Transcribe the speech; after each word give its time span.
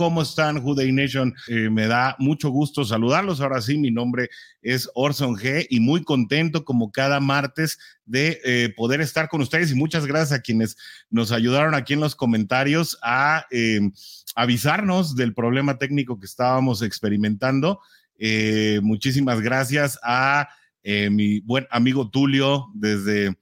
¿Cómo 0.00 0.22
están, 0.22 0.62
Juday 0.62 0.92
Nation? 0.92 1.34
Eh, 1.46 1.68
me 1.68 1.86
da 1.86 2.16
mucho 2.18 2.48
gusto 2.48 2.86
saludarlos. 2.86 3.42
Ahora 3.42 3.60
sí, 3.60 3.76
mi 3.76 3.90
nombre 3.90 4.30
es 4.62 4.88
Orson 4.94 5.36
G 5.36 5.66
y 5.68 5.78
muy 5.78 6.04
contento 6.04 6.64
como 6.64 6.90
cada 6.90 7.20
martes 7.20 7.78
de 8.06 8.40
eh, 8.42 8.72
poder 8.74 9.02
estar 9.02 9.28
con 9.28 9.42
ustedes 9.42 9.70
y 9.70 9.74
muchas 9.74 10.06
gracias 10.06 10.38
a 10.38 10.40
quienes 10.40 10.78
nos 11.10 11.32
ayudaron 11.32 11.74
aquí 11.74 11.92
en 11.92 12.00
los 12.00 12.16
comentarios 12.16 12.98
a 13.02 13.44
em, 13.50 13.92
avisarnos 14.34 15.16
del 15.16 15.34
problema 15.34 15.76
técnico 15.76 16.18
que 16.18 16.24
estábamos 16.24 16.80
experimentando. 16.80 17.80
Eh, 18.16 18.80
muchísimas 18.82 19.42
gracias 19.42 20.00
a 20.02 20.48
mi 20.82 21.40
buen 21.40 21.66
amigo 21.70 22.08
Tulio 22.08 22.68
desde 22.72 23.36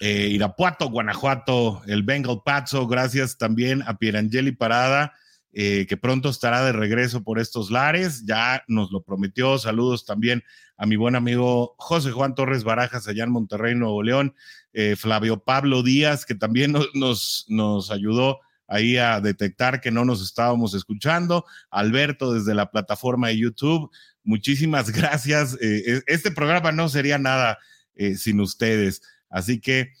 Irapuato, 0.00 0.88
Guanajuato, 0.88 1.82
el 1.86 2.02
Bengal 2.02 2.40
Pazzo. 2.46 2.86
Gracias 2.86 3.36
también 3.36 3.82
a 3.82 3.98
Pierangeli 3.98 4.52
Parada 4.52 5.12
eh, 5.60 5.86
que 5.88 5.96
pronto 5.96 6.28
estará 6.28 6.64
de 6.64 6.70
regreso 6.70 7.24
por 7.24 7.40
estos 7.40 7.72
lares, 7.72 8.24
ya 8.24 8.62
nos 8.68 8.92
lo 8.92 9.02
prometió. 9.02 9.58
Saludos 9.58 10.06
también 10.06 10.44
a 10.76 10.86
mi 10.86 10.94
buen 10.94 11.16
amigo 11.16 11.74
José 11.78 12.12
Juan 12.12 12.36
Torres 12.36 12.62
Barajas 12.62 13.08
allá 13.08 13.24
en 13.24 13.32
Monterrey, 13.32 13.74
Nuevo 13.74 14.04
León, 14.04 14.36
eh, 14.72 14.94
Flavio 14.94 15.42
Pablo 15.42 15.82
Díaz, 15.82 16.24
que 16.24 16.36
también 16.36 16.76
nos, 16.94 17.44
nos, 17.48 17.90
ayudó 17.90 18.38
ahí 18.68 18.98
a 18.98 19.20
detectar 19.20 19.80
que 19.80 19.90
no 19.90 20.04
nos 20.04 20.22
estábamos 20.22 20.74
escuchando, 20.74 21.44
Alberto 21.72 22.32
desde 22.32 22.54
la 22.54 22.70
plataforma 22.70 23.26
de 23.26 23.38
YouTube, 23.38 23.90
muchísimas 24.22 24.90
gracias. 24.92 25.58
Eh, 25.60 26.02
este 26.06 26.30
programa 26.30 26.70
no 26.70 26.88
sería 26.88 27.18
nada 27.18 27.58
sin 28.16 28.40
ustedes, 28.40 29.02
así 29.28 29.60
que 29.60 29.92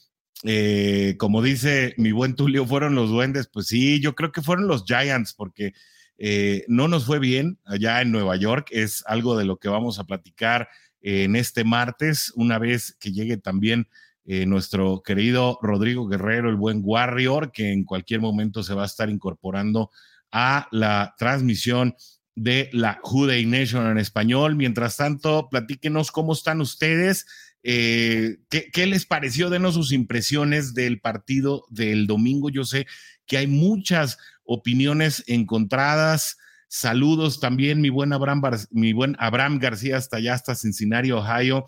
eh, 0.44 1.16
como 1.18 1.42
dice 1.42 1.94
mi 1.96 2.12
buen 2.12 2.34
Tulio, 2.34 2.66
fueron 2.66 2.94
los 2.94 3.10
duendes. 3.10 3.48
Pues 3.52 3.66
sí, 3.66 4.00
yo 4.00 4.14
creo 4.14 4.32
que 4.32 4.42
fueron 4.42 4.68
los 4.68 4.84
Giants, 4.84 5.34
porque 5.34 5.72
eh, 6.18 6.64
no 6.68 6.88
nos 6.88 7.06
fue 7.06 7.18
bien 7.18 7.58
allá 7.64 8.00
en 8.00 8.12
Nueva 8.12 8.36
York. 8.36 8.68
Es 8.70 9.04
algo 9.06 9.36
de 9.36 9.44
lo 9.44 9.58
que 9.58 9.68
vamos 9.68 9.98
a 9.98 10.04
platicar 10.04 10.68
en 11.00 11.36
este 11.36 11.64
martes, 11.64 12.32
una 12.34 12.58
vez 12.58 12.96
que 12.98 13.12
llegue 13.12 13.36
también 13.36 13.88
eh, 14.30 14.44
nuestro 14.44 15.02
querido 15.02 15.58
Rodrigo 15.62 16.06
Guerrero, 16.06 16.50
el 16.50 16.56
buen 16.56 16.82
Warrior, 16.84 17.50
que 17.50 17.72
en 17.72 17.84
cualquier 17.84 18.20
momento 18.20 18.62
se 18.62 18.74
va 18.74 18.82
a 18.82 18.86
estar 18.86 19.08
incorporando 19.08 19.90
a 20.30 20.68
la 20.70 21.14
transmisión 21.16 21.94
de 22.34 22.68
la 22.72 23.00
Juday 23.02 23.46
Nation 23.46 23.86
en 23.86 23.96
español. 23.96 24.54
Mientras 24.54 24.98
tanto, 24.98 25.48
platíquenos 25.50 26.12
cómo 26.12 26.34
están 26.34 26.60
ustedes. 26.60 27.26
Eh, 27.70 28.38
¿qué, 28.48 28.86
les 28.86 29.04
pareció? 29.04 29.50
Denos 29.50 29.74
sus 29.74 29.92
impresiones 29.92 30.72
del 30.72 31.02
partido 31.02 31.66
del 31.68 32.06
domingo. 32.06 32.48
Yo 32.48 32.64
sé 32.64 32.86
que 33.26 33.36
hay 33.36 33.46
muchas 33.46 34.16
opiniones 34.42 35.22
encontradas. 35.26 36.38
Saludos 36.68 37.40
también, 37.40 37.82
mi 37.82 37.90
buen 37.90 38.14
Abraham, 38.14 38.40
mi 38.70 38.94
buen 38.94 39.16
Abraham 39.18 39.58
García, 39.58 39.98
hasta 39.98 40.16
allá, 40.16 40.32
hasta 40.32 40.54
Cincinnati, 40.54 41.12
Ohio. 41.12 41.66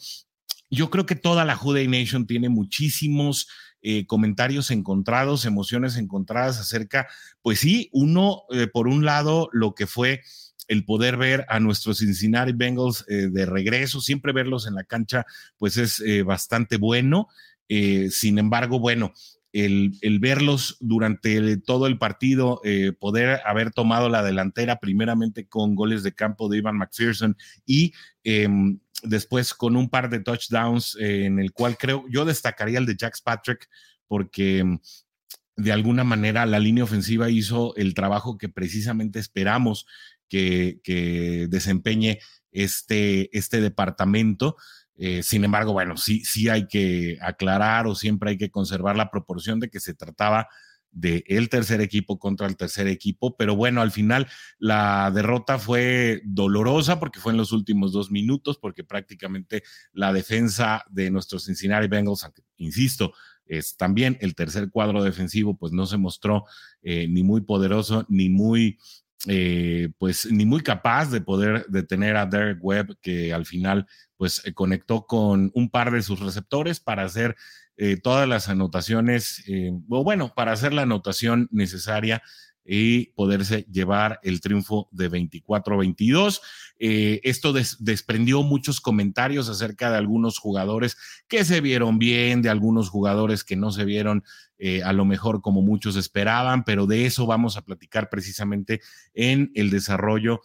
Yo 0.71 0.89
creo 0.89 1.05
que 1.05 1.17
toda 1.17 1.45
la 1.45 1.55
Juday 1.55 1.87
Nation 1.87 2.27
tiene 2.27 2.49
muchísimos 2.49 3.47
eh, 3.83 4.07
comentarios 4.07 4.71
encontrados, 4.71 5.45
emociones 5.45 5.99
encontradas 5.99 6.59
acerca, 6.59 7.09
pues 7.43 7.61
sí, 7.61 7.91
uno, 7.93 8.45
eh, 8.53 8.69
por 8.69 8.89
un 8.89 9.05
lado, 9.05 9.51
lo 9.53 9.75
que 9.75 9.87
fue 9.87 10.23
el 10.71 10.85
poder 10.85 11.17
ver 11.17 11.45
a 11.49 11.59
nuestros 11.59 11.99
Cincinnati 11.99 12.53
Bengals 12.53 13.05
eh, 13.09 13.29
de 13.29 13.45
regreso, 13.45 14.01
siempre 14.01 14.33
verlos 14.33 14.69
en 14.69 14.77
la 14.77 14.85
cancha, 14.85 15.27
pues 15.59 15.77
es 15.77 15.99
eh, 15.99 16.23
bastante 16.23 16.77
bueno. 16.77 17.27
Eh, 17.69 18.09
sin 18.13 18.39
embargo, 18.39 18.79
bueno, 18.79 19.13
el, 19.53 19.99
verlos 20.21 20.77
durante 20.79 21.57
todo 21.57 21.89
el 21.89 21.99
partido, 21.99 22.63
poder 23.01 23.41
haber 23.45 23.73
tomado 23.73 24.09
la 24.09 24.23
delantera 24.23 24.79
primeramente 24.79 25.49
con 25.49 25.75
goles 25.75 26.05
de 26.05 26.15
campo 26.15 26.49
de 26.49 26.59
Ivan 26.59 26.77
McPherson 26.77 27.37
y 27.67 27.93
em, 28.23 28.79
después 29.03 29.55
con 29.55 29.75
un 29.75 29.91
par 29.91 30.09
de 30.09 30.21
touchdowns 30.21 30.97
en 31.01 31.41
el 31.41 31.53
cual 31.53 31.77
creo 31.79 32.05
yo 32.09 32.25
destacaría 32.25 32.79
el 32.79 32.87
de 32.87 32.97
Jax 32.97 33.23
Patrick 33.23 33.69
porque 34.07 34.59
em, 34.59 34.79
de 35.57 35.73
alguna 35.73 36.05
manera 36.05 36.47
la 36.47 36.61
línea 36.61 36.85
ofensiva 36.85 37.29
hizo 37.29 37.75
el 37.75 37.95
trabajo 37.95 38.39
que 38.39 38.49
precisamente 38.49 39.19
esperamos 39.19 39.85
que, 40.31 41.49
desempeñe 41.51 42.21
este, 42.51 43.37
este 43.37 43.61
departamento. 43.61 44.57
Eh, 44.97 45.23
sin 45.23 45.45
embargo, 45.45 45.73
bueno, 45.73 45.97
sí, 45.97 46.25
sí 46.25 46.49
hay 46.49 46.67
que 46.67 47.19
aclarar 47.21 47.87
o 47.87 47.95
siempre 47.95 48.31
hay 48.31 48.39
que 48.39 48.51
conservar 48.51 48.97
la 48.97 49.11
proporción 49.11 49.61
de 49.61 49.69
que 49.69 49.81
se 49.81 49.95
trataba 49.95 50.49
de 50.93 51.25
el 51.29 51.49
tercer 51.49 51.81
equipo 51.81 52.19
contra 52.19 52.47
el 52.47 52.57
tercer 52.57 52.89
equipo, 52.89 53.37
pero 53.37 53.55
bueno, 53.55 53.81
al 53.81 53.93
final 53.93 54.27
la 54.59 55.11
derrota 55.11 55.59
fue 55.59 56.21
dolorosa 56.25 56.99
porque 56.99 57.21
fue 57.21 57.33
en 57.33 57.39
los 57.39 57.53
últimos 57.53 57.93
dos 57.93 58.11
minutos, 58.11 58.59
porque 58.59 58.85
prácticamente 58.85 59.63
la 59.93 60.13
defensa 60.13 60.85
de 60.91 61.11
nuestros 61.11 61.45
Cincinnati 61.45 61.89
Bengals, 61.89 62.29
insisto, 62.57 63.13
es 63.47 63.77
también 63.77 64.17
el 64.21 64.35
tercer 64.35 64.71
cuadro 64.71 65.03
defensivo, 65.03 65.57
pues 65.57 65.73
no 65.73 65.87
se 65.87 65.97
mostró 65.97 66.45
eh, 66.83 67.09
ni 67.09 67.23
muy 67.23 67.41
poderoso 67.41 68.07
ni 68.09 68.29
muy 68.29 68.79
eh, 69.27 69.91
pues 69.99 70.31
ni 70.31 70.47
muy 70.47 70.63
capaz 70.63 71.11
de 71.11 71.21
poder 71.21 71.67
detener 71.69 72.17
a 72.17 72.27
Derek 72.27 72.59
Webb, 72.63 72.97
que 73.03 73.35
al 73.35 73.45
final 73.45 73.87
pues 74.17 74.43
eh, 74.45 74.55
conectó 74.55 75.07
con 75.07 75.51
un 75.55 75.71
par 75.71 75.91
de 75.91 76.03
sus 76.03 76.21
receptores 76.21 76.81
para 76.81 77.05
hacer 77.05 77.37
eh, 77.77 77.97
todas 77.97 78.29
las 78.29 78.49
anotaciones, 78.49 79.45
o 79.89 80.05
bueno, 80.05 80.33
para 80.35 80.53
hacer 80.53 80.73
la 80.75 80.83
anotación 80.83 81.49
necesaria 81.51 82.23
y 82.73 83.07
poderse 83.17 83.67
llevar 83.69 84.21
el 84.23 84.41
triunfo 84.41 84.89
de 84.93 85.11
24-22. 85.11 86.41
Eh, 86.79 87.21
esto 87.25 87.53
desprendió 87.53 88.45
muchos 88.45 88.81
comentarios 88.81 89.49
acerca 89.49 89.91
de 89.91 89.97
algunos 89.97 90.39
jugadores 90.39 90.97
que 91.27 91.45
se 91.45 91.61
vieron 91.61 91.99
bien, 91.99 92.43
de 92.43 92.49
algunos 92.49 92.89
jugadores 92.89 93.43
que 93.43 93.57
no 93.57 93.73
se 93.73 93.85
vieron 93.85 94.23
eh, 94.57 94.85
a 94.85 94.93
lo 94.93 95.05
mejor 95.05 95.43
como 95.43 95.63
muchos 95.63 95.97
esperaban, 95.97 96.63
pero 96.63 96.87
de 96.87 97.07
eso 97.07 97.27
vamos 97.27 97.57
a 97.57 97.63
platicar 97.63 98.09
precisamente 98.09 98.81
en 99.15 99.51
el 99.57 99.71
desarrollo 99.71 100.41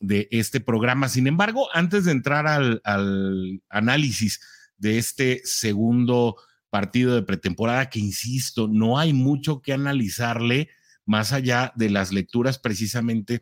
de 0.00 0.26
este 0.32 0.58
programa. 0.58 1.08
Sin 1.08 1.28
embargo, 1.28 1.68
antes 1.72 2.06
de 2.06 2.10
entrar 2.10 2.48
al, 2.48 2.80
al 2.82 3.62
análisis 3.68 4.40
de 4.78 4.98
este 4.98 5.42
segundo 5.44 6.34
partido 6.70 7.14
de 7.14 7.22
pretemporada, 7.22 7.88
que 7.88 8.00
insisto, 8.00 8.66
no 8.66 8.98
hay 8.98 9.12
mucho 9.12 9.62
que 9.62 9.72
analizarle 9.72 10.70
más 11.08 11.32
allá 11.32 11.72
de 11.74 11.88
las 11.88 12.12
lecturas 12.12 12.58
precisamente 12.58 13.40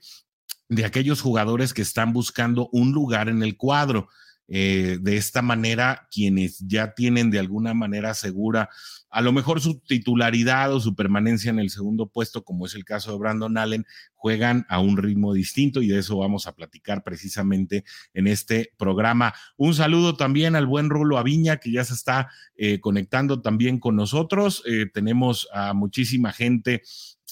de 0.69 0.85
aquellos 0.85 1.21
jugadores 1.21 1.75
que 1.75 1.83
están 1.83 2.13
buscando 2.13 2.69
un 2.73 2.93
lugar 2.93 3.29
en 3.29 3.43
el 3.43 3.57
cuadro. 3.57 4.09
Eh, 4.49 4.99
de 5.01 5.17
esta 5.17 5.43
manera, 5.43 6.07
quienes 6.13 6.61
ya 6.61 6.95
tienen 6.95 7.33
de 7.33 7.41
alguna 7.41 7.75
manera 7.75 8.15
segura 8.15 8.71
a 9.17 9.23
lo 9.23 9.33
mejor 9.33 9.63
su 9.63 9.81
titularidad 9.81 10.75
o 10.75 10.79
su 10.79 10.95
permanencia 10.95 11.51
en 11.51 11.59
el 11.59 11.71
segundo 11.71 12.07
puesto, 12.07 12.45
como 12.45 12.67
es 12.67 12.75
el 12.75 12.85
caso 12.85 13.13
de 13.13 13.19
Brandon 13.19 13.57
Allen, 13.57 13.87
juegan 14.15 14.67
a 14.69 14.79
un 14.79 14.99
ritmo 14.99 15.33
distinto 15.33 15.81
y 15.81 15.89
de 15.89 16.01
eso 16.01 16.19
vamos 16.19 16.47
a 16.47 16.55
platicar 16.55 17.03
precisamente 17.03 17.85
en 18.13 18.27
este 18.27 18.75
programa. 18.77 19.33
Un 19.57 19.75
saludo 19.75 20.19
también 20.19 20.55
al 20.55 20.67
buen 20.67 20.91
Rulo 20.91 21.17
Aviña, 21.17 21.57
que 21.57 21.73
ya 21.73 21.83
se 21.83 21.95
está 21.95 22.29
eh, 22.57 22.79
conectando 22.81 23.41
también 23.41 23.79
con 23.79 23.97
nosotros. 23.97 24.63
Eh, 24.67 24.85
tenemos 24.93 25.49
a 25.51 25.73
muchísima 25.73 26.35
gente 26.35 26.83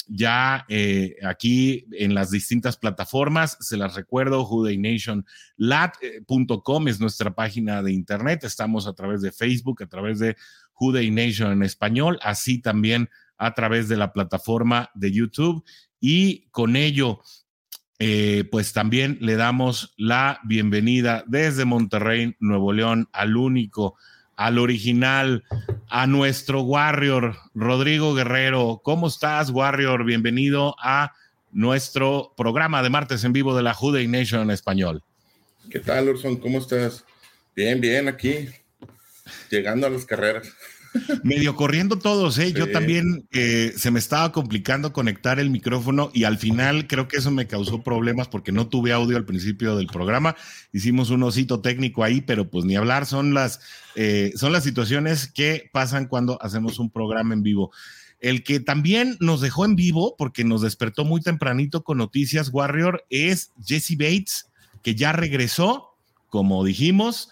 ya 0.08 0.64
eh, 0.68 1.16
aquí 1.24 1.86
en 1.92 2.14
las 2.14 2.30
distintas 2.30 2.76
plataformas. 2.76 3.56
Se 3.60 3.76
las 3.76 3.94
recuerdo, 3.94 4.44
hudaynationlat.com 4.46 6.88
es 6.88 7.00
nuestra 7.00 7.34
página 7.34 7.82
de 7.82 7.92
internet. 7.92 8.44
Estamos 8.44 8.86
a 8.86 8.94
través 8.94 9.22
de 9.22 9.32
Facebook, 9.32 9.82
a 9.82 9.86
través 9.86 10.18
de 10.18 10.36
Huday 10.78 11.10
Nation 11.10 11.52
en 11.52 11.62
español, 11.62 12.18
así 12.22 12.60
también 12.60 13.08
a 13.36 13.54
través 13.54 13.88
de 13.88 13.96
la 13.96 14.12
plataforma 14.12 14.90
de 14.94 15.12
YouTube. 15.12 15.64
Y 16.00 16.48
con 16.50 16.76
ello, 16.76 17.20
eh, 17.98 18.44
pues 18.50 18.72
también 18.72 19.18
le 19.20 19.36
damos 19.36 19.94
la 19.96 20.40
bienvenida 20.44 21.24
desde 21.26 21.64
Monterrey, 21.64 22.36
Nuevo 22.40 22.72
León, 22.72 23.08
al 23.12 23.36
único 23.36 23.96
al 24.36 24.58
original, 24.58 25.44
a 25.88 26.06
nuestro 26.06 26.62
Warrior, 26.62 27.36
Rodrigo 27.54 28.14
Guerrero. 28.14 28.80
¿Cómo 28.82 29.08
estás, 29.08 29.50
Warrior? 29.50 30.04
Bienvenido 30.04 30.74
a 30.80 31.12
nuestro 31.52 32.32
programa 32.36 32.82
de 32.82 32.90
martes 32.90 33.22
en 33.24 33.32
vivo 33.32 33.56
de 33.56 33.62
la 33.62 33.74
Juday 33.74 34.08
Nation 34.08 34.42
en 34.42 34.50
español. 34.50 35.02
¿Qué 35.70 35.80
tal, 35.80 36.08
Orson? 36.08 36.36
¿Cómo 36.36 36.58
estás? 36.58 37.04
Bien, 37.54 37.80
bien, 37.80 38.08
aquí, 38.08 38.48
llegando 39.50 39.86
a 39.86 39.90
las 39.90 40.04
carreras. 40.04 40.52
Medio 41.24 41.56
corriendo 41.56 41.98
todos, 41.98 42.38
¿eh? 42.38 42.52
Yo 42.52 42.70
también 42.70 43.26
eh, 43.32 43.72
se 43.76 43.90
me 43.90 43.98
estaba 43.98 44.30
complicando 44.30 44.92
conectar 44.92 45.40
el 45.40 45.50
micrófono 45.50 46.10
y 46.14 46.24
al 46.24 46.38
final 46.38 46.86
creo 46.86 47.08
que 47.08 47.16
eso 47.16 47.30
me 47.30 47.46
causó 47.46 47.82
problemas 47.82 48.28
porque 48.28 48.52
no 48.52 48.68
tuve 48.68 48.92
audio 48.92 49.16
al 49.16 49.24
principio 49.24 49.76
del 49.76 49.88
programa. 49.88 50.36
Hicimos 50.72 51.10
un 51.10 51.24
osito 51.24 51.60
técnico 51.60 52.04
ahí, 52.04 52.20
pero 52.20 52.48
pues 52.48 52.64
ni 52.64 52.76
hablar, 52.76 53.06
son 53.06 53.34
las, 53.34 53.60
eh, 53.96 54.32
son 54.36 54.52
las 54.52 54.62
situaciones 54.62 55.26
que 55.26 55.68
pasan 55.72 56.06
cuando 56.06 56.40
hacemos 56.40 56.78
un 56.78 56.90
programa 56.90 57.34
en 57.34 57.42
vivo. 57.42 57.72
El 58.20 58.44
que 58.44 58.60
también 58.60 59.16
nos 59.20 59.40
dejó 59.40 59.64
en 59.64 59.76
vivo 59.76 60.14
porque 60.16 60.44
nos 60.44 60.62
despertó 60.62 61.04
muy 61.04 61.20
tempranito 61.20 61.82
con 61.82 61.98
noticias 61.98 62.50
Warrior 62.52 63.04
es 63.10 63.50
Jesse 63.64 63.96
Bates, 63.98 64.48
que 64.82 64.94
ya 64.94 65.12
regresó, 65.12 65.96
como 66.28 66.64
dijimos, 66.64 67.30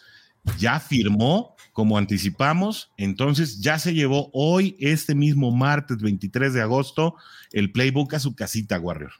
ya 0.59 0.81
firmó 0.81 1.51
como 1.73 1.99
anticipamos. 1.99 2.93
Entonces 2.97 3.61
ya 3.61 3.79
se 3.79 3.95
llevó 3.95 4.31
hoy, 4.33 4.77
este 4.79 5.15
mismo 5.15 5.51
martes 5.51 5.99
23 5.99 6.55
de 6.55 6.61
agosto, 6.61 7.17
el 7.53 7.73
playbook 7.73 8.15
a 8.15 8.21
su 8.21 8.35
casita, 8.35 8.79
Warrior. 8.79 9.13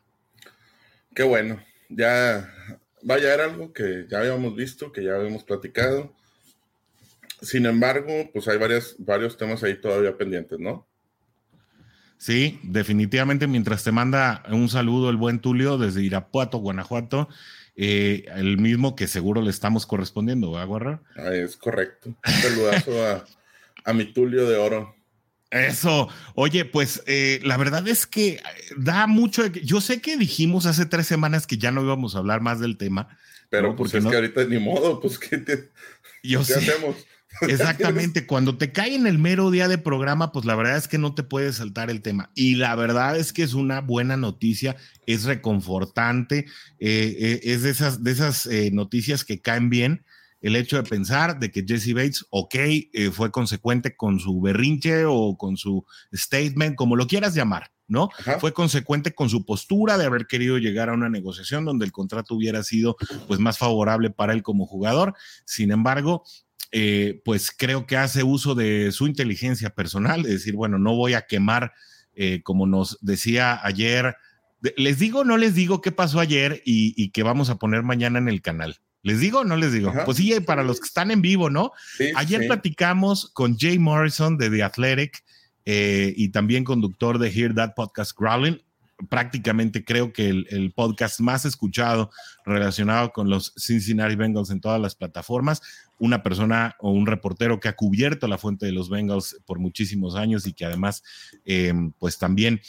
Qué 1.15 1.23
bueno. 1.23 1.61
Ya 1.89 2.49
vaya, 3.03 3.35
era 3.35 3.45
algo 3.45 3.73
que 3.73 4.07
ya 4.11 4.21
habíamos 4.21 4.55
visto, 4.57 4.93
que 4.93 5.05
ya 5.05 5.15
habíamos 5.15 5.45
platicado. 5.45 6.13
Sin 7.41 7.67
embargo, 7.67 8.31
pues 8.33 8.49
hay 8.49 8.59
varias, 8.59 8.95
varios 8.99 9.37
temas 9.37 9.63
ahí 9.63 9.81
todavía 9.81 10.17
pendientes, 10.17 10.59
¿no? 10.59 10.87
Sí, 12.17 12.61
definitivamente, 12.63 13.49
mientras 13.49 13.83
te 13.83 13.91
manda 13.91 14.45
un 14.49 14.69
saludo 14.69 15.11
el 15.11 15.17
buen 15.17 15.41
Tulio 15.41 15.77
desde 15.77 16.05
Irapuato, 16.05 16.59
Guanajuato, 16.59 17.29
eh, 17.75 18.27
el 18.37 18.59
mismo 18.59 18.95
que 18.95 19.07
seguro 19.07 19.41
le 19.41 19.51
estamos 19.51 19.87
correspondiendo, 19.87 20.53
¿va, 20.53 20.67
ah, 21.17 21.35
es 21.35 21.57
correcto. 21.57 22.11
Un 22.11 22.33
saludazo 22.43 22.93
a, 23.85 23.93
mi 23.93 24.13
Tulio 24.13 24.49
de 24.49 24.57
Oro. 24.57 24.95
Eso, 25.51 26.09
oye, 26.35 26.65
pues 26.65 27.03
eh, 27.07 27.41
la 27.43 27.57
verdad 27.57 27.87
es 27.87 28.07
que 28.07 28.43
da 28.77 29.07
mucho. 29.07 29.47
Yo 29.47 29.83
sé 29.83 30.01
que 30.01 30.17
dijimos 30.17 30.65
hace 30.65 30.87
tres 30.87 31.07
semanas 31.07 31.47
que 31.47 31.59
ya 31.59 31.71
no 31.71 31.83
íbamos 31.83 32.15
a 32.15 32.19
hablar 32.19 32.41
más 32.41 32.59
del 32.59 32.79
tema. 32.79 33.19
Pero 33.51 33.77
pues 33.77 33.93
es 33.93 34.05
que 34.05 34.15
ahorita 34.15 34.45
ni 34.45 34.59
modo, 34.59 34.99
pues 34.99 35.19
¿qué, 35.19 35.37
te, 35.37 35.71
yo 36.23 36.41
hacemos? 36.41 36.97
Exactamente, 37.41 38.27
cuando 38.27 38.57
te 38.57 38.73
cae 38.73 38.95
en 38.95 39.07
el 39.07 39.19
mero 39.19 39.51
día 39.51 39.69
de 39.69 39.79
programa, 39.79 40.33
pues 40.33 40.45
la 40.45 40.55
verdad 40.55 40.77
es 40.77 40.89
que 40.89 40.99
no 40.99 41.15
te 41.15 41.23
puedes 41.23 41.57
saltar 41.57 41.91
el 41.91 42.03
tema. 42.03 42.31
Y 42.35 42.57
la 42.57 42.75
verdad 42.75 43.17
es 43.17 43.33
que 43.33 43.43
es 43.43 43.55
una 43.55 43.81
buena 43.81 44.17
noticia, 44.17 44.77
es 45.07 45.25
reconfortante, 45.25 46.47
eh, 46.79 47.17
eh, 47.19 47.41
es 47.45 47.63
de 47.63 47.71
esas, 47.71 48.03
de 48.05 48.11
esas 48.13 48.47
eh, 48.47 48.71
noticias 48.73 49.25
que 49.25 49.41
caen 49.41 49.71
bien. 49.71 50.05
El 50.41 50.57
hecho 50.57 50.77
de 50.77 50.89
pensar 50.89 51.39
de 51.39 51.53
que 51.53 51.65
Jesse 51.65 51.95
Bates, 51.95 52.27
ok, 52.31 52.57
fue 53.13 53.31
consecuente 53.31 53.95
con 53.95 54.19
su 54.19 54.41
berrinche 54.41 55.05
o 55.07 55.37
con 55.39 55.57
su 55.57 55.85
statement, 56.13 56.75
como 56.75 56.97
lo 56.97 57.07
quieras 57.07 57.37
llamar, 57.37 57.71
¿no? 57.87 58.09
Fue 58.41 58.53
consecuente 58.53 59.15
con 59.15 59.29
su 59.29 59.47
postura 59.47 59.99
de 59.99 60.05
haber 60.05 60.27
querido 60.27 60.59
llegar 60.59 60.89
a 60.89 60.95
una 60.95 61.09
negociación 61.09 61.65
donde 61.65 61.85
el 61.85 61.93
contrato 61.93 62.35
hubiera 62.35 62.65
sido 62.65 62.97
pues 63.29 63.39
más 63.39 63.57
favorable 63.57 64.11
para 64.11 64.33
él 64.33 64.43
como 64.43 64.67
jugador. 64.67 65.15
Sin 65.45 65.71
embargo, 65.71 66.25
eh, 66.73 67.21
pues 67.25 67.53
creo 67.57 67.87
que 67.87 67.99
hace 67.99 68.23
uso 68.23 68.55
de 68.55 68.93
su 68.93 69.07
inteligencia 69.07 69.71
personal, 69.71 70.21
es 70.21 70.33
decir, 70.33 70.55
bueno, 70.55 70.79
no 70.79 70.97
voy 70.97 71.13
a 71.13 71.27
quemar, 71.27 71.73
eh, 72.15 72.41
como 72.43 72.67
nos 72.67 72.99
decía 73.03 73.61
ayer, 73.63 74.17
les 74.77 74.99
digo, 74.99 75.25
no 75.25 75.37
les 75.37 75.55
digo 75.55 75.83
qué 75.83 75.93
pasó 75.93 76.19
ayer 76.19 76.63
y, 76.65 77.11
que 77.11 77.23
vamos 77.23 77.51
a 77.51 77.57
poner 77.57 77.83
mañana 77.83 78.19
en 78.19 78.29
el 78.29 78.41
canal. 78.41 78.81
¿Les 79.03 79.19
digo 79.21 79.41
o 79.41 79.45
no 79.45 79.57
les 79.57 79.73
digo? 79.73 79.93
Pues 80.05 80.17
sí, 80.17 80.33
para 80.41 80.63
los 80.63 80.79
que 80.79 80.87
están 80.87 81.11
en 81.11 81.21
vivo, 81.21 81.51
¿no? 81.51 81.73
Ayer 82.15 82.47
platicamos 82.47 83.31
con 83.33 83.59
Jay 83.59 83.79
Morrison 83.79 84.39
de 84.39 84.49
The 84.49 84.63
Athletic 84.63 85.25
eh, 85.65 86.15
y 86.17 86.29
también 86.29 86.63
conductor 86.63 87.19
de 87.19 87.31
Hear 87.31 87.55
That 87.55 87.75
Podcast 87.75 88.17
Growling 88.17 88.63
prácticamente 89.09 89.85
creo 89.85 90.13
que 90.13 90.29
el, 90.29 90.73
podcast 90.75 91.21
más 91.21 91.45
escuchado 91.45 92.11
relacionado 92.45 93.13
con 93.13 93.29
los 93.29 93.55
Cincinnati 93.57 94.17
Bengals 94.17 94.51
en 94.51 94.61
todas 94.61 94.81
las 94.81 94.95
plataformas. 94.95 95.63
Una 95.99 96.23
persona 96.23 96.77
o 96.81 96.91
un 96.91 97.07
reportero 97.07 97.61
que 97.61 97.69
ha 97.69 97.77
cubierto 97.77 98.27
la 98.27 98.39
fuente 98.39 98.67
de 98.67 98.73
los 98.73 98.89
Bengals 98.89 99.41
por 99.47 99.59
muchísimos 99.59 100.15
años 100.17 100.47
y 100.47 100.53
que 100.53 100.65
además, 100.65 101.03
em, 101.45 101.93
pues 101.99 102.19
también 102.19 102.61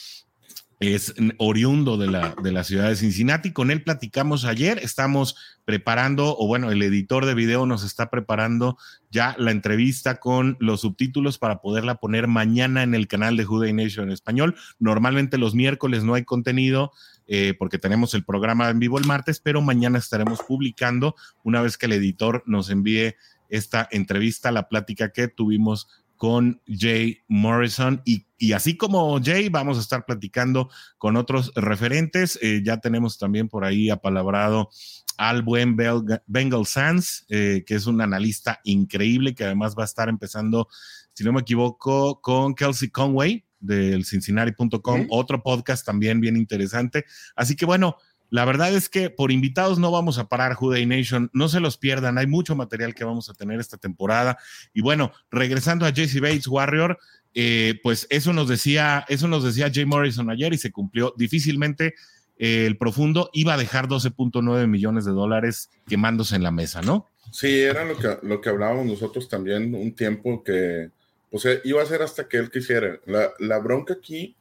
es 0.84 1.14
oriundo 1.38 1.98
de 1.98 2.08
la, 2.08 2.36
de 2.42 2.52
la 2.52 2.64
ciudad 2.64 2.90
de 2.90 2.96
Cincinnati. 2.96 3.52
Con 3.52 3.72
él 3.72 3.84
platicamos 3.84 4.46
ayer, 4.46 4.80
estamos 4.80 5.36
preparando, 5.66 6.36
o 6.38 6.48
bueno, 6.48 6.72
el 6.72 6.82
editor 6.82 7.26
de 7.26 7.34
video 7.34 7.66
nos 7.66 7.84
está 7.84 8.10
preparando 8.10 8.78
ya 9.10 9.36
la 9.38 9.52
entrevista 9.52 10.20
con 10.20 10.58
los 10.60 10.82
subtítulos 10.82 11.38
para 11.38 11.62
poderla 11.62 11.96
poner 11.96 12.28
mañana 12.28 12.84
en 12.84 12.96
el 12.96 13.08
canal 13.08 13.38
de 13.38 13.46
Juday 13.46 13.74
Nation 13.74 14.08
en 14.08 14.14
español. 14.14 14.56
Normalmente 14.80 15.38
los 15.38 15.56
miércoles 15.56 16.04
no 16.04 16.16
hay 16.16 16.26
contenido 16.26 16.92
eh, 17.28 17.54
porque 17.58 17.78
tenemos 17.78 18.14
el 18.14 18.26
programa 18.26 18.70
en 18.70 18.80
vivo 18.80 18.98
el 18.98 19.06
martes, 19.06 19.40
pero 19.40 19.62
mañana 19.62 19.98
estaremos 19.98 20.42
publicando 20.42 21.16
una 21.44 21.62
vez 21.62 21.78
que 21.78 21.86
el 21.86 21.94
editor 21.94 22.44
nos 22.46 22.70
envíe 22.70 23.16
esta 23.50 23.88
entrevista, 23.92 24.52
la 24.52 24.68
plática 24.68 25.10
que 25.10 25.28
tuvimos 25.28 25.88
con 26.18 26.62
Jay 26.68 27.19
Morrison 27.27 28.01
y, 28.06 28.25
así 28.54 28.75
como 28.75 29.21
Jay 29.24 29.50
vamos 29.50 29.77
a 29.77 29.81
estar 29.81 30.06
platicando 30.06 30.69
con 30.98 31.15
otros 31.15 31.51
referentes. 31.56 32.38
Eh, 32.42 32.62
ya 32.63 32.77
tenemos 32.77 33.18
también 33.18 33.48
por 33.48 33.63
ahí 33.65 33.89
apalabrado 33.89 34.69
al 35.18 35.44
buen 35.44 35.77
Bengal 36.25 36.65
Sands, 36.65 37.25
eh, 37.30 37.63
que 37.65 37.75
es 37.75 37.86
un 37.86 38.01
analista 38.01 38.60
increíble 38.63 39.36
que 39.36 39.45
además 39.45 39.75
va 39.77 39.83
a 39.83 39.86
estar 39.86 40.10
empezando, 40.10 40.68
si 41.13 41.24
no 41.24 41.33
me 41.33 41.42
equivoco, 41.42 42.21
con 42.21 42.56
Kelsey 42.56 42.89
Conway 42.89 43.45
del 43.60 44.06
Cincinnati.com, 44.06 45.07
otro 45.10 45.42
podcast 45.42 45.86
también 45.86 46.19
bien 46.19 46.36
interesante. 46.36 47.06
Así 47.36 47.56
que 47.56 47.65
bueno, 47.65 47.95
la 48.34 48.46
verdad 48.46 48.74
es 48.74 48.90
que 48.90 49.12
por 49.12 49.32
invitados 49.32 49.78
no 49.78 49.92
vamos 49.92 50.18
a 50.18 50.28
parar 50.28 50.56
Juday 50.56 50.88
Nation, 50.88 51.30
no 51.34 51.50
se 51.50 51.60
los 51.60 51.78
pierdan, 51.78 52.18
hay 52.18 52.26
mucho 52.26 52.56
material 52.56 52.96
que 52.96 53.04
vamos 53.04 53.30
a 53.30 53.36
tener 53.36 53.60
esta 53.60 53.78
temporada. 53.78 54.40
Y 54.74 54.82
bueno, 54.82 55.12
regresando 55.30 55.86
a 55.86 55.92
Jesse 55.92 56.20
Bates 56.20 56.48
Warrior, 56.48 56.98
eh, 57.36 57.80
pues 57.84 58.08
eso 58.10 58.34
nos 58.34 58.50
decía, 58.50 59.06
eso 59.08 59.28
nos 59.28 59.44
decía 59.44 59.70
Jay 59.72 59.86
Morrison 59.86 60.32
ayer 60.32 60.52
y 60.52 60.58
se 60.58 60.72
cumplió. 60.72 61.14
Difícilmente 61.16 61.94
eh, 62.40 62.66
el 62.66 62.76
profundo 62.76 63.30
iba 63.34 63.54
a 63.54 63.58
dejar 63.58 63.88
12.9 63.88 64.66
millones 64.66 65.06
de 65.06 65.12
dólares 65.12 65.70
quemándose 65.88 66.36
en 66.36 66.42
la 66.42 66.50
mesa, 66.50 66.82
¿no? 66.82 67.12
Sí, 67.30 67.62
era 67.62 67.86
lo 67.86 67.96
que, 67.96 68.18
lo 68.24 68.42
que 68.42 68.50
hablábamos 68.50 68.88
nosotros 68.88 69.30
también 69.30 69.75
un 69.75 69.94
tiempo 69.94 70.44
que, 70.44 70.90
pues 71.30 71.48
iba 71.66 71.84
a 71.84 71.86
ser 71.86 72.02
hasta 72.02 72.28
que 72.28 72.38
él 72.38 72.50
quisiera. 72.50 73.00
La 73.38 73.60
bronca 73.60 73.94
aquí 73.94 74.36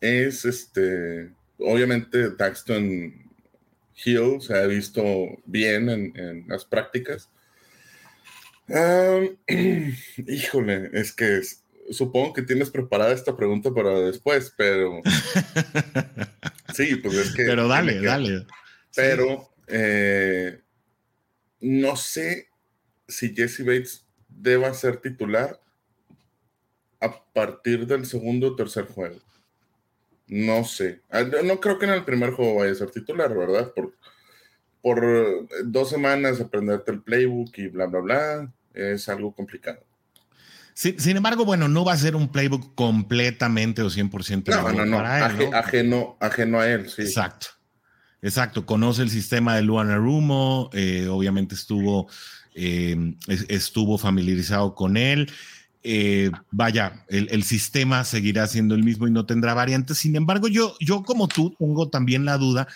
es 0.00 0.44
este 0.44 1.30
obviamente 1.64 2.30
Daxton 2.30 3.30
Hill 4.04 4.40
se 4.40 4.54
ha 4.54 4.66
visto 4.66 5.02
bien 5.44 5.88
en, 5.88 6.44
las 6.48 6.64
prácticas. 6.64 7.30
híjole, 10.28 10.90
es 10.92 11.12
que 11.12 11.42
supongo 11.90 12.32
que 12.32 12.42
tienes 12.42 12.70
preparada 12.70 13.12
esta 13.12 13.36
pregunta 13.36 13.72
para 13.74 14.00
después, 14.00 14.54
pero 14.56 15.02
sí, 16.74 16.96
pues 16.96 17.14
es 17.14 17.34
que. 17.34 17.44
Pero 17.44 17.68
dale, 17.68 18.00
dale. 18.00 18.46
Pero 18.94 19.52
eh, 19.66 20.60
no 21.60 21.96
sé 21.96 22.48
si 23.08 23.34
Jesse 23.34 23.60
Bates 23.60 24.06
deba 24.28 24.72
ser 24.74 24.98
titular 24.98 25.60
a 27.00 27.24
partir 27.32 27.86
del 27.86 28.06
segundo 28.06 28.48
o 28.48 28.56
tercer 28.56 28.86
juego. 28.86 29.18
No 30.26 30.64
sé. 30.64 31.02
Ah, 31.10 31.22
no 31.44 31.60
creo 31.60 31.78
que 31.78 31.86
en 31.86 31.92
el 31.92 32.04
primer 32.04 32.32
juego 32.32 32.56
vaya 32.56 32.72
a 32.72 32.76
ser 32.76 32.90
titular, 32.90 33.36
¿verdad? 33.36 33.72
Por, 33.74 33.96
por 34.80 35.04
eh, 35.04 35.46
dos 35.64 35.90
semanas 35.90 36.40
aprenderte 36.40 36.92
el 36.92 37.02
playbook 37.02 37.56
y 37.58 37.68
bla, 37.68 37.86
bla, 37.86 38.00
bla, 38.00 38.52
es 38.74 39.08
algo 39.08 39.34
complicado. 39.34 39.84
sin 40.74 41.16
embargo, 41.16 41.44
bueno, 41.44 41.68
no 41.68 41.84
va 41.84 41.92
a 41.92 41.98
ser 41.98 42.16
un 42.16 42.30
playbook 42.30 42.74
completamente 42.74 43.82
o 43.82 43.90
100% 43.90 44.48
no, 44.48 44.72
no, 44.72 44.86
no. 44.86 44.98
Ajeno, 45.00 46.16
ajeno 46.20 46.60
a 46.60 46.68
él, 46.68 46.88
sí. 46.88 47.02
Exacto. 47.02 47.48
Exacto. 48.22 48.64
Conoce 48.64 49.02
el 49.02 49.10
sistema 49.10 49.56
de 49.56 49.62
Luana 49.62 49.96
Rumo, 49.96 50.70
eh, 50.72 51.08
obviamente 51.08 51.56
estuvo, 51.56 52.08
eh, 52.54 53.14
estuvo 53.48 53.98
familiarizado 53.98 54.74
con 54.74 54.96
él. 54.96 55.30
Eh, 55.84 56.30
vaya, 56.50 57.04
el, 57.08 57.42
sistema 57.42 58.04
seguirá 58.04 58.46
siendo 58.46 58.74
el 58.74 58.84
mismo 58.84 59.08
y 59.08 59.10
no 59.10 59.26
tendrá 59.26 59.54
variantes. 59.54 59.98
Sin 59.98 60.14
embargo, 60.16 60.48
yo, 60.48 60.76
yo 60.80 61.02
como 61.02 61.28
tú 61.28 61.54
tengo 61.58 61.88
también 61.88 62.24
la 62.24 62.38
duda, 62.38 62.68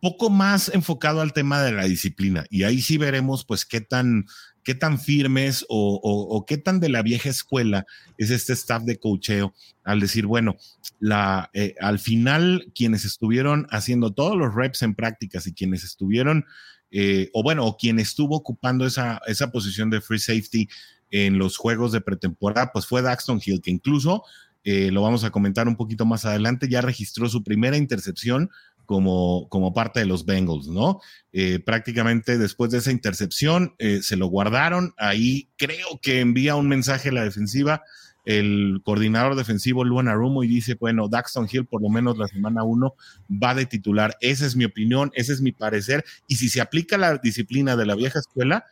poco 0.00 0.30
más 0.30 0.70
enfocado 0.74 1.20
al 1.20 1.32
tema 1.32 1.62
de 1.62 1.72
la 1.72 1.84
disciplina. 1.84 2.44
Y 2.50 2.62
ahí 2.62 2.80
sí 2.80 2.98
veremos, 2.98 3.44
pues, 3.44 3.64
qué 3.64 3.80
tan 3.80 4.26
qué 4.62 4.74
tan 4.74 4.98
firmes 4.98 5.64
o, 5.68 6.44
qué 6.46 6.56
tan 6.56 6.80
de 6.80 6.88
la 6.88 7.02
vieja 7.02 7.28
escuela 7.28 7.86
es 8.18 8.30
este 8.30 8.52
staff 8.52 8.82
de 8.84 8.98
cocheo 8.98 9.54
al 9.84 10.00
decir, 10.00 10.26
bueno, 10.26 10.56
eh, 11.52 11.74
al 11.80 11.98
final 11.98 12.70
quienes 12.74 13.04
estuvieron 13.04 13.66
haciendo 13.70 14.12
todos 14.12 14.36
los 14.36 14.54
reps 14.54 14.82
en 14.82 14.94
prácticas 14.94 15.46
y 15.46 15.54
quienes 15.54 15.84
estuvieron, 15.84 16.44
eh, 16.90 17.30
o 17.32 17.42
bueno, 17.42 17.66
o 17.66 17.76
quien 17.76 17.98
estuvo 17.98 18.36
ocupando 18.36 18.86
esa, 18.86 19.20
esa 19.26 19.50
posición 19.50 19.90
de 19.90 20.00
free 20.00 20.18
safety 20.18 20.68
en 21.12 21.38
los 21.38 21.56
juegos 21.56 21.92
de 21.92 22.00
pretemporada, 22.00 22.72
pues 22.72 22.86
fue 22.86 23.02
Daxton 23.02 23.40
Hill, 23.44 23.60
que 23.62 23.70
incluso, 23.70 24.24
eh, 24.64 24.90
lo 24.90 25.02
vamos 25.02 25.22
a 25.22 25.30
comentar 25.30 25.68
un 25.68 25.76
poquito 25.76 26.04
más 26.04 26.24
adelante, 26.24 26.68
ya 26.68 26.80
registró 26.80 27.28
su 27.28 27.44
primera 27.44 27.76
intercepción 27.76 28.50
como, 28.86 29.48
como 29.48 29.72
parte 29.72 30.00
de 30.00 30.06
los 30.06 30.26
Bengals, 30.26 30.66
¿no? 30.66 31.00
Eh, 31.32 31.60
prácticamente 31.60 32.36
después 32.36 32.72
de 32.72 32.78
esa 32.78 32.90
intercepción 32.90 33.74
eh, 33.78 34.00
se 34.02 34.16
lo 34.16 34.26
guardaron. 34.26 34.92
Ahí 34.98 35.48
creo 35.56 36.00
que 36.02 36.20
envía 36.20 36.56
un 36.56 36.68
mensaje 36.68 37.10
a 37.10 37.12
la 37.12 37.24
defensiva 37.24 37.82
el 38.24 38.80
coordinador 38.84 39.34
defensivo 39.34 39.84
Luan 39.84 40.08
Arumo 40.08 40.44
y 40.44 40.48
dice, 40.48 40.74
bueno, 40.74 41.08
Daxton 41.08 41.48
Hill 41.50 41.66
por 41.66 41.82
lo 41.82 41.88
menos 41.88 42.18
la 42.18 42.28
semana 42.28 42.62
uno 42.62 42.94
va 43.30 43.54
de 43.54 43.66
titular. 43.66 44.16
Esa 44.20 44.46
es 44.46 44.56
mi 44.56 44.64
opinión, 44.64 45.10
ese 45.14 45.32
es 45.32 45.40
mi 45.40 45.52
parecer. 45.52 46.04
Y 46.28 46.36
si 46.36 46.48
se 46.48 46.60
aplica 46.60 46.96
la 46.98 47.18
disciplina 47.18 47.76
de 47.76 47.86
la 47.86 47.94
vieja 47.94 48.20
escuela, 48.20 48.64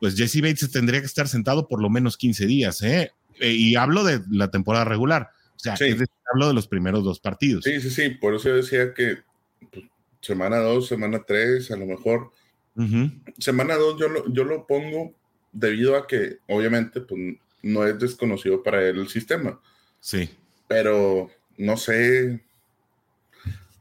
pues 0.00 0.16
Jesse 0.16 0.40
Bates 0.40 0.70
tendría 0.70 1.00
que 1.00 1.06
estar 1.06 1.28
sentado 1.28 1.68
por 1.68 1.82
lo 1.82 1.90
menos 1.90 2.16
15 2.16 2.46
días, 2.46 2.82
¿eh? 2.82 3.12
eh 3.40 3.52
y 3.52 3.76
hablo 3.76 4.04
de 4.04 4.20
la 4.30 4.50
temporada 4.50 4.84
regular. 4.84 5.30
O 5.56 5.58
sea, 5.58 5.76
hablo 6.32 6.48
de 6.48 6.54
los 6.54 6.68
primeros 6.68 7.02
dos 7.02 7.18
partidos. 7.18 7.64
Sí, 7.64 7.80
sí, 7.80 7.90
sí. 7.90 8.10
Por 8.10 8.34
eso 8.34 8.50
decía 8.50 8.94
que 8.94 9.18
pues, 9.72 9.86
semana 10.20 10.58
2, 10.58 10.86
semana 10.86 11.24
3, 11.26 11.70
a 11.72 11.76
lo 11.76 11.86
mejor. 11.86 12.32
Semana 13.38 13.74
2 13.74 13.98
yo 13.98 14.08
lo, 14.08 14.32
yo 14.32 14.44
lo 14.44 14.64
pongo 14.64 15.12
debido 15.52 15.96
a 15.96 16.06
que, 16.06 16.38
obviamente, 16.46 17.00
pues, 17.00 17.36
no 17.62 17.84
es 17.84 17.98
desconocido 17.98 18.62
para 18.62 18.86
él 18.86 18.98
el 18.98 19.08
sistema. 19.08 19.60
Sí. 20.00 20.30
Pero, 20.68 21.28
no 21.56 21.76
sé, 21.76 22.40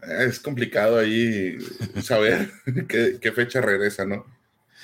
es 0.02 0.40
complicado 0.40 0.98
ahí 0.98 1.58
saber 2.02 2.52
qué, 2.88 3.32
fecha 3.32 3.62
regresa, 3.62 4.06
¿no? 4.06 4.26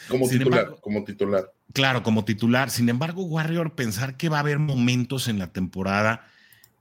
Como 0.07 0.27
titular, 0.27 0.75
como 0.81 1.03
titular. 1.03 1.51
Claro, 1.73 2.03
como 2.03 2.25
titular. 2.25 2.69
Sin 2.69 2.89
embargo, 2.89 3.23
Warrior, 3.23 3.75
pensar 3.75 4.17
que 4.17 4.29
va 4.29 4.37
a 4.37 4.41
haber 4.41 4.59
momentos 4.59 5.27
en 5.27 5.39
la 5.39 5.51
temporada 5.51 6.27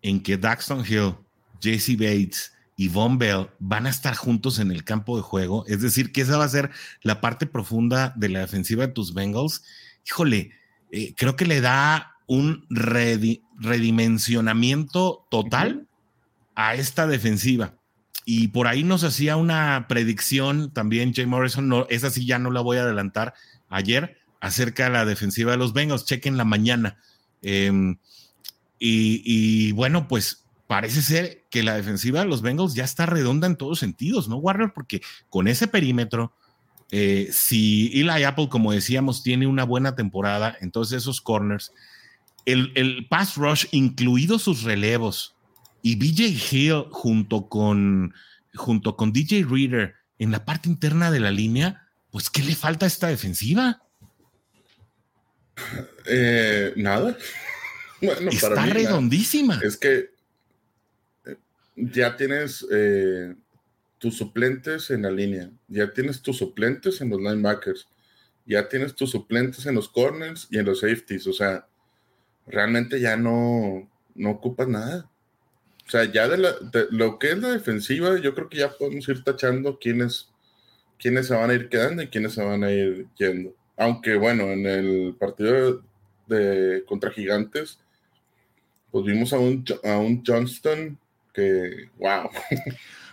en 0.03 0.23
que 0.23 0.37
Daxton 0.37 0.85
Hill, 0.87 1.15
Jesse 1.61 1.97
Bates 1.97 2.53
y 2.77 2.89
Von 2.89 3.19
Bell 3.19 3.49
van 3.59 3.87
a 3.87 3.91
estar 3.91 4.15
juntos 4.15 4.59
en 4.59 4.71
el 4.71 4.85
campo 4.85 5.17
de 5.17 5.23
juego. 5.23 5.65
Es 5.67 5.81
decir, 5.81 6.13
que 6.13 6.21
esa 6.23 6.37
va 6.37 6.45
a 6.45 6.49
ser 6.49 6.71
la 7.03 7.21
parte 7.21 7.47
profunda 7.47 8.13
de 8.17 8.29
la 8.29 8.41
defensiva 8.41 8.87
de 8.87 8.93
tus 8.93 9.15
Bengals. 9.15 9.63
Híjole, 10.07 10.51
eh, 10.91 11.15
creo 11.17 11.37
que 11.37 11.47
le 11.47 11.61
da 11.61 12.17
un 12.27 12.67
redimensionamiento 12.69 15.27
total 15.31 15.87
a 16.55 16.75
esta 16.75 17.07
defensiva. 17.07 17.75
Y 18.25 18.49
por 18.49 18.67
ahí 18.67 18.85
nos 18.85 19.03
hacía 19.05 19.37
una 19.37 19.87
predicción 19.89 20.73
también 20.73 21.13
Jay 21.13 21.27
Morrison, 21.27 21.69
no, 21.69 21.87
esa 21.91 22.11
sí 22.11 22.25
ya 22.25 22.39
no 22.39 22.51
la 22.51 22.61
voy 22.61 22.79
a 22.79 22.83
adelantar 22.83 23.35
ayer, 23.69 24.19
acerca 24.41 24.85
de 24.85 24.91
la 24.91 25.05
defensiva 25.05 25.53
de 25.53 25.59
los 25.59 25.73
Bengals. 25.73 26.05
Chequen 26.05 26.37
la 26.37 26.45
mañana. 26.45 26.99
Em, 27.43 27.97
y, 28.79 29.73
bueno, 29.73 30.09
pues 30.09 30.45
parece 30.67 31.03
ser 31.03 31.45
que 31.51 31.63
la 31.63 31.77
defensiva 31.77 32.21
de 32.21 32.27
los 32.27 32.43
Bengals 32.43 32.75
ya 32.75 32.85
está 32.85 33.07
redonda 33.07 33.47
en 33.47 33.57
todos 33.57 33.79
sentidos, 33.79 34.29
¿no, 34.29 34.37
Warner? 34.37 34.73
Porque 34.75 35.03
con 35.29 35.47
ese 35.47 35.69
perímetro, 35.69 36.33
eh, 36.91 37.29
si 37.31 37.91
Eli 37.95 38.25
Apple, 38.25 38.49
como 38.49 38.73
decíamos, 38.73 39.23
tiene 39.23 39.47
una 39.47 39.65
buena 39.65 39.95
temporada, 39.95 40.57
entonces 40.61 41.03
esos 41.03 41.21
corners, 41.21 41.73
el, 42.45 42.73
el 42.75 43.07
pass 43.07 43.37
rush, 43.37 43.67
incluidos 43.71 44.43
sus 44.43 44.65
relevos, 44.65 45.32
y 45.83 45.97
BJ 45.97 46.55
Hill 46.55 46.85
junto 46.91 47.49
con, 47.49 48.15
junto 48.55 48.97
con 48.97 49.13
DJ 49.13 49.45
Reader 49.45 49.95
en 50.19 50.31
la 50.31 50.45
parte 50.45 50.69
interna 50.69 51.11
de 51.11 51.21
la 51.21 51.33
línea, 51.33 51.89
pues 52.11 52.31
¿qué 52.31 52.43
le 52.43 52.55
falta 52.55 52.87
a 52.87 52.89
esta 52.89 53.09
defensiva? 53.09 53.83
Eh, 56.07 56.73
nada. 56.77 57.17
Está 58.31 58.67
redondísima. 58.67 59.61
Es 59.63 59.77
que 59.77 60.11
eh, 61.25 61.37
ya 61.77 62.17
tienes 62.17 62.67
eh, 62.71 63.35
tus 63.99 64.17
suplentes 64.17 64.91
en 64.91 65.03
la 65.03 65.11
línea, 65.11 65.51
ya 65.69 65.93
tienes 65.93 66.23
tus 66.23 66.39
suplentes 66.39 67.01
en 67.01 67.11
los 67.11 67.21
linebackers, 67.21 67.89
ya 68.45 68.69
tienes 68.69 68.95
tus 68.95 69.11
suplentes 69.11 69.67
en 69.67 69.77
los 69.77 69.89
corners 69.89 70.49
y 70.51 70.59
en 70.59 70.67
los 70.67 70.81
safeties. 70.81 71.27
O 71.27 71.33
sea, 71.33 71.67
realmente 72.47 73.01
ya 73.01 73.17
no, 73.17 73.89
no 74.15 74.31
ocupas 74.31 74.69
nada. 74.69 75.09
O 75.87 75.91
sea, 75.91 76.05
ya 76.05 76.29
de, 76.29 76.55
lo 76.91 77.19
que 77.19 77.33
es 77.33 77.39
la 77.39 77.51
defensiva, 77.51 78.19
yo 78.21 78.35
creo 78.35 78.49
que 78.49 78.59
ya 78.59 78.71
podemos 78.71 79.09
ir 79.09 79.23
tachando 79.25 79.79
quiénes, 79.79 80.29
quiénes 80.99 81.27
se 81.27 81.35
van 81.35 81.51
a 81.51 81.55
ir 81.55 81.69
quedando 81.69 82.03
y 82.03 82.09
quiénes 82.09 82.35
se 82.35 82.43
van 82.43 82.65
a 82.65 82.71
ir 82.71 83.07
yendo. 83.19 83.55
Aunque 83.77 84.17
bueno, 84.17 84.45
en 84.45 84.67
el 84.67 85.17
partido 85.19 85.83
de 86.27 86.85
contra 86.87 87.11
Gigantes, 87.11 87.79
pues 88.91 89.05
vimos 89.05 89.33
a 89.33 89.39
un, 89.39 89.65
a 89.85 89.97
un 89.99 90.23
Johnston 90.25 90.99
que, 91.35 91.89
wow. 91.99 92.31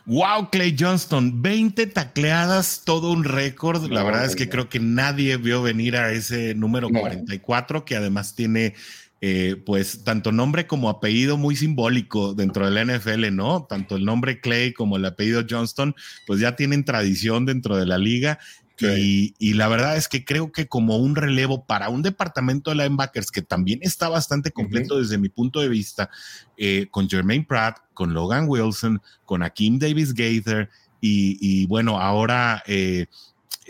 Wow, 0.06 0.50
Clay 0.50 0.76
Johnston, 0.78 1.42
20 1.44 1.86
tacleadas, 1.88 2.82
todo 2.84 3.12
un 3.12 3.24
récord. 3.24 3.92
La 3.92 4.04
verdad 4.04 4.26
es 4.26 4.36
que 4.36 4.50
creo 4.50 4.68
que 4.68 4.80
nadie 4.80 5.38
vio 5.38 5.62
venir 5.62 5.96
a 5.98 6.12
ese 6.12 6.56
número 6.56 6.90
44, 6.90 7.86
que 7.86 7.96
además 7.96 8.34
tiene 8.34 8.74
eh, 9.22 9.62
pues 9.66 10.04
tanto 10.04 10.32
nombre 10.32 10.66
como 10.66 10.90
apellido 10.90 11.38
muy 11.38 11.56
simbólico 11.56 12.34
dentro 12.34 12.70
de 12.70 12.72
la 12.72 12.96
NFL, 12.96 13.36
¿no? 13.36 13.66
Tanto 13.68 13.96
el 13.98 14.06
nombre 14.06 14.40
Clay 14.40 14.74
como 14.74 14.98
el 14.98 15.06
apellido 15.06 15.44
Johnston, 15.50 15.96
pues 16.26 16.40
ya 16.40 16.56
tienen 16.56 16.86
tradición 16.86 17.46
dentro 17.46 17.76
de 17.76 17.86
la 17.86 17.98
liga. 17.98 18.40
Y, 18.82 19.54
la 19.56 19.68
verdad 19.68 19.98
es 19.98 20.08
que 20.08 20.24
creo 20.24 20.54
que 20.54 20.68
como 20.68 20.98
un 20.98 21.18
relevo 21.18 21.66
para 21.66 21.90
un 21.90 22.02
departamento 22.02 22.70
de 22.72 22.78
linebackers 22.78 23.32
que 23.32 23.42
también 23.42 23.80
está 23.82 24.08
bastante 24.08 24.52
completo 24.52 25.00
desde 25.00 25.18
mi 25.18 25.28
punto 25.28 25.60
de 25.60 25.68
vista, 25.68 26.10
eh, 26.56 26.88
con 26.90 27.10
Jermaine 27.10 27.46
Pratt, 27.46 27.80
con 27.94 28.14
Logan 28.14 28.46
Wilson, 28.48 29.02
con 29.26 29.44
Akeem 29.44 29.80
Davis 29.80 30.14
Gaither 30.14 30.70
y, 31.02 31.66
bueno, 31.68 32.00
ahora 32.00 32.64
eh, 32.68 33.08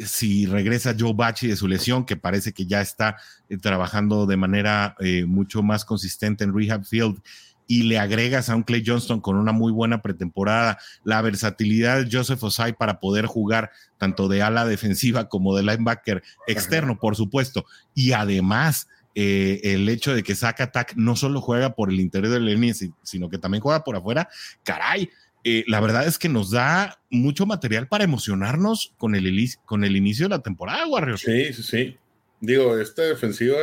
si 0.05 0.45
regresa 0.45 0.95
Joe 0.97 1.13
Bachi 1.13 1.47
de 1.47 1.55
su 1.55 1.67
lesión, 1.67 2.05
que 2.05 2.15
parece 2.15 2.53
que 2.53 2.65
ya 2.65 2.81
está 2.81 3.17
eh, 3.49 3.57
trabajando 3.57 4.25
de 4.25 4.37
manera 4.37 4.95
mucho 5.27 5.63
más 5.63 5.85
consistente 5.85 6.43
en 6.43 6.55
Rehab 6.55 6.85
Field 6.85 7.21
y 7.69 7.83
le 7.83 7.99
agregas 7.99 8.49
a 8.49 8.55
un 8.55 8.63
Clay 8.63 8.83
Johnston 8.83 9.21
con 9.21 9.35
una 9.35 9.51
muy 9.51 9.71
buena 9.71 10.01
pretemporada, 10.01 10.79
la 11.03 11.21
versatilidad 11.21 12.03
de 12.03 12.09
Joseph 12.11 12.43
Osai 12.43 12.75
para 12.75 12.99
poder 12.99 13.27
jugar 13.27 13.69
tanto 13.99 14.27
de 14.27 14.41
ala 14.41 14.65
defensiva 14.65 15.29
como 15.29 15.55
de 15.55 15.61
linebacker 15.61 16.23
externo, 16.47 16.97
por 16.97 17.15
supuesto, 17.15 17.65
y 17.93 18.13
además 18.13 18.87
eh, 19.13 19.61
el 19.63 19.87
hecho 19.87 20.15
de 20.15 20.23
que 20.23 20.33
Zach 20.33 20.59
Attack 20.61 20.93
no 20.95 21.15
solo 21.15 21.41
juega 21.41 21.75
por 21.75 21.91
el 21.91 21.99
interior 21.99 22.33
de 22.33 22.39
la 22.39 22.47
línea, 22.47 22.73
sino 23.03 23.29
que 23.29 23.37
también 23.37 23.61
juega 23.61 23.83
por 23.83 23.95
afuera, 23.95 24.27
caray, 24.63 25.07
eh, 25.43 25.63
la 25.67 25.79
verdad 25.79 26.05
es 26.05 26.17
que 26.19 26.29
nos 26.29 26.51
da 26.51 27.01
mucho 27.09 27.45
material 27.45 27.87
para 27.87 28.03
emocionarnos 28.03 28.93
con 28.97 29.15
el, 29.15 29.49
con 29.65 29.83
el 29.83 29.95
inicio 29.95 30.25
de 30.25 30.35
la 30.35 30.41
temporada, 30.41 30.87
Warriors. 30.87 31.21
Sí, 31.21 31.53
sí, 31.53 31.63
sí. 31.63 31.97
Digo, 32.41 32.77
esta 32.77 33.03
defensiva 33.03 33.57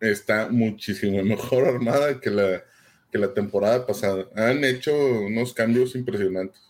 está 0.00 0.48
muchísimo 0.48 1.22
mejor 1.22 1.66
armada 1.66 2.20
que 2.20 2.30
la, 2.30 2.62
que 3.10 3.18
la 3.18 3.32
temporada 3.32 3.86
pasada. 3.86 4.26
Han 4.34 4.64
hecho 4.64 4.92
unos 4.94 5.54
cambios 5.54 5.94
impresionantes. 5.94 6.60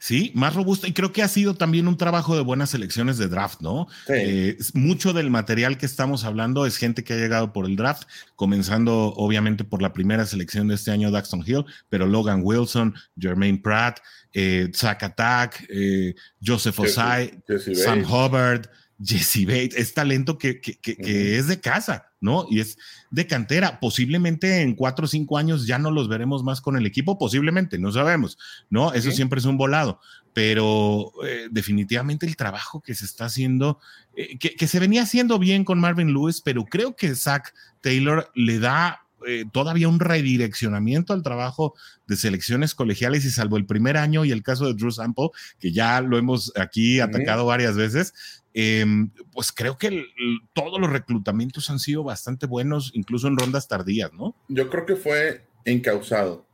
Sí, 0.00 0.32
más 0.34 0.54
robusta. 0.54 0.88
Y 0.88 0.94
creo 0.94 1.12
que 1.12 1.22
ha 1.22 1.28
sido 1.28 1.54
también 1.54 1.86
un 1.86 1.98
trabajo 1.98 2.34
de 2.34 2.40
buenas 2.40 2.70
selecciones 2.70 3.18
de 3.18 3.28
draft, 3.28 3.60
¿no? 3.60 3.86
Eh, 4.08 4.56
mucho 4.72 5.12
del 5.12 5.28
material 5.28 5.76
que 5.76 5.84
estamos 5.84 6.24
hablando 6.24 6.64
es 6.64 6.78
gente 6.78 7.04
que 7.04 7.12
ha 7.12 7.16
llegado 7.18 7.52
por 7.52 7.66
el 7.66 7.76
draft, 7.76 8.08
comenzando 8.34 9.12
obviamente 9.16 9.62
por 9.62 9.82
la 9.82 9.92
primera 9.92 10.24
selección 10.24 10.68
de 10.68 10.76
este 10.76 10.90
año, 10.90 11.10
Daxton 11.10 11.44
Hill, 11.46 11.66
pero 11.90 12.06
Logan 12.06 12.40
Wilson, 12.42 12.94
Jermaine 13.18 13.58
Pratt, 13.58 13.98
eh, 14.32 14.70
Zach 14.74 15.02
Attack, 15.02 15.66
eh, 15.68 16.14
Joseph 16.42 16.80
Osai, 16.80 17.38
Sam 17.74 18.02
Hubbard, 18.02 18.70
Jesse 19.04 19.44
Bates, 19.44 19.76
es 19.76 19.92
talento 19.92 20.38
que, 20.38 20.62
es 20.82 21.46
de 21.46 21.60
casa, 21.60 22.09
¿no? 22.20 22.46
Y 22.50 22.60
es 22.60 22.78
de 23.10 23.26
cantera. 23.26 23.80
Posiblemente 23.80 24.62
en 24.62 24.74
cuatro 24.74 25.06
o 25.06 25.08
cinco 25.08 25.38
años 25.38 25.66
ya 25.66 25.78
no 25.78 25.90
los 25.90 26.08
veremos 26.08 26.44
más 26.44 26.60
con 26.60 26.76
el 26.76 26.86
equipo, 26.86 27.18
posiblemente, 27.18 27.78
no 27.78 27.92
sabemos, 27.92 28.38
¿no? 28.68 28.92
Eso 28.92 29.10
siempre 29.10 29.40
es 29.40 29.46
un 29.46 29.56
volado, 29.56 30.00
pero 30.32 31.12
eh, 31.26 31.48
definitivamente 31.50 32.26
el 32.26 32.36
trabajo 32.36 32.80
que 32.80 32.94
se 32.94 33.04
está 33.04 33.26
haciendo, 33.26 33.80
eh, 34.14 34.38
que, 34.38 34.66
se 34.66 34.78
venía 34.78 35.02
haciendo 35.02 35.38
bien 35.38 35.64
con 35.64 35.80
Marvin 35.80 36.12
Lewis, 36.12 36.40
pero 36.40 36.64
creo 36.64 36.94
que 36.94 37.14
Zach 37.14 37.52
Taylor 37.80 38.30
le 38.34 38.58
da 38.58 39.06
eh, 39.26 39.44
todavía 39.52 39.88
un 39.88 40.00
redireccionamiento 40.00 41.12
al 41.12 41.22
trabajo 41.22 41.74
de 42.06 42.16
selecciones 42.16 42.74
colegiales 42.74 43.24
y 43.24 43.30
salvo 43.30 43.56
el 43.56 43.66
primer 43.66 43.96
año 43.96 44.24
y 44.24 44.32
el 44.32 44.42
caso 44.42 44.66
de 44.66 44.74
Drew 44.74 44.90
Sample, 44.90 45.30
que 45.58 45.72
ya 45.72 46.00
lo 46.00 46.18
hemos 46.18 46.52
aquí 46.56 47.00
atacado 47.00 47.46
varias 47.46 47.76
veces, 47.76 48.14
em, 48.54 49.10
pues 49.32 49.52
creo 49.52 49.78
que 49.78 50.04
todos 50.52 50.80
los 50.80 50.90
reclutamientos 50.90 51.70
han 51.70 51.78
sido 51.78 52.02
bastante 52.02 52.46
buenos, 52.46 52.90
incluso 52.94 53.28
en 53.28 53.36
rondas 53.36 53.68
tardías, 53.68 54.12
¿no? 54.12 54.34
Yo 54.48 54.68
creo 54.70 54.86
que 54.86 54.96
fue 54.96 55.46
encausado. 55.64 56.46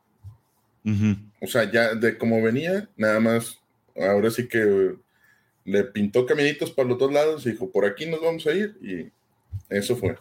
O 1.40 1.48
sea, 1.48 1.70
ya 1.70 1.96
de 1.96 2.16
cómo 2.16 2.40
venía, 2.40 2.88
nada 2.96 3.18
más, 3.18 3.58
ahora 3.96 4.30
sí 4.30 4.46
que 4.46 4.94
le 5.64 5.84
pintó 5.84 6.24
caminitos 6.24 6.70
para 6.70 6.88
los 6.88 6.98
dos 6.98 7.12
lados 7.12 7.44
y 7.44 7.50
dijo, 7.50 7.70
por 7.70 7.84
aquí 7.84 8.06
nos 8.06 8.22
vamos 8.22 8.46
a 8.46 8.52
ir 8.52 8.78
y 8.80 9.10
eso 9.68 9.96
fue. 9.96 10.16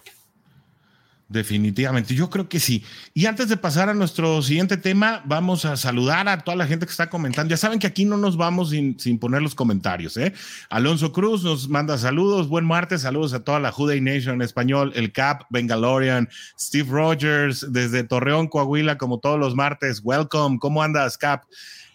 Definitivamente, 1.27 2.13
yo 2.13 2.29
creo 2.29 2.47
que 2.47 2.59
sí. 2.59 2.83
Y 3.15 3.25
antes 3.25 3.49
de 3.49 3.57
pasar 3.57 3.89
a 3.89 3.95
nuestro 3.95 4.43
siguiente 4.43 4.77
tema, 4.77 5.23
vamos 5.25 5.65
a 5.65 5.75
saludar 5.75 6.29
a 6.29 6.37
toda 6.41 6.55
la 6.55 6.67
gente 6.67 6.85
que 6.85 6.91
está 6.91 7.09
comentando. 7.09 7.49
Ya 7.49 7.57
saben 7.57 7.79
que 7.79 7.87
aquí 7.87 8.05
no 8.05 8.15
nos 8.15 8.37
vamos 8.37 8.69
sin, 8.69 8.95
poner 9.19 9.41
los 9.41 9.55
comentarios. 9.55 10.17
¿eh? 10.17 10.33
Alonso 10.69 11.11
Cruz 11.11 11.43
nos 11.43 11.67
manda 11.67 11.97
saludos. 11.97 12.47
Buen 12.47 12.65
martes, 12.65 13.01
saludos 13.01 13.33
a 13.33 13.43
toda 13.43 13.59
la 13.59 13.71
Juday 13.71 14.01
Nation 14.01 14.35
en 14.35 14.43
español, 14.43 14.91
el 14.95 15.11
Cap, 15.11 15.45
Bengalorian, 15.49 16.29
Steve 16.59 16.89
Rogers 16.91 17.65
desde 17.71 18.03
Torreón, 18.03 18.47
Coahuila, 18.47 18.99
como 18.99 19.17
todos 19.17 19.39
los 19.39 19.55
martes. 19.55 20.01
Welcome, 20.03 20.59
¿cómo 20.59 20.83
andas, 20.83 21.17
Cap? 21.17 21.45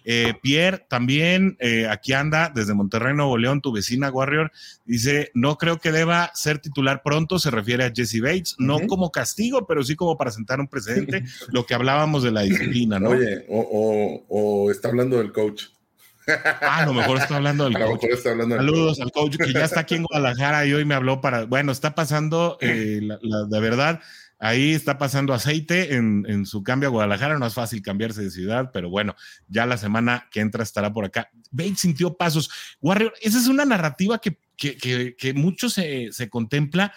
Eh, 0.04 0.34
Pierre 0.42 0.86
también, 0.88 1.56
eh, 1.60 1.86
aquí 1.88 2.12
anda 2.12 2.50
desde 2.54 2.74
Monterrey, 2.74 3.14
Nuevo 3.14 3.36
León, 3.36 3.60
tu 3.60 3.72
vecina 3.72 4.10
Warrior, 4.10 4.50
dice, 4.84 5.30
no 5.34 5.58
creo 5.58 5.78
que 5.78 5.92
deba 5.92 6.30
ser 6.34 6.58
titular 6.58 7.02
pronto, 7.02 7.38
se 7.38 7.50
refiere 7.50 7.84
a 7.84 7.92
Jesse 7.94 8.20
Bates, 8.20 8.56
no 8.58 8.80
como 8.86 9.10
castigo, 9.10 9.66
pero 9.66 9.82
sí 9.84 9.96
como 9.96 10.16
para 10.16 10.30
sentar 10.30 10.60
un 10.60 10.68
precedente, 10.68 11.24
lo 11.52 11.66
que 11.66 11.74
hablábamos 11.74 12.22
de 12.22 12.30
la 12.30 12.42
disciplina, 12.42 12.98
¿no? 12.98 13.10
Oye, 13.10 13.44
o, 13.48 14.70
está 14.70 14.88
hablando 14.88 15.18
del 15.18 15.32
coach. 15.32 15.64
Ah, 16.26 16.82
a 16.82 16.86
lo 16.86 16.94
mejor 16.94 17.18
está 17.18 17.36
hablando 17.36 17.64
del 17.64 17.74
coach. 17.78 18.04
Saludos 18.22 19.00
al 19.00 19.10
coach 19.10 19.36
que 19.36 19.52
ya 19.52 19.64
está 19.64 19.80
aquí 19.80 19.96
en 19.96 20.04
Guadalajara 20.04 20.64
y 20.64 20.72
hoy 20.72 20.84
me 20.84 20.94
habló 20.94 21.20
para, 21.20 21.44
bueno, 21.44 21.72
está 21.72 21.94
pasando, 21.94 22.56
eh, 22.60 23.00
la, 23.02 23.44
de 23.44 23.60
verdad, 23.60 24.00
Ahí 24.42 24.72
está 24.72 24.96
pasando 24.96 25.34
aceite 25.34 25.94
en, 25.94 26.46
su 26.46 26.62
cambio 26.62 26.88
a 26.88 26.92
Guadalajara. 26.92 27.38
No 27.38 27.46
es 27.46 27.52
fácil 27.52 27.82
cambiarse 27.82 28.22
de 28.22 28.30
ciudad, 28.30 28.70
pero 28.72 28.88
bueno, 28.88 29.14
ya 29.48 29.66
la 29.66 29.76
semana 29.76 30.28
que 30.30 30.40
entra 30.40 30.62
estará 30.62 30.90
por 30.90 31.04
acá. 31.04 31.30
Bates 31.50 31.80
sintió 31.80 32.16
pasos. 32.16 32.50
Warrior, 32.80 33.12
esa 33.20 33.38
es 33.38 33.48
una 33.48 33.66
narrativa 33.66 34.18
que, 34.18 34.38
que, 34.56 35.14
que, 35.14 35.34
mucho 35.34 35.68
se, 35.68 36.10
contempla. 36.30 36.94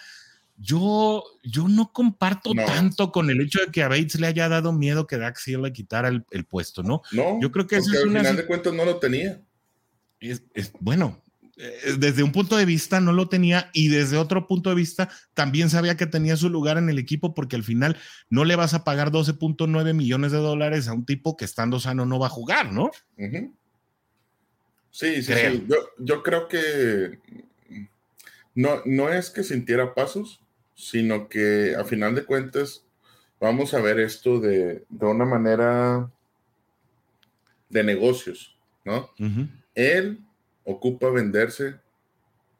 Yo, 0.56 1.22
yo 1.42 1.68
no 1.68 1.92
comparto 1.92 2.52
tanto 2.54 3.12
con 3.12 3.28
el 3.28 3.42
hecho 3.42 3.60
de 3.60 3.70
que 3.70 3.82
a 3.82 3.88
Bates 3.88 4.18
le 4.18 4.26
haya 4.26 4.48
dado 4.48 4.72
miedo 4.72 5.06
que 5.06 5.18
Dax 5.18 5.46
le 5.46 5.72
quitara 5.72 6.08
el, 6.08 6.44
puesto, 6.46 6.82
¿no? 6.82 7.02
No, 7.12 7.38
yo 7.42 7.52
creo 7.52 7.66
que 7.66 7.76
es 7.76 7.88
al 7.88 8.08
final 8.08 8.36
de 8.36 8.46
cuentas 8.46 8.72
no 8.72 8.86
lo 8.86 8.96
tenía. 8.96 9.42
es, 10.18 10.72
bueno, 10.80 11.22
eh, 11.23 11.23
desde 11.56 12.22
un 12.22 12.32
punto 12.32 12.56
de 12.56 12.64
vista 12.64 13.00
no 13.00 13.12
lo 13.12 13.28
tenía 13.28 13.70
y 13.72 13.88
desde 13.88 14.16
otro 14.16 14.46
punto 14.46 14.70
de 14.70 14.76
vista 14.76 15.08
también 15.34 15.70
sabía 15.70 15.96
que 15.96 16.06
tenía 16.06 16.36
su 16.36 16.48
lugar 16.48 16.78
en 16.78 16.88
el 16.88 16.98
equipo 16.98 17.34
porque 17.34 17.56
al 17.56 17.62
final 17.62 17.96
no 18.28 18.44
le 18.44 18.56
vas 18.56 18.74
a 18.74 18.82
pagar 18.82 19.12
12.9 19.12 19.94
millones 19.94 20.32
de 20.32 20.38
dólares 20.38 20.88
a 20.88 20.92
un 20.92 21.06
tipo 21.06 21.36
que 21.36 21.44
estando 21.44 21.78
sano 21.78 22.06
no 22.06 22.18
va 22.18 22.26
a 22.26 22.30
jugar, 22.30 22.72
¿no? 22.72 22.90
Sí, 24.90 25.22
sí, 25.22 25.22
sí. 25.22 25.66
Yo, 25.98 26.22
creo 26.22 26.48
que 26.48 27.18
no, 28.54 28.82
no 28.84 29.12
es 29.12 29.30
que 29.30 29.44
sintiera 29.44 29.94
pasos, 29.94 30.40
sino 30.74 31.28
que 31.28 31.76
a 31.76 31.84
final 31.84 32.14
de 32.14 32.24
cuentas 32.24 32.84
vamos 33.40 33.74
a 33.74 33.80
ver 33.80 34.00
esto 34.00 34.40
de, 34.40 34.84
una 34.88 35.24
manera 35.24 36.10
de 37.68 37.84
negocios, 37.84 38.56
¿no? 38.84 39.10
Él 39.74 40.20
ocupa 40.64 41.10
venderse, 41.10 41.76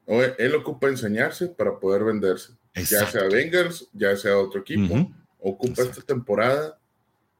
o 0.06 0.22
él 0.22 0.54
ocupa 0.54 0.88
enseñarse 0.88 1.48
para 1.48 1.78
poder 1.78 2.04
venderse. 2.04 2.52
Ya 2.74 3.06
sea 3.06 3.24
Bengals, 3.24 3.88
ya 3.92 4.16
sea 4.16 4.36
otro 4.36 4.60
equipo, 4.60 5.10
ocupa 5.38 5.82
esta 5.82 6.02
temporada 6.02 6.78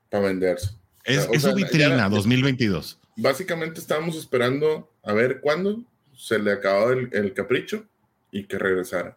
para 0.09 0.29
venderse. 0.29 0.71
Es, 1.05 1.29
su 1.43 1.55
vitrina 1.55 2.09
2022. 2.09 2.99
Básicamente 3.17 3.81
estábamos 3.81 4.17
esperando 4.17 4.91
a 5.03 5.13
ver 5.13 5.41
cuándo 5.41 5.85
se 6.17 6.39
le 6.39 6.53
acababa 6.53 6.93
el, 6.93 7.35
capricho 7.35 7.85
y 8.31 8.45
que 8.45 8.59
regresara. 8.59 9.17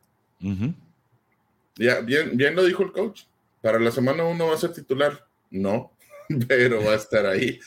Ya, 1.75 2.01
bien, 2.01 2.35
bien 2.35 2.55
lo 2.55 2.65
dijo 2.65 2.83
el 2.83 2.91
coach. 2.91 3.23
Para 3.61 3.79
la 3.79 3.91
semana 3.91 4.23
uno 4.23 4.47
va 4.47 4.55
a 4.55 4.57
ser 4.57 4.73
titular. 4.73 5.25
No, 5.49 5.91
pero 6.47 6.83
va 6.83 6.91
a 6.91 6.95
estar 6.95 7.25
ahí. 7.25 7.59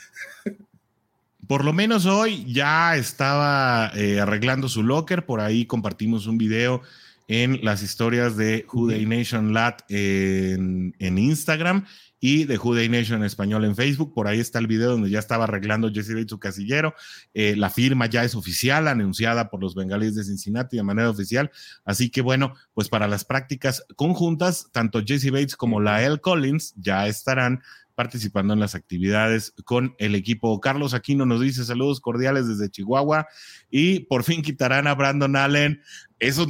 Por 1.50 1.64
lo 1.64 1.72
menos 1.72 2.06
hoy 2.06 2.44
ya 2.46 2.94
estaba 2.94 3.90
eh, 3.96 4.20
arreglando 4.20 4.68
su 4.68 4.84
locker. 4.84 5.26
Por 5.26 5.40
ahí 5.40 5.66
compartimos 5.66 6.28
un 6.28 6.38
video 6.38 6.80
en 7.26 7.58
las 7.64 7.82
historias 7.82 8.36
de 8.36 8.66
Day 8.72 9.04
Nation 9.04 9.52
Lat 9.52 9.82
en, 9.88 10.94
Instagram 11.00 11.86
y 12.20 12.44
de 12.44 12.56
Day 12.56 12.88
Nation 12.88 13.24
Español 13.24 13.64
en 13.64 13.74
Facebook. 13.74 14.14
Por 14.14 14.28
ahí 14.28 14.38
está 14.38 14.60
el 14.60 14.68
video 14.68 14.92
donde 14.92 15.10
ya 15.10 15.18
estaba 15.18 15.42
arreglando 15.42 15.90
Jesse 15.92 16.10
Bates 16.10 16.30
su 16.30 16.38
casillero. 16.38 16.94
Eh, 17.34 17.56
la 17.56 17.68
firma 17.68 18.06
ya 18.06 18.22
es 18.22 18.36
oficial, 18.36 18.86
anunciada 18.86 19.50
por 19.50 19.60
los 19.60 19.74
bengalíes 19.74 20.14
de 20.14 20.22
Cincinnati 20.22 20.76
de 20.76 20.84
manera 20.84 21.10
oficial. 21.10 21.50
Así 21.84 22.10
que 22.10 22.20
bueno, 22.20 22.54
pues 22.74 22.88
para 22.88 23.08
las 23.08 23.24
prácticas 23.24 23.84
conjuntas, 23.96 24.68
tanto 24.70 25.02
Jesse 25.04 25.32
Bates 25.32 25.56
como 25.56 25.80
la 25.80 26.00
L. 26.04 26.20
Collins 26.20 26.74
ya 26.76 27.08
estarán 27.08 27.60
participando 28.00 28.54
en 28.54 28.60
las 28.60 28.74
actividades 28.74 29.52
con 29.66 29.94
el 29.98 30.14
equipo. 30.14 30.58
Carlos 30.58 30.94
Aquino 30.94 31.26
nos 31.26 31.42
dice 31.42 31.66
saludos 31.66 32.00
cordiales 32.00 32.48
desde 32.48 32.70
Chihuahua 32.70 33.28
y 33.70 34.00
por 34.00 34.24
fin 34.24 34.40
quitarán 34.40 34.86
a 34.86 34.94
Brandon 34.94 35.36
Allen. 35.36 35.82
Eso 36.18 36.46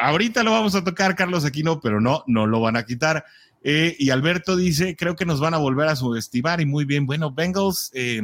ahorita 0.00 0.42
lo 0.42 0.52
vamos 0.52 0.74
a 0.74 0.84
tocar, 0.84 1.14
Carlos 1.14 1.44
Aquino, 1.44 1.80
pero 1.80 2.00
no, 2.00 2.24
no 2.26 2.46
lo 2.46 2.62
van 2.62 2.78
a 2.78 2.86
quitar. 2.86 3.26
Eh, 3.62 3.94
y 3.98 4.08
Alberto 4.08 4.56
dice, 4.56 4.96
creo 4.96 5.16
que 5.16 5.26
nos 5.26 5.38
van 5.38 5.52
a 5.52 5.58
volver 5.58 5.86
a 5.88 5.96
subestimar 5.96 6.62
y 6.62 6.64
muy 6.64 6.86
bien. 6.86 7.04
Bueno, 7.04 7.30
Bengals, 7.30 7.90
eh, 7.92 8.22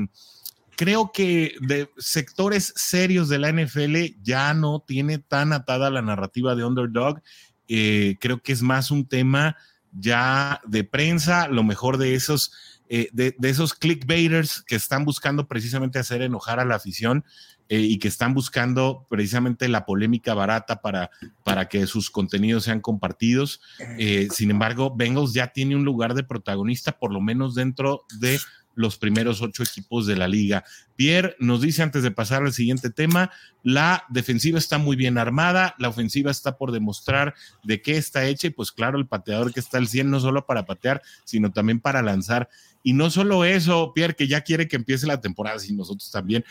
creo 0.74 1.12
que 1.12 1.54
de 1.60 1.90
sectores 1.98 2.72
serios 2.74 3.28
de 3.28 3.38
la 3.38 3.52
NFL 3.52 4.16
ya 4.22 4.54
no 4.54 4.80
tiene 4.80 5.18
tan 5.18 5.52
atada 5.52 5.90
la 5.90 6.00
narrativa 6.00 6.54
de 6.54 6.64
underdog. 6.64 7.20
Eh, 7.68 8.16
creo 8.18 8.40
que 8.40 8.52
es 8.52 8.62
más 8.62 8.90
un 8.90 9.06
tema 9.06 9.58
ya 9.92 10.60
de 10.66 10.84
prensa, 10.84 11.48
lo 11.48 11.62
mejor 11.62 11.98
de 11.98 12.14
esos, 12.14 12.52
eh, 12.88 13.08
de, 13.12 13.34
esos 13.42 13.74
clickbaiters 13.74 14.62
que 14.62 14.76
están 14.76 15.04
buscando 15.04 15.46
precisamente 15.46 15.98
hacer 15.98 16.22
enojar 16.22 16.60
a 16.60 16.64
la 16.64 16.76
afición 16.76 17.24
eh, 17.68 17.80
y 17.80 17.98
que 17.98 18.08
están 18.08 18.34
buscando 18.34 19.06
precisamente 19.08 19.68
la 19.68 19.86
polémica 19.86 20.34
barata 20.34 20.82
para, 20.82 21.10
para 21.44 21.68
que 21.68 21.86
sus 21.86 22.10
contenidos 22.10 22.64
sean 22.64 22.80
compartidos. 22.80 23.60
Eh, 23.98 24.28
sin 24.30 24.50
embargo, 24.50 24.94
Bengals 24.94 25.32
ya 25.32 25.48
tiene 25.48 25.76
un 25.76 25.84
lugar 25.84 26.14
de 26.14 26.24
protagonista, 26.24 26.98
por 26.98 27.12
lo 27.12 27.20
menos 27.20 27.54
dentro 27.54 28.04
de 28.18 28.38
los 28.74 28.96
primeros 28.96 29.42
ocho 29.42 29.62
equipos 29.62 30.06
de 30.06 30.16
la 30.16 30.28
liga. 30.28 30.64
Pierre 30.96 31.36
nos 31.38 31.60
dice 31.60 31.82
antes 31.82 32.02
de 32.02 32.10
pasar 32.10 32.42
al 32.42 32.52
siguiente 32.52 32.90
tema, 32.90 33.30
la 33.62 34.04
defensiva 34.08 34.58
está 34.58 34.78
muy 34.78 34.96
bien 34.96 35.18
armada, 35.18 35.74
la 35.78 35.88
ofensiva 35.88 36.30
está 36.30 36.56
por 36.56 36.72
demostrar 36.72 37.34
de 37.62 37.82
qué 37.82 37.96
está 37.96 38.24
hecha 38.26 38.48
y 38.48 38.50
pues 38.50 38.72
claro, 38.72 38.98
el 38.98 39.06
pateador 39.06 39.52
que 39.52 39.60
está 39.60 39.78
al 39.78 39.88
100 39.88 40.10
no 40.10 40.20
solo 40.20 40.46
para 40.46 40.66
patear, 40.66 41.02
sino 41.24 41.52
también 41.52 41.80
para 41.80 42.02
lanzar. 42.02 42.48
Y 42.82 42.94
no 42.94 43.10
solo 43.10 43.44
eso, 43.44 43.92
Pierre, 43.94 44.14
que 44.14 44.26
ya 44.26 44.40
quiere 44.40 44.68
que 44.68 44.76
empiece 44.76 45.06
la 45.06 45.20
temporada, 45.20 45.60
y 45.66 45.72
nosotros 45.72 46.10
también. 46.10 46.44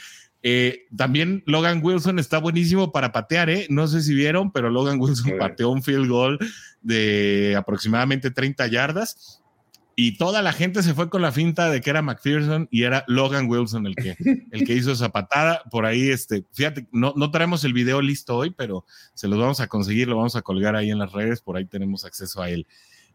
Eh, 0.43 0.87
también 0.97 1.43
Logan 1.45 1.81
Wilson 1.83 2.17
está 2.17 2.39
buenísimo 2.39 2.91
para 2.91 3.11
patear, 3.11 3.49
¿eh? 3.49 3.67
No 3.69 3.87
sé 3.87 4.01
si 4.01 4.15
vieron, 4.15 4.51
pero 4.51 4.69
Logan 4.69 4.99
Wilson 4.99 5.33
pateó 5.37 5.69
un 5.69 5.83
field 5.83 6.07
goal 6.07 6.39
de 6.81 7.55
aproximadamente 7.55 8.31
30 8.31 8.65
yardas 8.67 9.40
y 9.95 10.17
toda 10.17 10.41
la 10.41 10.53
gente 10.53 10.83
se 10.83 10.93
fue 10.93 11.09
con 11.09 11.21
la 11.21 11.31
finta 11.31 11.69
de 11.69 11.81
que 11.81 11.89
era 11.89 12.01
McPherson 12.01 12.67
y 12.71 12.83
era 12.83 13.03
Logan 13.07 13.49
Wilson 13.49 13.85
el 13.85 13.95
que, 13.95 14.15
el 14.51 14.65
que 14.65 14.73
hizo 14.73 14.91
esa 14.91 15.09
patada. 15.09 15.63
Por 15.69 15.85
ahí, 15.85 16.09
este, 16.09 16.45
fíjate, 16.53 16.87
no, 16.91 17.13
no 17.15 17.31
traemos 17.31 17.63
el 17.63 17.73
video 17.73 18.01
listo 18.01 18.35
hoy, 18.35 18.51
pero 18.51 18.85
se 19.13 19.27
los 19.27 19.39
vamos 19.39 19.59
a 19.59 19.67
conseguir, 19.67 20.07
lo 20.07 20.17
vamos 20.17 20.35
a 20.35 20.41
colgar 20.41 20.75
ahí 20.75 20.91
en 20.91 20.99
las 20.99 21.11
redes, 21.11 21.41
por 21.41 21.57
ahí 21.57 21.65
tenemos 21.65 22.05
acceso 22.05 22.41
a 22.41 22.49
él. 22.49 22.65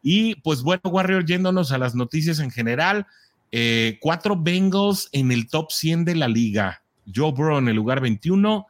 Y 0.03 0.37
pues 0.37 0.63
bueno, 0.63 0.83
Warrior, 0.85 1.25
yéndonos 1.25 1.73
a 1.73 1.79
las 1.79 1.95
noticias 1.95 2.39
en 2.39 2.51
general, 2.51 3.07
eh, 3.51 3.99
cuatro 4.01 4.37
Bengals 4.37 5.09
en 5.13 5.33
el 5.33 5.49
top 5.49 5.73
100 5.73 6.05
de 6.05 6.15
la 6.15 6.29
liga. 6.29 6.83
Joe 7.13 7.33
Burrow 7.33 7.59
en 7.59 7.69
el 7.69 7.77
lugar 7.77 8.01
21, 8.01 8.67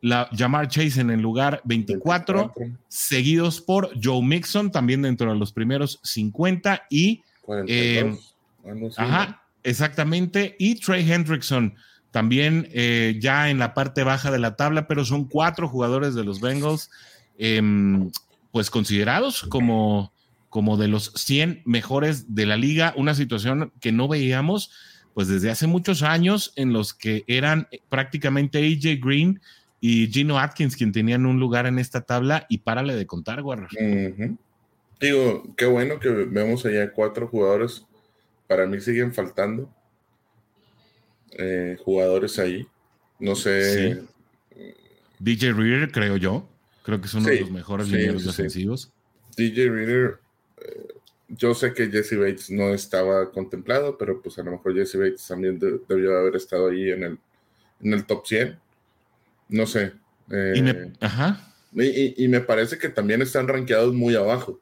la, 0.00 0.28
Jamar 0.36 0.68
Chase 0.68 1.00
en 1.00 1.10
el 1.10 1.20
lugar 1.20 1.60
24, 1.64 2.52
seguidos 2.88 3.60
por 3.60 3.90
Joe 4.02 4.22
Mixon, 4.22 4.70
también 4.70 5.02
dentro 5.02 5.32
de 5.32 5.38
los 5.38 5.52
primeros 5.52 6.00
50 6.04 6.84
y 6.90 7.22
eh, 7.66 8.16
ajá, 8.96 9.42
exactamente. 9.62 10.56
Y 10.58 10.76
Trey 10.76 11.10
Hendrickson 11.10 11.74
también 12.10 12.68
eh, 12.72 13.16
ya 13.20 13.50
en 13.50 13.58
la 13.58 13.74
parte 13.74 14.02
baja 14.02 14.30
de 14.30 14.38
la 14.38 14.56
tabla, 14.56 14.86
pero 14.86 15.04
son 15.04 15.24
cuatro 15.24 15.68
jugadores 15.68 16.14
de 16.14 16.24
los 16.24 16.40
Bengals, 16.40 16.90
em, 17.38 18.10
pues 18.50 18.70
considerados 18.70 19.42
como 19.42 20.12
como 20.48 20.78
de 20.78 20.88
los 20.88 21.12
100 21.14 21.60
mejores 21.66 22.34
de 22.34 22.46
la 22.46 22.56
liga, 22.56 22.94
una 22.96 23.14
situación 23.14 23.70
que 23.80 23.92
no 23.92 24.08
veíamos 24.08 24.70
pues 25.12 25.28
desde 25.28 25.50
hace 25.50 25.66
muchos 25.66 26.02
años 26.02 26.52
en 26.56 26.72
los 26.72 26.94
que 26.94 27.24
eran 27.26 27.68
prácticamente 27.88 28.58
AJ 28.58 29.00
Green 29.04 29.40
y 29.80 30.06
Gino 30.08 30.38
Atkins 30.38 30.76
quien 30.76 30.92
tenían 30.92 31.26
un 31.26 31.40
lugar 31.40 31.66
en 31.66 31.78
esta 31.78 32.02
tabla 32.02 32.46
y 32.48 32.58
párale 32.58 32.94
de 32.94 33.06
contar, 33.06 33.42
Warriors. 33.42 33.74
Digo, 35.00 35.54
qué 35.56 35.66
bueno 35.66 36.00
que 36.00 36.08
vemos 36.08 36.64
allá 36.66 36.92
cuatro 36.92 37.28
jugadores. 37.28 37.84
Para 38.46 38.66
mí 38.66 38.80
siguen 38.80 39.12
faltando 39.12 39.72
eh, 41.32 41.76
jugadores 41.84 42.38
ahí. 42.38 42.66
No 43.18 43.34
sé. 43.34 44.02
DJ 45.18 45.52
Reader, 45.52 45.90
creo 45.90 46.16
yo. 46.16 46.48
Creo 46.82 47.00
que 47.00 47.06
es 47.06 47.14
uno 47.14 47.28
de 47.28 47.40
los 47.40 47.50
mejores 47.50 47.88
sí, 47.88 47.96
defensivos. 47.96 48.92
DJ 49.36 49.68
Reader, 49.68 50.20
eh, 50.64 50.88
yo 51.28 51.54
sé 51.54 51.74
que 51.74 51.90
Jesse 51.90 52.18
Bates 52.18 52.50
no 52.50 52.72
estaba 52.72 53.30
contemplado, 53.30 53.98
pero 53.98 54.22
pues 54.22 54.38
a 54.38 54.42
lo 54.42 54.52
mejor 54.52 54.74
Jesse 54.74 54.96
Bates 54.96 55.26
también 55.26 55.58
debió 55.58 56.16
haber 56.16 56.36
estado 56.36 56.68
ahí 56.68 56.90
en 56.90 57.02
el, 57.02 57.18
en 57.82 57.92
el 57.92 58.06
top 58.06 58.26
100. 58.26 58.58
No 59.50 59.66
sé. 59.66 59.92
y, 60.28 60.62
me, 60.62 60.70
eh, 60.70 60.92
ajá. 61.00 61.54
Y, 61.74 62.24
y, 62.24 62.28
me 62.28 62.40
parece 62.40 62.78
que 62.78 62.88
también 62.88 63.20
están 63.20 63.46
rankeados 63.46 63.94
muy 63.94 64.14
abajo. 64.14 64.58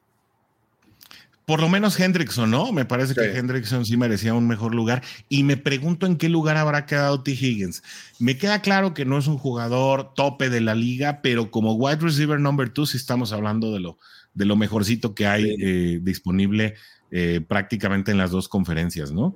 Por 1.47 1.61
lo 1.61 1.69
menos 1.69 1.97
Hendrickson, 1.97 2.51
¿no? 2.51 2.73
Me 2.73 2.83
parece 2.83 3.13
que 3.15 3.37
Hendrickson 3.37 3.85
sí 3.85 3.95
merecía 3.95 4.33
un 4.33 4.49
mejor 4.49 4.75
lugar. 4.75 5.01
Y 5.29 5.43
me 5.43 5.55
pregunto 5.55 6.05
en 6.05 6.17
qué 6.17 6.27
lugar 6.27 6.57
habrá 6.57 6.85
quedado 6.85 7.23
T. 7.23 7.31
Higgins. 7.31 7.83
Me 8.19 8.37
queda 8.37 8.61
claro 8.61 8.93
que 8.93 9.05
no 9.05 9.17
es 9.17 9.27
un 9.27 9.37
jugador 9.37 10.13
tope 10.13 10.49
de 10.49 10.59
la 10.59 10.75
liga, 10.75 11.21
pero 11.23 11.49
como 11.49 11.75
wide 11.75 12.01
receiver 12.01 12.37
number 12.37 12.67
two, 12.67 12.85
sí 12.85 12.97
estamos 12.97 13.31
hablando 13.31 13.71
de 13.71 13.79
lo, 13.79 13.97
de 14.33 14.43
lo 14.43 14.57
mejorcito 14.57 15.15
que 15.15 15.25
hay 15.25 15.55
eh, 15.57 15.99
disponible 16.01 16.75
eh, 17.11 17.39
prácticamente 17.47 18.11
en 18.11 18.17
las 18.17 18.31
dos 18.31 18.49
conferencias, 18.49 19.13
¿no? 19.13 19.33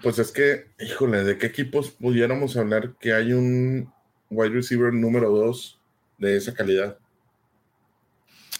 Pues 0.00 0.20
es 0.20 0.30
que, 0.30 0.66
híjole, 0.78 1.24
¿de 1.24 1.36
qué 1.36 1.46
equipos 1.46 1.90
pudiéramos 1.90 2.56
hablar 2.56 2.94
que 3.00 3.12
hay 3.12 3.32
un 3.32 3.92
wide 4.30 4.50
receiver 4.50 4.92
número 4.92 5.30
dos 5.30 5.80
de 6.16 6.36
esa 6.36 6.54
calidad? 6.54 6.96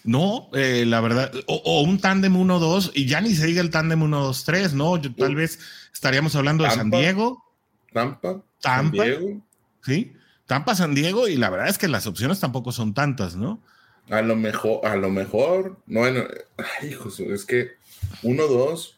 No, 0.09 0.49
eh, 0.53 0.85
la 0.87 1.01
verdad, 1.01 1.31
o, 1.45 1.83
un 1.83 1.99
tándem 1.99 2.33
1-2, 2.33 2.93
y 2.95 3.05
ya 3.05 3.21
ni 3.21 3.35
se 3.35 3.45
diga 3.45 3.61
el 3.61 3.69
tándem 3.69 4.01
1-2-3, 4.01 4.71
¿no? 4.71 4.97
Yo, 4.97 5.13
tal 5.13 5.35
vez 5.35 5.59
estaríamos 5.93 6.35
hablando 6.35 6.63
de 6.63 6.71
San 6.71 6.89
Diego. 6.89 7.43
Tampa. 7.93 8.41
Tampa. 8.59 8.63
San 8.63 8.89
Diego. 8.89 9.39
Sí, 9.85 10.13
Tampa, 10.47 10.73
San 10.73 10.95
Diego, 10.95 11.27
y 11.27 11.35
la 11.35 11.51
verdad 11.51 11.67
es 11.67 11.77
que 11.77 11.87
las 11.87 12.07
opciones 12.07 12.39
tampoco 12.39 12.71
son 12.71 12.95
tantas, 12.95 13.35
¿no? 13.35 13.61
A 14.09 14.23
lo 14.23 14.35
mejor, 14.35 14.83
a 14.83 14.95
lo 14.95 15.11
mejor, 15.11 15.77
no, 15.85 15.99
bueno, 15.99 16.23
ay, 16.57 16.89
hijos, 16.89 17.19
es 17.19 17.45
que 17.45 17.73
1-2. 18.23 18.95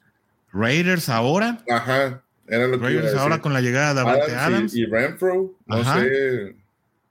Raiders 0.54 1.10
ahora. 1.10 1.62
Ajá, 1.70 2.24
era 2.48 2.68
lo 2.68 2.80
que 2.80 2.86
Raiders 2.86 3.16
ahora 3.16 3.42
con 3.42 3.52
la 3.52 3.60
llegada 3.60 4.02
de 4.02 4.10
Adams, 4.10 4.34
Adams. 4.34 4.76
Y, 4.76 4.86
Renfro, 4.86 5.56
no 5.66 5.94
sé, 5.94 6.56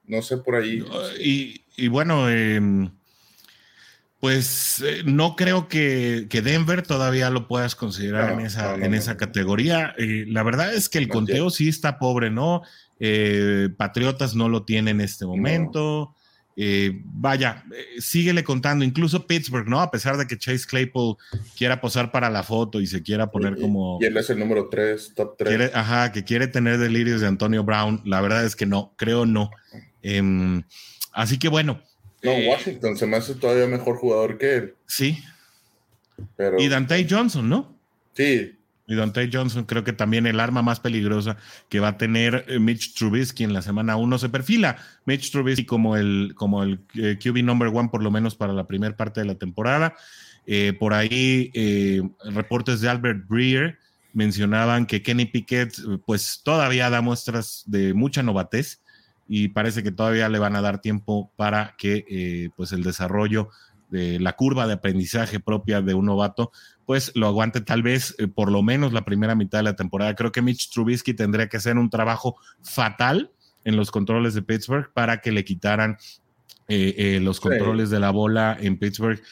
no 0.07 0.23
sé 0.23 0.39
por 0.39 0.55
ahí. 0.55 0.83
Y, 1.23 1.61
y 1.77 1.89
bueno, 1.89 2.31
eh, 2.31 2.89
pues 4.21 4.83
eh, 4.87 5.03
no 5.07 5.35
creo 5.35 5.67
que, 5.67 6.29
Denver 6.31 6.83
todavía 6.83 7.31
lo 7.31 7.49
puedas 7.49 7.75
considerar 7.75 8.33
en 8.35 8.41
esa, 8.41 8.75
en 8.75 8.93
esa 8.93 9.17
categoría. 9.17 9.95
Eh, 9.97 10.27
la 10.29 10.43
verdad 10.43 10.75
es 10.75 10.91
que 10.91 10.99
el 10.99 11.09
conteo 11.09 11.49
sí 11.49 11.71
está 11.71 11.99
pobre, 11.99 12.31
¿no? 12.31 12.63
Eh, 13.01 13.71
Patriotas 13.79 14.35
no 14.35 14.51
lo 14.51 14.65
tiene 14.65 14.91
en 14.91 15.01
este 15.01 15.25
momento. 15.25 16.15
vaya, 17.03 17.65
síguele 17.99 18.45
contando, 18.45 18.85
incluso 18.85 19.27
Pittsburgh, 19.27 19.67
¿no? 19.67 19.81
A 19.81 19.91
pesar 19.91 20.19
de 20.19 20.27
que 20.27 20.37
Chase 20.37 20.67
Claypool 20.69 21.17
quiera 21.57 21.81
posar 21.81 22.13
para 22.13 22.29
la 22.29 22.43
foto 22.43 22.83
y 22.83 22.87
se 22.87 23.03
quiera 23.03 23.31
poner 23.31 23.59
como. 23.59 23.97
Y 24.03 24.05
él 24.05 24.19
es 24.19 24.29
el 24.29 24.39
número 24.39 24.69
3, 24.69 25.15
top 25.17 25.37
3. 25.39 25.71
ajá, 25.73 26.13
que 26.13 26.25
quiere 26.25 26.47
tener 26.47 26.77
delirios 26.77 27.23
de 27.23 27.27
Antonio 27.27 27.65
Brown. 27.65 28.03
La 28.05 28.21
verdad 28.21 28.45
es 28.45 28.55
que 28.55 28.67
no, 28.67 28.93
creo 28.97 29.25
no. 29.25 29.51
Em, 30.03 30.63
así 31.13 31.39
que 31.39 31.49
bueno. 31.49 31.81
No, 32.23 32.33
eh, 32.33 32.49
Washington 32.49 32.97
se 32.97 33.07
me 33.07 33.17
hace 33.17 33.35
todavía 33.35 33.67
mejor 33.67 33.97
jugador 33.97 34.39
que 34.39 34.55
él. 34.57 34.75
Sí. 34.87 35.23
Y 36.59 36.69
Dante 36.69 37.07
Johnson, 37.09 37.49
¿no? 37.49 37.77
Sí. 38.15 38.57
Y 38.87 38.95
Dante 38.95 39.31
Johnson 39.33 39.65
creo 39.65 39.85
que 39.85 39.93
también 39.93 40.27
el 40.27 40.41
arma 40.41 40.63
más 40.63 40.81
peligrosa 40.81 41.37
que 41.69 41.81
va 41.81 41.89
a 41.89 41.99
tener 41.99 42.45
eh, 42.49 42.59
Mitch 42.59 42.95
Trubisky 42.95 43.45
en 43.45 43.53
la 43.53 43.63
semana 43.63 43.97
1 43.97 44.19
se 44.19 44.29
perfila. 44.29 44.77
Mitch 45.07 45.31
Trubisky 45.31 45.65
como 45.65 45.97
el, 45.97 46.33
como 46.35 46.63
el 46.63 46.81
eh, 46.95 47.17
QB 47.23 47.45
number 47.45 47.69
one 47.69 47.89
por 47.89 48.03
lo 48.03 48.11
menos 48.11 48.35
para 48.35 48.53
la 48.53 48.67
primera 48.67 48.97
parte 48.97 49.21
de 49.21 49.27
la 49.27 49.37
temporada. 49.37 49.95
por 50.79 50.93
ahí 50.93 51.53
reportes 52.25 52.81
de 52.81 52.89
Albert 52.89 53.29
Breer 53.29 53.79
mencionaban 54.13 54.87
que 54.87 55.03
Kenny 55.03 55.27
Pickett 55.27 55.75
pues 56.05 56.41
todavía 56.43 56.91
da 56.91 57.01
muestras 57.01 57.63
de 57.67 57.95
mucha 57.95 58.23
novatez 58.25 58.80
y 59.33 59.47
parece 59.47 59.85
que 59.85 59.93
todavía 59.93 60.29
le 60.29 60.41
van 60.41 60.57
a 60.57 60.61
dar 60.61 60.81
tiempo 60.81 61.31
para 61.37 61.77
que 61.79 62.05
eh, 62.09 62.51
pues 62.57 62.73
el 62.73 62.83
desarrollo 62.83 63.49
de 63.89 64.19
la 64.19 64.33
curva 64.33 64.67
de 64.67 64.73
aprendizaje 64.73 65.39
propia 65.39 65.83
de 65.83 65.95
un 65.95 66.07
novato, 66.07 66.51
pues 66.85 67.13
lo 67.15 67.29
aguante 67.29 67.61
tal 67.61 67.85
vez 67.85 68.17
eh, 68.19 68.27
por 68.27 68.51
lo 68.51 68.65
menos 68.65 68.93
la 68.93 69.05
primera 69.05 69.37
mitad 69.37 69.61
de 69.61 69.63
la 69.63 69.77
temporada. 69.77 70.17
Creo 70.17 70.33
que 70.33 70.43
Mitch 70.43 70.73
Trubisky 70.73 71.15
tendría 71.15 71.49
que 71.49 71.59
hacer 71.59 71.79
un 71.79 71.91
trabajo 71.91 72.39
fatal 72.61 73.31
en 73.63 73.77
los 73.77 73.93
controles 73.93 74.35
de 74.35 74.43
Pittsburgh 74.43 74.93
para 74.93 75.21
que 75.21 75.31
le 75.31 75.45
quitaran 75.45 75.97
eh, 76.67 77.21
los 77.23 77.39
controles 77.39 77.89
de 77.89 78.01
la 78.01 78.11
bola 78.11 78.57
en 78.61 78.79
Pittsburgh 78.79 79.23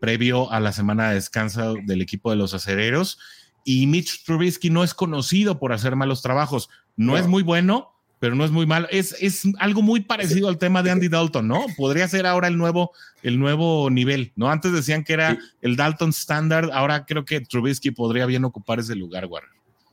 previo 0.00 0.50
a 0.50 0.58
la 0.58 0.72
semana 0.72 1.10
de 1.10 1.14
descanso 1.14 1.76
del 1.84 2.02
equipo 2.02 2.30
de 2.30 2.36
los 2.38 2.54
acereros. 2.54 3.20
Y 3.64 3.86
Mitch 3.86 4.24
Trubisky 4.24 4.68
no 4.68 4.82
es 4.82 4.94
conocido 4.94 5.60
por 5.60 5.72
hacer 5.72 5.94
malos 5.94 6.22
trabajos. 6.22 6.70
no. 6.96 7.16
es 7.16 7.28
muy 7.28 7.44
bueno, 7.44 7.95
pero 8.18 8.34
no 8.34 8.44
es 8.44 8.50
muy 8.50 8.66
malo. 8.66 8.88
Es, 8.90 9.14
es 9.20 9.42
algo 9.58 9.82
muy 9.82 10.00
parecido 10.00 10.48
al 10.48 10.58
tema 10.58 10.82
de 10.82 10.90
Andy 10.90 11.08
Dalton, 11.08 11.46
¿no? 11.46 11.66
Podría 11.76 12.08
ser 12.08 12.26
ahora 12.26 12.48
el 12.48 12.56
nuevo, 12.56 12.92
el 13.22 13.38
nuevo 13.38 13.90
nivel, 13.90 14.32
¿no? 14.36 14.50
Antes 14.50 14.72
decían 14.72 15.04
que 15.04 15.12
era 15.12 15.38
el 15.60 15.76
Dalton 15.76 16.10
Standard, 16.10 16.70
ahora 16.72 17.04
creo 17.04 17.24
que 17.24 17.40
Trubisky 17.40 17.90
podría 17.90 18.26
bien 18.26 18.44
ocupar 18.44 18.78
ese 18.78 18.94
lugar, 18.94 19.26
Warren. 19.26 19.50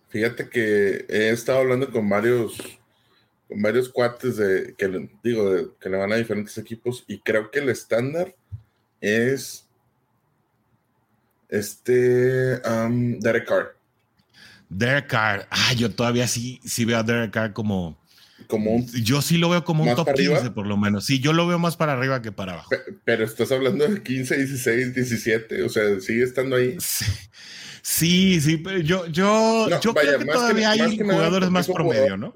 Fíjate 0.09 0.47
que 0.47 1.05
he 1.09 1.29
estado 1.31 1.59
hablando 1.59 1.89
con 1.91 2.07
varios, 2.07 2.57
con 3.47 3.61
varios 3.61 3.89
cuates 3.89 4.37
de 4.37 4.75
que 4.77 5.09
digo 5.23 5.77
que 5.79 5.89
le 5.89 5.97
van 5.97 6.13
a 6.13 6.17
diferentes 6.17 6.57
equipos 6.57 7.03
y 7.07 7.19
creo 7.19 7.49
que 7.49 7.59
el 7.59 7.69
estándar 7.69 8.35
es 9.01 9.67
este 11.49 12.61
um, 12.67 13.19
Derek 13.19 13.47
Carr. 13.47 13.75
Derek 14.69 15.07
Carr, 15.07 15.47
ah, 15.51 15.73
yo 15.73 15.91
todavía 15.91 16.27
sí, 16.27 16.59
sí 16.63 16.85
veo 16.85 16.97
a 16.97 17.03
Derek 17.03 17.31
Carr 17.31 17.53
como, 17.53 17.97
como 18.53 18.69
un, 18.69 18.85
yo 18.85 19.23
sí 19.23 19.39
lo 19.39 19.49
veo 19.49 19.63
como 19.63 19.83
un 19.83 19.95
top 19.95 20.13
15 20.13 20.51
por 20.51 20.67
lo 20.67 20.77
menos. 20.77 21.07
Sí, 21.07 21.19
yo 21.19 21.33
lo 21.33 21.47
veo 21.47 21.57
más 21.57 21.75
para 21.75 21.93
arriba 21.93 22.21
que 22.21 22.31
para 22.31 22.53
abajo. 22.53 22.69
Pero, 23.03 23.25
estás 23.25 23.51
hablando 23.51 23.87
de 23.87 24.03
15, 24.03 24.37
16, 24.37 24.93
17, 24.93 25.63
o 25.63 25.69
sea, 25.69 25.99
sigue 25.99 26.23
estando 26.23 26.57
ahí. 26.57 26.77
Sí, 27.81 28.39
sí, 28.39 28.57
pero 28.57 28.77
yo, 28.77 29.07
yo, 29.07 29.69
yo 29.81 29.93
creo 29.95 30.19
que 30.19 30.25
todavía 30.25 30.69
hay 30.69 30.99
jugadores 30.99 31.49
más 31.49 31.67
promedio, 31.67 32.15
¿no? 32.15 32.31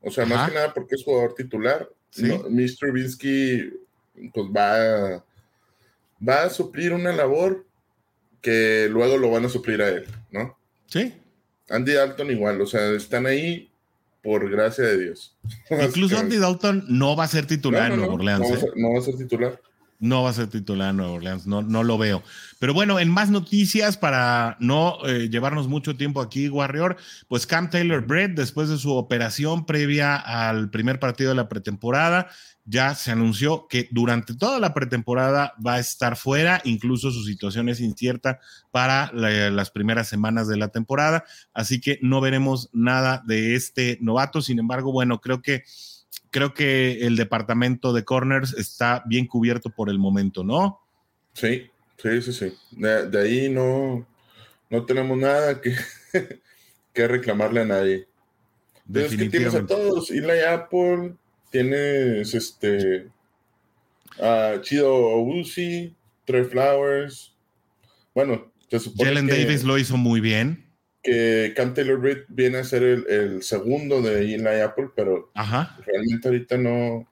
O 0.00 0.12
sea, 0.12 0.24
más 0.26 0.48
que 0.48 0.54
nada 0.54 0.72
porque 0.72 0.94
es 0.94 1.02
jugador 1.02 1.34
titular. 1.34 1.88
Mr. 2.16 2.92
Vinsky 2.92 3.70
pues 4.32 4.46
va, 4.46 5.24
va 6.26 6.42
a 6.44 6.50
suplir 6.50 6.92
una 6.92 7.12
labor 7.12 7.66
que 8.40 8.88
luego 8.88 9.16
lo 9.16 9.30
van 9.32 9.44
a 9.44 9.48
suplir 9.48 9.82
a 9.82 9.88
él, 9.88 10.06
¿no? 10.30 10.56
Sí. 10.86 11.12
Andy 11.68 11.94
Dalton 11.94 12.30
igual, 12.30 12.60
o 12.60 12.66
sea, 12.66 12.92
están 12.92 13.26
ahí 13.26 13.67
por 14.28 14.50
gracia 14.50 14.84
de 14.84 15.04
Dios. 15.04 15.34
Incluso 15.70 16.18
Andy 16.18 16.36
Dalton 16.36 16.84
no 16.86 17.16
va 17.16 17.24
a 17.24 17.28
ser 17.28 17.46
titular 17.46 17.90
en 17.90 17.96
Nueva 17.96 18.12
Orleans. 18.12 18.46
No, 18.76 18.92
va 18.92 18.98
a 18.98 19.02
ser, 19.02 19.16
titular. 19.16 19.58
No 20.00 20.22
va 20.22 20.30
a 20.30 20.32
ser 20.32 20.46
titular 20.46 20.90
en 20.90 20.98
Nueva 20.98 21.12
Orleans, 21.12 21.46
no, 21.46 21.62
no 21.62 21.82
lo 21.82 21.98
veo. 21.98 22.22
Pero 22.60 22.72
bueno, 22.72 23.00
en 23.00 23.10
más 23.10 23.30
noticias, 23.30 23.96
para 23.96 24.56
no 24.60 24.98
eh, 25.06 25.28
llevarnos 25.28 25.66
mucho 25.66 25.96
tiempo 25.96 26.20
aquí, 26.20 26.48
Warrior, 26.48 26.96
pues 27.26 27.46
Cam 27.46 27.68
Taylor 27.68 28.06
Brett, 28.06 28.32
después 28.32 28.68
de 28.68 28.78
su 28.78 28.94
operación 28.94 29.66
previa 29.66 30.14
al 30.16 30.70
primer 30.70 31.00
partido 31.00 31.30
de 31.30 31.36
la 31.36 31.48
pretemporada, 31.48 32.28
ya 32.64 32.94
se 32.94 33.10
anunció 33.10 33.66
que 33.66 33.88
durante 33.90 34.34
toda 34.34 34.60
la 34.60 34.74
pretemporada 34.74 35.54
va 35.66 35.74
a 35.74 35.78
estar 35.78 36.16
fuera, 36.16 36.60
incluso 36.64 37.10
su 37.10 37.24
situación 37.24 37.70
es 37.70 37.80
incierta 37.80 38.40
para 38.70 39.10
las 39.12 39.70
primeras 39.70 40.06
semanas 40.08 40.48
de 40.48 40.58
la 40.58 40.68
temporada, 40.68 41.24
así 41.54 41.80
que 41.80 41.98
no 42.02 42.20
veremos 42.20 42.68
nada 42.74 43.22
de 43.26 43.54
este 43.54 43.96
novato. 44.02 44.42
Sin 44.42 44.58
embargo, 44.58 44.92
bueno, 44.92 45.20
creo 45.20 45.40
que 45.40 45.64
creo 46.30 46.54
que 46.54 47.06
el 47.06 47.16
departamento 47.16 47.92
de 47.92 48.04
corners 48.04 48.54
está 48.54 49.02
bien 49.06 49.26
cubierto 49.26 49.70
por 49.70 49.90
el 49.90 49.98
momento, 49.98 50.44
¿no? 50.44 50.80
Sí, 51.34 51.70
sí, 51.96 52.22
sí, 52.22 52.32
sí. 52.32 52.54
De, 52.72 53.20
ahí 53.20 53.48
no, 53.48 54.06
no 54.70 54.84
tenemos 54.84 55.16
nada 55.18 55.60
que, 55.60 55.74
que 56.92 57.08
reclamarle 57.08 57.62
a 57.62 57.66
nadie. 57.66 58.08
Es 58.94 59.16
que 59.16 59.28
tienes 59.28 59.54
a 59.54 59.66
todos, 59.66 60.10
Eli 60.10 60.40
Apple, 60.48 61.14
tienes 61.50 62.34
este 62.34 63.08
a 64.20 64.60
Chido 64.62 64.94
Obusi, 64.94 65.94
Trey 66.24 66.44
Flowers. 66.44 67.34
Bueno, 68.14 68.50
se 68.70 68.78
supone 68.80 69.10
Jalen 69.10 69.26
Davis 69.26 69.64
lo 69.64 69.78
hizo 69.78 69.96
muy 69.96 70.20
bien. 70.20 70.67
Que 71.08 71.54
Cam 71.56 71.72
Taylor 71.72 71.98
Britt 71.98 72.24
viene 72.28 72.58
a 72.58 72.64
ser 72.64 72.82
el, 72.82 73.42
segundo 73.42 74.02
de 74.02 74.34
Eli 74.34 74.60
Apple, 74.60 74.88
pero 74.94 75.30
realmente 75.86 76.28
ahorita 76.28 76.58
no, 76.58 77.06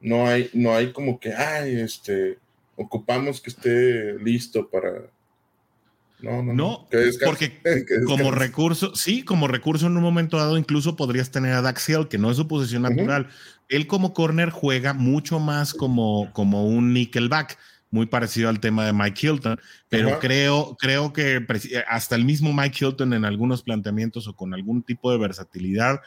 no 0.00 0.26
hay, 0.26 0.50
no 0.52 0.74
hay 0.74 0.92
como 0.92 1.18
que, 1.18 1.32
ay, 1.34 1.80
este, 1.80 2.38
ocupamos 2.76 3.40
que 3.40 3.50
esté 3.50 4.18
listo 4.18 4.68
para. 4.68 5.10
No, 6.20 6.42
no, 6.42 6.54
no. 6.54 6.88
Porque 7.24 7.60
como 8.06 8.30
recurso, 8.30 8.94
sí, 8.94 9.24
como 9.24 9.46
recurso 9.48 9.86
en 9.86 9.96
un 9.96 10.02
momento 10.02 10.38
dado, 10.38 10.56
incluso 10.56 10.96
podrías 10.96 11.30
tener 11.30 11.52
a 11.52 11.62
Dax 11.62 11.88
Hill, 11.88 12.08
que 12.08 12.18
no 12.18 12.30
es 12.30 12.36
su 12.36 12.48
posición 12.48 12.82
natural. 12.82 13.28
Él 13.68 13.86
como 13.86 14.14
corner 14.14 14.50
juega 14.50 14.94
mucho 14.94 15.38
más 15.38 15.74
como, 15.74 16.30
como 16.32 16.66
un 16.66 16.94
nickelback 16.94 17.58
muy 17.94 18.06
parecido 18.06 18.48
al 18.48 18.58
tema 18.58 18.84
de 18.84 18.92
Mike 18.92 19.24
Hilton, 19.24 19.60
pero 19.88 20.18
creo, 20.18 20.76
creo 20.80 21.12
que 21.12 21.46
hasta 21.88 22.16
el 22.16 22.24
mismo 22.24 22.52
Mike 22.52 22.84
Hilton 22.84 23.12
en 23.12 23.24
algunos 23.24 23.62
planteamientos 23.62 24.26
o 24.26 24.34
con 24.34 24.52
algún 24.52 24.82
tipo 24.82 25.12
de 25.12 25.18
versatilidad, 25.18 26.00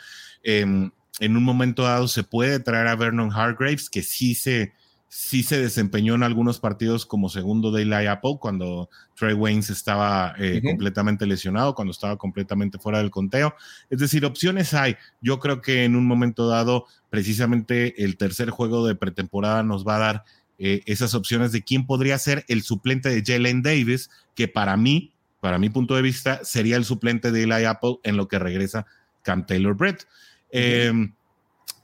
em, 0.43 0.91
en 1.21 1.38
un 1.38 1.43
momento 1.45 1.84
dado 1.84 2.10
se 2.10 2.23
puede 2.23 2.60
traer 2.60 2.88
a 2.88 2.97
Vernon 2.97 3.32
Hargraves, 3.32 3.89
que 3.89 4.04
sí 4.04 4.36
se, 4.36 4.73
sí 5.08 5.43
se 5.43 5.62
desempeñó 5.62 6.15
en 6.15 6.23
algunos 6.23 6.60
partidos 6.60 7.06
como 7.06 7.30
segundo 7.30 7.71
de 7.71 7.84
Eli 7.84 8.08
Apple 8.08 8.36
cuando 8.38 8.89
Trey 9.15 9.34
Waynes 9.34 9.69
estaba 9.69 10.36
eh, 10.38 10.62
completamente 10.62 11.26
lesionado, 11.26 11.73
cuando 11.73 11.91
estaba 11.91 12.17
completamente 12.17 12.80
fuera 12.80 12.97
del 12.97 13.12
conteo. 13.12 13.56
Es 13.89 14.00
decir, 14.00 14.26
opciones 14.26 14.73
hay. 14.73 14.97
Yo 15.21 15.39
creo 15.39 15.62
que 15.62 15.86
en 15.86 15.95
un 15.95 16.06
momento 16.06 16.50
dado, 16.50 16.86
precisamente 17.10 18.04
el 18.04 18.17
tercer 18.17 18.50
juego 18.50 18.86
de 18.86 18.95
pretemporada 18.95 19.63
nos 19.63 19.88
va 19.88 19.95
a 19.95 20.00
dar 20.00 20.23
eh, 20.60 20.82
esas 20.86 21.13
opciones 21.13 21.52
de 21.52 21.63
quién 21.63 21.86
podría 21.86 22.17
ser 22.17 22.46
el 22.48 22.63
suplente 22.63 23.10
de 23.10 23.24
Jalen 23.26 23.62
Davis, 23.62 24.10
que 24.36 24.48
para 24.48 24.76
mí, 24.78 25.13
para 25.39 25.60
mi 25.60 25.70
punto 25.70 25.96
de 25.96 26.02
vista, 26.02 26.43
sería 26.43 26.78
el 26.78 26.86
suplente 26.86 27.32
de 27.32 27.43
Eli 27.43 27.65
Apple 27.65 27.98
en 28.04 28.17
lo 28.17 28.28
que 28.28 28.39
regresa 28.39 28.86
Cam 29.22 29.46
Taylor 29.46 29.76
Brett. 29.76 30.08
Em, 30.52 31.13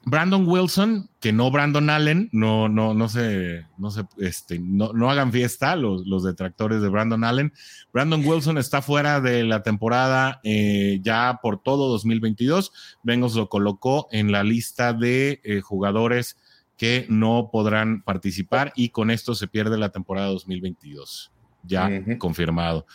Brandon 0.06 0.46
Wilson, 0.46 1.10
que 1.22 1.32
no 1.32 1.50
Brandon 1.50 1.90
Allen, 1.90 2.30
no, 2.34 2.68
no, 2.68 2.94
no 2.94 3.08
se, 3.08 3.66
no 3.78 3.90
se, 3.90 4.04
este, 4.18 4.60
no, 4.60 4.92
no 4.92 5.10
hagan 5.10 5.32
fiesta 5.32 5.78
los, 5.78 6.06
los, 6.06 6.24
detractores 6.24 6.82
de 6.82 6.90
Brandon 6.90 7.24
Allen. 7.24 7.54
Brandon 7.94 8.26
Wilson 8.26 8.58
está 8.58 8.82
fuera 8.82 9.22
de 9.22 9.44
la 9.44 9.64
temporada 9.64 10.42
eh, 10.44 11.00
ya 11.02 11.40
por 11.42 11.62
todo 11.62 11.88
2022. 11.90 12.74
Bengals 13.04 13.36
lo 13.36 13.48
colocó 13.48 14.10
en 14.12 14.34
la 14.34 14.44
lista 14.44 14.92
de 14.92 15.40
eh, 15.44 15.62
jugadores 15.62 16.38
que 16.78 17.06
no 17.10 17.50
podrán 17.52 18.02
participar 18.02 18.74
y 18.76 18.90
con 18.90 19.12
esto 19.12 19.36
se 19.36 19.48
pierde 19.48 19.78
la 19.78 19.90
temporada 19.90 20.28
2022, 20.28 21.32
ya 21.64 21.90
confirmado. 22.18 22.86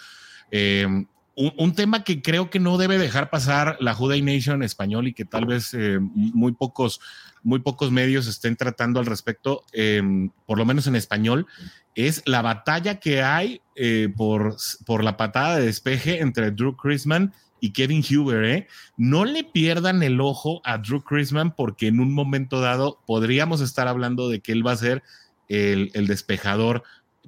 Em, 0.50 1.06
un, 1.34 1.72
tema 1.72 2.02
que 2.02 2.20
creo 2.20 2.50
que 2.50 2.58
no 2.58 2.78
debe 2.78 2.98
dejar 2.98 3.30
pasar 3.30 3.76
la 3.80 3.94
Juday 3.94 4.22
Nation 4.22 4.64
español 4.64 5.06
y 5.06 5.12
que 5.12 5.24
tal 5.24 5.46
vez 5.46 5.72
eh, 5.72 6.00
muy, 6.00 6.52
pocos, 6.52 7.00
muy 7.44 7.60
pocos 7.60 7.92
medios 7.92 8.26
estén 8.26 8.56
tratando 8.56 8.98
al 8.98 9.06
respecto, 9.06 9.62
em, 9.72 10.30
por 10.46 10.58
lo 10.58 10.64
menos 10.64 10.88
en 10.88 10.96
español, 10.96 11.46
es 11.94 12.22
la 12.26 12.42
batalla 12.42 12.98
que 12.98 13.22
hay 13.22 13.60
eh, 13.76 14.08
por, 14.16 14.56
por 14.84 15.04
la 15.04 15.16
patada 15.16 15.56
de 15.56 15.66
despeje 15.66 16.20
entre 16.20 16.50
Drew 16.50 16.76
Chrisman 16.76 17.32
y 17.60 17.72
Kevin 17.72 18.02
Huber, 18.02 18.44
¿eh? 18.44 18.66
No 18.96 19.24
le 19.24 19.44
pierdan 19.44 20.02
el 20.02 20.20
ojo 20.20 20.60
a 20.64 20.78
Drew 20.78 21.02
Chrisman 21.02 21.54
porque 21.54 21.86
en 21.86 22.00
un 22.00 22.12
momento 22.12 22.60
dado 22.60 23.00
podríamos 23.06 23.60
estar 23.60 23.88
hablando 23.88 24.28
de 24.28 24.40
que 24.40 24.52
él 24.52 24.66
va 24.66 24.72
a 24.72 24.76
ser 24.76 25.02
el, 25.48 25.90
despejador 26.06 26.82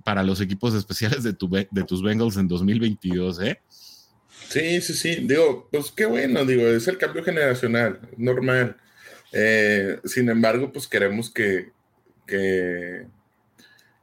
para 0.04 0.22
los 0.22 0.40
equipos 0.40 0.74
especiales 0.74 1.22
de, 1.22 1.32
tu, 1.32 1.48
de 1.48 1.84
tus 1.84 2.02
Bengals 2.02 2.36
en 2.36 2.48
2022, 2.48 3.40
¿eh? 3.40 3.60
Sí, 4.48 4.80
sí, 4.80 4.94
sí. 4.94 5.16
Digo, 5.22 5.68
pues 5.70 5.92
qué 5.92 6.06
bueno, 6.06 6.44
digo, 6.44 6.66
es 6.66 6.88
el 6.88 6.98
cambio 6.98 7.22
generacional, 7.22 8.00
normal. 8.16 8.76
Eh, 9.32 9.98
sin 10.04 10.28
embargo, 10.28 10.72
pues 10.72 10.88
queremos 10.88 11.30
que, 11.30 11.70
que, 12.26 13.06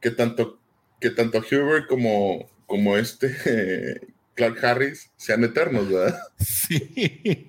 que 0.00 0.10
tanto 0.10 0.58
que 1.00 1.10
tanto 1.10 1.38
Huber 1.38 1.86
como, 1.86 2.48
como 2.66 2.96
este 2.96 4.00
Clark 4.38 4.64
Harris 4.64 5.10
sean 5.16 5.42
eternos, 5.42 5.90
¿verdad? 5.90 6.18
Sí. 6.38 7.48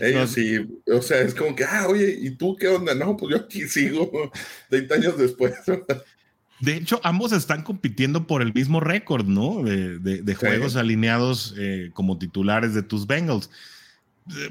Ellos 0.00 0.30
sí, 0.30 0.64
o 0.86 1.02
sea, 1.02 1.22
es 1.22 1.34
como 1.34 1.56
que, 1.56 1.64
ah, 1.64 1.88
oye, 1.88 2.16
¿y 2.20 2.30
tú 2.30 2.54
qué 2.54 2.68
onda? 2.68 2.94
No, 2.94 3.16
pues 3.16 3.34
yo 3.34 3.44
aquí 3.44 3.66
sigo 3.68 4.30
30 4.70 4.94
años 4.94 5.18
después. 5.18 5.54
De 6.60 6.76
hecho, 6.76 7.00
ambos 7.02 7.32
están 7.32 7.64
compitiendo 7.64 8.26
por 8.26 8.42
el 8.42 8.54
mismo 8.54 8.78
récord, 8.78 9.26
¿no? 9.26 9.62
De, 9.64 10.34
juegos 10.34 10.76
alineados 10.76 11.54
eh, 11.56 11.90
como 11.94 12.18
titulares 12.18 12.74
de 12.74 12.82
tus 12.82 13.06
Bengals. 13.06 13.48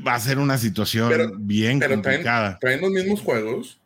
Va 0.06 0.16
a 0.16 0.20
ser 0.20 0.40
una 0.40 0.58
situación 0.58 1.46
bien 1.46 1.82
complicada. 1.82 2.58
Traen, 2.60 2.80
los 2.80 2.92
mismos 2.92 3.20
juegos? 3.20 3.78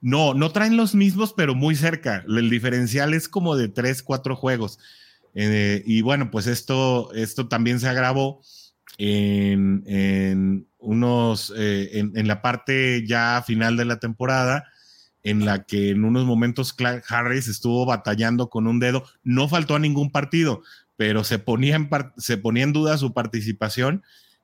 No, 0.00 0.34
no 0.34 0.50
traen 0.50 0.76
los 0.76 0.96
mismos, 0.96 1.32
pero 1.32 1.54
muy 1.54 1.76
cerca. 1.76 2.24
El 2.26 2.50
diferencial 2.50 3.14
es 3.14 3.28
como 3.28 3.56
de 3.56 3.68
3, 3.68 4.02
4 4.02 4.34
juegos. 4.34 4.80
Eh, 5.34 5.82
y 5.86 6.02
bueno, 6.02 6.30
pues 6.30 6.46
esto, 6.46 7.12
esto 7.14 7.48
también 7.48 7.80
se 7.80 7.88
agravó 7.88 8.42
en, 8.98 10.66
unos, 10.78 11.52
eh, 11.56 11.90
en, 11.92 12.28
la 12.28 12.42
parte 12.42 13.06
ya 13.06 13.42
final 13.46 13.76
de 13.76 13.84
la 13.84 13.98
temporada, 13.98 14.64
en 15.22 15.44
la 15.44 15.64
que 15.64 15.90
en 15.90 16.04
unos 16.04 16.24
momentos 16.24 16.72
Clark 16.72 17.04
Harris 17.08 17.48
estuvo 17.48 17.86
batallando 17.86 18.50
con 18.50 18.66
un 18.66 18.78
dedo. 18.78 19.04
No 19.22 19.48
faltó 19.48 19.74
a 19.76 19.80
ningún 19.80 20.10
partido, 20.10 20.62
pero 20.96 21.24
se 21.24 21.38
ponía 21.38 21.76
en, 21.76 21.88
se 22.16 22.36
ponía 22.38 22.64
en 22.64 22.72
duda 22.72 22.98
su 22.98 23.12
participación 23.12 24.02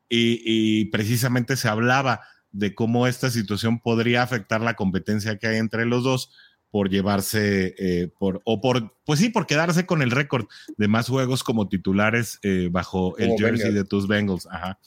y 0.09 0.85
precisamente 0.87 1.57
se 1.57 1.67
hablaba 1.67 2.21
de 2.55 2.73
cómo 2.73 3.09
esta 3.09 3.31
situación 3.31 3.81
podría 3.81 4.23
afectar 4.23 4.61
la 4.61 4.75
competencia 4.75 5.39
que 5.39 5.49
hay 5.49 5.57
entre 5.57 5.87
los 5.87 6.05
dos 6.05 6.31
por 6.75 6.91
llevarse, 6.91 7.73
eh, 7.79 8.09
por, 8.19 8.43
o 8.45 8.61
por, 8.61 8.93
pues 9.07 9.21
sí, 9.21 9.29
por 9.29 9.47
quedarse 9.47 9.87
con 9.87 10.03
el 10.03 10.11
récord 10.11 10.47
de 10.77 10.89
más 10.89 11.07
juegos 11.07 11.45
como 11.45 11.69
titulares 11.69 12.41
eh, 12.43 12.67
bajo 12.69 13.17
el 13.17 13.39
jersey 13.39 13.73
de 13.73 13.85
tus 13.85 14.09
Bengals. 14.09 14.49
Ajá. 14.51 14.81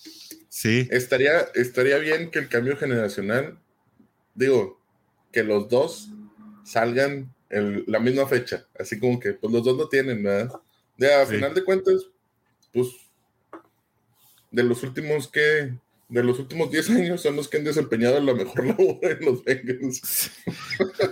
Sí. 0.50 0.90
Estaría, 0.92 1.48
estaría 1.56 1.98
bien 2.00 2.30
que 2.30 2.40
el 2.40 2.50
cambio 2.50 2.76
generacional, 2.76 3.58
digo, 4.36 4.82
que 5.32 5.46
los 5.46 5.70
dos 5.70 6.10
salgan 6.66 7.34
en 7.50 7.86
la 7.88 8.02
misma 8.02 8.28
fecha, 8.28 8.68
así 8.78 9.00
como 9.00 9.18
que 9.18 9.32
pues 9.32 9.54
los 9.54 9.64
dos 9.64 9.78
no 9.78 9.88
tienen, 9.88 10.22
¿verdad? 10.22 10.60
De 10.98 11.14
a 11.14 11.26
final 11.26 11.54
de 11.54 11.64
cuentas, 11.64 12.06
pues 12.74 12.90
de 14.52 14.64
los 14.64 14.84
últimos 14.84 15.30
que 15.30 15.74
de 16.10 16.24
los 16.24 16.40
últimos 16.40 16.72
10 16.72 16.90
años 16.92 17.22
son 17.22 17.36
los 17.36 17.48
que 17.48 17.58
han 17.58 17.64
desempeñado 17.64 18.20
la 18.22 18.34
mejor 18.34 18.66
labor 18.68 19.00
en 19.04 19.26
los 19.26 19.44
Bengals. 19.44 20.32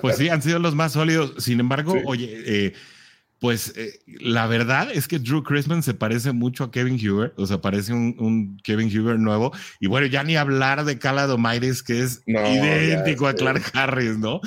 Pues 0.02 0.18
sí, 0.18 0.30
han 0.30 0.42
sido 0.42 0.60
los 0.60 0.76
más 0.76 0.94
sólidos. 0.94 1.44
Sin 1.44 1.60
embargo, 1.60 1.96
oye, 2.06 2.44
eh, 2.46 2.74
pues 3.40 3.74
eh, 3.76 4.00
la 4.08 4.48
verdad 4.48 4.90
es 4.92 5.08
que 5.08 5.20
Drew 5.20 5.44
Chrisman 5.44 5.84
se 5.84 5.94
parece 5.94 6.32
mucho 6.32 6.64
a 6.64 6.72
Kevin 6.72 6.96
Huber, 6.96 7.34
o 7.38 7.46
sea, 7.46 7.60
parece 7.60 7.94
un, 7.94 8.58
Kevin 8.64 8.88
Huber 8.88 9.20
nuevo. 9.20 9.52
Y 9.80 9.88
bueno, 9.88 10.08
ya 10.08 10.24
ni 10.24 10.38
hablar 10.38 10.86
de 10.86 10.98
Cala 10.98 11.28
Domaires, 11.28 11.84
que 11.84 12.02
es 12.02 12.24
idéntico 12.26 13.28
a 13.28 13.34
Clark 13.34 13.72
Harris, 13.74 14.18
¿no? 14.18 14.40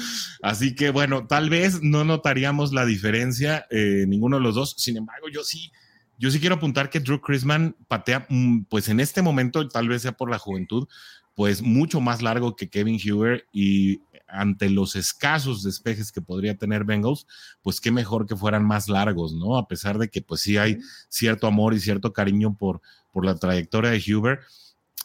Así 0.42 0.74
que 0.74 0.90
bueno, 0.90 1.26
tal 1.26 1.50
vez 1.50 1.82
no 1.82 2.04
notaríamos 2.04 2.72
la 2.72 2.86
diferencia, 2.86 3.66
eh, 3.70 4.06
ninguno 4.08 4.38
de 4.38 4.42
los 4.42 4.54
dos. 4.54 4.74
Sin 4.78 4.96
embargo, 4.96 5.28
yo 5.28 5.44
sí 5.44 5.70
yo 6.18 6.30
sí 6.30 6.40
quiero 6.40 6.56
apuntar 6.56 6.90
que 6.90 7.00
Drew 7.00 7.20
Chrisman 7.20 7.76
patea, 7.86 8.26
mm, 8.28 8.64
pues 8.64 8.88
en 8.88 9.00
este 9.00 9.22
momento, 9.22 9.66
tal 9.68 9.88
vez 9.88 10.02
sea 10.02 10.12
por 10.12 10.30
la 10.30 10.38
juventud, 10.38 10.88
pues 11.34 11.62
mucho 11.62 12.00
más 12.00 12.20
largo 12.20 12.56
que 12.56 12.68
Kevin 12.68 12.98
Huber 13.00 13.46
y 13.52 14.00
ante 14.26 14.68
los 14.68 14.96
escasos 14.96 15.62
despejes 15.62 16.12
que 16.12 16.20
podría 16.20 16.56
tener 16.56 16.84
Bengals, 16.84 17.26
pues 17.62 17.80
qué 17.80 17.90
mejor 17.90 18.26
que 18.26 18.36
fueran 18.36 18.64
más 18.64 18.88
largos, 18.88 19.32
¿no? 19.32 19.56
A 19.56 19.66
pesar 19.68 19.98
de 19.98 20.08
que 20.08 20.20
pues 20.20 20.40
sí 20.42 20.58
hay 20.58 20.78
cierto 21.08 21.46
amor 21.46 21.74
y 21.74 21.80
cierto 21.80 22.12
cariño 22.12 22.56
por, 22.56 22.80
por 23.12 23.24
la 23.24 23.36
trayectoria 23.36 23.90
de 23.90 24.14
Huber. 24.14 24.40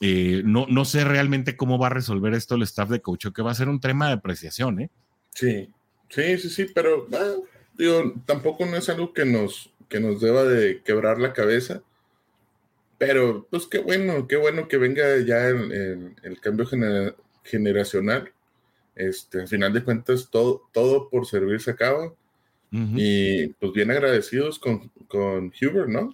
Eh, 0.02 0.42
no, 0.44 0.66
no 0.68 0.86
sé 0.86 1.06
realmente 1.06 1.56
cómo 1.56 1.78
va 1.78 1.88
a 1.88 1.92
resolver 1.92 2.34
esto 2.34 2.56
el 2.56 2.64
staff 2.64 2.90
de 2.90 3.02
coach, 3.02 3.28
que 3.34 3.42
va 3.42 3.52
a 3.52 3.56
ser 3.56 3.70
un 3.70 3.80
tema 3.80 4.08
de 4.08 4.14
apreciación, 4.14 4.82
¿eh? 4.82 4.90
Sí, 5.34 5.70
sí, 6.10 6.38
sí, 6.40 6.50
sí, 6.50 6.66
pero 6.74 7.08
ah, 7.14 7.36
digo, 7.78 8.14
tampoco 8.26 8.66
no 8.66 8.76
es 8.76 8.90
algo 8.90 9.14
que 9.14 9.26
nos, 9.26 9.70
que 9.90 10.00
nos 10.00 10.22
deba 10.22 10.44
de 10.44 10.82
quebrar 10.84 11.20
la 11.20 11.34
cabeza. 11.34 11.82
Pero, 12.98 13.48
pues 13.50 13.66
qué 13.68 13.80
bueno, 13.80 14.28
qué 14.28 14.38
bueno 14.38 14.68
que 14.68 14.78
venga 14.78 15.18
ya 15.20 15.48
el, 15.48 16.16
el, 16.24 16.40
cambio 16.40 16.66
generacional. 17.44 18.32
Este, 18.96 19.42
al 19.42 19.48
final 19.48 19.74
de 19.74 19.84
cuentas, 19.84 20.30
todo, 20.30 20.70
todo 20.72 21.10
por 21.10 21.26
servir 21.26 21.60
se 21.60 21.72
acaba. 21.72 22.14
Y 22.76 23.50
pues 23.50 23.72
bien 23.72 23.92
agradecidos 23.92 24.58
con, 24.58 24.90
con 25.08 25.54
Huber, 25.62 25.88
¿no? 25.88 26.10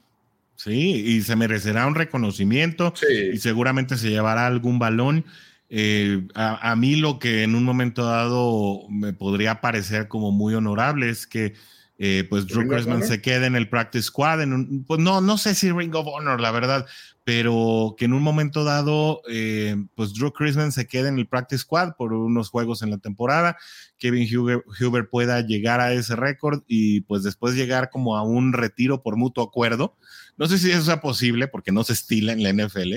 Sí, 0.58 0.92
y 1.06 1.22
se 1.22 1.38
merecerá 1.38 1.88
un 1.88 1.96
reconocimiento 1.96 2.94
y 3.32 3.38
seguramente 3.38 3.96
se 3.96 4.10
llevará 4.10 4.46
algún 4.46 4.78
balón. 4.78 5.24
Eh, 5.70 6.28
a, 6.36 6.76
mí 6.76 6.98
lo 6.98 7.18
que 7.18 7.44
en 7.44 7.56
un 7.56 7.64
momento 7.64 8.04
dado 8.04 8.90
me 8.90 9.14
podría 9.14 9.62
parecer 9.62 10.10
como 10.10 10.32
muy 10.32 10.54
honorable 10.54 11.10
es 11.10 11.28
que 11.28 11.54
eh, 12.02 12.26
pues 12.30 12.48
Drew 12.48 12.66
Chrisman 12.66 13.04
se 13.04 13.22
quede 13.22 13.46
en 13.46 13.58
el 13.58 13.68
practice 13.68 14.04
squad. 14.04 14.42
En 14.42 14.86
pues 14.86 15.02
no, 15.02 15.20
no 15.20 15.38
sé 15.38 15.54
si 15.54 15.70
Ring 15.70 15.94
of 15.94 16.08
Honor, 16.08 16.40
la 16.40 16.50
verdad, 16.52 16.86
pero 17.26 17.96
que 17.98 18.06
en 18.06 18.14
un 18.14 18.24
momento 18.24 18.64
dado, 18.64 19.22
eh, 19.30 19.76
pues 19.96 20.14
Drew 20.14 20.32
Chrisman 20.32 20.72
se 20.72 20.88
quede 20.88 21.10
en 21.10 21.20
el 21.20 21.28
practice 21.28 21.64
squad 21.64 21.96
por 21.98 22.14
unos 22.14 22.50
juegos 22.50 22.84
en 22.84 22.90
la 22.90 23.00
temporada, 23.00 23.58
Kevin 23.98 24.26
Huber, 24.34 25.10
pueda 25.10 25.42
llegar 25.42 25.82
a 25.82 25.92
ese 25.92 26.16
récord 26.16 26.64
y 26.68 27.02
pues 27.02 27.24
después 27.24 27.56
llegar 27.56 27.90
como 27.90 28.16
a 28.16 28.24
un 28.24 28.54
retiro 28.54 29.04
por 29.04 29.18
mutuo 29.18 29.44
acuerdo. 29.44 29.98
No 30.38 30.48
sé 30.48 30.58
si 30.58 30.72
eso 30.72 30.84
sea 30.84 31.02
posible 31.02 31.50
porque 31.50 31.74
no 31.74 31.84
se 31.84 31.92
estila 31.92 32.32
en 32.32 32.44
la 32.44 32.54
NFL, 32.54 32.96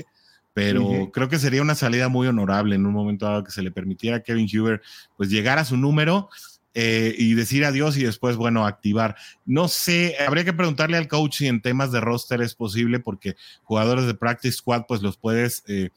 pero 0.53 1.11
creo 1.11 1.27
que 1.27 1.39
sería 1.39 1.61
una 1.61 1.75
salida 1.75 2.07
muy 2.07 2.27
honorable 2.27 2.75
en 2.75 2.85
un 2.85 2.93
momento 2.93 3.25
dado 3.25 3.43
que 3.43 3.51
se 3.51 3.63
le 3.63 3.71
permitiera 3.71 4.17
a 4.17 4.23
Kevin 4.23 4.47
Huber 4.47 4.81
pues 5.17 5.29
llegar 5.29 5.59
a 5.59 5.65
su 5.65 5.75
número 5.75 6.29
eh, 6.73 7.13
y 7.17 7.35
decir 7.35 7.65
adiós 7.65 7.97
y 7.97 8.03
después, 8.03 8.35
bueno, 8.35 8.65
activar. 8.65 9.15
No 9.45 9.67
sé, 9.67 10.15
habría 10.25 10.43
que 10.43 10.53
preguntarle 10.53 10.97
al 10.97 11.07
coach 11.07 11.37
si 11.37 11.47
en 11.47 11.61
temas 11.61 11.91
de 11.91 12.01
roster 12.01 12.41
es 12.41 12.55
posible, 12.55 12.99
porque 12.99 13.35
jugadores 13.63 14.05
de 14.05 14.15
Practice 14.15 14.57
Squad, 14.57 14.85
pues 14.87 15.01
los 15.01 15.17
puedes, 15.17 15.63
eh, 15.67 15.89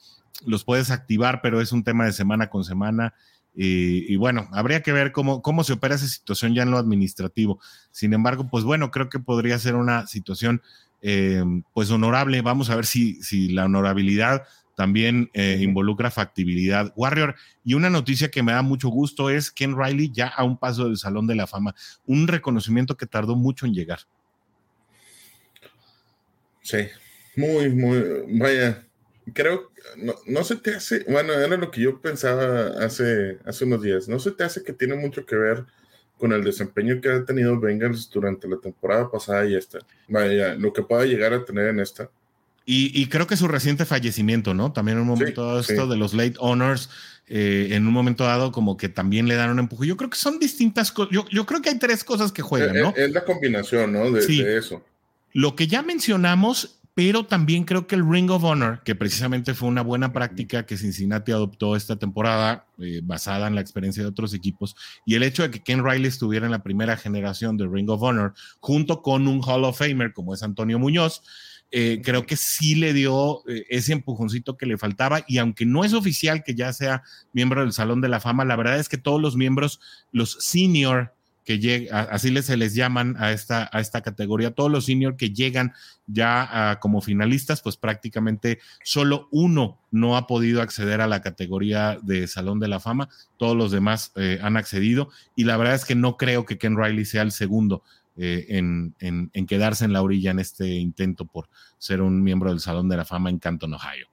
los 0.45 0.65
puedes 0.65 0.91
activar, 0.91 1.41
pero 1.43 1.61
es 1.61 1.73
un 1.73 1.83
tema 1.83 2.05
de 2.05 2.12
semana 2.12 2.49
con 2.49 2.65
semana. 2.65 3.15
Y, 3.59 4.17
bueno, 4.17 4.51
habría 4.53 4.83
que 4.83 4.93
ver 4.93 5.12
cómo, 5.12 5.41
cómo 5.41 5.65
se 5.65 5.73
opera 5.73 5.95
esa 5.95 6.07
situación 6.07 6.55
ya 6.55 6.62
en 6.62 6.71
lo 6.71 6.77
administrativo. 6.77 7.59
Sin 7.91 8.12
embargo, 8.12 8.49
pues 8.51 8.65
bueno, 8.65 8.91
creo 8.91 9.09
que 9.09 9.19
podría 9.19 9.59
ser 9.59 9.77
una 9.77 10.07
situación 10.07 10.61
eh, 11.01 11.43
pues 11.73 11.91
honorable. 11.91 12.43
Vamos 12.43 12.69
a 12.69 12.77
ver 12.77 12.85
si, 12.85 13.23
si 13.23 13.49
la 13.49 13.65
honorabilidad 13.65 14.43
también 14.77 15.31
eh, 15.33 15.59
involucra 15.61 16.12
factibilidad. 16.12 16.93
Warrior, 16.95 17.35
y 17.65 17.75
una 17.75 17.91
noticia 17.91 18.31
que 18.31 18.43
me 18.43 18.53
da 18.53 18.62
mucho 18.62 18.89
gusto 18.89 19.31
es 19.31 19.51
Ken 19.51 19.77
Riley 19.77 20.12
ya 20.12 20.29
a 20.29 20.45
un 20.45 20.59
paso 20.59 20.85
del 20.85 20.99
Salón 20.99 21.27
de 21.27 21.35
la 21.35 21.49
Fama, 21.49 21.75
un 22.05 22.29
reconocimiento 22.29 22.97
que 22.97 23.07
tardó 23.07 23.35
mucho 23.35 23.67
en 23.67 23.75
llegar. 23.75 24.01
Sí, 26.62 26.87
muy, 27.37 27.71
muy, 27.71 28.03
vaya, 28.39 28.87
creo, 29.33 29.73
no, 29.97 30.15
no 30.27 30.45
se 30.45 30.57
te 30.57 30.75
hace, 30.75 31.05
bueno, 31.09 31.33
era 31.33 31.57
lo 31.57 31.71
que 31.71 31.81
yo 31.81 32.01
pensaba 32.01 32.85
hace, 32.85 33.39
hace 33.45 33.65
unos 33.65 33.83
días, 33.83 34.09
no 34.09 34.19
se 34.19 34.33
te 34.33 34.45
hace 34.45 34.62
que 34.62 34.73
tiene 34.73 34.95
mucho 34.95 35.25
que 35.25 35.37
ver 35.37 35.65
con 36.19 36.33
el 36.33 36.45
desempeño 36.45 37.01
que 37.01 37.11
ha 37.11 37.25
tenido 37.25 37.59
Bengals 37.59 38.11
durante 38.11 38.49
la 38.49 38.59
temporada 38.59 39.11
pasada 39.11 39.47
y 39.47 39.55
esta, 39.55 39.79
vaya, 40.09 40.55
lo 40.55 40.73
que 40.73 40.83
pueda 40.83 41.05
llegar 41.05 41.33
a 41.33 41.45
tener 41.45 41.69
en 41.69 41.81
esta. 41.81 42.11
Y, 42.69 43.07
creo 43.07 43.29
que 43.29 43.37
su 43.37 43.47
reciente 43.47 43.85
fallecimiento, 43.85 44.53
¿no? 44.53 44.73
También 44.73 44.99
en 44.99 45.03
un 45.03 45.09
momento 45.09 45.47
dado 45.47 45.61
esto 45.61 45.87
de 45.87 45.97
los 45.97 46.15
late 46.15 46.35
honors, 46.41 46.91
eh, 47.29 47.69
en 47.71 47.87
un 47.87 47.93
momento 47.93 48.25
dado 48.25 48.51
como 48.51 48.77
que 48.77 48.89
también 48.89 49.29
le 49.29 49.37
dan 49.37 49.51
un 49.51 49.61
empuje. 49.61 49.87
Yo 49.87 49.97
creo 49.97 50.11
que 50.11 50.19
son 50.19 50.41
distintas 50.41 50.91
cosas. 50.91 51.13
Yo, 51.13 51.29
yo, 51.29 51.47
creo 51.47 51.63
que 51.63 51.69
hay 51.69 51.79
tres 51.79 52.03
cosas 52.03 52.33
que 52.33 52.43
juegan, 52.43 52.77
¿no? 52.77 52.93
Es, 52.97 53.13
la 53.13 53.25
combinación, 53.25 53.93
¿no? 53.93 54.11
De, 54.11 54.27
de, 54.27 54.59
eso. 54.59 54.85
Lo 55.33 55.55
que 55.55 55.69
ya 55.69 55.83
mencionamos, 55.83 56.81
pero 56.93 57.25
también 57.25 57.63
creo 57.63 57.87
que 57.87 57.95
el 57.95 58.11
Ring 58.11 58.33
of 58.33 58.43
Honor, 58.43 58.83
que 58.83 58.97
precisamente 58.97 59.55
fue 59.55 59.69
una 59.69 59.83
buena 59.83 60.13
práctica 60.13 60.67
que 60.67 60.77
Cincinnati 60.77 61.31
adoptó 61.31 61.77
esta 61.77 61.97
temporada, 61.97 62.67
eh, 62.81 63.01
basada 63.05 63.47
en 63.47 63.55
la 63.55 63.61
experiencia 63.61 64.03
de 64.03 64.09
otros 64.09 64.35
equipos, 64.35 64.75
y 65.05 65.15
el 65.15 65.23
hecho 65.23 65.43
de 65.45 65.53
que 65.53 65.63
Ken 65.63 65.85
Riley 65.85 66.09
estuviera 66.09 66.47
en 66.47 66.53
la 66.53 66.65
primera 66.65 66.97
generación 66.97 67.57
de 67.59 67.69
Ring 67.69 67.91
of 67.91 68.03
Honor, 68.03 68.35
junto 68.59 69.03
con 69.03 69.29
un 69.29 69.41
Hall 69.45 69.65
of 69.65 69.79
Famer 69.79 70.13
como 70.13 70.35
es 70.35 70.43
Antonio 70.43 70.81
Muñoz, 70.81 71.23
eh, 71.73 72.01
creo 72.05 72.27
que 72.27 72.37
sí 72.37 72.77
le 72.77 72.93
dio 72.93 73.43
eh, 73.49 73.67
ese 73.69 73.93
empujoncito 73.93 74.57
que 74.57 74.67
le 74.67 74.79
faltaba 74.79 75.25
y 75.27 75.39
aunque 75.39 75.67
no 75.67 75.85
es 75.85 75.95
oficial 75.95 76.45
que 76.45 76.55
ya 76.55 76.73
sea 76.73 77.03
miembro 77.33 77.63
del 77.63 77.73
Salón 77.73 78.01
de 78.01 78.09
la 78.09 78.21
Fama, 78.21 78.45
la 78.45 78.57
verdad 78.57 78.79
es 78.79 78.89
que 78.89 78.99
todos 78.99 79.21
los 79.21 79.37
miembros, 79.37 79.81
los 80.13 80.39
senior 80.41 81.13
que 81.45 81.61
llegan, 81.61 82.09
así 82.11 82.43
se 82.43 82.57
les 82.57 82.75
llaman 82.75 83.17
a 83.19 83.31
esta, 83.31 83.71
a 83.73 83.81
esta 83.81 84.01
categoría, 84.01 84.51
todos 84.51 84.71
los 84.71 84.87
senior 84.87 85.17
que 85.17 85.31
llegan 85.31 85.73
ya 86.09 86.79
como 86.81 87.01
finalistas, 87.01 87.63
pues 87.63 87.77
prácticamente 87.77 88.59
solo 88.83 89.29
uno 89.31 89.79
no 89.93 90.17
ha 90.17 90.27
podido 90.27 90.61
acceder 90.61 91.01
a 91.01 91.07
la 91.07 91.23
categoría 91.23 91.99
de 92.03 92.27
Salón 92.27 92.59
de 92.59 92.69
la 92.69 92.81
Fama, 92.81 93.09
todos 93.37 93.57
los 93.57 93.71
demás 93.71 94.13
eh, 94.17 94.41
han 94.43 94.57
accedido 94.57 95.09
y 95.37 95.45
la 95.45 95.57
verdad 95.57 95.77
es 95.77 95.85
que 95.85 95.95
no 95.95 96.17
creo 96.17 96.45
que 96.45 96.59
Ken 96.59 96.77
Riley 96.77 97.05
sea 97.05 97.23
el 97.23 97.33
segundo. 97.33 97.83
Eh, 98.19 98.47
en, 98.49 99.47
quedarse 99.47 99.85
en 99.85 99.93
la 99.93 100.01
orilla 100.01 100.31
en 100.31 100.39
este 100.39 100.67
intento 100.67 101.27
por 101.27 101.51
ser 101.77 102.01
un 102.01 102.23
miembro 102.23 102.49
del 102.49 102.61
Salón 102.61 102.89
de 102.89 102.97
la 102.97 103.05
Fama 103.05 103.29
en 103.29 103.39
Canton, 103.39 103.75
Ohio. 103.75 104.07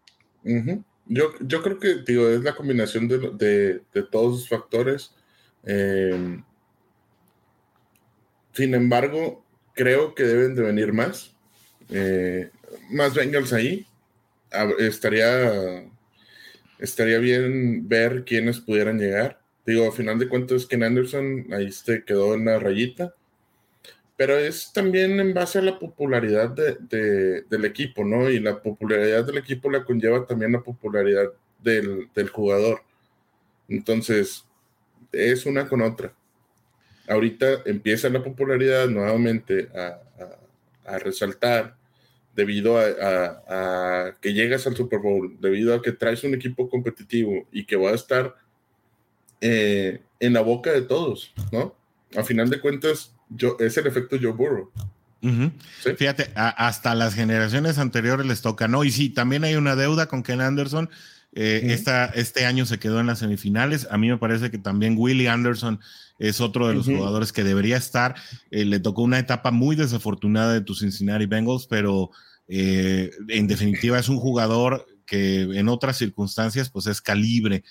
yo, 1.05 1.31
yo 1.39 1.63
creo 1.63 1.79
que 1.79 1.95
digo, 2.05 2.27
es 2.27 2.43
la 2.43 2.53
combinación 2.53 3.07
de, 3.07 3.81
todos 4.11 4.31
los 4.31 4.49
factores. 4.49 5.15
Em, 5.63 6.43
sin 8.51 8.73
embargo, 8.73 9.45
creo 9.73 10.13
que 10.13 10.23
deben 10.23 10.55
de 10.55 10.63
venir 10.63 10.91
más. 10.91 11.33
Eh, 11.89 12.49
más 12.89 13.13
Bengals 13.13 13.53
ahí. 13.53 13.85
estaría, 14.79 15.85
estaría 16.77 17.19
bien 17.19 17.87
ver 17.87 18.25
quiénes 18.25 18.59
pudieran 18.59 18.99
llegar. 18.99 19.39
Digo, 19.65 19.87
a 19.87 19.93
final 19.93 20.19
de 20.19 20.27
cuentas, 20.27 20.65
Ken 20.65 20.83
Anderson 20.83 21.47
ahí 21.53 21.71
se 21.71 22.03
quedó 22.03 22.33
en 22.35 22.45
la 22.45 22.59
rayita 22.59 23.15
pero 24.23 24.39
es 24.39 24.71
también 24.71 25.19
en 25.19 25.33
base 25.33 25.59
a 25.59 25.61
la 25.61 25.77
popularidad 25.77 26.49
de, 26.51 27.41
del 27.41 27.65
equipo, 27.65 28.05
¿no? 28.05 28.29
Y 28.29 28.39
la 28.39 28.61
popularidad 28.61 29.25
del 29.25 29.37
equipo 29.37 29.69
la 29.69 29.83
conlleva 29.83 30.25
también 30.25 30.53
la 30.53 30.61
popularidad 30.61 31.25
del, 31.61 32.07
jugador. 32.31 32.83
Entonces, 33.67 34.45
es 35.11 35.45
una 35.45 35.67
con 35.67 35.81
otra. 35.81 36.13
Ahorita 37.09 37.63
empieza 37.65 38.07
la 38.07 38.23
popularidad 38.23 38.87
nuevamente 38.87 39.67
a, 39.75 40.99
resaltar 40.99 41.75
debido 42.33 42.77
a, 42.79 44.15
que 44.21 44.33
llegas 44.33 44.65
al 44.67 44.77
Super 44.77 44.99
Bowl, 44.99 45.35
debido 45.41 45.75
a 45.75 45.81
que 45.81 45.91
traes 45.91 46.23
un 46.23 46.33
equipo 46.33 46.69
competitivo 46.69 47.45
y 47.51 47.65
que 47.65 47.75
va 47.75 47.89
a 47.89 47.95
estar 47.95 48.37
eh, 49.41 49.99
en 50.21 50.31
la 50.31 50.39
boca 50.39 50.71
de 50.71 50.83
todos, 50.83 51.33
¿no? 51.51 51.75
A 52.15 52.23
final 52.23 52.49
de 52.49 52.61
cuentas, 52.61 53.12
es 53.59 53.77
el 53.77 53.87
efecto 53.87 54.17
Joe 54.21 54.31
Burrow. 54.31 54.71
Fíjate, 55.97 56.31
hasta 56.35 56.95
las 56.95 57.13
generaciones 57.13 57.77
anteriores 57.77 58.25
les 58.25 58.41
toca, 58.41 58.67
¿no? 58.67 58.83
Y 58.83 58.91
sí, 58.91 59.09
también 59.09 59.45
hay 59.45 59.55
una 59.55 59.75
deuda 59.75 60.07
con 60.07 60.21
Ken 60.21 60.41
Anderson. 60.41 60.89
Eh, 61.35 61.79
este 62.15 62.45
año 62.45 62.65
se 62.65 62.77
quedó 62.77 62.99
en 62.99 63.07
las 63.07 63.19
semifinales. 63.19 63.87
A 63.89 63.97
mí 63.97 64.09
me 64.09 64.17
parece 64.17 64.51
que 64.51 64.57
también 64.57 64.95
Willie 64.97 65.29
Anderson 65.29 65.79
es 66.19 66.41
otro 66.41 66.67
de 66.67 66.75
los 66.75 66.85
jugadores 66.85 67.31
que 67.31 67.43
debería 67.43 67.77
estar. 67.77 68.15
Eh, 68.51 68.65
le 68.65 68.79
tocó 68.79 69.01
una 69.01 69.17
etapa 69.17 69.51
muy 69.51 69.75
desafortunada 69.75 70.53
de 70.53 70.61
tus 70.61 70.79
Cincinnati 70.79 71.25
Bengals, 71.25 71.67
pero 71.67 72.11
eh, 72.47 73.09
en 73.29 73.47
definitiva 73.47 73.97
es 73.97 74.09
un 74.09 74.17
jugador 74.17 74.85
que 75.05 75.41
en 75.41 75.69
otras 75.69 75.97
circunstancias 75.97 76.69
pues 76.69 76.87
es 76.87 77.01
calibre, 77.01 77.63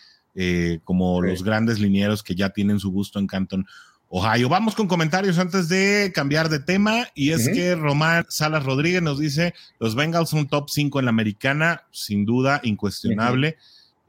como 0.84 1.20
los 1.20 1.44
grandes 1.44 1.78
linieros 1.78 2.22
que 2.22 2.34
ya 2.34 2.48
tienen 2.48 2.80
su 2.80 2.90
gusto 2.90 3.18
en 3.18 3.26
Canton 3.26 3.66
Ohio. 4.14 4.50
Vamos 4.50 4.74
con 4.74 4.88
comentarios 4.88 5.38
antes 5.38 5.70
de 5.70 6.12
cambiar 6.14 6.50
de 6.50 6.60
tema. 6.60 7.08
Y 7.14 7.30
es 7.30 7.48
que 7.48 7.74
Román 7.74 8.26
Salas 8.28 8.62
Rodríguez 8.62 9.00
nos 9.00 9.18
dice: 9.18 9.54
Los 9.78 9.94
Bengals 9.94 10.28
son 10.28 10.48
top 10.48 10.68
5 10.68 10.98
en 10.98 11.06
la 11.06 11.08
americana, 11.08 11.84
sin 11.92 12.26
duda, 12.26 12.60
incuestionable. 12.62 13.56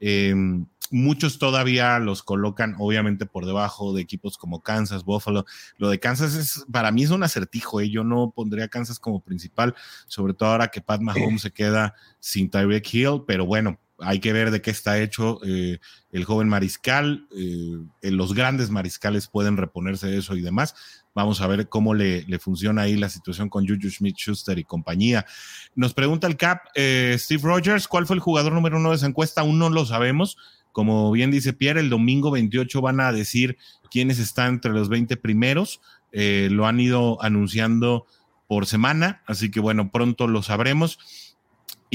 Em, 0.00 0.66
muchos 0.90 1.38
todavía 1.38 1.98
los 2.00 2.22
colocan, 2.22 2.76
obviamente, 2.78 3.24
por 3.24 3.46
debajo 3.46 3.94
de 3.94 4.02
equipos 4.02 4.36
como 4.36 4.60
Kansas, 4.60 5.04
Buffalo. 5.04 5.46
Lo 5.78 5.88
de 5.88 5.98
Kansas 5.98 6.34
es, 6.34 6.66
para 6.70 6.90
mí 6.90 7.04
es 7.04 7.10
un 7.10 7.22
acertijo. 7.22 7.80
¿eh? 7.80 7.88
Yo 7.88 8.04
no 8.04 8.30
pondría 8.30 8.66
a 8.66 8.68
Kansas 8.68 8.98
como 8.98 9.20
principal, 9.20 9.74
sobre 10.06 10.34
todo 10.34 10.50
ahora 10.50 10.68
que 10.68 10.82
Pat 10.82 11.00
Mahomes 11.00 11.40
se 11.40 11.50
queda 11.50 11.94
sin 12.20 12.50
Tyreek 12.50 12.92
Hill. 12.92 13.22
Pero 13.26 13.46
bueno, 13.46 13.80
hay 14.04 14.20
que 14.20 14.32
ver 14.32 14.50
de 14.50 14.62
qué 14.62 14.70
está 14.70 14.98
hecho 14.98 15.40
eh, 15.44 15.78
el 16.12 16.24
joven 16.24 16.48
mariscal. 16.48 17.26
Eh, 17.36 18.10
los 18.10 18.34
grandes 18.34 18.70
mariscales 18.70 19.28
pueden 19.28 19.56
reponerse 19.56 20.06
de 20.06 20.18
eso 20.18 20.36
y 20.36 20.40
demás. 20.40 20.74
Vamos 21.14 21.40
a 21.40 21.46
ver 21.46 21.68
cómo 21.68 21.94
le, 21.94 22.24
funciona 22.38 22.82
ahí 22.82 22.96
la 22.96 23.08
situación 23.08 23.48
con 23.48 23.66
Juju 23.66 23.90
Smith 23.90 24.16
Schuster 24.16 24.58
y 24.58 24.64
compañía. 24.64 25.26
Nos 25.74 25.94
pregunta 25.94 26.26
el 26.26 26.36
CAP, 26.36 26.66
eh, 26.74 27.16
Steve 27.18 27.42
Rogers, 27.44 27.88
¿cuál 27.88 28.06
fue 28.06 28.16
el 28.16 28.20
jugador 28.20 28.52
número 28.52 28.78
uno 28.78 28.90
de 28.90 28.96
esa 28.96 29.06
encuesta? 29.06 29.40
Aún 29.40 29.58
no 29.58 29.70
lo 29.70 29.86
sabemos. 29.86 30.36
Como 30.72 31.12
bien 31.12 31.30
dice 31.30 31.52
Pierre, 31.52 31.80
el 31.80 31.90
domingo 31.90 32.30
28 32.32 32.80
van 32.80 33.00
a 33.00 33.12
decir 33.12 33.56
quiénes 33.90 34.18
están 34.18 34.54
entre 34.54 34.72
los 34.72 34.88
20 34.88 35.16
primeros. 35.16 35.80
lo 36.12 36.66
han 36.66 36.80
ido 36.80 37.22
anunciando 37.22 38.06
por 38.46 38.66
semana, 38.66 39.22
así 39.26 39.50
que 39.50 39.60
bueno, 39.60 39.90
pronto 39.90 40.26
lo 40.26 40.42
sabremos. 40.42 40.98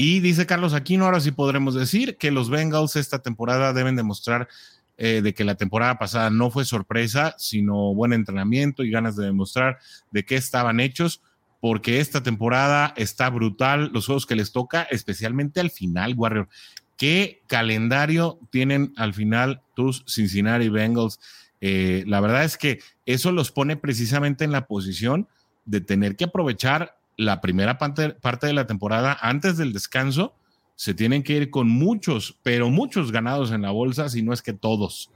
Y 0.02 0.20
dice 0.20 0.46
Carlos 0.46 0.72
Aquino, 0.72 1.04
ahora 1.04 1.20
sí 1.20 1.30
podremos 1.30 1.74
decir 1.74 2.16
que 2.16 2.30
los 2.30 2.48
Bengals 2.48 2.96
esta 2.96 3.18
temporada 3.18 3.74
deben 3.74 3.96
demostrar 3.96 4.48
eh, 4.96 5.20
de 5.20 5.34
que 5.34 5.44
la 5.44 5.56
temporada 5.56 5.98
pasada 5.98 6.30
no 6.30 6.50
fue 6.50 6.64
sorpresa, 6.64 7.34
sino 7.36 7.92
buen 7.92 8.14
entrenamiento 8.14 8.82
y 8.82 8.90
ganas 8.90 9.14
de 9.14 9.26
demostrar 9.26 9.78
de 10.10 10.24
qué 10.24 10.36
estaban 10.36 10.80
hechos, 10.80 11.20
porque 11.60 12.00
esta 12.00 12.22
temporada 12.22 12.94
está 12.96 13.28
brutal, 13.28 13.90
los 13.92 14.06
juegos 14.06 14.24
que 14.24 14.36
les 14.36 14.52
toca, 14.52 14.84
especialmente 14.84 15.60
al 15.60 15.70
final, 15.70 16.14
Warrior. 16.16 16.48
¿Qué 16.96 17.42
calendario 17.46 18.38
tienen 18.48 18.94
al 18.96 19.12
final 19.12 19.60
tus 19.76 20.02
Cincinnati 20.06 20.70
Bengals? 20.70 21.20
Eh, 21.60 22.04
la 22.06 22.22
verdad 22.22 22.44
es 22.44 22.56
que 22.56 22.80
eso 23.04 23.32
los 23.32 23.52
pone 23.52 23.76
precisamente 23.76 24.44
en 24.44 24.52
la 24.52 24.66
posición 24.66 25.28
de 25.66 25.82
tener 25.82 26.16
que 26.16 26.24
aprovechar 26.24 26.99
la 27.20 27.40
primera 27.40 27.78
parte, 27.78 28.10
parte 28.10 28.46
de 28.46 28.54
la 28.54 28.66
temporada 28.66 29.16
antes 29.20 29.56
del 29.56 29.72
descanso. 29.72 30.34
Se 30.74 30.94
tienen 30.94 31.22
que 31.22 31.34
ir 31.34 31.50
con 31.50 31.68
muchos, 31.68 32.38
pero 32.42 32.70
muchos 32.70 33.12
ganados 33.12 33.52
en 33.52 33.62
la 33.62 33.70
bolsa, 33.70 34.08
si 34.08 34.22
no 34.22 34.32
es 34.32 34.40
que 34.40 34.54
todos. 34.54 35.10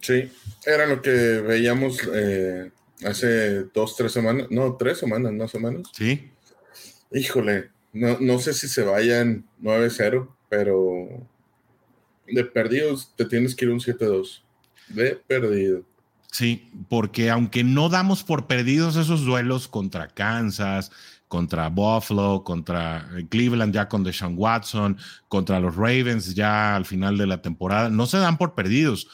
Sí, 0.00 0.30
era 0.64 0.86
lo 0.86 1.00
que 1.00 1.10
veíamos 1.10 2.00
eh, 2.12 2.72
hace 3.04 3.64
dos, 3.72 3.96
tres 3.96 4.10
semanas, 4.10 4.48
no, 4.50 4.76
tres 4.76 4.98
semanas 4.98 5.32
más 5.32 5.54
o 5.54 5.60
menos. 5.60 5.90
Sí. 5.96 6.32
Híjole, 7.12 7.70
no, 7.92 8.18
no 8.20 8.40
sé 8.40 8.52
si 8.52 8.66
se 8.66 8.82
vayan 8.82 9.46
9-0, 9.62 10.28
pero 10.48 11.08
de 12.26 12.44
perdidos 12.44 13.12
te 13.16 13.24
tienes 13.24 13.54
que 13.54 13.66
ir 13.66 13.70
un 13.70 13.80
7-2. 13.80 14.42
De 14.88 15.20
perdido. 15.26 15.84
Sí, 16.36 16.70
porque 16.90 17.30
aunque 17.30 17.64
no 17.64 17.88
damos 17.88 18.22
por 18.22 18.46
perdidos 18.46 18.96
esos 18.96 19.24
duelos 19.24 19.68
contra 19.68 20.08
Kansas, 20.08 20.92
contra 21.28 21.68
Buffalo, 21.68 22.42
contra 22.44 23.08
Cleveland 23.28 23.74
ya 23.74 23.88
con 23.88 24.04
Deshaun 24.04 24.34
Watson, 24.36 24.96
contra 25.28 25.60
los 25.60 25.74
Ravens 25.74 26.34
ya 26.34 26.76
al 26.76 26.84
final 26.84 27.18
de 27.18 27.26
la 27.26 27.42
temporada, 27.42 27.88
no 27.88 28.06
se 28.06 28.18
dan 28.18 28.38
por 28.38 28.54
perdidos. 28.54 29.08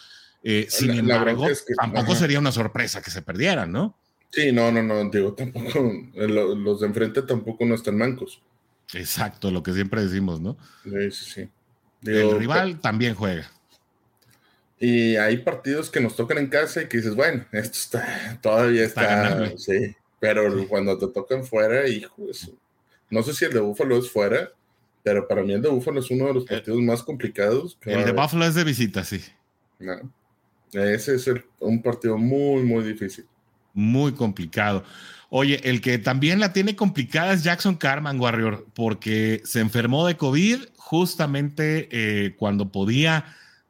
Eh, 0.45 0.67
sin 0.69 0.91
embargo, 0.91 1.47
tampoco 1.79 2.15
sería 2.15 2.39
una 2.39 2.53
sorpresa 2.53 3.01
que 3.01 3.11
se 3.11 3.23
perdieran, 3.23 3.71
¿no? 3.71 3.97
Sí, 4.31 4.51
no, 4.51 4.73
no, 4.73 4.83
no, 4.83 5.09
digo, 5.11 5.35
tampoco, 5.35 5.79
eh, 6.15 6.27
los 6.27 6.81
de 6.81 6.87
enfrente 6.87 7.23
tampoco 7.23 7.65
no 7.65 7.75
están 7.75 7.97
mancos. 7.97 8.41
Exacto, 8.95 9.51
lo 9.51 9.63
que 9.63 9.73
siempre 9.73 10.03
decimos, 10.03 10.41
¿no? 10.41 10.57
Sí, 10.85 11.11
sí, 11.11 11.25
sí. 12.05 12.11
el 12.11 12.39
rival 12.39 12.81
también 12.81 13.15
juega. 13.15 13.51
Y 14.79 15.17
hay 15.17 15.37
partidos 15.39 15.91
que 15.91 16.01
nos 16.01 16.17
tocan 16.17 16.39
en 16.39 16.49
casa 16.49 16.83
y 16.83 16.89
que 16.89 16.97
dices, 16.97 17.15
bueno, 17.15 17.45
esto 17.53 17.79
está, 17.79 18.39
todavía 18.43 18.85
está, 18.85 19.57
sí, 19.57 19.95
pero 20.23 20.69
cuando 20.69 20.97
te 20.97 21.09
tocan 21.09 21.43
fuera, 21.43 21.89
hijo, 21.89 22.15
no 23.11 23.25
sé 23.25 23.35
si 23.35 23.45
el 23.45 23.53
de 23.53 23.59
Búfalo 23.59 23.99
es 23.99 24.09
fuera, 24.09 24.53
pero 25.03 25.27
para 25.27 25.43
mí 25.43 25.53
el 25.53 25.61
de 25.61 25.69
Búfalo 25.69 25.99
es 25.99 26.09
uno 26.13 26.27
de 26.27 26.35
los 26.35 26.45
eh, 26.45 26.47
partidos 26.49 26.81
más 26.81 27.03
complicados. 27.03 27.77
el 27.85 28.05
de 28.05 28.13
Búfalo 28.13 28.45
es 28.45 28.55
de 28.55 28.63
visita, 28.63 29.03
sí. 29.03 29.21
No. 29.81 29.95
Ese 30.73 31.17
es 31.17 31.29
un 31.59 31.83
partido 31.83 32.17
muy, 32.17 32.63
muy 32.63 32.85
difícil. 32.85 33.27
Muy 33.75 34.13
complicado. 34.13 34.85
Oye, 35.29 35.61
el 35.69 35.81
que 35.81 35.99
también 35.99 36.39
la 36.39 36.53
tiene 36.53 36.77
complicada 36.77 37.33
es 37.33 37.43
Jackson 37.43 37.75
Carman, 37.75 38.21
Warrior, 38.21 38.65
porque 38.75 39.43
se 39.45 39.59
enfermó 39.59 40.07
de 40.07 40.17
COVID 40.17 40.67
justamente 40.77 41.89
eh, 41.91 42.37
cuando 42.37 42.71
podía, 42.71 43.25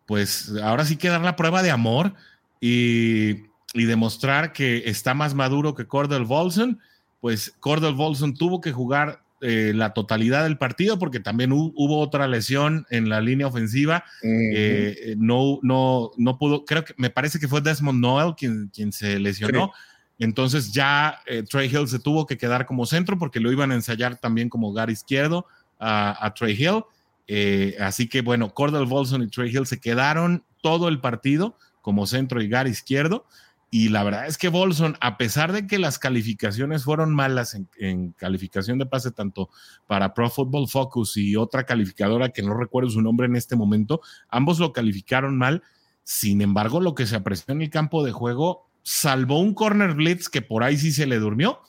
pues 0.04 0.52
ahora 0.62 0.84
sí 0.84 0.96
que 0.96 1.08
dar 1.08 1.22
la 1.22 1.34
prueba 1.34 1.62
de 1.62 1.70
amor 1.70 2.12
y, 2.60 3.44
y 3.74 3.84
demostrar 3.84 4.52
que 4.52 4.82
está 4.86 5.14
más 5.14 5.34
maduro 5.34 5.74
que 5.74 5.86
Cordell 5.86 6.24
Volson. 6.24 6.80
Pues 7.20 7.54
Cordell 7.60 7.94
Volson 7.94 8.34
tuvo 8.34 8.60
que 8.60 8.72
jugar 8.72 9.22
eh, 9.44 9.72
la 9.74 9.92
totalidad 9.92 10.44
del 10.44 10.56
partido, 10.56 11.00
porque 11.00 11.18
también 11.18 11.50
hubo 11.50 11.98
otra 11.98 12.28
lesión 12.28 12.86
en 12.90 13.08
la 13.08 13.20
línea 13.20 13.48
ofensiva. 13.48 14.04
Eh, 14.22 15.16
no, 15.18 15.58
no, 15.62 16.12
no 16.16 16.38
pudo, 16.38 16.64
creo 16.64 16.84
que 16.84 16.94
me 16.96 17.10
parece 17.10 17.40
que 17.40 17.48
fue 17.48 17.60
Desmond 17.60 18.00
Noel 18.00 18.34
quien, 18.36 18.70
quien 18.72 18.92
se 18.92 19.18
lesionó. 19.18 19.72
Entonces 20.20 20.72
ya 20.72 21.18
eh, 21.26 21.42
Trey 21.42 21.68
Hill 21.68 21.88
se 21.88 21.98
tuvo 21.98 22.24
que 22.24 22.38
quedar 22.38 22.66
como 22.66 22.86
centro 22.86 23.18
porque 23.18 23.40
lo 23.40 23.50
iban 23.50 23.72
a 23.72 23.74
ensayar 23.74 24.16
también 24.16 24.48
como 24.48 24.72
gar 24.72 24.90
izquierdo 24.90 25.46
a, 25.80 26.32
Trey 26.36 26.56
Hill. 26.56 26.84
así 27.80 28.08
que 28.08 28.20
bueno, 28.20 28.54
Cordell 28.54 28.86
Volson 28.86 29.24
y 29.24 29.26
Trey 29.26 29.50
Hill 29.50 29.66
se 29.66 29.80
quedaron 29.80 30.44
todo 30.60 30.86
el 30.86 31.00
partido 31.00 31.58
como 31.80 32.06
centro 32.06 32.40
y 32.40 32.48
gar 32.48 32.68
izquierdo. 32.68 33.26
Y 33.74 33.88
la 33.88 34.04
verdad 34.04 34.26
es 34.26 34.36
que 34.36 34.50
Bolson, 34.50 34.98
a 35.00 35.16
pesar 35.16 35.50
de 35.50 35.66
que 35.66 35.78
las 35.78 35.98
calificaciones 35.98 36.84
fueron 36.84 37.14
malas 37.14 37.58
en, 37.78 38.12
calificación 38.12 38.76
de 38.76 38.84
pase, 38.84 39.12
tanto 39.12 39.48
para 39.86 40.12
Pro 40.12 40.28
Football 40.28 40.68
Focus 40.68 41.16
y 41.16 41.36
otra 41.36 41.64
calificadora 41.64 42.28
que 42.28 42.42
no 42.42 42.52
recuerdo 42.52 42.90
su 42.90 43.00
nombre 43.00 43.24
en 43.24 43.34
este 43.34 43.56
momento, 43.56 44.02
ambos 44.28 44.58
lo 44.58 44.74
calificaron 44.74 45.38
mal. 45.38 45.62
Sin 46.04 46.42
embargo, 46.42 46.82
lo 46.82 46.94
que 46.94 47.06
se 47.06 47.16
apreció 47.16 47.54
en 47.54 47.62
el 47.62 47.70
campo 47.70 48.04
de 48.04 48.12
juego 48.12 48.68
salvó 48.82 49.40
un 49.40 49.54
corner 49.54 49.94
blitz 49.94 50.28
que 50.28 50.42
por 50.42 50.64
ahí 50.64 50.76
sí 50.76 50.92
se 50.92 51.06
le 51.06 51.18
durmió. 51.18 51.62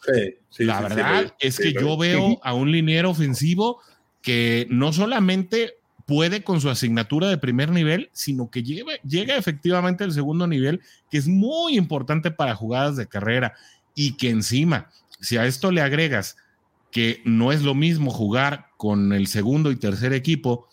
la 0.57 0.81
verdad 0.81 1.33
es 1.39 1.57
que 1.57 1.71
yo 1.71 1.95
veo 1.95 2.37
a 2.43 2.53
un 2.53 2.69
liniero 2.69 3.11
ofensivo 3.11 3.79
que 4.21 4.67
no 4.69 4.91
solamente 4.91 5.75
puede 6.05 6.43
con 6.43 6.61
su 6.61 6.69
asignatura 6.69 7.27
de 7.27 7.37
primer 7.37 7.71
nivel, 7.71 8.09
sino 8.13 8.49
que 8.49 8.63
llega, 8.63 9.37
efectivamente 9.37 10.03
al 10.03 10.11
segundo 10.11 10.47
nivel, 10.47 10.81
que 11.09 11.17
es 11.17 11.27
muy 11.27 11.77
importante 11.77 12.31
para 12.31 12.55
jugadas 12.55 12.95
de 12.95 13.07
carrera 13.07 13.53
y 13.95 14.13
que 14.13 14.29
encima, 14.29 14.89
si 15.19 15.37
a 15.37 15.45
esto 15.45 15.71
le 15.71 15.81
agregas 15.81 16.35
que 16.91 17.21
no 17.25 17.51
es 17.51 17.63
lo 17.63 17.73
mismo 17.73 18.11
jugar 18.11 18.67
con 18.77 19.13
el 19.13 19.27
segundo 19.27 19.71
y 19.71 19.75
tercer 19.75 20.13
equipo, 20.13 20.67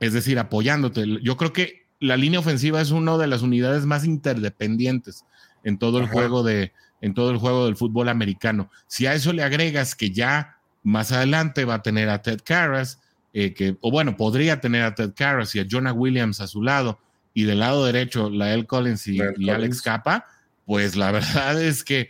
es 0.00 0.12
decir, 0.12 0.38
apoyándote. 0.38 1.06
Yo 1.22 1.36
creo 1.36 1.52
que 1.52 1.86
la 2.00 2.16
línea 2.16 2.40
ofensiva 2.40 2.80
es 2.80 2.90
una 2.90 3.16
de 3.16 3.26
las 3.26 3.42
unidades 3.42 3.86
más 3.86 4.04
interdependientes 4.04 5.24
en 5.62 5.78
todo 5.78 5.98
el 5.98 6.08
juego 6.08 6.42
de 6.42 6.72
en 7.00 7.12
todo 7.12 7.30
el 7.30 7.36
juego 7.36 7.66
del 7.66 7.76
fútbol 7.76 8.08
americano. 8.08 8.70
Si 8.86 9.06
a 9.06 9.12
eso 9.12 9.34
le 9.34 9.42
agregas 9.42 9.94
que 9.94 10.10
ya 10.10 10.56
más 10.82 11.12
adelante 11.12 11.66
va 11.66 11.74
a 11.74 11.82
tener 11.82 12.08
a 12.08 12.22
Ted 12.22 12.40
Karras, 12.42 12.98
eh, 13.36 13.52
que, 13.52 13.76
o 13.80 13.90
bueno, 13.90 14.16
podría 14.16 14.60
tener 14.60 14.82
a 14.82 14.94
Ted 14.94 15.10
Karras 15.14 15.54
y 15.56 15.58
a 15.58 15.66
Jonah 15.68 15.92
Williams 15.92 16.40
a 16.40 16.46
su 16.46 16.62
lado, 16.62 17.00
y 17.34 17.42
del 17.42 17.58
lado 17.58 17.84
derecho, 17.84 18.30
Lael 18.30 18.64
Collins 18.64 19.08
y, 19.08 19.20
Alex 19.20 19.82
Capa, 19.82 20.26
pues 20.64 20.94
la 20.94 21.10
verdad 21.12 21.60
es 21.60 21.82
que 21.82 22.08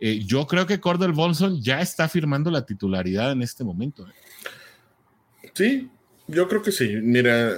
eh, 0.00 0.20
yo 0.24 0.46
creo 0.46 0.66
que 0.66 0.78
Cordell 0.78 1.12
Bolson 1.12 1.62
ya 1.62 1.80
está 1.80 2.10
firmando 2.10 2.50
la 2.50 2.66
titularidad 2.66 3.32
en 3.32 3.40
este 3.40 3.64
momento. 3.64 4.06
¿eh? 4.06 5.50
Sí, 5.54 5.88
yo 6.26 6.46
creo 6.46 6.60
que 6.60 6.72
sí. 6.72 6.96
Mira, 7.00 7.56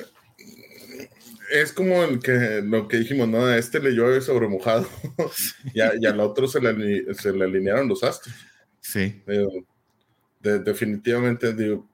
es 1.50 1.72
como 1.72 2.04
el 2.04 2.20
que, 2.20 2.62
lo 2.64 2.86
que 2.86 2.98
dijimos, 2.98 3.28
¿no? 3.28 3.46
A 3.46 3.58
este 3.58 3.80
le 3.80 3.90
llueve 3.90 4.20
sobre 4.20 4.46
mojado 4.46 4.86
y, 5.74 5.80
al 5.80 6.20
otro 6.20 6.46
se 6.46 6.60
le, 6.60 7.12
se 7.14 7.32
le 7.32 7.44
alinearon 7.44 7.88
los 7.88 8.04
astros. 8.04 8.36
Sí. 8.80 9.20
definitivamente, 10.40 11.52
digo, 11.52 11.84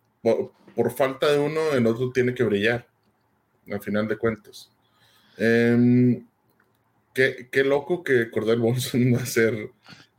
por 0.75 0.93
falta 0.93 1.31
de 1.31 1.39
uno, 1.39 1.72
el 1.72 1.87
otro 1.87 2.11
tiene 2.11 2.35
que 2.35 2.45
brillar, 2.45 2.87
al 3.70 3.81
final 3.81 4.09
de 4.09 4.16
cuentas. 4.16 4.70
Em, 5.37 6.27
qué, 7.12 7.64
loco 7.64 8.03
que 8.03 8.31
Cordell 8.31 8.61
Bolson 8.61 9.01
va 9.14 9.22
a 9.22 9.27
ser 9.27 9.70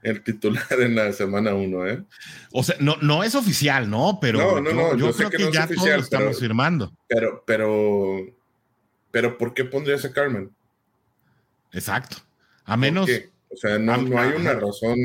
el 0.01 0.23
titular 0.23 0.79
en 0.79 0.95
la 0.95 1.11
semana 1.13 1.53
uno, 1.53 1.87
¿eh? 1.87 2.03
O 2.51 2.63
sea, 2.63 2.75
no, 2.79 2.95
no 3.01 3.23
es 3.23 3.35
oficial, 3.35 3.89
¿no? 3.89 4.19
Pero 4.21 4.39
yo, 4.95 5.13
creo 5.13 5.29
que, 5.29 5.51
ya 5.51 5.67
todos 5.67 5.87
estamos 5.87 6.39
firmando. 6.39 6.91
Pero, 7.07 7.43
pero, 7.45 8.25
pero, 9.11 9.37
¿por 9.37 9.53
qué 9.53 9.65
pondrías 9.65 10.05
a 10.05 10.13
Carmen? 10.13 10.51
Exacto. 11.71 12.17
A 12.65 12.77
menos. 12.77 13.09
O 13.49 13.57
sea, 13.57 13.79
no, 13.79 13.97
no 13.97 14.19
hay 14.19 14.33
una 14.33 14.53
razón 14.53 14.97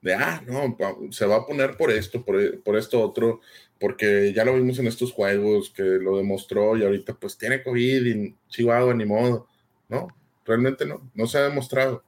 de, 0.00 0.14
ah, 0.14 0.42
no, 0.46 0.76
se 1.10 1.26
va 1.26 1.36
a 1.36 1.46
poner 1.46 1.76
por 1.76 1.90
esto, 1.90 2.24
por, 2.24 2.62
por 2.62 2.76
esto 2.76 3.00
otro 3.02 3.40
porque 3.78 4.32
ya 4.32 4.44
lo 4.44 4.54
vimos 4.54 4.78
en 4.78 4.86
estos 4.86 5.12
juegos 5.12 5.70
que 5.70 5.82
lo 5.82 6.16
demostró 6.16 6.76
y 6.76 6.84
ahorita 6.84 7.14
pues 7.14 7.38
tiene 7.38 7.62
COVID 7.62 8.06
y 8.06 8.34
Chihuahua 8.48 8.94
ni 8.94 9.04
modo. 9.04 9.46
No, 9.88 10.08
realmente 10.44 10.84
no, 10.84 11.10
no 11.14 11.26
se 11.26 11.38
ha 11.38 11.42
demostrado. 11.42 12.02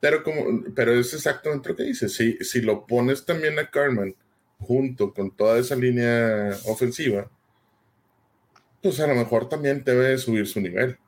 Pero, 0.00 0.22
como, 0.22 0.62
pero 0.74 0.92
es 0.92 1.12
exactamente 1.14 1.70
lo 1.70 1.76
que 1.76 1.84
dice. 1.84 2.08
Si, 2.08 2.36
si 2.44 2.60
lo 2.60 2.86
pones 2.86 3.24
también 3.24 3.58
a 3.58 3.70
Carmen 3.70 4.14
junto 4.58 5.12
con 5.12 5.34
toda 5.34 5.58
esa 5.58 5.74
línea 5.74 6.50
ofensiva, 6.66 7.30
pues 8.82 9.00
a 9.00 9.06
lo 9.06 9.14
mejor 9.14 9.48
también 9.48 9.82
debe 9.84 10.16
subir 10.18 10.46
su 10.46 10.60
nivel. 10.60 10.98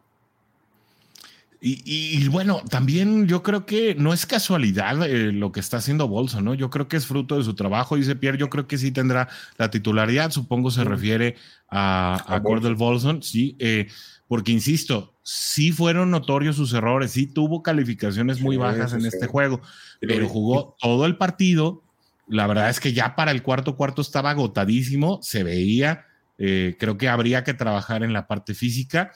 Y, 1.61 2.29
bueno, 2.29 2.63
también 2.71 3.27
yo 3.27 3.43
creo 3.43 3.67
que 3.67 3.97
no 3.97 4.13
es 4.13 4.27
casualidad 4.27 5.05
eh, 5.05 5.33
lo 5.33 5.51
que 5.51 5.59
está 5.59 5.79
haciendo 5.79 6.07
Bolsa, 6.07 6.41
¿no? 6.41 6.55
Yo 6.55 6.71
creo 6.71 6.87
que 6.87 6.97
es 6.97 7.07
fruto 7.07 7.37
de 7.37 7.43
su 7.43 7.55
trabajo, 7.55 7.97
dice 7.97 8.15
Pierre. 8.15 8.39
Yo 8.39 8.49
creo 8.49 8.69
que 8.69 8.79
sí 8.79 8.93
tendrá 8.93 9.29
la 9.57 9.69
titularidad, 9.69 10.31
supongo 10.31 10.71
se 10.71 10.85
refiere 10.85 11.35
a, 11.69 12.23
a, 12.33 12.43
Cordell 12.45 12.77
Bolson, 12.77 13.25
sí, 13.25 13.57
eh, 13.59 13.89
porque 14.29 14.53
insisto, 14.53 15.15
sí 15.25 15.73
fueron 15.73 16.13
notorios 16.13 16.55
sus 16.55 16.73
errores, 16.75 17.11
sí 17.11 17.27
tuvo 17.27 17.61
calificaciones 17.61 18.41
muy 18.41 18.57
bajas 18.57 18.93
en 18.93 19.05
este 19.05 19.27
juego, 19.27 19.61
pero 20.01 20.29
jugó 20.29 20.77
todo 20.81 21.07
el 21.07 21.17
partido. 21.17 21.83
La 22.29 22.47
verdad 22.47 22.71
es 22.71 22.79
que 22.79 22.93
ya 22.93 23.17
para 23.17 23.33
el 23.33 23.43
cuarto 23.43 23.75
cuarto 23.75 24.01
estaba 24.01 24.31
agotadísimo, 24.31 25.19
se 25.23 25.43
veía. 25.43 26.07
Eh, 26.39 26.77
creo 26.79 26.97
que 26.97 27.09
habría 27.09 27.43
que 27.43 27.53
trabajar 27.53 28.05
en 28.05 28.13
la 28.13 28.29
parte 28.29 28.55
física 28.55 29.11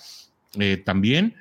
también 0.85 1.35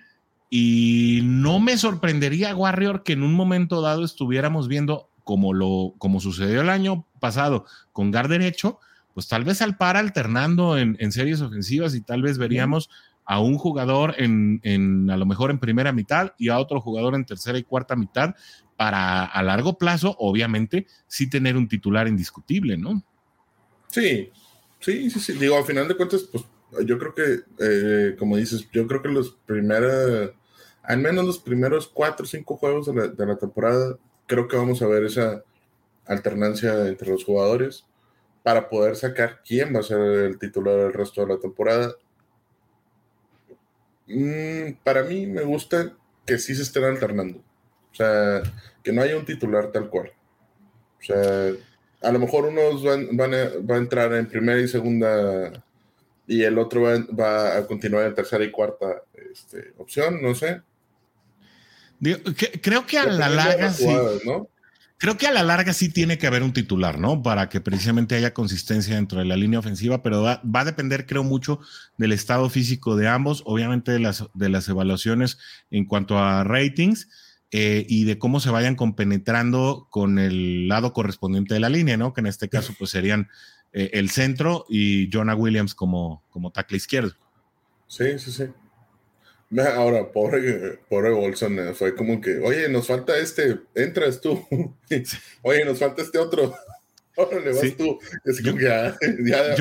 y 0.53 1.21
no 1.23 1.61
me 1.61 1.77
sorprendería, 1.77 2.53
Warrior, 2.53 3.03
que 3.03 3.13
en 3.13 3.23
un 3.23 3.33
momento 3.33 3.81
dado 3.81 4.03
estuviéramos 4.03 4.67
viendo, 4.67 5.09
como, 5.23 5.53
lo, 5.53 5.95
como 5.97 6.19
sucedió 6.19 6.59
el 6.59 6.69
año 6.69 7.07
pasado 7.21 7.65
con 7.93 8.11
Gar 8.11 8.27
derecho, 8.27 8.77
pues 9.13 9.29
tal 9.29 9.45
vez 9.45 9.61
al 9.61 9.77
par 9.77 9.95
alternando 9.95 10.77
en, 10.77 11.11
series 11.13 11.39
ofensivas 11.39 11.95
y 11.95 12.01
tal 12.01 12.21
vez 12.21 12.37
veríamos 12.37 12.89
a 13.23 13.39
un 13.39 13.57
jugador 13.57 14.15
en, 14.17 14.59
en, 14.63 15.09
a 15.09 15.15
lo 15.15 15.25
mejor 15.25 15.51
en 15.51 15.59
primera 15.59 15.93
mitad 15.93 16.33
y 16.37 16.49
a 16.49 16.59
otro 16.59 16.81
jugador 16.81 17.15
en 17.15 17.23
tercera 17.23 17.57
y 17.57 17.63
cuarta 17.63 17.95
mitad 17.95 18.35
para 18.75 19.23
a 19.23 19.43
largo 19.43 19.77
plazo, 19.77 20.17
obviamente, 20.19 20.85
sí 21.07 21.29
tener 21.29 21.55
un 21.55 21.69
titular 21.69 22.09
indiscutible, 22.09 22.77
¿no? 22.77 23.01
Sí, 23.87 24.29
sí, 24.81 25.09
sí, 25.09 25.19
sí. 25.19 25.33
Digo, 25.33 25.55
al 25.55 25.63
final 25.63 25.87
de 25.87 25.95
cuentas, 25.95 26.23
pues 26.29 26.43
yo 26.85 26.97
creo 26.97 27.13
que, 27.15 27.39
eh, 27.59 28.15
como 28.17 28.35
dices, 28.35 28.67
yo 28.73 28.85
creo 28.87 29.01
que 29.01 29.09
los 29.09 29.37
primeros, 29.45 30.31
al 30.83 30.99
menos 30.99 31.25
los 31.25 31.39
primeros 31.39 31.87
cuatro 31.87 32.25
o 32.25 32.27
cinco 32.27 32.57
juegos 32.57 32.87
de 32.87 32.93
la, 32.93 33.07
de 33.07 33.25
la 33.25 33.37
temporada, 33.37 33.97
creo 34.27 34.47
que 34.47 34.57
vamos 34.57 34.81
a 34.81 34.87
ver 34.87 35.03
esa 35.03 35.43
alternancia 36.05 36.87
entre 36.87 37.09
los 37.09 37.23
jugadores 37.23 37.85
para 38.43 38.69
poder 38.69 38.95
sacar 38.95 39.41
quién 39.45 39.73
va 39.75 39.79
a 39.79 39.83
ser 39.83 39.99
el 39.99 40.39
titular 40.39 40.75
del 40.77 40.93
resto 40.93 41.21
de 41.21 41.33
la 41.33 41.39
temporada. 41.39 41.95
Mm, 44.07 44.73
para 44.83 45.03
mí 45.03 45.27
me 45.27 45.43
gusta 45.43 45.93
que 46.25 46.37
sí 46.37 46.55
se 46.55 46.63
estén 46.63 46.83
alternando. 46.83 47.39
O 47.91 47.95
sea, 47.95 48.41
que 48.83 48.91
no 48.91 49.01
haya 49.01 49.17
un 49.17 49.25
titular 49.25 49.71
tal 49.71 49.89
cual. 49.89 50.11
O 50.99 51.03
sea, 51.03 51.51
a 52.01 52.11
lo 52.11 52.19
mejor 52.19 52.45
unos 52.45 52.83
van, 52.83 53.33
a, 53.33 53.77
entrar 53.77 54.13
en 54.13 54.27
primera 54.27 54.59
y 54.59 54.67
segunda 54.67 55.51
y 56.27 56.43
el 56.43 56.57
otro 56.57 56.81
va, 56.81 57.57
a 57.57 57.67
continuar 57.67 58.05
en 58.05 58.15
tercera 58.15 58.43
y 58.43 58.51
cuarta 58.51 59.03
este, 59.31 59.73
opción, 59.77 60.21
no 60.21 60.33
sé. 60.35 60.61
Creo 62.61 62.85
que 62.85 62.97
a 62.97 63.05
la 63.05 63.29
larga 63.29 63.71
sí. 63.73 63.87
¿no? 64.25 64.47
Creo 65.01 65.17
que 65.17 65.25
a 65.25 65.31
la 65.31 65.41
larga 65.41 65.73
sí 65.73 65.89
tiene 65.89 66.19
que 66.19 66.27
haber 66.27 66.43
un 66.43 66.53
titular, 66.53 66.99
¿no? 66.99 67.23
Para 67.23 67.49
que 67.49 67.59
precisamente 67.59 68.13
haya 68.13 68.35
consistencia 68.35 68.93
dentro 68.93 69.17
de 69.17 69.25
la 69.25 69.35
línea 69.35 69.57
ofensiva, 69.57 70.03
pero 70.03 70.21
va, 70.21 70.41
a 70.53 70.63
depender, 70.63 71.07
creo, 71.07 71.23
mucho 71.23 71.59
del 71.97 72.11
estado 72.11 72.51
físico 72.51 72.95
de 72.95 73.07
ambos, 73.07 73.41
obviamente 73.47 73.91
de 73.91 73.97
las, 73.97 74.25
de 74.35 74.49
las 74.49 74.69
evaluaciones 74.69 75.39
en 75.71 75.85
cuanto 75.85 76.19
a 76.19 76.43
ratings 76.43 77.09
eh, 77.49 77.83
y 77.89 78.03
de 78.03 78.19
cómo 78.19 78.39
se 78.39 78.51
vayan 78.51 78.75
compenetrando 78.75 79.87
con 79.89 80.19
el 80.19 80.67
lado 80.67 80.93
correspondiente 80.93 81.55
de 81.55 81.61
la 81.61 81.69
línea, 81.69 81.97
¿no? 81.97 82.13
Que 82.13 82.21
en 82.21 82.27
este 82.27 82.47
caso, 82.47 82.75
pues 82.77 82.91
serían 82.91 83.27
eh, 83.73 83.89
el 83.93 84.11
centro 84.11 84.67
y 84.69 85.09
Jonah 85.11 85.33
Williams 85.33 85.73
como, 85.73 86.23
como 86.29 86.51
tackle 86.51 86.77
izquierdo. 86.77 87.15
Sí, 87.87 88.19
sí, 88.19 88.31
sí. 88.31 88.43
Ahora, 89.59 90.09
pobre, 90.11 90.79
pobre 90.87 91.09
Bolson, 91.09 91.59
eh, 91.59 91.73
fue 91.73 91.93
como 91.93 92.21
que, 92.21 92.37
oye, 92.39 92.69
nos 92.69 92.87
falta 92.87 93.17
este, 93.17 93.59
entras 93.75 94.21
tú. 94.21 94.45
oye, 95.41 95.65
nos 95.65 95.77
falta 95.77 96.01
este 96.01 96.17
otro. 96.17 96.55
Órale, 97.17 97.51
vas 97.51 97.75
tú. 97.77 97.99
yo, 98.43 98.55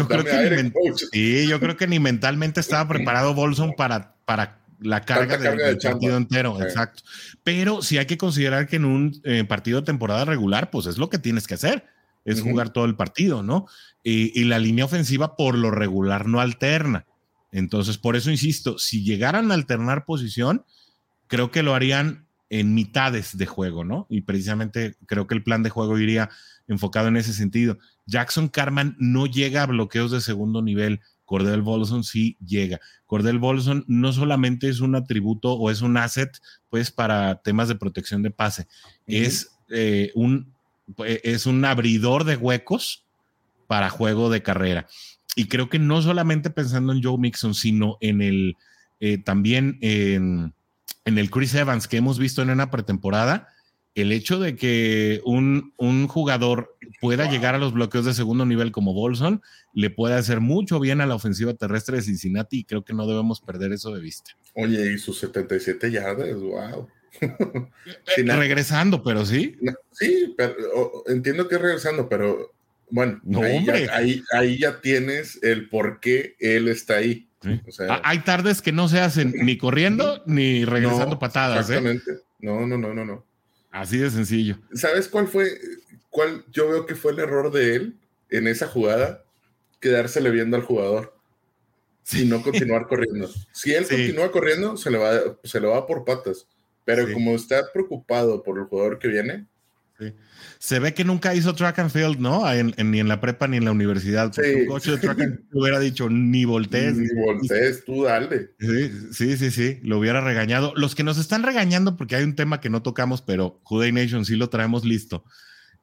creo 0.06 0.24
que 0.24 0.70
ni, 1.12 1.46
yo 1.48 1.58
creo 1.58 1.76
que 1.76 1.88
ni 1.88 1.98
mentalmente 1.98 2.60
estaba 2.60 2.88
preparado 2.88 3.34
Bolson 3.34 3.72
para, 3.76 4.14
para 4.24 4.60
la 4.80 5.00
carga, 5.00 5.36
del, 5.36 5.78
partido 5.78 6.16
entero, 6.16 6.62
exacto. 6.62 7.02
Pero 7.42 7.82
sí 7.82 7.98
hay 7.98 8.06
que 8.06 8.16
considerar 8.16 8.68
que 8.68 8.76
en 8.76 8.84
un 8.84 9.20
eh, 9.24 9.44
partido 9.44 9.80
de 9.80 9.86
temporada 9.86 10.24
regular, 10.24 10.70
pues 10.70 10.86
es 10.86 10.98
lo 10.98 11.10
que 11.10 11.18
tienes 11.18 11.48
que 11.48 11.54
hacer, 11.54 11.84
es 12.24 12.40
jugar 12.40 12.70
todo 12.70 12.84
el 12.84 12.94
partido, 12.94 13.42
¿no? 13.42 13.66
y 14.02 14.44
la 14.44 14.58
línea 14.58 14.84
ofensiva 14.84 15.36
por 15.36 15.58
lo 15.58 15.70
regular 15.70 16.26
no 16.26 16.40
alterna. 16.40 17.06
Entonces, 17.52 17.98
por 17.98 18.16
eso 18.16 18.30
insisto, 18.30 18.78
si 18.78 19.02
llegaran 19.02 19.50
a 19.50 19.54
alternar 19.54 20.04
posición, 20.04 20.64
creo 21.26 21.50
que 21.50 21.62
lo 21.62 21.74
harían 21.74 22.26
en 22.48 22.74
mitades 22.74 23.36
de 23.36 23.46
juego, 23.46 23.84
¿no? 23.84 24.06
Y 24.10 24.22
precisamente 24.22 24.96
creo 25.06 25.26
que 25.26 25.34
el 25.34 25.42
plan 25.42 25.62
de 25.62 25.70
juego 25.70 25.98
iría 25.98 26.30
enfocado 26.66 27.08
en 27.08 27.16
ese 27.16 27.32
sentido. 27.32 27.78
Jackson 28.06 28.48
Carman 28.48 28.96
no 28.98 29.26
llega 29.26 29.62
a 29.62 29.66
bloqueos 29.66 30.10
de 30.10 30.20
segundo 30.20 30.60
nivel. 30.60 31.00
Cordell 31.24 31.62
Bolson 31.62 32.02
sí 32.02 32.36
llega. 32.44 32.80
Cordell 33.06 33.38
Bolson 33.38 33.84
no 33.86 34.12
solamente 34.12 34.68
es 34.68 34.80
un 34.80 34.96
atributo 34.96 35.52
o 35.52 35.70
es 35.70 35.80
un 35.80 35.96
asset, 35.96 36.38
pues, 36.68 36.90
para 36.90 37.40
temas 37.42 37.68
de 37.68 37.76
protección 37.76 38.22
de 38.22 38.32
pase, 38.32 38.66
es, 39.06 39.52
eh, 39.68 40.10
un, 40.16 40.52
es 41.04 41.46
un 41.46 41.64
abridor 41.64 42.24
de 42.24 42.36
huecos 42.36 43.04
para 43.68 43.90
juego 43.90 44.30
de 44.30 44.42
carrera 44.42 44.88
y 45.36 45.46
creo 45.46 45.68
que 45.68 45.78
no 45.78 46.02
solamente 46.02 46.50
pensando 46.50 46.92
en 46.92 47.02
Joe 47.02 47.18
Mixon, 47.18 47.54
sino 47.54 47.96
en 48.00 48.22
el 48.22 48.56
eh, 49.00 49.18
también 49.18 49.78
en, 49.80 50.52
el 51.04 51.30
Chris 51.30 51.54
Evans 51.54 51.88
que 51.88 51.96
hemos 51.96 52.18
visto 52.18 52.42
en 52.42 52.50
una 52.50 52.70
pretemporada, 52.70 53.48
el 53.94 54.12
hecho 54.12 54.38
de 54.38 54.54
que 54.54 55.20
un, 55.24 55.72
un, 55.76 56.06
jugador 56.06 56.76
pueda 57.00 57.28
llegar 57.28 57.54
a 57.54 57.58
los 57.58 57.72
bloqueos 57.72 58.04
de 58.04 58.14
segundo 58.14 58.46
nivel 58.46 58.70
como 58.70 58.92
Bolson 58.92 59.42
le 59.74 59.90
puede 59.90 60.14
hacer 60.14 60.40
mucho 60.40 60.78
bien 60.78 61.00
a 61.00 61.06
la 61.06 61.14
ofensiva 61.14 61.54
terrestre 61.54 61.96
de 61.96 62.02
Cincinnati 62.02 62.60
y 62.60 62.64
creo 62.64 62.84
que 62.84 62.92
no 62.92 63.06
debemos 63.06 63.40
perder 63.40 63.72
eso 63.72 63.92
de 63.92 64.00
vista. 64.00 64.32
Oye, 64.54 64.92
y 64.92 64.98
sus 64.98 65.18
77 65.18 65.90
yardas, 65.90 66.38
wow. 66.38 66.88
Eh, 67.20 68.22
regresando, 68.24 69.02
pero 69.02 69.24
sí. 69.24 69.56
Sí, 69.92 70.34
pero, 70.36 71.02
entiendo 71.06 71.48
que 71.48 71.58
regresando, 71.58 72.08
pero 72.08 72.52
bueno, 72.90 73.20
ahí, 73.92 74.22
ahí, 74.32 74.58
ya, 74.58 74.80
tienes 74.80 75.38
el 75.42 75.68
por 75.68 76.00
qué 76.00 76.36
él 76.38 76.68
está 76.68 76.96
ahí. 76.96 77.28
Ah, 77.88 78.02
hay 78.04 78.20
tardes 78.20 78.60
que 78.60 78.72
no 78.72 78.88
se 78.88 79.00
hacen 79.00 79.32
ni 79.44 79.56
corriendo 79.56 80.22
ni 80.26 80.64
regresando 80.64 81.18
patadas. 81.18 81.70
¿eh? 81.70 81.78
Exactamente. 81.78 82.22
No, 82.40 82.66
no, 82.66 82.76
no, 82.76 82.94
no, 82.94 83.04
no. 83.04 83.24
Así 83.70 83.98
de 83.98 84.10
sencillo. 84.10 84.58
¿Sabes 84.74 85.08
cuál 85.08 85.28
fue? 85.28 85.46
Cuál 86.10 86.44
yo 86.50 86.68
veo 86.68 86.86
que 86.86 86.96
fue 86.96 87.12
el 87.12 87.20
error 87.20 87.52
de 87.52 87.76
él 87.76 87.96
en 88.30 88.46
esa 88.46 88.66
jugada? 88.66 89.24
Quedársele 89.80 90.30
viendo 90.30 90.56
al 90.56 90.62
jugador 90.62 91.14
y 92.12 92.24
no 92.24 92.42
continuar 92.42 92.86
corriendo. 92.86 93.30
Si 93.52 93.72
él 93.72 93.86
continúa 93.86 94.30
corriendo, 94.30 94.76
se 94.76 94.90
le 94.90 94.98
va, 94.98 95.20
se 95.44 95.60
le 95.60 95.68
va 95.68 95.86
por 95.86 96.04
patas. 96.04 96.46
Pero 96.84 97.12
como 97.12 97.34
está 97.34 97.62
preocupado 97.72 98.42
por 98.42 98.58
el 98.58 98.64
jugador 98.64 98.98
que 98.98 99.08
viene, 99.08 99.46
se 100.58 100.78
ve 100.78 100.94
que 100.94 101.04
nunca 101.04 101.34
hizo 101.34 101.54
track 101.54 101.78
and 101.78 101.90
field, 101.90 102.18
¿no? 102.18 102.44
ni 102.84 103.00
en 103.00 103.08
la 103.08 103.20
prepa 103.20 103.48
ni 103.48 103.56
en 103.56 103.64
la 103.64 103.72
universidad. 103.72 104.32
Sí. 104.32 104.42
Un 104.60 104.66
coche 104.66 104.92
de 104.92 104.98
track 104.98 105.20
and 105.20 105.36
field 105.36 105.48
hubiera 105.52 105.80
dicho, 105.80 106.08
ni 106.08 106.44
voltees. 106.44 106.96
Ni 106.96 107.08
voltees, 107.14 107.84
tú 107.84 108.04
dale. 108.04 108.50
Sí, 109.12 109.36
sí, 109.36 109.50
sí, 109.50 109.80
lo 109.82 109.98
hubiera 109.98 110.20
regañado. 110.20 110.72
Los 110.76 110.94
que 110.94 111.02
nos 111.02 111.18
están 111.18 111.42
regañando, 111.42 111.96
porque 111.96 112.16
hay 112.16 112.24
un 112.24 112.36
tema 112.36 112.60
que 112.60 112.70
no 112.70 112.82
tocamos, 112.82 113.22
pero 113.22 113.60
Juday 113.64 113.92
Nation 113.92 114.24
sí 114.24 114.36
lo 114.36 114.50
traemos 114.50 114.84
listo, 114.84 115.24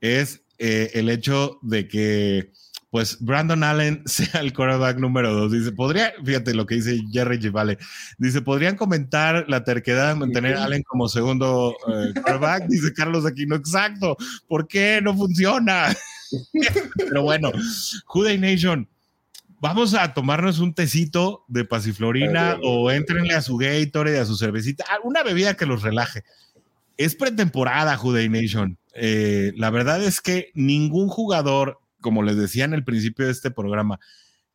es 0.01 0.41
eh, 0.59 0.91
el 0.93 1.09
hecho 1.09 1.59
de 1.61 1.87
que 1.87 2.51
pues 2.89 3.17
Brandon 3.19 3.63
Allen 3.63 4.03
sea 4.05 4.41
el 4.41 4.53
quarterback 4.53 4.97
número 4.97 5.33
dos. 5.33 5.51
Dice, 5.51 5.71
podría, 5.71 6.13
fíjate 6.23 6.53
lo 6.53 6.65
que 6.65 6.75
dice 6.75 7.01
Jerry 7.11 7.39
Givale, 7.39 7.77
dice, 8.17 8.41
podrían 8.41 8.75
comentar 8.75 9.45
la 9.47 9.63
terquedad 9.63 10.09
de 10.09 10.19
mantener 10.19 10.55
a 10.55 10.65
Allen 10.65 10.83
como 10.83 11.07
segundo 11.07 11.75
eh, 11.87 12.13
quarterback, 12.13 12.65
dice 12.69 12.93
Carlos 12.93 13.25
Aquino, 13.25 13.55
exacto, 13.55 14.17
¿por 14.47 14.67
qué 14.67 14.99
no 15.01 15.15
funciona? 15.15 15.95
Pero 16.97 17.23
bueno, 17.23 17.51
Juday 18.05 18.37
Nation, 18.37 18.87
vamos 19.59 19.93
a 19.93 20.13
tomarnos 20.13 20.59
un 20.59 20.73
tecito 20.73 21.45
de 21.47 21.65
pasiflorina 21.65 22.57
o 22.63 22.91
entrenle 22.91 23.33
a 23.33 23.41
su 23.41 23.57
Gatorade, 23.57 24.19
a 24.19 24.25
su 24.25 24.35
cervecita, 24.35 24.85
una 25.03 25.23
bebida 25.23 25.55
que 25.55 25.65
los 25.65 25.81
relaje. 25.81 26.23
Es 26.97 27.15
pretemporada, 27.15 27.95
Juday 27.95 28.27
Nation. 28.27 28.77
Eh, 28.93 29.53
la 29.55 29.69
verdad 29.69 30.03
es 30.03 30.19
que 30.19 30.51
ningún 30.55 31.07
jugador 31.07 31.79
como 32.07 32.23
les 32.23 32.37
decía 32.37 32.63
en 32.63 32.73
el 32.73 32.85
principio 32.85 33.25
de 33.25 33.33
este 33.33 33.51
programa, 33.51 33.99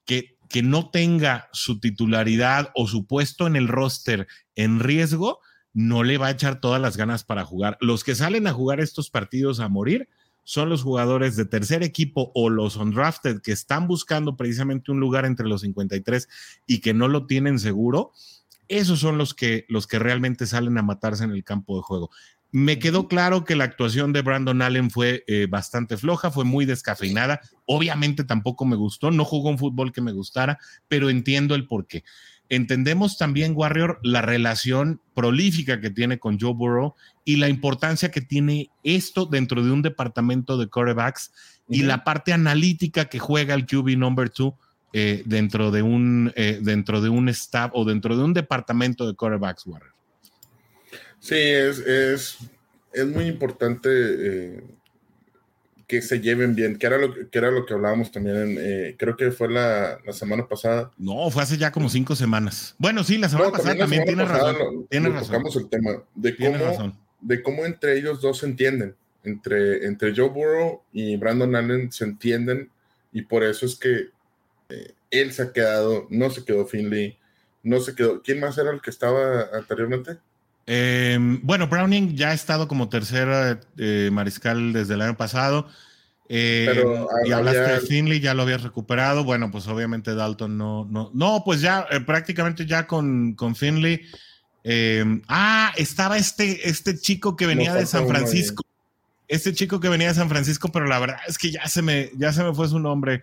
que, 0.06 0.38
que 0.48 0.62
no 0.62 0.88
tenga 0.88 1.50
su 1.52 1.80
titularidad 1.80 2.70
o 2.74 2.86
su 2.86 3.06
puesto 3.06 3.46
en 3.46 3.56
el 3.56 3.68
roster 3.68 4.26
en 4.56 4.80
riesgo, 4.80 5.40
no 5.74 6.02
le 6.02 6.16
va 6.16 6.28
a 6.28 6.30
echar 6.30 6.60
todas 6.60 6.80
las 6.80 6.96
ganas 6.96 7.24
para 7.24 7.44
jugar. 7.44 7.76
Los 7.82 8.04
que 8.04 8.14
salen 8.14 8.46
a 8.46 8.54
jugar 8.54 8.80
estos 8.80 9.10
partidos 9.10 9.60
a 9.60 9.68
morir 9.68 10.08
son 10.44 10.70
los 10.70 10.82
jugadores 10.82 11.36
de 11.36 11.44
tercer 11.44 11.82
equipo 11.82 12.32
o 12.34 12.48
los 12.48 12.76
undrafted 12.76 13.42
que 13.42 13.52
están 13.52 13.86
buscando 13.86 14.34
precisamente 14.34 14.90
un 14.90 14.98
lugar 14.98 15.26
entre 15.26 15.46
los 15.46 15.60
53 15.60 16.26
y 16.66 16.80
que 16.80 16.94
no 16.94 17.06
lo 17.06 17.26
tienen 17.26 17.58
seguro. 17.58 18.12
Esos 18.66 18.98
son 18.98 19.18
los 19.18 19.34
que, 19.34 19.66
los 19.68 19.86
que 19.86 19.98
realmente 19.98 20.46
salen 20.46 20.78
a 20.78 20.82
matarse 20.82 21.24
en 21.24 21.32
el 21.32 21.44
campo 21.44 21.76
de 21.76 21.82
juego. 21.82 22.10
Me 22.54 22.78
quedó 22.78 23.08
claro 23.08 23.44
que 23.44 23.56
la 23.56 23.64
actuación 23.64 24.12
de 24.12 24.20
Brandon 24.20 24.60
Allen 24.60 24.90
fue 24.90 25.24
eh, 25.26 25.46
bastante 25.48 25.96
floja, 25.96 26.30
fue 26.30 26.44
muy 26.44 26.66
descafeinada. 26.66 27.40
Obviamente 27.64 28.24
tampoco 28.24 28.66
me 28.66 28.76
gustó, 28.76 29.10
no 29.10 29.24
jugó 29.24 29.48
un 29.48 29.58
fútbol 29.58 29.90
que 29.90 30.02
me 30.02 30.12
gustara, 30.12 30.58
pero 30.86 31.08
entiendo 31.08 31.54
el 31.54 31.66
porqué. 31.66 32.04
Entendemos 32.50 33.16
también, 33.16 33.54
Warrior, 33.56 33.98
la 34.02 34.20
relación 34.20 35.00
prolífica 35.14 35.80
que 35.80 35.88
tiene 35.88 36.18
con 36.18 36.38
Joe 36.38 36.52
Burrow 36.52 36.94
y 37.24 37.36
la 37.36 37.48
importancia 37.48 38.10
que 38.10 38.20
tiene 38.20 38.68
esto 38.84 39.24
dentro 39.24 39.64
de 39.64 39.70
un 39.70 39.80
departamento 39.80 40.58
de 40.58 40.68
quarterbacks 40.68 41.32
y 41.70 41.84
la 41.84 42.04
parte 42.04 42.34
analítica 42.34 43.06
que 43.06 43.18
juega 43.18 43.54
el 43.54 43.64
QB 43.64 43.96
number 43.96 44.28
two 44.28 44.58
eh, 44.92 45.22
dentro, 45.24 45.70
de 45.70 45.80
un, 45.80 46.30
eh, 46.36 46.58
dentro 46.60 47.00
de 47.00 47.08
un 47.08 47.30
staff 47.30 47.70
o 47.72 47.86
dentro 47.86 48.14
de 48.14 48.24
un 48.24 48.34
departamento 48.34 49.06
de 49.06 49.14
quarterbacks, 49.14 49.64
Warrior. 49.64 49.91
Sí, 51.22 51.36
es, 51.36 51.78
es, 51.78 52.38
es 52.92 53.06
muy 53.06 53.26
importante 53.26 53.88
eh, 53.88 54.64
que 55.86 56.02
se 56.02 56.20
lleven 56.20 56.56
bien, 56.56 56.76
que 56.76 56.86
era 56.88 56.98
lo 56.98 57.14
que, 57.14 57.38
era 57.38 57.52
lo 57.52 57.64
que 57.64 57.74
hablábamos 57.74 58.10
también, 58.10 58.56
eh, 58.58 58.96
creo 58.98 59.16
que 59.16 59.30
fue 59.30 59.48
la, 59.48 60.00
semana 60.10 60.48
pasada. 60.48 60.90
No, 60.98 61.30
fue 61.30 61.44
hace 61.44 61.56
ya 61.56 61.70
como 61.70 61.88
cinco 61.88 62.16
semanas. 62.16 62.74
Bueno, 62.76 63.04
sí, 63.04 63.18
la 63.18 63.28
semana 63.28 63.52
pasada 63.52 63.76
también, 63.76 64.04
tiene 64.04 64.24
razón. 64.24 64.86
tiene 64.90 65.10
razón. 65.10 65.28
Tocamos 65.28 65.54
el 65.54 65.68
tema 65.68 65.90
de 66.16 66.36
cómo, 66.36 66.98
de 67.20 67.42
cómo 67.42 67.66
entre 67.66 67.96
ellos 67.96 68.20
dos 68.20 68.38
se 68.38 68.46
entienden. 68.46 68.96
Entre, 69.22 69.86
entre 69.86 70.12
Joe 70.16 70.28
Burrow 70.28 70.82
y 70.92 71.14
Brandon 71.16 71.54
Allen 71.54 71.92
se 71.92 72.02
entienden 72.02 72.68
y 73.12 73.22
por 73.22 73.44
eso 73.44 73.64
es 73.64 73.76
que 73.76 74.08
eh, 74.70 74.94
él 75.12 75.32
se 75.32 75.42
ha 75.42 75.52
quedado, 75.52 76.08
no 76.10 76.30
se 76.30 76.44
quedó 76.44 76.66
Finley, 76.66 77.16
no 77.62 77.78
se 77.78 77.94
quedó. 77.94 78.22
¿Quién 78.22 78.40
más 78.40 78.58
era 78.58 78.72
el 78.72 78.80
que 78.82 78.90
estaba 78.90 79.48
anteriormente? 79.52 80.16
Em, 80.66 81.40
bueno, 81.42 81.66
Browning 81.66 82.14
ya 82.16 82.30
ha 82.30 82.34
estado 82.34 82.68
como 82.68 82.88
tercera 82.88 83.60
eh, 83.78 84.10
mariscal 84.12 84.72
desde 84.72 84.94
el 84.94 85.02
año 85.02 85.16
pasado. 85.16 85.66
Eh, 86.28 86.64
Pero, 86.66 87.08
y 87.26 87.32
hablaste 87.32 87.60
de 87.60 87.80
Finley, 87.80 88.20
ya 88.20 88.34
lo 88.34 88.42
habías 88.42 88.62
recuperado. 88.62 89.24
Bueno, 89.24 89.50
pues 89.50 89.66
obviamente 89.66 90.14
Dalton 90.14 90.56
no, 90.56 90.86
no, 90.90 91.10
no, 91.12 91.42
pues 91.44 91.60
ya 91.60 91.86
eh, 91.90 92.00
prácticamente 92.00 92.64
ya 92.64 92.86
con, 92.86 93.34
con 93.34 93.56
Finley. 93.56 94.02
Em, 94.64 95.22
ah, 95.28 95.72
estaba 95.76 96.16
este, 96.16 96.68
este 96.68 96.98
chico 96.98 97.36
que 97.36 97.46
venía 97.46 97.74
de 97.74 97.84
San 97.86 98.06
Francisco. 98.06 98.64
Este 99.28 99.52
chico 99.54 99.80
que 99.80 99.88
venía 99.88 100.08
de 100.08 100.14
San 100.14 100.28
Francisco, 100.28 100.70
pero 100.70 100.86
la 100.86 100.98
verdad 100.98 101.18
es 101.26 101.38
que 101.38 101.50
ya 101.50 101.66
se 101.66 101.82
me, 101.82 102.10
ya 102.16 102.32
se 102.32 102.44
me 102.44 102.54
fue 102.54 102.68
su 102.68 102.78
nombre. 102.78 103.22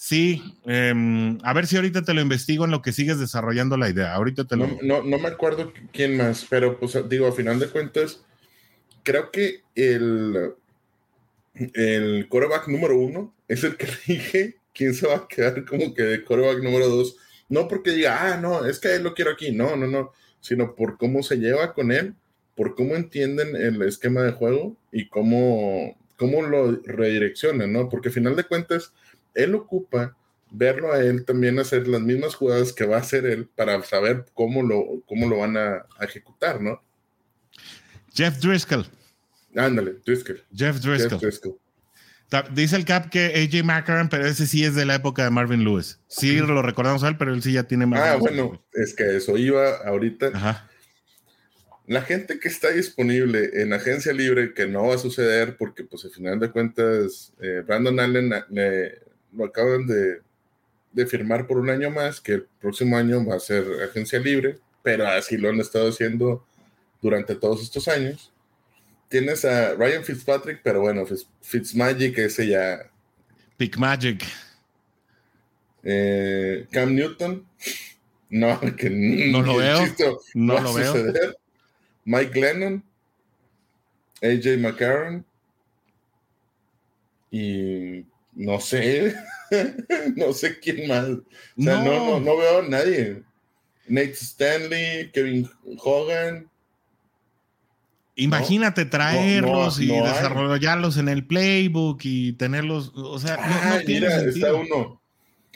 Sí, 0.00 0.40
em, 0.64 1.38
a 1.42 1.52
ver 1.52 1.66
si 1.66 1.74
ahorita 1.74 2.02
te 2.02 2.14
lo 2.14 2.20
investigo 2.20 2.64
en 2.64 2.70
lo 2.70 2.82
que 2.82 2.92
sigues 2.92 3.18
desarrollando 3.18 3.76
la 3.76 3.90
idea. 3.90 4.14
Ahorita 4.14 4.44
te 4.44 4.54
lo. 4.54 4.68
No, 4.80 5.02
no, 5.02 5.18
me 5.18 5.26
acuerdo 5.26 5.72
quién 5.92 6.16
más, 6.16 6.46
pero 6.48 6.78
pues 6.78 6.96
digo, 7.08 7.26
a 7.26 7.32
final 7.32 7.58
de 7.58 7.68
cuentas, 7.68 8.24
creo 9.02 9.32
que 9.32 9.62
el, 9.74 10.52
el 11.74 12.28
coreback 12.28 12.68
número 12.68 12.96
uno 12.96 13.34
es 13.48 13.64
el 13.64 13.76
que 13.76 13.88
dije 14.06 14.54
quién 14.72 14.94
se 14.94 15.08
va 15.08 15.16
a 15.16 15.28
quedar 15.28 15.64
como 15.64 15.92
que 15.92 16.04
de 16.04 16.24
coreback 16.24 16.62
número 16.62 16.88
dos. 16.88 17.16
No 17.48 17.66
porque 17.66 17.90
diga, 17.90 18.34
ah, 18.34 18.36
no, 18.40 18.66
es 18.66 18.78
que 18.78 18.94
él 18.94 19.02
lo 19.02 19.14
quiero 19.14 19.32
aquí. 19.32 19.50
No, 19.50 19.74
no, 19.74 19.88
no. 19.88 20.12
Sino 20.40 20.76
por 20.76 20.96
cómo 20.96 21.24
se 21.24 21.38
lleva 21.38 21.74
con 21.74 21.90
él, 21.90 22.14
por 22.54 22.76
cómo 22.76 22.94
entienden 22.94 23.56
el 23.56 23.82
esquema 23.82 24.22
de 24.22 24.30
juego 24.30 24.76
y 24.92 25.08
cómo, 25.08 25.98
cómo 26.16 26.42
lo 26.42 26.80
redireccionan, 26.84 27.72
¿no? 27.72 27.88
Porque 27.88 28.10
a 28.10 28.12
final 28.12 28.36
de 28.36 28.44
cuentas 28.44 28.92
él 29.34 29.54
ocupa 29.54 30.16
verlo 30.50 30.92
a 30.92 31.00
él 31.00 31.24
también 31.24 31.58
hacer 31.58 31.88
las 31.88 32.00
mismas 32.00 32.34
jugadas 32.34 32.72
que 32.72 32.86
va 32.86 32.96
a 32.96 33.00
hacer 33.00 33.26
él 33.26 33.48
para 33.54 33.82
saber 33.82 34.26
cómo 34.34 34.62
lo, 34.62 35.02
cómo 35.06 35.28
lo 35.28 35.38
van 35.38 35.56
a, 35.56 35.86
ejecutar, 36.00 36.60
¿no? 36.60 36.82
Jeff 38.14 38.38
Driscoll. 38.38 38.86
Ándale, 39.54 39.96
Driscoll. 40.04 40.42
Jeff 40.54 40.80
Driscoll. 40.80 41.58
Dice 42.52 42.76
el 42.76 42.84
Cap 42.84 43.08
que 43.08 43.26
AJ 43.26 43.64
McCarron, 43.64 44.08
pero 44.10 44.26
ese 44.26 44.46
sí 44.46 44.62
es 44.62 44.74
de 44.74 44.84
la 44.84 44.96
época 44.96 45.24
de 45.24 45.30
Marvin 45.30 45.64
Lewis. 45.64 45.98
Sí, 46.08 46.38
lo 46.38 46.60
recordamos 46.60 47.02
a 47.02 47.08
él, 47.08 47.16
pero 47.16 47.32
él 47.32 47.42
sí 47.42 47.52
ya 47.52 47.62
tiene 47.62 47.86
más. 47.86 48.00
Ah, 48.00 48.16
bueno, 48.16 48.62
es 48.74 48.94
que 48.94 49.16
eso 49.16 49.38
iba 49.38 49.76
ahorita. 49.78 50.32
Ajá. 50.34 50.68
La 51.86 52.02
gente 52.02 52.38
que 52.38 52.48
está 52.48 52.70
disponible 52.70 53.62
en 53.62 53.72
agencia 53.72 54.12
libre, 54.12 54.52
que 54.52 54.66
no 54.66 54.88
va 54.88 54.96
a 54.96 54.98
suceder 54.98 55.56
porque, 55.56 55.84
pues, 55.84 56.04
al 56.04 56.10
final 56.10 56.38
de 56.38 56.50
cuentas, 56.50 57.32
eh, 57.40 57.62
Brandon 57.66 57.98
Allen 57.98 58.30
le, 58.50 59.00
lo 59.38 59.46
acaban 59.46 59.86
de, 59.86 60.20
firmar 61.06 61.46
por 61.46 61.58
un 61.58 61.70
año 61.70 61.90
más, 61.90 62.20
que 62.20 62.32
el 62.32 62.46
próximo 62.60 62.96
año 62.96 63.24
va 63.24 63.36
a 63.36 63.40
ser 63.40 63.64
agencia 63.88 64.18
libre, 64.18 64.58
pero 64.82 65.06
así 65.06 65.36
lo 65.36 65.48
han 65.48 65.60
estado 65.60 65.88
haciendo 65.88 66.44
durante 67.00 67.36
todos 67.36 67.62
estos 67.62 67.86
años. 67.86 68.32
Tienes 69.08 69.44
a 69.44 69.74
Ryan 69.74 70.04
Fitzpatrick, 70.04 70.60
pero 70.62 70.80
bueno, 70.80 71.06
Fitzmagic, 71.40 72.18
ese 72.18 72.48
ya. 72.48 72.90
Pick 73.56 73.78
Magic. 73.78 74.24
Eh, 75.84 76.66
Cam 76.70 76.94
Newton. 76.94 77.46
No, 78.30 78.60
que 78.76 78.90
no 78.90 79.40
lo 79.40 79.56
veo. 79.56 79.78
no 80.34 80.60
lo 80.60 80.74
veo. 80.74 80.94
Mike 82.04 82.38
Lennon. 82.38 82.84
AJ 84.20 84.58
McCarron. 84.58 85.24
Y 87.30 88.04
no 88.38 88.60
sé, 88.60 89.14
no 90.16 90.32
sé 90.32 90.58
quién 90.60 90.86
más. 90.86 91.08
O 91.08 91.62
sea, 91.62 91.82
no. 91.82 92.20
No, 92.20 92.36
veo 92.36 92.60
a 92.60 92.68
nadie. 92.68 93.22
Nate 93.88 94.12
Stanley, 94.12 95.10
Kevin 95.12 95.50
Hogan. 95.78 96.48
Imagínate 98.14 98.84
traerlos 98.84 99.80
y 99.80 99.88
desarrollarlos 99.88 100.96
en 100.96 101.08
el 101.08 101.24
playbook 101.26 102.00
y 102.02 102.32
tenerlos, 102.32 102.92
o 102.94 103.18
sea, 103.18 103.36
no, 103.36 103.84
tiene 103.84 104.08
mira, 104.08 104.22
está 104.22 104.54
uno. 104.54 105.00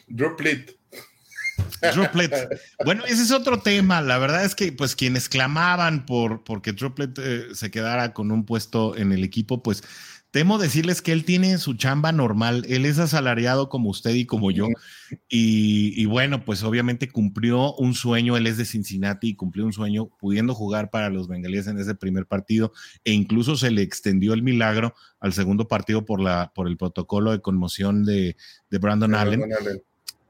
Druplit. 0.07 0.72
Druplet. 1.95 2.33
Bueno, 2.85 3.05
ese 3.05 3.22
es 3.22 3.30
otro 3.30 3.61
tema. 3.61 4.01
La 4.01 4.18
verdad 4.18 4.45
es 4.45 4.55
que, 4.55 4.72
pues, 4.72 4.97
quienes 4.97 5.28
clamaban 5.28 6.07
por 6.07 6.45
porque 6.45 6.72
Druplet 6.72 7.18
eh, 7.18 7.47
se 7.55 7.70
quedara 7.70 8.12
con 8.12 8.30
un 8.30 8.45
puesto 8.45 8.97
en 8.97 9.12
el 9.12 9.24
equipo, 9.24 9.62
pues 9.62 9.83
Temo 10.33 10.57
decirles 10.57 11.03
que 11.03 11.12
él 11.12 11.26
tiene 11.26 11.59
su 11.59 11.74
chamba 11.74 12.11
normal, 12.11 12.64
él 12.66 12.87
es 12.87 12.99
asalariado 12.99 13.68
como 13.68 13.91
usted 13.91 14.14
y 14.14 14.24
como 14.24 14.51
yo, 14.51 14.66
y, 15.28 16.07
bueno, 16.07 16.43
pues 16.43 16.62
obviamente 16.62 17.11
cumplió 17.11 17.74
un 17.74 17.93
sueño, 17.93 18.39
él 18.39 18.47
es 18.47 18.57
de 18.57 18.64
Cincinnati 18.64 19.28
y 19.28 19.35
cumplió 19.35 19.66
un 19.66 19.74
sueño 19.74 20.09
pudiendo 20.18 20.55
jugar 20.55 20.89
para 20.89 21.11
los 21.11 21.28
bengalíes 21.28 21.66
en 21.66 21.78
ese 21.78 21.95
primer 21.95 22.24
partido, 22.24 22.72
e 23.05 23.12
incluso 23.12 23.57
se 23.57 23.70
le 23.70 23.83
extendió 23.83 24.33
el 24.33 24.43
milagro 24.43 24.95
al 25.20 25.35
segundo 25.35 25.68
partido 25.68 26.07
por, 26.07 26.18
la, 26.18 26.51
por 26.55 26.66
el 26.66 26.78
protocolo 26.78 27.30
de 27.33 27.43
conmoción 27.43 28.07
de, 28.07 28.35
Brandon, 28.70 29.14
Allen. 29.14 29.43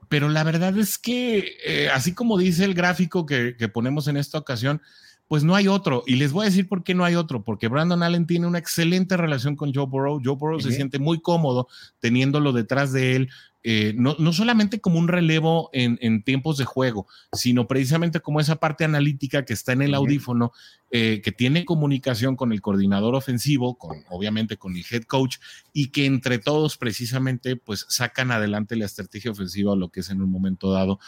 Pero 0.08 0.28
la 0.28 0.42
verdad 0.42 0.76
es 0.78 0.98
que, 0.98 1.58
eh, 1.64 1.90
así 1.90 2.12
como 2.12 2.38
dice 2.38 2.64
el 2.64 2.74
gráfico 2.74 3.24
que, 3.24 3.54
que 3.56 3.68
ponemos 3.68 4.08
en 4.08 4.16
esta 4.16 4.36
ocasión, 4.36 4.82
pues 5.32 5.44
no 5.44 5.54
hay 5.54 5.66
otro. 5.66 6.02
Y 6.06 6.16
les 6.16 6.30
voy 6.30 6.42
a 6.42 6.50
decir 6.50 6.68
por 6.68 6.84
qué 6.84 6.94
no 6.94 7.06
hay 7.06 7.14
otro, 7.14 7.42
porque 7.42 7.66
Brandon 7.66 8.02
Allen 8.02 8.26
tiene 8.26 8.46
una 8.46 8.58
excelente 8.58 9.16
relación 9.16 9.56
con 9.56 9.72
Joe 9.72 9.86
Burrow. 9.86 10.20
Joe 10.22 10.36
Burrow 10.36 10.60
se 10.60 10.72
siente 10.72 10.98
muy 10.98 11.22
cómodo 11.22 11.68
teniéndolo 12.00 12.52
detrás 12.52 12.92
de 12.92 13.16
él, 13.16 13.30
eh, 13.62 13.94
no, 13.96 14.14
solamente 14.34 14.80
como 14.80 14.98
un 14.98 15.08
relevo 15.08 15.70
en, 15.72 16.22
tiempos 16.22 16.58
de 16.58 16.66
juego, 16.66 17.06
sino 17.32 17.66
precisamente 17.66 18.20
como 18.20 18.40
esa 18.40 18.56
parte 18.56 18.84
analítica 18.84 19.46
que 19.46 19.54
está 19.54 19.72
en 19.72 19.80
el 19.80 19.94
audífono, 19.94 20.52
eh, 20.90 21.22
que 21.24 21.32
tiene 21.32 21.64
comunicación 21.64 22.36
con 22.36 22.52
el 22.52 22.60
coordinador 22.60 23.14
ofensivo, 23.14 23.78
con, 23.78 24.04
obviamente 24.10 24.58
con 24.58 24.76
el 24.76 24.84
head 24.90 25.04
coach, 25.04 25.36
y 25.72 25.92
que 25.92 26.04
entre 26.04 26.40
todos 26.40 26.76
precisamente 26.76 27.56
pues 27.56 27.86
sacan 27.88 28.32
adelante 28.32 28.76
la 28.76 28.84
estrategia 28.84 29.30
ofensiva 29.30 29.72
o 29.72 29.76
lo 29.76 29.88
que 29.88 30.00
es 30.00 30.10
en 30.10 30.20
un 30.20 30.30
momento 30.30 30.72
dado, 30.72 30.98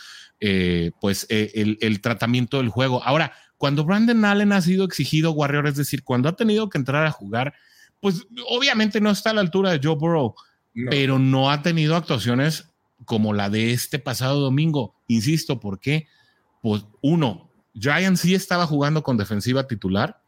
eh, 0.40 0.92
pues 0.98 1.26
el, 1.28 1.76
el 1.82 2.00
tratamiento 2.00 2.56
del 2.56 2.70
juego. 2.70 3.02
Ahora, 3.02 3.32
cuando 3.64 3.82
Brandon 3.82 4.26
Allen 4.26 4.52
ha 4.52 4.60
sido 4.60 4.84
exigido 4.84 5.32
Warrior, 5.32 5.66
es 5.66 5.76
decir, 5.76 6.04
cuando 6.04 6.28
ha 6.28 6.36
tenido 6.36 6.68
que 6.68 6.76
entrar 6.76 7.06
a 7.06 7.10
jugar, 7.10 7.54
pues 7.98 8.26
obviamente 8.46 9.00
no 9.00 9.08
está 9.08 9.30
a 9.30 9.32
la 9.32 9.40
altura 9.40 9.70
de 9.70 9.80
Joe 9.82 9.96
Burrow, 9.96 10.34
pero 10.90 11.18
no 11.18 11.50
ha 11.50 11.62
tenido 11.62 11.96
actuaciones 11.96 12.70
como 13.06 13.32
la 13.32 13.48
de 13.48 13.72
este 13.72 13.98
pasado 13.98 14.38
domingo. 14.38 14.96
Insisto, 15.08 15.60
¿por 15.60 15.80
qué? 15.80 16.08
Pues 16.60 16.84
uno, 17.00 17.50
Giants 17.72 18.20
sí 18.20 18.34
estaba 18.34 18.66
jugando 18.66 19.02
con 19.02 19.16
defensiva 19.16 19.66
titular. 19.66 20.20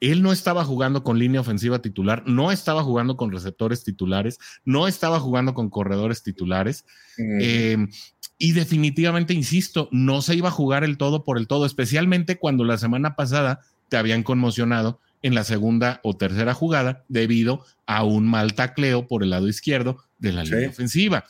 Él 0.00 0.22
no 0.22 0.32
estaba 0.32 0.64
jugando 0.64 1.04
con 1.04 1.18
línea 1.18 1.40
ofensiva 1.40 1.80
titular, 1.80 2.24
no 2.26 2.50
estaba 2.50 2.82
jugando 2.82 3.16
con 3.16 3.30
receptores 3.30 3.84
titulares, 3.84 4.40
no 4.64 4.88
estaba 4.88 5.20
jugando 5.20 5.54
con 5.54 5.70
corredores 5.70 6.22
titulares. 6.22 6.84
Y 8.38 8.52
definitivamente, 8.52 9.32
insisto, 9.34 9.88
no 9.92 10.20
se 10.20 10.34
iba 10.34 10.48
a 10.48 10.52
jugar 10.52 10.82
el 10.82 10.98
todo 10.98 11.24
por 11.24 11.38
el 11.38 11.46
todo, 11.46 11.66
especialmente 11.66 12.38
cuando 12.38 12.64
la 12.64 12.78
semana 12.78 13.14
pasada 13.14 13.60
te 13.88 13.96
habían 13.96 14.24
conmocionado 14.24 14.98
en 15.22 15.36
la 15.36 15.44
segunda 15.44 16.00
o 16.02 16.16
tercera 16.16 16.52
jugada 16.52 17.04
debido 17.08 17.64
a 17.86 18.02
un 18.02 18.26
mal 18.26 18.54
tacleo 18.54 19.06
por 19.06 19.22
el 19.22 19.30
lado 19.30 19.46
izquierdo 19.46 19.98
de 20.18 20.32
la 20.32 20.42
línea 20.42 20.70
ofensiva. 20.70 21.24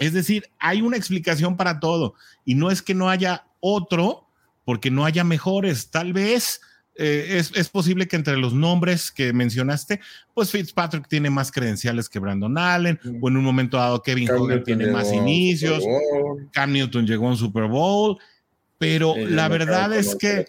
Es 0.00 0.12
decir, 0.12 0.50
hay 0.58 0.82
una 0.82 0.96
explicación 0.96 1.56
para 1.56 1.78
todo 1.78 2.14
y 2.44 2.56
no 2.56 2.72
es 2.72 2.82
que 2.82 2.94
no 2.94 3.08
haya 3.08 3.44
otro 3.60 4.26
porque 4.64 4.90
no 4.90 5.04
haya 5.04 5.22
mejores, 5.22 5.90
tal 5.90 6.12
vez 6.12 6.60
eh, 7.02 7.42
es, 7.54 7.68
posible 7.70 8.06
que 8.06 8.16
entre 8.16 8.36
los 8.36 8.52
nombres 8.52 9.10
que 9.10 9.32
mencionaste, 9.32 10.00
pues 10.34 10.50
Fitzpatrick 10.50 11.08
tiene 11.08 11.30
más 11.30 11.50
credenciales 11.50 12.10
que 12.10 12.18
Brandon 12.18 12.58
Allen, 12.58 13.00
o 13.20 13.28
en 13.28 13.36
un 13.38 13.42
momento 13.42 13.78
dado 13.78 14.02
Kevin 14.02 14.30
Hogan 14.30 14.62
tiene 14.62 14.86
más 14.88 15.10
inicios, 15.10 15.82
Cam 16.52 16.72
Newton 16.72 17.06
llegó 17.06 17.26
a 17.26 17.30
un 17.30 17.36
Super 17.38 17.68
Bowl, 17.68 18.18
pero 18.76 19.14
la 19.16 19.48
verdad 19.48 19.94
es 19.94 20.14
que... 20.14 20.46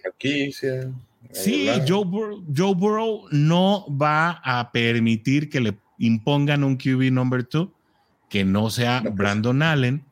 Sí, 1.31 1.69
Joe, 1.87 2.03
Burrow, 2.03 3.27
no 3.31 3.85
va 3.89 4.41
a 4.43 4.73
permitir 4.73 5.49
que 5.49 5.61
le 5.61 5.77
impongan 5.99 6.65
un 6.65 6.75
QB 6.75 7.13
number 7.13 7.45
two 7.45 7.71
que 8.29 8.43
no 8.43 8.69
sea 8.69 8.99
pues, 9.01 9.15
Brandon 9.15 9.61
Allen 9.61 10.03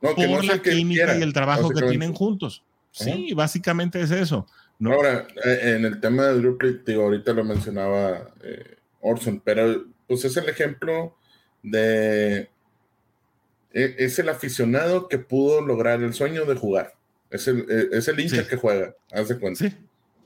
por 0.00 0.44
la 0.44 0.62
química 0.62 1.18
y 1.18 1.22
el 1.22 1.32
trabajo 1.32 1.70
que 1.70 1.82
tienen 1.82 2.14
juntos. 2.14 2.62
Sí, 2.92 3.32
básicamente 3.34 4.00
es 4.00 4.12
eso. 4.12 4.46
Ahora, 4.84 5.26
eh, 5.44 5.74
en 5.76 5.84
el 5.84 6.00
tema 6.00 6.26
de 6.26 6.38
Drew 6.38 6.58
digo, 6.86 7.02
ahorita 7.02 7.32
lo 7.32 7.44
mencionaba 7.44 8.30
eh, 8.42 8.76
Orson, 9.00 9.40
pero 9.44 9.86
pues 10.06 10.24
es 10.24 10.36
el 10.36 10.48
ejemplo 10.48 11.16
de 11.62 12.48
e, 13.72 13.94
es 13.98 14.18
el 14.18 14.28
aficionado 14.28 15.08
que 15.08 15.18
pudo 15.18 15.60
lograr 15.60 16.02
el 16.02 16.14
sueño 16.14 16.44
de 16.44 16.54
jugar. 16.54 16.94
Es 17.30 17.48
el, 17.48 17.66
e, 17.68 17.96
es 17.96 18.08
el 18.08 18.20
hincha 18.20 18.46
que 18.46 18.56
juega, 18.56 18.94
haz 19.12 19.28
de 19.28 19.38
cuenta. 19.38 19.58
Sí, 19.58 19.76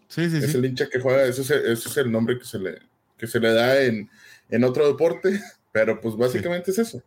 sí, 0.09 0.31
sí. 0.31 0.37
Es 0.37 0.55
el 0.55 0.65
hincha 0.65 0.89
que 0.89 1.01
juega, 1.01 1.25
ese 1.25 1.43
es 1.43 1.51
el, 1.51 1.73
ese 1.73 1.89
es 1.89 1.97
el 1.97 2.13
nombre 2.13 2.39
que 2.39 2.45
se 2.45 2.59
le, 2.59 2.79
que 3.17 3.27
se 3.27 3.41
le 3.41 3.53
da 3.53 3.83
en, 3.83 4.11
en 4.51 4.65
otro 4.65 4.87
deporte, 4.87 5.41
pero 5.73 6.01
pues 6.01 6.15
básicamente 6.17 6.71
es 6.71 6.79
eso. 6.79 7.03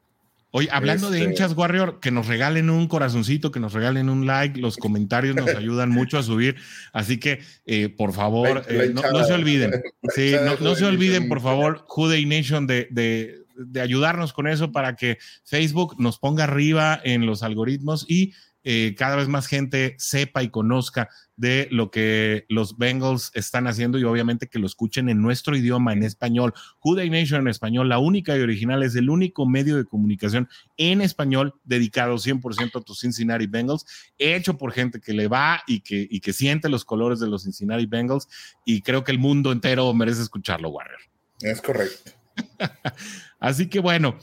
Oye, 0.57 0.69
hablando 0.71 1.11
de 1.11 1.17
este 1.17 1.29
hinchas 1.29 1.51
Warrior, 1.51 1.99
que 1.99 2.11
nos 2.11 2.27
regalen 2.27 2.69
un 2.69 2.87
corazoncito, 2.87 3.51
que 3.51 3.59
nos 3.59 3.73
regalen 3.73 4.07
un 4.07 4.25
like, 4.25 4.57
los 4.57 4.77
comentarios 4.77 5.35
nos 5.35 5.49
ayudan 5.49 5.89
mucho 5.91 6.17
a 6.17 6.23
subir, 6.23 6.55
así 6.93 7.19
que 7.19 7.41
eh, 7.65 7.89
por 7.89 8.13
favor, 8.13 8.63
eh, 8.69 8.93
no, 8.93 9.25
se 9.25 9.33
olviden, 9.33 9.83
sí, 10.15 10.33
no, 10.61 10.75
se 10.75 10.85
olviden, 10.85 11.27
por 11.27 11.41
favor, 11.41 11.83
Juday 11.89 12.25
Nation 12.25 12.67
de, 12.67 12.87
de, 12.89 13.43
de 13.57 13.81
ayudarnos 13.81 14.31
con 14.31 14.47
eso 14.47 14.71
para 14.71 14.95
que 14.95 15.17
Facebook 15.43 15.95
nos 15.99 16.19
ponga 16.19 16.45
arriba 16.45 17.01
en 17.03 17.25
los 17.25 17.43
algoritmos 17.43 18.05
y 18.07 18.31
eh, 18.63 18.95
cada 18.97 19.17
vez 19.17 19.27
más 19.27 19.47
gente 19.47 19.95
sepa 19.99 20.41
y 20.41 20.49
conozca 20.49 21.09
de 21.37 21.67
lo 21.71 21.91
que 21.91 22.45
los 22.49 22.77
Bengals 22.77 23.31
están 23.33 23.67
haciendo 23.67 23.97
y 23.97 24.03
obviamente 24.03 24.47
que 24.47 24.59
lo 24.59 24.65
escuchen 24.65 25.09
en 25.09 25.21
nuestro 25.21 25.55
idioma, 25.55 25.93
en 25.93 26.03
español. 26.03 26.53
Juday 26.79 27.09
Nation 27.09 27.41
en 27.41 27.47
español, 27.47 27.89
la 27.89 27.99
única 27.99 28.37
y 28.37 28.41
original, 28.41 28.83
es 28.83 28.95
el 28.95 29.09
único 29.09 29.45
medio 29.45 29.75
de 29.77 29.85
comunicación 29.85 30.47
en 30.77 31.01
español 31.01 31.53
dedicado 31.63 32.15
100% 32.15 32.79
a 32.79 32.81
tus 32.81 32.99
Cincinnati 32.99 33.47
Bengals, 33.47 33.85
hecho 34.17 34.57
por 34.57 34.71
gente 34.71 34.99
que 34.99 35.13
le 35.13 35.27
va 35.27 35.61
y 35.67 35.81
que, 35.81 36.07
y 36.09 36.19
que 36.19 36.33
siente 36.33 36.69
los 36.69 36.85
colores 36.85 37.19
de 37.19 37.27
los 37.27 37.43
Cincinnati 37.43 37.85
Bengals 37.85 38.27
y 38.65 38.81
creo 38.81 39.03
que 39.03 39.11
el 39.11 39.19
mundo 39.19 39.51
entero 39.51 39.93
merece 39.93 40.21
escucharlo, 40.21 40.69
Warrior. 40.69 40.99
Es 41.41 41.61
correcto. 41.61 42.11
Así 43.39 43.67
que 43.67 43.79
bueno, 43.79 44.17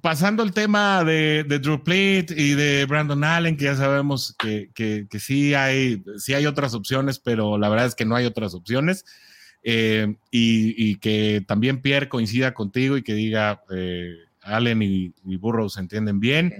pasando 0.00 0.42
el 0.42 0.52
tema 0.52 1.04
de, 1.04 1.44
Drew 1.44 1.82
Plate 1.82 2.26
y 2.36 2.54
de 2.54 2.86
Brandon 2.86 3.22
Allen, 3.22 3.56
que 3.56 3.64
ya 3.64 3.76
sabemos 3.76 4.34
que, 4.38 4.70
que, 4.74 5.18
sí, 5.18 5.54
hay, 5.54 6.02
sí 6.18 6.34
hay 6.34 6.46
otras 6.46 6.74
opciones, 6.74 7.18
pero 7.18 7.58
la 7.58 7.68
verdad 7.68 7.86
es 7.86 7.94
que 7.94 8.04
no 8.04 8.16
hay 8.16 8.24
otras 8.24 8.54
opciones. 8.54 9.04
Eh, 9.66 10.16
y, 10.30 10.96
que 10.96 11.42
también 11.46 11.80
Pierre 11.80 12.08
coincida 12.08 12.52
contigo 12.52 12.98
y 12.98 13.02
que 13.02 13.14
diga 13.14 13.62
eh, 13.70 14.14
Allen 14.42 14.82
y, 14.82 15.14
y, 15.24 15.36
Burrow 15.36 15.68
se 15.68 15.80
entienden 15.80 16.20
bien. 16.20 16.54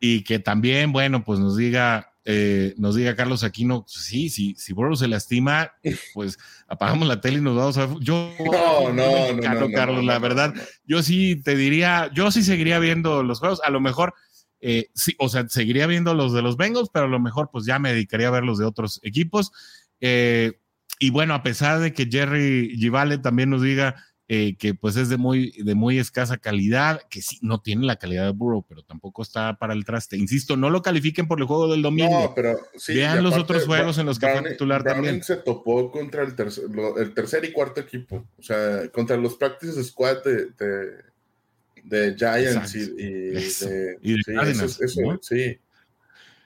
Y 0.00 0.22
que 0.22 0.38
también, 0.38 0.92
bueno, 0.92 1.24
pues 1.24 1.40
nos 1.40 1.56
diga 1.56 2.13
eh, 2.26 2.74
nos 2.78 2.94
diga 2.94 3.14
Carlos 3.14 3.44
Aquino, 3.44 3.84
sí, 3.86 4.30
sí, 4.30 4.54
si 4.56 4.72
Burrow 4.72 4.96
se 4.96 5.08
lastima, 5.08 5.72
pues 6.14 6.38
apagamos 6.66 7.06
la 7.06 7.20
tele 7.20 7.38
y 7.38 7.40
nos 7.42 7.56
vamos 7.56 7.76
a 7.76 7.88
Yo, 8.00 8.32
no, 8.40 8.92
no, 8.92 9.32
no, 9.32 9.70
Carlos, 9.70 10.04
la 10.04 10.18
verdad, 10.18 10.54
yo 10.84 11.02
sí 11.02 11.36
te 11.42 11.54
diría, 11.54 12.10
yo 12.14 12.30
sí 12.30 12.42
seguiría 12.42 12.78
viendo 12.78 13.22
los 13.22 13.40
juegos, 13.40 13.60
a 13.62 13.70
lo 13.70 13.80
mejor, 13.80 14.14
eh, 14.60 14.88
sí, 14.94 15.14
o 15.18 15.28
sea, 15.28 15.46
seguiría 15.48 15.86
viendo 15.86 16.14
los 16.14 16.32
de 16.32 16.40
los 16.40 16.56
Bengals, 16.56 16.88
pero 16.92 17.04
a 17.04 17.08
lo 17.10 17.20
mejor 17.20 17.50
pues 17.52 17.66
ya 17.66 17.78
me 17.78 17.90
dedicaría 17.92 18.28
a 18.28 18.32
ver 18.32 18.44
los 18.44 18.58
de 18.58 18.64
otros 18.64 19.00
equipos. 19.02 19.52
Eh, 20.00 20.52
y 20.98 21.10
bueno, 21.10 21.34
a 21.34 21.42
pesar 21.42 21.80
de 21.80 21.92
que 21.92 22.08
Jerry 22.10 22.74
Givale 22.78 23.18
también 23.18 23.50
nos 23.50 23.60
diga 23.60 23.96
eh, 24.26 24.56
que 24.56 24.72
pues 24.72 24.96
es 24.96 25.10
de 25.10 25.18
muy, 25.18 25.50
de 25.50 25.74
muy 25.74 25.98
escasa 25.98 26.38
calidad, 26.38 27.02
que 27.10 27.20
sí, 27.20 27.38
no 27.42 27.60
tiene 27.60 27.84
la 27.84 27.96
calidad 27.96 28.24
de 28.24 28.30
Burrow, 28.30 28.64
pero 28.66 28.82
tampoco 28.82 29.20
está 29.22 29.58
para 29.58 29.74
el 29.74 29.84
traste. 29.84 30.16
Insisto, 30.16 30.56
no 30.56 30.70
lo 30.70 30.80
califiquen 30.80 31.28
por 31.28 31.40
el 31.40 31.46
juego 31.46 31.70
del 31.70 31.82
domingo. 31.82 32.22
No, 32.22 32.34
pero 32.34 32.58
sí, 32.74 32.94
Vean 32.94 33.22
los 33.22 33.36
otros 33.36 33.66
juegos 33.66 33.98
en 33.98 34.06
los 34.06 34.18
que 34.18 34.26
fue 34.28 34.50
titular 34.52 34.82
también. 34.82 35.22
se 35.22 35.36
topó 35.36 35.90
contra 35.90 36.22
el 36.22 36.34
tercer, 36.34 36.64
el 36.96 37.12
tercer 37.12 37.44
y 37.44 37.52
cuarto 37.52 37.82
equipo, 37.82 38.26
o 38.38 38.42
sea, 38.42 38.88
contra 38.88 39.18
los 39.18 39.34
practice 39.34 39.84
squad 39.84 40.24
de, 40.24 40.46
de, 41.82 42.14
Giants 42.16 42.74
y, 42.74 42.94
de, 42.94 43.40
sí, 45.20 45.58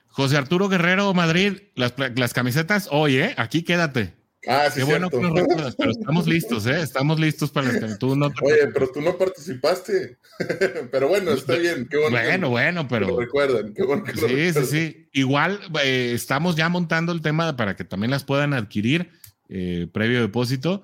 José 0.08 0.36
Arturo 0.36 0.68
Guerrero 0.68 1.14
Madrid, 1.14 1.58
las, 1.76 1.94
las 2.16 2.34
camisetas, 2.34 2.88
hoy, 2.90 3.18
¿eh? 3.18 3.34
Aquí 3.36 3.62
quédate. 3.62 4.17
Ah, 4.50 4.70
sí, 4.70 4.80
Qué 4.80 4.84
bueno 4.84 5.10
que 5.10 5.20
nos 5.20 5.34
recuerdas, 5.34 5.76
pero 5.76 5.90
estamos 6.00 6.26
listos, 6.26 6.66
¿eh? 6.66 6.80
Estamos 6.80 7.20
listos 7.20 7.50
para 7.50 7.70
que 7.70 7.80
tú 7.96 8.16
no 8.16 8.32
Oye, 8.42 8.68
pero 8.72 8.88
tú 8.90 9.02
no 9.02 9.18
participaste. 9.18 10.16
pero 10.90 11.08
bueno, 11.08 11.32
está 11.32 11.56
bien. 11.56 11.86
Qué 11.86 11.98
bueno, 11.98 12.16
bueno, 12.16 12.48
bueno, 12.48 12.88
pero. 12.88 13.20
recuerden. 13.20 13.74
Qué 13.74 13.84
bueno 13.84 14.04
que 14.04 14.14
sí, 14.14 14.52
sí, 14.54 14.64
sí. 14.64 15.08
Igual 15.12 15.60
eh, 15.84 16.12
estamos 16.14 16.56
ya 16.56 16.70
montando 16.70 17.12
el 17.12 17.20
tema 17.20 17.56
para 17.56 17.76
que 17.76 17.84
también 17.84 18.10
las 18.10 18.24
puedan 18.24 18.54
adquirir 18.54 19.10
eh, 19.50 19.86
previo 19.92 20.22
depósito. 20.22 20.82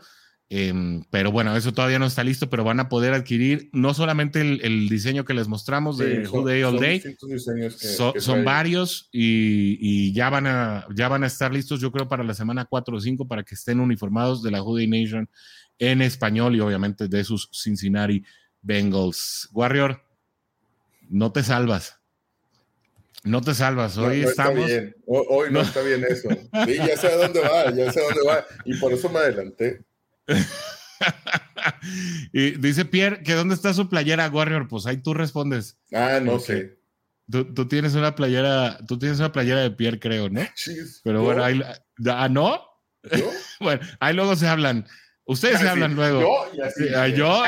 Em, 0.51 1.03
pero 1.11 1.32
bueno, 1.32 1.57
eso 1.57 1.72
todavía 1.72 1.99
no 1.99 2.07
está 2.07 2.22
listo, 2.22 2.51
pero 2.51 2.64
van 2.64 2.78
a 2.78 2.88
poder 2.88 3.14
adquirir 3.14 3.70
no 3.72 3.95
solamente 3.95 4.40
el, 4.40 4.88
diseño 4.88 5.24
que 5.24 5.32
les 5.32 5.49
mostramos 5.49 5.97
de 5.97 6.22
Day 6.22 6.62
All 6.62 6.78
Day, 6.78 7.03
son 8.18 8.45
varios 8.45 9.09
y, 9.11 10.12
ya, 10.12 10.28
van 10.28 10.47
a, 10.47 10.86
ya 10.95 11.09
van 11.09 11.24
a 11.24 11.28
estar 11.28 11.53
listos, 11.53 11.80
yo 11.80 11.90
creo, 11.90 12.09
para 12.09 12.22
la 12.24 12.34
semana 12.34 12.66
4 12.66 12.97
o 12.97 13.01
5 13.01 13.26
para 13.26 13.42
que 13.42 13.55
estén 13.55 13.80
uniformados 13.80 14.42
de 14.42 14.51
la 14.51 14.62
Day 14.62 14.86
Nation 14.86 15.28
en 15.78 16.03
español 16.03 16.55
y 16.55 16.61
obviamente 16.61 17.09
de 17.09 17.24
sus 17.24 17.49
Cincinnati 17.53 18.22
Bengals. 18.61 19.49
Warrior, 19.53 20.03
no 21.09 21.32
te 21.32 21.42
salvas. 21.42 21.99
No 23.24 23.40
te 23.40 23.55
salvas, 23.55 23.97
hoy 23.97 24.20
estamos. 24.20 24.70
Hoy, 25.07 25.51
no, 25.51 25.62
está 25.62 25.80
bien 25.80 26.05
eso. 26.07 26.28
Sí, 26.66 26.76
ya 26.76 26.97
sé 26.99 27.07
a 27.07 27.16
dónde 27.16 27.40
va, 27.40 27.70
ya 27.74 27.90
sé 27.90 28.01
a 28.01 28.05
dónde 28.05 28.20
va. 28.26 28.45
Y 28.66 28.76
por 28.78 28.92
eso 28.92 29.09
me 29.09 29.18
adelanté. 29.18 29.80
y 32.33 32.53
dice 32.53 32.85
Pierre 32.85 33.22
que 33.22 33.35
dónde 33.35 33.55
está 33.55 33.75
su 33.75 33.89
playera 33.89 34.29
Warrior, 34.29 34.68
pues 34.68 34.87
ahí 34.87 34.99
tú 34.99 35.14
respondes. 35.14 35.79
Ah, 35.93 36.20
no 36.22 36.39
sé. 36.39 36.79
Tú, 37.31 37.68
tienes 37.68 37.95
una 37.95 38.14
playera, 38.14 38.79
tú 38.87 38.99
tienes 38.99 39.18
una 39.18 39.33
playera 39.33 39.61
de 39.61 39.70
Pierre, 39.70 39.99
creo, 39.99 40.29
¿no? 40.29 40.43
Sí. 40.55 40.77
Pero 41.03 41.22
bueno, 41.22 41.43
ahí, 41.43 41.62
¿ah, 42.07 42.29
no? 42.29 42.61
bueno, 43.61 43.81
ahí 44.01 44.14
luego 44.14 44.37
se 44.37 44.47
hablan. 44.47 44.87
Ustedes 45.27 45.61
se 45.61 45.68
ah, 45.68 45.72
hablan 45.72 45.95
luego. 45.95 46.51
Yo, 46.55 47.07
yo 47.07 47.43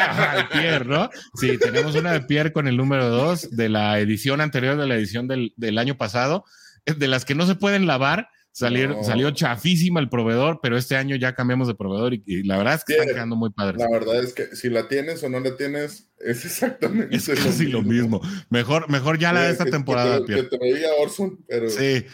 Pierre, 0.50 0.86
¿no? 0.86 1.10
Sí, 1.34 1.58
tenemos 1.58 1.94
una 1.94 2.12
de 2.12 2.22
Pierre 2.22 2.52
con 2.52 2.68
el 2.68 2.76
número 2.78 3.10
2 3.10 3.50
de 3.50 3.68
la 3.68 4.00
edición 4.00 4.40
anterior 4.40 4.78
de 4.78 4.86
la 4.86 4.96
edición 4.96 5.28
del, 5.28 5.52
del 5.56 5.76
año 5.76 5.98
pasado, 5.98 6.46
de 6.86 7.06
las 7.06 7.26
que 7.26 7.34
no 7.34 7.46
se 7.46 7.54
pueden 7.54 7.86
lavar 7.86 8.30
Salió 8.56 9.30
chafísima 9.32 10.00
el 10.00 10.08
proveedor, 10.08 10.60
pero 10.62 10.78
este 10.78 10.96
año 10.96 11.14
ya 11.16 11.34
cambiamos 11.34 11.68
de 11.68 11.74
proveedor 11.74 12.14
y, 12.14 12.42
la 12.44 12.56
verdad 12.56 12.74
es 12.74 12.84
que 12.84 12.94
están 12.94 13.08
quedando 13.08 13.36
muy 13.36 13.50
padres. 13.50 13.78
La 13.78 13.90
verdad 13.90 14.24
es 14.24 14.32
que 14.32 14.56
si 14.56 14.70
la 14.70 14.88
tienes 14.88 15.22
o 15.22 15.28
no 15.28 15.40
la 15.40 15.54
tienes, 15.58 16.08
es 16.18 16.44
exactamente 16.46 17.14
es 17.14 17.28
casi 17.28 17.66
lo 17.66 17.82
mismo. 17.82 18.22
Mejor, 18.48 18.88
mejor 18.88 19.18
ya 19.18 19.34
la 19.34 19.42
de 19.42 19.52
esta 19.52 19.66
temporada, 19.66 20.24
Pierre. 20.24 20.48
Que 20.48 20.56
te 20.56 20.64
diga 20.64 20.88
Orson, 20.98 21.44
pero... 21.46 21.68
Sí, 21.68 22.06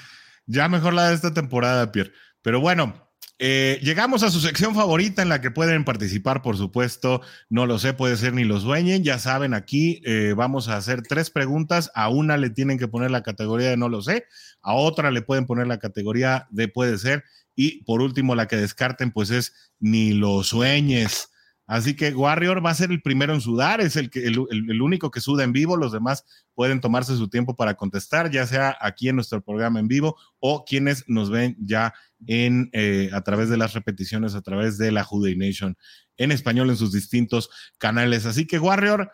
ya 0.47 0.69
mejor 0.69 0.95
la 0.95 1.11
de 1.11 1.15
esta 1.15 1.33
temporada, 1.33 1.93
Pierre. 1.93 2.11
Pero 2.43 2.61
bueno, 2.61 3.12
eh, 3.45 3.81
llegamos 3.83 4.23
a 4.23 4.31
su 4.31 4.39
sección 4.39 4.73
favorita 4.73 5.21
en 5.21 5.29
la 5.29 5.41
que 5.41 5.51
pueden 5.51 5.85
participar, 5.85 6.43
por 6.43 6.57
supuesto. 6.57 7.23
No 7.51 7.67
lo 7.67 7.81
sé, 7.81 7.93
puede 7.93 8.17
ser 8.17 8.35
ni 8.35 8.45
lo 8.45 8.61
sueñen. 8.61 9.03
Ya 9.03 9.19
saben, 9.19 9.53
aquí 9.53 10.01
eh, 10.05 10.33
vamos 10.37 10.69
a 10.69 10.77
hacer 10.77 11.03
tres 11.03 11.29
preguntas. 11.29 11.91
A 11.97 12.09
una 12.09 12.37
le 12.37 12.51
tienen 12.51 12.79
que 12.79 12.87
poner 12.87 13.11
la 13.11 13.25
categoría 13.25 13.71
de 13.71 13.77
no 13.77 13.89
lo 13.89 14.01
sé, 14.01 14.27
a 14.61 14.75
otra 14.75 15.11
le 15.11 15.23
pueden 15.23 15.47
poner 15.47 15.67
la 15.67 15.81
categoría 15.81 16.47
de 16.51 16.69
puede 16.69 16.99
ser. 16.99 17.25
Y 17.57 17.83
por 17.83 18.01
último, 18.01 18.37
la 18.37 18.47
que 18.47 18.55
descarten, 18.55 19.11
pues 19.11 19.31
es 19.31 19.53
ni 19.81 20.13
lo 20.13 20.45
sueñes. 20.45 21.32
Así 21.73 21.97
que 21.97 22.13
Warrior 22.13 22.63
va 22.63 22.69
a 22.69 22.75
ser 22.75 22.91
el 22.91 23.01
primero 23.01 23.33
en 23.33 23.41
sudar, 23.41 23.81
es 23.81 23.97
el, 23.97 24.11
que, 24.11 24.27
el, 24.27 24.83
único 24.83 25.11
que 25.11 25.23
suda 25.23 25.43
en 25.43 25.55
vivo, 25.55 25.79
los 25.79 25.91
demás 25.91 26.23
pueden 26.53 26.83
tomarse 26.83 27.17
su 27.17 27.31
tiempo 27.31 27.57
para 27.57 27.77
contestar, 27.77 28.31
ya 28.31 28.47
sea 28.47 28.77
aquí 28.79 29.09
en 29.09 29.17
nuestro 29.17 29.41
programa 29.41 29.81
en 29.81 29.89
vivo 29.89 30.19
o 30.39 30.67
quienes 30.67 31.03
nos 31.09 31.31
ven 31.31 31.57
ya 31.59 31.95
en, 32.27 32.69
eh, 32.75 33.09
a 33.15 33.23
través 33.23 33.49
de 33.49 33.57
las 33.57 33.73
repeticiones, 33.73 34.35
a 34.35 34.43
través 34.43 34.77
de 34.77 34.93
la 34.93 35.03
Juday 35.03 35.35
Nation 35.35 35.79
en 36.19 36.31
español 36.31 36.69
en 36.69 36.77
sus 36.77 36.93
distintos 36.93 37.49
canales. 37.79 38.27
Así 38.27 38.47
que 38.47 38.59
Warrior, 38.59 39.11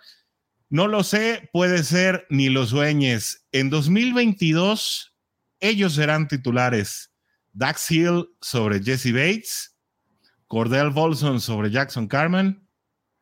no 0.68 0.88
lo 0.88 1.04
sé, 1.04 1.48
puede 1.52 1.84
ser 1.84 2.26
ni 2.28 2.48
lo 2.48 2.66
sueñes. 2.66 3.46
En 3.52 3.70
2022, 3.70 5.14
ellos 5.60 5.94
serán 5.94 6.26
titulares. 6.26 7.12
Dax 7.52 7.88
Hill 7.88 8.30
sobre 8.40 8.82
Jesse 8.82 9.12
Bates 9.12 9.77
Cordell 10.48 10.90
Volson 10.90 11.40
sobre 11.40 11.70
Jackson 11.70 12.08
Carmen, 12.08 12.66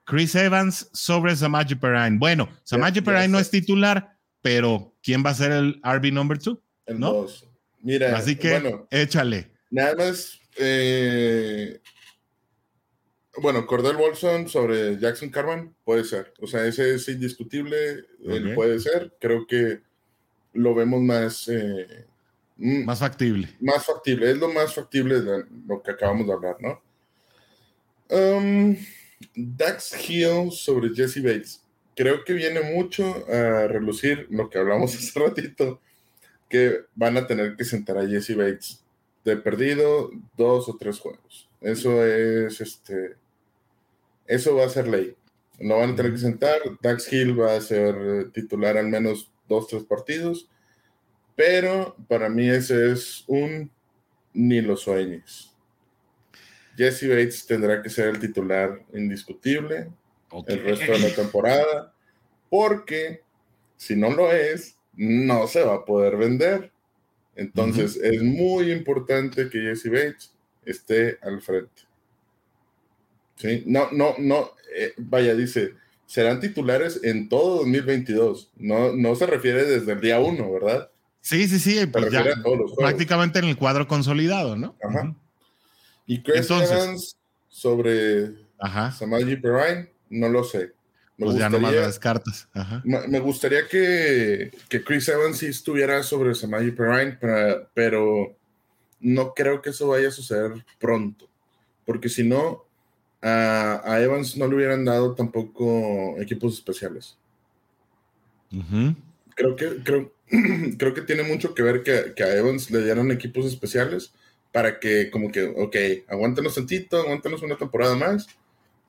Chris 0.04 0.34
Evans 0.36 0.88
sobre 0.92 1.34
Samaji 1.34 1.74
Perrine. 1.74 2.18
Bueno, 2.18 2.48
Samaji 2.62 3.00
Perrine 3.00 3.28
no 3.28 3.38
es 3.38 3.50
titular, 3.50 4.16
pero 4.40 4.94
¿quién 5.02 5.24
va 5.24 5.30
a 5.30 5.34
ser 5.34 5.50
el 5.50 5.80
RB 5.82 6.12
number 6.12 6.38
two? 6.38 6.62
El 6.86 7.00
¿no? 7.00 7.26
Mira, 7.82 8.16
así 8.16 8.36
que 8.36 8.60
bueno, 8.60 8.86
échale. 8.90 9.50
Nada 9.70 9.96
más, 9.96 10.40
eh, 10.56 11.80
bueno, 13.38 13.66
Cordell 13.66 13.96
Volson 13.96 14.48
sobre 14.48 14.98
Jackson 14.98 15.30
Carmen 15.30 15.74
puede 15.84 16.04
ser. 16.04 16.32
O 16.40 16.46
sea, 16.46 16.64
ese 16.64 16.94
es 16.94 17.08
indiscutible, 17.08 18.04
él 18.24 18.54
puede 18.54 18.78
ser. 18.78 19.14
Creo 19.20 19.46
que 19.46 19.80
lo 20.52 20.74
vemos 20.74 21.02
más. 21.02 21.48
Eh, 21.48 22.06
mm, 22.56 22.84
más 22.84 23.00
factible. 23.00 23.48
Más 23.60 23.84
factible, 23.84 24.30
es 24.30 24.38
lo 24.38 24.48
más 24.52 24.74
factible 24.74 25.20
de 25.20 25.44
lo 25.66 25.82
que 25.82 25.90
acabamos 25.90 26.26
de 26.26 26.32
hablar, 26.32 26.56
¿no? 26.60 26.85
Um, 28.10 28.76
Dax 29.34 30.08
Hill 30.08 30.50
sobre 30.52 30.94
Jesse 30.94 31.22
Bates. 31.22 31.62
creo 31.96 32.24
que 32.24 32.34
viene 32.34 32.60
mucho 32.60 33.26
a 33.28 33.66
relucir 33.66 34.26
lo 34.30 34.50
que 34.50 34.58
hablamos 34.58 34.94
hace 34.96 35.18
ratito, 35.18 35.80
que 36.48 36.84
van 36.94 37.16
a 37.16 37.26
tener 37.26 37.56
que 37.56 37.64
sentar 37.64 37.98
a 37.98 38.06
Jesse 38.06 38.36
Bates 38.36 38.84
de 39.24 39.36
perdido 39.36 40.10
dos 40.36 40.68
o 40.68 40.76
tres 40.76 41.00
juegos. 41.00 41.48
Eso 41.60 42.04
es, 42.06 42.60
este, 42.60 43.16
eso 44.26 44.54
va 44.54 44.66
a 44.66 44.68
ser 44.68 44.86
ley. 44.86 45.16
Lo 45.58 45.78
van 45.78 45.90
a 45.90 45.96
tener 45.96 46.12
que 46.12 46.18
sentar. 46.18 46.60
Dax 46.80 47.12
Hill 47.12 47.38
va 47.38 47.56
a 47.56 47.60
ser 47.60 48.30
titular 48.30 48.76
al 48.76 48.88
menos 48.88 49.32
dos, 49.48 49.66
tres 49.66 49.82
partidos. 49.82 50.48
Pero 51.34 51.96
para 52.08 52.28
mí 52.28 52.48
ese 52.48 52.92
es 52.92 53.24
un 53.26 53.70
ni 54.32 54.60
lo 54.60 54.76
sueñes. 54.76 55.55
Jesse 56.76 57.08
Bates 57.08 57.46
tendrá 57.46 57.82
que 57.82 57.90
ser 57.90 58.08
el 58.08 58.20
titular 58.20 58.80
indiscutible 58.92 59.88
el 60.46 60.62
resto 60.62 60.92
de 60.92 60.98
la 60.98 61.14
temporada, 61.14 61.92
porque 62.50 63.22
si 63.76 63.96
no 63.96 64.10
lo 64.10 64.32
es, 64.32 64.76
no 64.94 65.46
se 65.46 65.62
va 65.62 65.76
a 65.76 65.84
poder 65.84 66.16
vender. 66.16 66.70
Entonces 67.34 67.96
es 67.96 68.22
muy 68.22 68.72
importante 68.72 69.48
que 69.48 69.60
Jesse 69.60 69.90
Bates 69.90 70.34
esté 70.64 71.18
al 71.22 71.40
frente. 71.40 71.82
¿Sí? 73.36 73.62
No, 73.66 73.90
no, 73.92 74.14
no, 74.18 74.50
eh, 74.74 74.94
vaya, 74.96 75.34
dice, 75.34 75.74
serán 76.06 76.40
titulares 76.40 77.00
en 77.02 77.28
todo 77.28 77.58
2022. 77.58 78.52
No, 78.56 78.92
no 78.94 79.14
se 79.14 79.26
refiere 79.26 79.64
desde 79.64 79.92
el 79.92 80.00
día 80.00 80.18
uno, 80.18 80.50
¿verdad? 80.50 80.90
Sí, 81.20 81.46
sí, 81.48 81.58
sí, 81.58 81.86
pues 81.86 82.10
ya, 82.10 82.24
prácticamente 82.78 83.40
en 83.40 83.46
el 83.46 83.56
cuadro 83.56 83.86
consolidado, 83.86 84.56
¿no? 84.56 84.76
Ajá. 84.82 85.14
Y 86.06 86.22
Chris 86.22 86.50
Evans 86.50 87.16
sobre 87.48 88.46
Ajá. 88.58 88.92
Samaji 88.92 89.36
Perrine, 89.36 89.90
no 90.10 90.28
lo 90.28 90.44
sé. 90.44 90.72
Me 91.18 91.26
pues 91.26 91.38
ya 91.38 91.48
nomás 91.48 91.74
las 91.74 91.98
cartas. 91.98 92.48
Me 92.84 93.18
gustaría 93.20 93.66
que, 93.66 94.50
que, 94.68 94.84
Chris 94.84 95.08
Evans 95.08 95.38
sí 95.38 95.46
estuviera 95.46 96.02
sobre 96.02 96.34
Samaji 96.34 96.72
Perrine, 96.72 97.18
pero, 97.72 98.36
no 99.00 99.34
creo 99.34 99.62
que 99.62 99.70
eso 99.70 99.88
vaya 99.88 100.08
a 100.08 100.12
suceder 100.12 100.64
pronto. 100.78 101.28
Porque 101.86 102.08
si 102.08 102.22
no, 102.22 102.64
a, 103.22 103.98
Evans 104.00 104.36
no 104.36 104.46
le 104.46 104.56
hubieran 104.56 104.84
dado 104.84 105.14
tampoco 105.14 106.20
equipos 106.20 106.54
especiales. 106.54 107.16
Creo 109.34 109.56
que 109.56 109.82
creo, 109.82 110.12
creo 110.78 110.94
que 110.94 111.02
tiene 111.02 111.22
mucho 111.22 111.54
que 111.54 111.62
ver 111.62 111.82
que, 111.82 112.12
que, 112.14 112.24
a 112.24 112.36
Evans 112.36 112.70
le 112.70 112.84
dieran 112.84 113.10
equipos 113.10 113.46
especiales 113.46 114.12
para 114.52 114.78
que 114.80 115.10
como 115.10 115.30
que, 115.30 115.42
ok, 115.42 115.76
aguántanos 116.08 116.54
tantito, 116.54 116.98
aguántanos 116.98 117.42
una 117.42 117.56
temporada 117.56 117.94
más, 117.94 118.26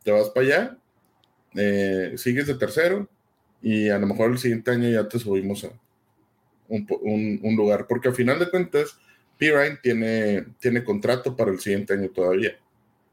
te 0.03 0.11
vas 0.11 0.29
para 0.29 0.45
allá, 0.45 0.77
eh, 1.55 2.13
sigues 2.17 2.47
de 2.47 2.55
tercero 2.55 3.09
y 3.61 3.89
a 3.89 3.97
lo 3.97 4.07
mejor 4.07 4.31
el 4.31 4.37
siguiente 4.37 4.71
año 4.71 4.89
ya 4.89 5.07
te 5.07 5.19
subimos 5.19 5.63
a 5.65 5.69
un, 6.69 7.55
lugar, 7.55 7.87
porque 7.87 8.09
al 8.09 8.15
final 8.15 8.39
de 8.39 8.49
cuentas, 8.49 8.97
Pirine 9.37 9.77
tiene, 9.81 10.45
tiene 10.59 10.83
contrato 10.83 11.35
para 11.35 11.51
el 11.51 11.59
siguiente 11.59 11.93
año 11.93 12.09
todavía. 12.09 12.57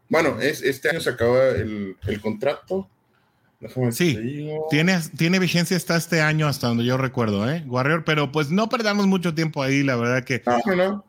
Bueno, 0.08 0.40
es, 0.40 0.62
este 0.62 0.90
año 0.90 1.00
se 1.00 1.10
acaba 1.10 1.48
el, 1.48 1.96
contrato. 2.20 2.88
sí, 3.90 4.48
tiene, 4.70 4.98
tiene 5.16 5.38
vigencia 5.38 5.76
hasta 5.76 5.96
este 5.96 6.20
año, 6.20 6.46
hasta 6.46 6.68
donde 6.68 6.84
yo 6.84 6.96
recuerdo, 6.96 7.50
¿eh? 7.50 7.64
Warrior, 7.66 8.04
pero 8.04 8.30
pues 8.30 8.50
no 8.50 8.68
perdamos 8.68 9.06
mucho 9.06 9.34
tiempo 9.34 9.62
ahí, 9.62 9.82
la 9.82 9.96
verdad 9.96 10.24
que. 10.24 10.42
No 10.46 11.04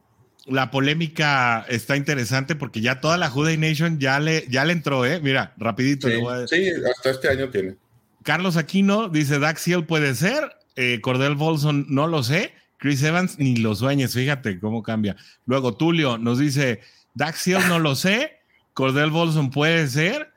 la 0.46 0.72
polémica 0.72 1.66
está 1.70 1.98
interesante 1.98 2.56
porque 2.56 2.82
ya 2.82 3.02
toda 3.02 3.18
la 3.18 3.30
Juday 3.30 3.58
Nation 3.58 4.00
ya 4.00 4.20
le, 4.20 4.46
ya 4.48 4.64
le 4.66 4.74
entró, 4.74 5.06
¿eh? 5.06 5.20
Mira, 5.22 5.54
rapidito. 5.58 6.08
Sí, 6.48 6.70
hasta 6.96 7.10
este 7.10 7.30
año 7.30 7.50
tiene. 7.50 7.76
Carlos 8.24 8.58
Aquino 8.58 9.10
dice, 9.10 9.40
Dax 9.40 9.68
Hill 9.68 9.86
puede 9.86 10.16
ser, 10.16 10.56
eh, 10.76 11.00
Cordell 11.02 11.36
Bolson 11.36 11.86
no 11.90 12.08
lo 12.08 12.24
sé, 12.24 12.54
Chris 12.78 13.04
Evans 13.04 13.38
ni 13.40 13.56
los 13.58 13.80
sueñes, 13.80 14.14
fíjate 14.14 14.60
cómo 14.60 14.84
cambia. 14.84 15.16
Luego 15.46 15.76
Tulio 15.76 16.18
nos 16.18 16.40
dice, 16.40 16.82
Dax 17.14 17.48
Hill 17.48 17.68
no 17.68 17.80
lo 17.80 17.96
sé, 17.96 18.40
Cordell 18.74 19.12
Bolson 19.12 19.52
puede 19.52 19.88
ser, 19.88 20.32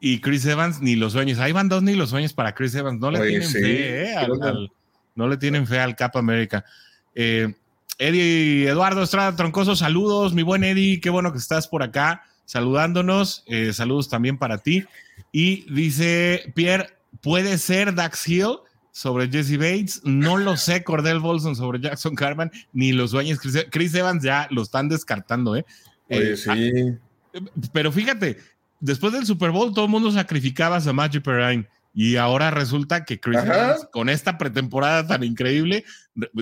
y 0.00 0.20
Chris 0.20 0.46
Evans 0.46 0.80
ni 0.80 0.96
los 0.96 1.12
sueños. 1.12 1.38
Ahí 1.38 1.52
van 1.52 1.68
dos 1.68 1.82
ni 1.82 1.94
los 1.94 2.10
sueños 2.10 2.32
para 2.32 2.54
Chris 2.54 2.74
Evans. 2.74 2.98
No 2.98 3.10
le 3.10 3.20
tienen 3.20 3.48
fe, 3.48 4.02
¿eh? 4.04 4.14
no 5.14 5.28
le 5.28 5.36
tienen 5.36 5.66
fe 5.66 5.78
al 5.78 5.94
Cap 5.94 6.16
América. 6.16 6.64
Eh, 7.14 7.52
Eddie 8.00 8.66
Eduardo 8.66 9.02
Estrada 9.02 9.36
Troncoso, 9.36 9.76
saludos, 9.76 10.32
mi 10.32 10.42
buen 10.42 10.64
Eddie, 10.64 11.00
qué 11.00 11.10
bueno 11.10 11.32
que 11.32 11.38
estás 11.38 11.68
por 11.68 11.82
acá 11.82 12.24
saludándonos. 12.46 13.44
Eh, 13.46 13.74
saludos 13.74 14.08
también 14.08 14.38
para 14.38 14.56
ti. 14.56 14.84
Y 15.32 15.70
dice 15.72 16.50
Pierre, 16.54 16.88
¿puede 17.20 17.58
ser 17.58 17.94
Dax 17.94 18.26
Hill 18.26 18.56
sobre 18.90 19.28
Jesse 19.28 19.58
Bates? 19.58 20.00
No 20.02 20.38
lo 20.38 20.56
sé, 20.56 20.82
Cordell 20.82 21.20
Bolson 21.20 21.54
sobre 21.54 21.78
Jackson 21.78 22.14
Carman, 22.14 22.50
ni 22.72 22.92
los 22.92 23.10
dueños 23.10 23.38
Chris, 23.38 23.94
Evans 23.94 24.24
ya 24.24 24.48
lo 24.50 24.62
están 24.62 24.88
descartando, 24.88 25.54
¿eh? 25.54 25.66
Oye, 26.08 26.32
eh, 26.32 26.36
sí. 26.38 26.50
Ah, 27.34 27.38
pero 27.70 27.92
fíjate, 27.92 28.38
después 28.80 29.12
del 29.12 29.26
Super 29.26 29.50
Bowl 29.50 29.74
todo 29.74 29.84
el 29.84 29.90
mundo 29.90 30.10
sacrificaba 30.10 30.78
a 30.78 30.92
Magic 30.94 31.22
Perrine. 31.22 31.68
Y 31.92 32.16
ahora 32.16 32.50
resulta 32.50 33.04
que 33.04 33.18
Chris 33.18 33.38
Evans, 33.38 33.88
con 33.90 34.08
esta 34.08 34.38
pretemporada 34.38 35.06
tan 35.06 35.24
increíble, 35.24 35.84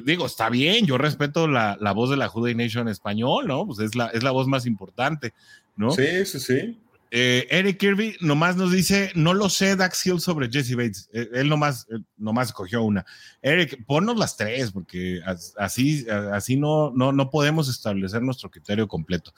digo, 0.05 0.27
está 0.27 0.51
bien, 0.51 0.87
yo 0.87 0.99
respeto 0.99 1.49
la, 1.49 1.77
voz 1.95 2.11
de 2.11 2.17
la 2.17 2.29
Juday 2.29 2.55
Nation 2.55 2.89
español, 2.89 3.47
¿no? 3.47 3.67
Pues 3.67 3.79
es 3.79 3.95
la, 3.95 4.09
es 4.09 4.23
la 4.23 4.31
voz 4.31 4.47
más 4.47 4.67
importante, 4.67 5.33
¿no? 5.77 5.91
Sí, 5.91 6.27
sí, 6.27 6.39
sí. 6.39 6.79
Eh, 7.11 7.47
Eric 7.49 7.79
Kirby 7.79 8.17
nomás 8.21 8.57
nos 8.57 8.71
dice, 8.71 9.11
no 9.15 9.33
lo 9.33 9.49
sé 9.49 9.77
Dax 9.77 10.07
Hill 10.07 10.21
sobre 10.21 10.51
Jesse 10.51 10.75
Bates. 10.75 11.09
Eh, 11.13 11.29
él 11.33 11.49
nomás, 11.49 11.87
nomás 12.19 12.49
escogió 12.49 12.83
una. 12.83 13.07
Eric, 13.41 13.85
ponnos 13.87 14.19
las 14.19 14.37
tres, 14.37 14.73
porque 14.73 15.21
así, 15.57 16.07
así 16.33 16.57
no, 16.57 16.93
no, 16.95 17.13
no 17.13 17.31
podemos 17.31 17.69
establecer 17.69 18.23
nuestro 18.23 18.51
criterio 18.51 18.87
completo. 18.87 19.33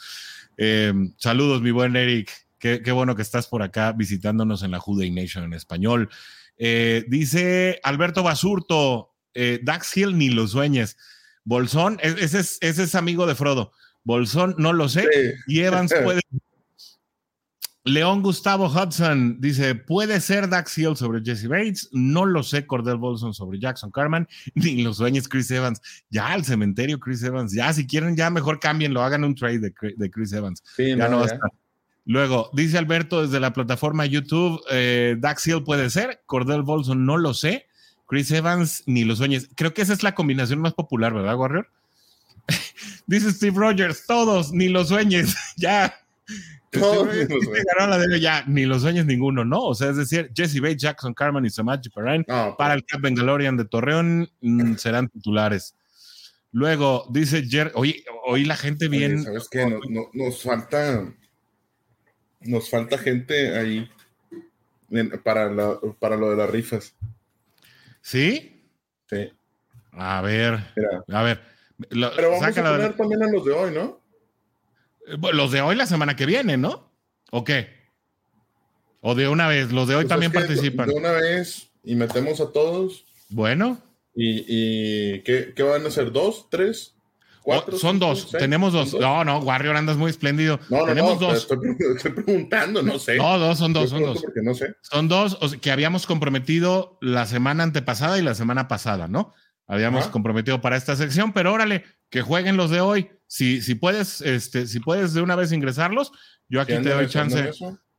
Eh, 0.56 0.92
saludos, 1.16 1.62
mi 1.62 1.70
buen 1.70 1.94
Eric. 1.94 2.30
Qué, 2.61 2.92
bueno 2.92 3.16
que 3.16 3.22
estás 3.22 3.46
por 3.46 3.62
acá 3.62 3.92
visitándonos 3.92 4.62
en 4.62 4.70
la 4.70 4.78
Juday 4.78 5.11
Nation 5.11 5.44
en 5.44 5.54
español. 5.54 6.11
Eh, 6.58 7.06
dice 7.08 7.80
Alberto 7.82 8.22
Basurto, 8.22 9.14
eh, 9.32 9.61
Dax 9.62 9.96
Hill 9.96 10.18
ni 10.18 10.28
lo 10.28 10.46
sueñes. 10.46 10.98
Bolsón, 11.42 11.98
e, 12.02 12.14
ese 12.18 12.40
es, 12.40 12.58
ese 12.61 12.82
es 12.82 12.94
amigo 12.94 13.26
de 13.26 13.34
Frodo. 13.34 13.72
Bolsón, 14.04 14.54
no 14.58 14.74
lo 14.74 14.90
sé. 14.90 15.08
Y 15.46 15.61
Evans 15.61 15.92
puede. 16.04 16.20
León 17.84 18.22
Gustavo 18.22 18.66
Hudson 18.66 19.40
dice: 19.40 19.74
Puede 19.74 20.20
ser 20.20 20.50
Dax 20.50 20.76
Hill 20.76 20.96
sobre 20.96 21.22
Jesse 21.24 21.48
Bates. 21.48 21.88
No 21.92 22.26
lo 22.26 22.42
sé, 22.42 22.66
Cordell 22.66 22.98
Bolson 22.98 23.32
sobre 23.32 23.58
Jackson 23.58 23.90
Carman. 23.90 24.28
Ni 24.54 24.82
lo 24.82 24.92
sueñes, 24.92 25.28
Chris 25.28 25.50
Evans. 25.50 25.80
Ya 26.11 26.28
al 26.28 26.44
cementerio, 26.44 27.00
Chris 27.00 27.22
Evans. 27.22 27.54
Ya, 27.54 27.72
si 27.72 27.86
quieren, 27.86 28.16
ya 28.16 28.28
mejor 28.28 28.61
cámbienlo. 28.61 29.02
Hagan 29.02 29.24
un 29.24 29.34
trade 29.34 29.61
de, 29.61 30.11
Chris 30.11 30.32
Evans. 30.32 30.62
ya 30.76 31.08
no, 31.08 31.16
va 31.16 31.22
a 31.22 31.26
estar. 31.26 31.50
Luego, 32.11 32.50
dice 32.52 32.76
Alberto 32.76 33.22
desde 33.22 33.38
la 33.38 33.52
plataforma 33.52 34.04
YouTube, 34.04 34.61
eh, 34.68 35.14
Dax 35.20 35.46
Hill 35.46 35.62
puede 35.62 35.90
ser, 35.90 36.20
Cordell 36.26 36.62
Bolson 36.62 37.06
no 37.06 37.16
lo 37.16 37.34
sé, 37.34 37.68
Chris 38.08 38.32
Evans 38.32 38.82
ni 38.86 39.04
los 39.04 39.18
sueños. 39.18 39.48
Creo 39.54 39.72
que 39.72 39.82
esa 39.82 39.92
es 39.92 40.02
la 40.02 40.12
combinación 40.12 40.58
más 40.58 40.74
popular, 40.74 41.14
¿verdad, 41.14 41.36
Warrior? 41.36 41.68
dice 43.06 43.30
Steve 43.30 43.56
Rogers, 43.56 44.06
todos, 44.08 44.50
ni 44.50 44.68
los 44.68 44.88
sueños, 44.88 45.36
ya. 45.56 45.94
Todos 46.72 47.08
ya, 48.20 48.42
ni 48.48 48.64
los 48.66 48.82
sueños 48.82 49.06
ninguno, 49.06 49.44
¿no? 49.44 49.62
O 49.62 49.76
sea, 49.76 49.90
es 49.90 49.96
decir, 49.96 50.32
Jesse 50.34 50.61
Bates, 50.61 50.82
Jackson 50.82 51.14
Carman 51.14 51.46
y 51.46 51.50
Samaji 51.50 51.90
Perrine 51.90 52.24
para 52.24 52.54
pues. 52.56 52.72
el 52.72 52.84
Cap 52.86 53.02
Bengalorian 53.02 53.56
de 53.56 53.66
Torreón 53.66 54.28
mm, 54.40 54.74
serán 54.78 55.11
titulares. 55.11 55.76
Luego 56.50 57.06
dice 57.12 57.44
Jer, 57.48 57.70
oye, 57.76 58.02
hoy 58.26 58.46
la 58.46 58.56
gente 58.56 58.88
bien. 58.88 59.22
¿Sabes 59.22 59.48
qué? 59.48 59.78
nos 60.12 60.42
falta 60.42 61.14
nos 62.41 62.70
falta 62.70 62.99
gente 62.99 63.57
ahí 63.57 63.91
para, 65.22 65.51
para 65.99 66.16
lo 66.16 66.30
de 66.30 66.36
las 66.36 66.51
rifas. 66.51 66.95
¿Sí? 68.01 68.64
Sí. 69.09 69.32
A 69.93 70.20
ver, 70.22 70.59
a 71.09 71.22
ver. 71.22 71.41
Pero 71.88 72.30
vamos 72.30 72.59
a 72.59 72.62
poner 72.62 72.97
también 72.97 73.22
a 73.22 73.30
los 73.30 73.45
de 73.45 73.53
hoy, 73.53 73.72
¿no? 73.72 74.01
Eh, 75.07 75.16
los 75.32 75.53
de 75.53 75.61
hoy 75.61 75.76
la 75.76 75.86
semana 75.86 76.16
que 76.16 76.26
viene, 76.26 76.57
¿no? 76.57 76.91
¿O 77.30 77.45
qué? 77.45 77.68
O 79.01 79.14
de 79.14 79.28
una 79.28 79.49
vez, 79.49 79.72
los 79.72 79.88
de 79.88 79.95
hoy 79.95 80.05
pues 80.05 80.11
también 80.11 80.32
participan. 80.32 80.88
De 80.88 80.95
una 80.95 81.12
vez 81.12 81.70
y 81.82 81.95
metemos 81.95 82.41
a 82.41 82.53
todos. 82.53 83.07
Bueno. 83.30 83.80
¿Y, 84.14 84.45
y 84.47 85.20
¿qué, 85.22 85.53
qué 85.55 85.62
van 85.62 85.86
a 85.86 85.91
ser? 85.91 86.12
¿Dos? 86.12 86.49
¿Tres? 86.51 86.95
Son 87.76 87.98
dos, 87.98 88.30
tenemos 88.30 88.72
dos. 88.72 88.94
No, 88.94 89.24
no, 89.24 89.38
Warrior 89.38 89.76
andas 89.76 89.96
muy 89.96 90.11
espléndido. 90.11 90.59
No, 90.68 90.78
no, 90.78 90.86
tenemos 90.86 91.18
dos. 91.18 91.48
Estoy, 91.96 92.12
preguntando, 92.12 92.82
no 92.82 92.98
sé. 92.98 93.16
No, 93.16 93.38
dos, 93.38 93.59
son 93.59 93.72
dos, 93.72 93.90
son 93.90 94.03
dos. 94.03 94.24
no 94.42 94.55
sé. 94.55 94.74
Son 94.82 95.09
dos 95.09 95.38
que 95.61 95.70
habíamos 95.70 96.07
comprometido 96.07 96.98
la 97.01 97.26
semana 97.26 97.62
antepasada 97.62 98.18
y 98.18 98.22
la 98.22 98.34
semana 98.34 98.68
pasada, 98.68 99.09
¿no? 99.09 99.32
Habíamos 99.66 100.09
comprometido 100.09 100.61
para 100.61 100.76
esta 100.76 100.96
sección, 100.96 101.32
pero 101.32 101.53
órale, 101.53 101.84
que 102.11 102.22
jueguen 102.22 102.57
los 102.57 102.70
de 102.70 102.80
hoy. 102.80 103.11
Si, 103.28 103.62
si 103.62 103.76
puedes, 103.76 104.20
este, 104.20 104.66
si 104.66 104.80
puedes 104.80 105.14
de 105.14 105.22
una 105.22 105.36
vez 105.36 105.53
ingresarlos, 105.53 106.11
yo 106.48 106.61
aquí 106.61 106.72
te 106.72 106.90
doy 106.90 107.07
chance. 107.07 107.53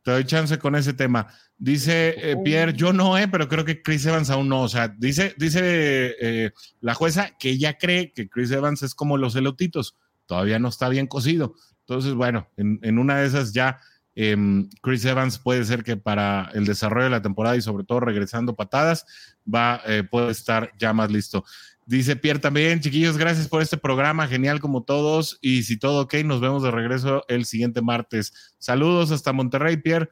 Te 0.03 0.11
doy 0.11 0.25
chance 0.25 0.57
con 0.57 0.75
ese 0.75 0.93
tema. 0.93 1.27
Dice 1.57 2.15
eh, 2.17 2.37
Pierre, 2.43 2.73
yo 2.73 2.91
no, 2.93 3.17
eh, 3.17 3.27
pero 3.27 3.47
creo 3.47 3.65
que 3.65 3.81
Chris 3.81 4.05
Evans 4.05 4.29
aún 4.29 4.49
no. 4.49 4.63
O 4.63 4.69
sea, 4.69 4.87
dice, 4.87 5.35
dice 5.37 6.15
eh, 6.19 6.51
la 6.79 6.93
jueza 6.93 7.37
que 7.39 7.49
ella 7.49 7.77
cree 7.77 8.11
que 8.13 8.29
Chris 8.29 8.51
Evans 8.51 8.81
es 8.83 8.95
como 8.95 9.17
los 9.17 9.35
elotitos, 9.35 9.95
todavía 10.25 10.59
no 10.59 10.69
está 10.69 10.89
bien 10.89 11.07
cocido. 11.07 11.55
Entonces, 11.81 12.13
bueno, 12.13 12.47
en, 12.57 12.97
una 12.99 13.17
de 13.17 13.27
esas 13.27 13.53
ya 13.53 13.79
em, 14.15 14.69
Chris 14.81 15.03
Evans 15.05 15.39
puede 15.39 15.65
ser 15.65 15.83
que 15.83 15.97
para 15.97 16.49
el 16.53 16.65
desarrollo 16.65 17.05
de 17.05 17.09
la 17.09 17.21
temporada 17.21 17.57
y 17.57 17.61
sobre 17.61 17.83
todo 17.83 17.99
regresando 17.99 18.55
patadas, 18.55 19.05
va, 19.45 19.81
eh, 19.85 20.03
puede 20.09 20.31
estar 20.31 20.71
ya 20.77 20.93
más 20.93 21.11
listo. 21.11 21.43
Dice 21.91 22.15
Pierre 22.15 22.39
también, 22.39 22.79
chiquillos, 22.79 23.17
gracias 23.17 23.49
por 23.49 23.61
este 23.61 23.75
programa, 23.75 24.25
genial 24.25 24.61
como 24.61 24.83
todos. 24.83 25.37
Y 25.41 25.63
si 25.63 25.75
todo 25.75 26.03
ok, 26.03 26.13
nos 26.23 26.39
vemos 26.39 26.63
de 26.63 26.71
regreso 26.71 27.25
el 27.27 27.43
siguiente 27.43 27.81
martes. 27.81 28.55
Saludos 28.59 29.11
hasta 29.11 29.33
Monterrey, 29.33 29.75
Pierre. 29.75 30.09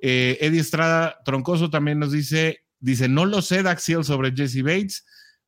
Eh, 0.00 0.38
Eddie 0.40 0.58
Estrada 0.58 1.20
Troncoso 1.24 1.70
también 1.70 2.00
nos 2.00 2.10
dice, 2.10 2.64
dice, 2.80 3.08
no 3.08 3.26
lo 3.26 3.42
sé, 3.42 3.62
Daxiel, 3.62 4.02
sobre 4.02 4.32
Jesse 4.32 4.64
Bates. 4.64 5.06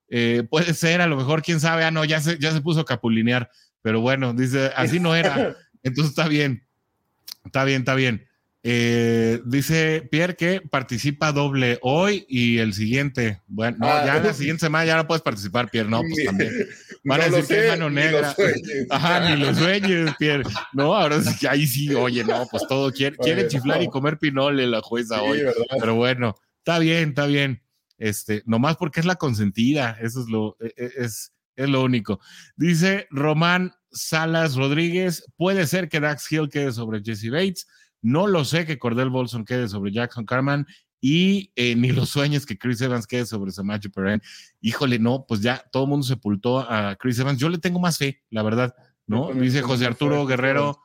Eh, 0.09 0.45
puede 0.49 0.73
ser, 0.75 1.01
a 1.01 1.09
lo 1.09 1.17
mejor, 1.17 1.43
quién 1.43 1.59
sabe, 1.59 1.83
ah, 1.83 1.91
no, 1.91 2.05
ya 2.05 2.21
se, 2.21 2.39
ya 2.39 2.53
se 2.53 2.61
puso 2.61 2.83
a 2.83 2.85
capulinear, 2.85 3.51
pero 3.83 4.01
bueno, 4.01 4.35
dice, 4.35 4.71
así 4.77 5.01
no 5.01 5.17
era. 5.17 5.57
Entonces 5.83 6.11
está 6.11 6.29
bien, 6.29 6.65
está 7.45 7.65
bien, 7.65 7.81
está 7.81 7.97
bien. 7.97 8.29
Eh, 8.65 9.41
dice 9.45 10.07
Pierre 10.09 10.37
que 10.37 10.61
participa 10.61 11.33
doble 11.33 11.79
hoy 11.83 12.25
y 12.29 12.59
el 12.59 12.75
siguiente. 12.75 13.43
Bueno, 13.49 13.79
no, 13.81 13.89
ah, 13.89 14.05
ya 14.07 14.21
la 14.21 14.33
siguiente 14.33 14.61
semana 14.61 14.85
ya 14.85 14.97
no 14.97 15.07
puedes 15.07 15.23
participar, 15.23 15.69
Pierre. 15.69 15.91
No, 15.91 16.01
pues 16.03 16.25
también. 16.25 16.53
Van 17.05 17.21
a 17.21 17.29
decir 17.29 17.57
que 17.57 17.69
mano 17.69 17.91
negra. 17.91 18.37
Ajá, 18.91 19.29
ni 19.29 19.43
los 19.43 19.59
sueños, 19.59 20.15
Pierre. 20.17 20.45
No, 20.73 20.95
ahora 20.95 21.21
sí 21.21 21.37
que 21.41 21.49
ahí 21.49 21.67
sí, 21.67 21.93
oye, 21.93 22.23
no, 22.23 22.47
pues 22.49 22.63
todo 22.69 22.93
quiere, 22.93 23.17
quiere 23.17 23.49
chiflar 23.49 23.83
y 23.83 23.89
comer 23.89 24.19
pinole 24.19 24.67
la 24.69 24.81
jueza 24.81 25.21
hoy. 25.23 25.43
Pero 25.81 25.97
bueno, 25.97 26.37
está 26.59 26.79
bien, 26.79 27.09
está 27.11 27.27
bien. 27.27 27.63
Este, 27.99 28.43
nomás 28.47 28.77
porque 28.77 29.01
es 29.01 29.07
la 29.07 29.17
consentida, 29.17 29.97
eso 30.01 30.23
es 30.23 30.29
lo, 30.29 30.57
e, 30.61 30.73
e, 30.77 30.91
es, 30.99 31.33
es 31.57 31.69
lo 31.69 31.83
único. 31.83 32.21
Dice 32.57 33.07
Román 33.11 33.75
Salas 33.91 34.55
Rodríguez, 34.55 35.25
puede 35.37 35.67
ser 35.67 35.89
que 35.89 36.01
Dax 36.01 36.31
Hill 36.31 36.49
quede 36.49 36.73
sobre 36.73 37.03
Jesse 37.03 37.31
Bates 37.31 37.67
no 38.03 38.27
lo 38.27 38.45
sé 38.45 38.67
que 38.67 38.79
Cordell 38.79 39.09
Bolson 39.09 39.45
quede 39.45 39.69
sobre 39.69 39.93
Jackson 39.93 40.27
Carman 40.27 40.67
y 41.01 41.51
eh, 41.57 41.75
ni 41.75 41.91
los 41.91 42.11
sueños 42.11 42.47
que 42.47 42.57
Chris 42.57 42.81
Evans 42.81 43.07
quede 43.07 43.27
sobre 43.27 43.51
Samaje 43.51 43.89
Perrin. 43.89 44.23
Híjole, 44.61 44.99
no, 44.99 45.25
pues 45.27 45.41
ya 45.41 45.65
todo 45.73 45.85
el 45.85 45.89
mundo 45.89 46.07
sepultó 46.07 46.61
a 46.61 46.97
Chris 46.97 47.19
Evans. 47.19 47.41
Yo 47.41 47.49
le 47.49 47.59
tengo 47.59 47.81
más 47.81 47.99
fe, 47.99 48.23
la 48.31 48.43
verdad, 48.43 48.75
¿no? 49.07 49.33
Dice 49.33 49.63
José 49.63 49.87
Arturo 49.87 50.25
Guerrero, 50.27 50.81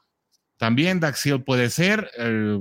también 0.57 0.99
Daxiel 0.99 1.43
puede 1.43 1.69
ser. 1.69 2.09
Eh, 2.17 2.59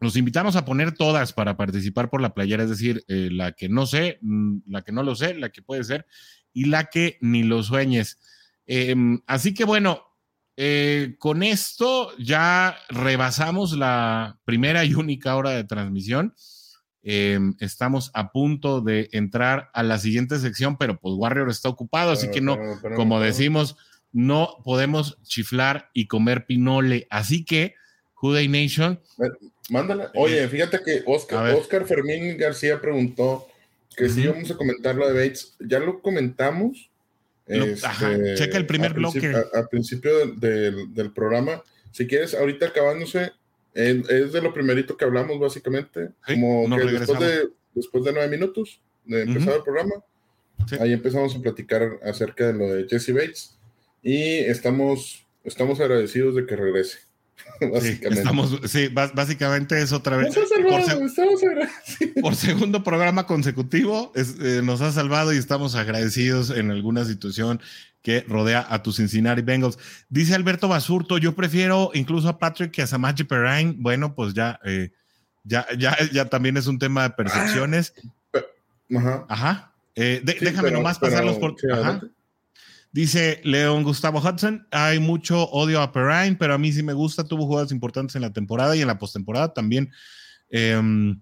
nos 0.00 0.16
invitamos 0.16 0.56
a 0.56 0.64
poner 0.64 0.92
todas 0.92 1.32
para 1.32 1.56
participar 1.56 2.10
por 2.10 2.22
la 2.22 2.34
playera, 2.34 2.64
es 2.64 2.70
decir, 2.70 3.04
eh, 3.06 3.28
la 3.30 3.52
que 3.52 3.68
no 3.68 3.86
sé, 3.86 4.18
mm, 4.22 4.58
la 4.66 4.82
que 4.82 4.92
no 4.92 5.02
lo 5.02 5.14
sé, 5.14 5.34
la 5.34 5.50
que 5.50 5.62
puede 5.62 5.84
ser 5.84 6.06
y 6.52 6.64
la 6.64 6.86
que 6.86 7.18
ni 7.20 7.42
lo 7.42 7.62
sueñes. 7.62 8.18
Em, 8.66 9.20
así 9.26 9.52
que 9.54 9.64
bueno, 9.64 10.02
eh, 10.56 11.16
con 11.18 11.42
esto 11.42 12.16
ya 12.18 12.76
rebasamos 12.88 13.76
la 13.76 14.38
primera 14.44 14.84
y 14.84 14.94
única 14.94 15.36
hora 15.36 15.50
de 15.50 15.64
transmisión. 15.64 16.34
Em, 17.04 17.56
estamos 17.58 18.10
a 18.14 18.30
punto 18.30 18.80
de 18.80 19.08
entrar 19.12 19.70
a 19.72 19.82
la 19.82 19.98
siguiente 19.98 20.38
sección, 20.38 20.76
pero 20.76 21.00
pues 21.00 21.14
Warrior 21.16 21.50
está 21.50 21.68
ocupado, 21.68 22.12
así 22.12 22.30
que 22.30 22.40
no, 22.40 22.58
como 22.94 23.18
decimos, 23.18 23.76
no 24.12 24.58
podemos 24.62 25.18
chiflar 25.24 25.90
y 25.94 26.06
comer 26.06 26.46
pinole. 26.46 27.06
Así 27.10 27.44
que, 27.44 27.74
Juday 28.14 28.46
Nation. 28.46 29.00
Mándala. 29.68 30.12
Oye, 30.14 30.46
fíjate 30.48 30.80
que 30.84 31.02
Oscar, 31.06 31.54
Oscar 31.54 31.86
Fermín 31.86 32.36
García 32.36 32.80
preguntó 32.80 33.48
que 33.96 34.08
si 34.08 34.22
íbamos 34.22 34.50
a 34.50 34.56
comentar 34.56 34.94
lo 34.94 35.08
de 35.08 35.14
Bates. 35.14 35.56
Ya 35.58 35.80
lo 35.80 36.00
comentamos 36.00 36.91
este, 37.46 38.34
checa 38.34 38.58
el 38.58 38.66
primer 38.66 38.94
bloque. 38.94 39.32
Al 39.52 39.68
principio 39.68 40.26
del, 40.26 41.12
programa, 41.14 41.62
si 41.90 42.06
quieres, 42.06 42.34
ahorita 42.34 42.66
acabándose, 42.66 43.32
es 43.74 44.32
de 44.32 44.42
lo 44.42 44.52
primerito 44.52 44.96
que 44.96 45.04
hablamos, 45.04 45.38
básicamente. 45.38 46.10
como 46.26 46.76
que 46.76 46.84
después 46.84 47.20
de, 47.20 47.48
después 47.74 48.04
de 48.04 48.12
nueve 48.12 48.28
minutos 48.28 48.80
de 49.04 49.22
empezar 49.22 49.56
el 49.56 49.62
programa, 49.62 49.94
ahí 50.80 50.92
empezamos 50.92 51.34
a 51.34 51.40
platicar 51.40 51.98
acerca 52.02 52.46
de 52.46 52.52
lo 52.54 52.68
de 52.68 52.86
Jesse 52.88 53.12
Bates. 53.12 53.58
Y 54.02 54.38
estamos, 54.38 55.26
estamos 55.44 55.80
agradecidos 55.80 56.34
de 56.34 56.46
que 56.46 56.56
regrese. 56.56 56.98
básicamente. 57.72 58.68
Sí, 58.68 58.88
básicamente 58.88 59.80
es 59.80 59.92
otra 59.92 60.16
vez. 60.16 60.34
por, 62.20 62.34
segundo 62.34 62.82
programa 62.84 63.26
consecutivo 63.26 64.12
eh, 64.14 64.60
nos 64.62 64.80
ha 64.80 64.92
salvado 64.92 65.32
y 65.32 65.36
estamos 65.36 65.74
agradecidos 65.74 66.50
en 66.50 66.70
alguna 66.70 67.04
situación 67.04 67.60
que 68.02 68.24
rodea 68.28 68.66
a 68.68 68.82
tus 68.82 68.96
Cincinnati 68.96 69.42
Bengals. 69.42 69.78
Dice 70.08 70.34
Alberto 70.34 70.68
Basurto, 70.68 71.18
yo 71.18 71.34
prefiero 71.34 71.90
incluso 71.94 72.28
a 72.28 72.38
Patrick 72.38 72.72
que 72.72 72.82
a 72.82 72.86
Samaji 72.86 73.24
Perrine. 73.24 73.74
Bueno, 73.78 74.14
pues 74.14 74.34
ya, 74.34 74.58
eh, 74.64 74.90
ya, 75.44 75.66
ya, 75.78 75.96
ya 76.12 76.24
también 76.26 76.56
es 76.56 76.66
un 76.66 76.78
tema 76.78 77.04
de 77.04 77.10
percepciones. 77.10 77.94
Ajá. 78.94 79.24
Ajá. 79.28 79.72
Eh, 79.94 80.22
déjame 80.24 80.70
nomás 80.70 80.98
pasarlos 80.98 81.36
por... 81.36 81.54
Ajá. 81.72 82.00
Dice 82.92 83.40
León 83.42 83.84
Gustavo 83.84 84.20
Hudson, 84.20 84.66
hay 84.70 84.98
mucho 84.98 85.44
odio 85.44 85.80
a 85.80 85.92
Perrine, 85.92 86.36
pero 86.38 86.52
a 86.52 86.58
mí 86.58 86.70
sí 86.72 86.82
me 86.82 86.92
gusta, 86.92 87.24
tuvo 87.24 87.46
jugadas 87.46 87.72
importantes 87.72 88.16
en 88.16 88.22
la 88.22 88.34
temporada 88.34 88.76
y 88.76 88.82
en 88.82 88.86
la 88.86 88.98
postemporada 88.98 89.54
también. 89.54 89.90
Em, 90.50 91.18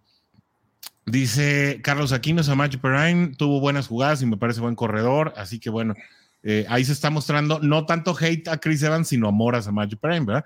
dice 1.06 1.80
Carlos 1.84 2.12
Aquino, 2.12 2.42
Samaji 2.42 2.76
Perrine 2.78 3.36
tuvo 3.36 3.60
buenas 3.60 3.86
jugadas 3.86 4.20
y 4.20 4.26
me 4.26 4.36
parece 4.36 4.60
buen 4.60 4.74
corredor, 4.74 5.32
así 5.36 5.60
que 5.60 5.70
bueno, 5.70 5.94
eh, 6.42 6.66
ahí 6.68 6.84
se 6.84 6.92
está 6.92 7.08
mostrando 7.08 7.60
no 7.60 7.86
tanto 7.86 8.16
hate 8.18 8.48
a 8.48 8.58
Chris 8.58 8.82
Evans, 8.82 9.06
sino 9.06 9.28
amor 9.28 9.54
a 9.54 9.62
Samaji 9.62 9.94
Perrine, 9.94 10.26
¿verdad? 10.26 10.44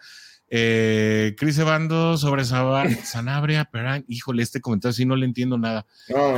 Eh, 0.50 1.34
Chris 1.38 1.56
Evans 1.56 2.20
sobre 2.20 2.44
Sanabria 2.44 3.64
Perrine, 3.64 4.04
híjole, 4.08 4.42
este 4.42 4.60
comentario 4.60 4.92
sí 4.92 5.06
no 5.06 5.16
le 5.16 5.24
entiendo 5.24 5.56
nada. 5.56 5.86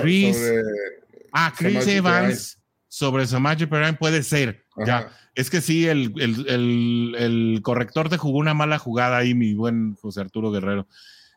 Chris, 0.00 0.38
ah, 1.32 1.52
Chris 1.58 1.88
Evans 1.88 2.60
sobre 2.86 3.26
Samaje 3.26 3.66
Perrine 3.66 3.94
puede 3.94 4.22
ser. 4.22 4.65
Ya, 4.84 5.10
es 5.34 5.48
que 5.48 5.60
sí, 5.60 5.86
el, 5.86 7.60
corrector 7.62 8.08
te 8.08 8.18
jugó 8.18 8.38
una 8.38 8.54
mala 8.54 8.78
jugada 8.78 9.18
ahí, 9.18 9.34
mi 9.34 9.54
buen 9.54 9.94
José 9.94 10.20
Arturo 10.20 10.50
Guerrero. 10.50 10.86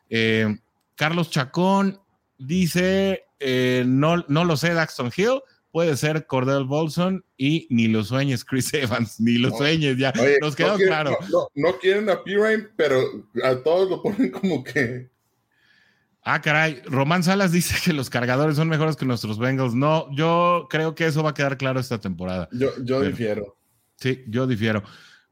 Eh, 0.08 0.58
Carlos 0.96 1.30
Chacón 1.30 2.00
dice: 2.38 3.24
eh, 3.38 3.84
no, 3.86 4.24
no 4.28 4.44
lo 4.44 4.56
sé, 4.56 4.74
Daxton 4.74 5.10
Hill. 5.16 5.40
Puede 5.72 5.96
ser 5.96 6.26
Cordell 6.26 6.64
Bolson 6.64 7.24
y 7.36 7.68
ni 7.70 7.86
lo 7.86 8.02
sueñes, 8.02 8.44
Chris 8.44 8.74
Evans, 8.74 9.20
ni 9.20 9.34
lo 9.34 9.50
sueñes, 9.56 9.96
ya. 9.96 10.12
Nos 10.40 10.56
quedó 10.56 10.76
claro. 10.76 11.16
No, 11.54 11.78
quieren 11.78 12.10
a 12.10 12.22
Pirine, 12.24 12.68
pero 12.76 13.00
a 13.44 13.54
todos 13.62 13.88
lo 13.88 14.02
ponen 14.02 14.30
como 14.30 14.64
que 14.64 15.08
Ah, 16.22 16.40
caray. 16.40 16.82
Román 16.84 17.22
Salas 17.22 17.52
dice 17.52 17.76
que 17.84 17.92
los 17.92 18.10
cargadores 18.10 18.56
son 18.56 18.68
mejores 18.68 18.96
que 18.96 19.04
nuestros 19.06 19.38
Bengals. 19.38 19.74
No, 19.74 20.14
yo 20.14 20.66
creo 20.70 20.94
que 20.94 21.06
eso 21.06 21.22
va 21.22 21.30
a 21.30 21.34
quedar 21.34 21.56
claro 21.56 21.80
esta 21.80 22.00
temporada. 22.00 22.48
Yo, 22.52 22.70
yo 22.82 23.00
difiero. 23.00 23.56
Sí, 23.96 24.24
yo 24.28 24.46
difiero. 24.46 24.82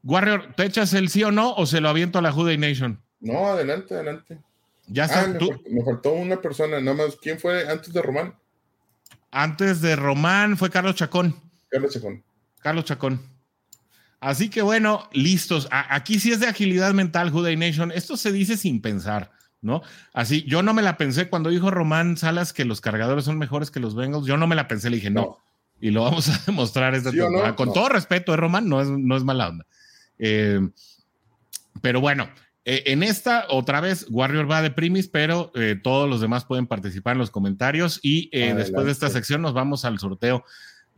Warrior, 0.03 0.53
¿te 0.55 0.65
echas 0.65 0.93
el 0.93 1.09
sí 1.09 1.23
o 1.23 1.31
no 1.31 1.53
o 1.53 1.65
se 1.65 1.81
lo 1.81 1.89
aviento 1.89 2.19
a 2.19 2.21
la 2.21 2.31
Juday 2.31 2.57
Nation? 2.57 3.01
No, 3.19 3.47
adelante, 3.47 3.95
adelante. 3.95 4.39
Ya 4.87 5.05
está. 5.05 5.21
Ah, 5.21 5.27
me, 5.27 5.83
faltó, 5.83 6.13
una 6.13 6.41
persona, 6.41 6.79
nada 6.79 6.97
más. 6.97 7.17
¿Quién 7.21 7.39
fue 7.39 7.69
antes 7.69 7.93
de 7.93 8.01
Román? 8.01 8.35
Antes 9.31 9.81
de 9.81 9.95
Román 9.95 10.57
fue 10.57 10.69
Carlos 10.69 10.95
Chacón. 10.95 11.35
Carlos 11.69 11.93
Chacón. 11.93 12.23
Carlos 12.61 12.85
Chacón. 12.85 13.21
Así 14.19 14.49
que 14.49 14.61
bueno, 14.61 15.07
listos. 15.13 15.67
aquí 15.71 16.19
sí 16.19 16.31
es 16.31 16.39
de 16.39 16.47
agilidad 16.47 16.93
mental, 16.93 17.29
Juday 17.29 17.55
Nation. 17.55 17.91
Esto 17.91 18.17
se 18.17 18.31
dice 18.31 18.57
sin 18.57 18.81
pensar. 18.81 19.31
¿No? 19.61 19.81
Así, 20.13 20.43
yo 20.43 20.63
no 20.63 20.73
me 20.73 20.81
la 20.81 20.97
pensé 20.97 21.29
cuando 21.29 21.49
dijo 21.49 21.71
Román 21.71 22.17
Salas 22.17 22.53
que 22.53 22.65
los 22.65 22.81
cargadores 22.81 23.25
son 23.25 23.37
mejores 23.37 23.71
que 23.71 23.79
los 23.79 23.95
Bengals, 23.95 24.25
yo 24.25 24.37
no 24.37 24.47
me 24.47 24.55
la 24.55 24.67
pensé, 24.67 24.89
le 24.89 24.97
dije 24.97 25.09
no. 25.09 25.37
Y 25.81 25.91
lo 25.91 26.03
vamos 26.03 26.29
a 26.29 26.37
demostrar 26.45 26.95
esta 26.95 27.11
temporada. 27.11 27.55
Con 27.55 27.73
todo 27.73 27.89
respeto, 27.89 28.33
¿eh, 28.33 28.37
Román? 28.37 28.67
No 28.67 28.81
es, 28.81 28.89
no 28.89 29.15
es 29.15 29.23
mala 29.23 29.49
onda. 29.49 29.65
Eh, 30.17 30.59
pero 31.81 32.01
bueno, 32.01 32.29
eh, 32.65 32.83
en 32.87 33.03
esta, 33.03 33.45
otra 33.49 33.79
vez, 33.79 34.05
Warrior 34.09 34.49
va 34.49 34.61
de 34.61 34.71
primis, 34.71 35.07
pero 35.07 35.51
todos 35.83 36.09
los 36.09 36.19
demás 36.19 36.45
pueden 36.45 36.67
participar 36.67 37.13
en 37.13 37.19
los 37.19 37.31
comentarios 37.31 37.99
y 38.03 38.29
después 38.31 38.85
de 38.85 38.91
esta 38.91 39.09
sección 39.09 39.41
nos 39.41 39.53
vamos 39.53 39.85
al 39.85 39.99
sorteo 39.99 40.43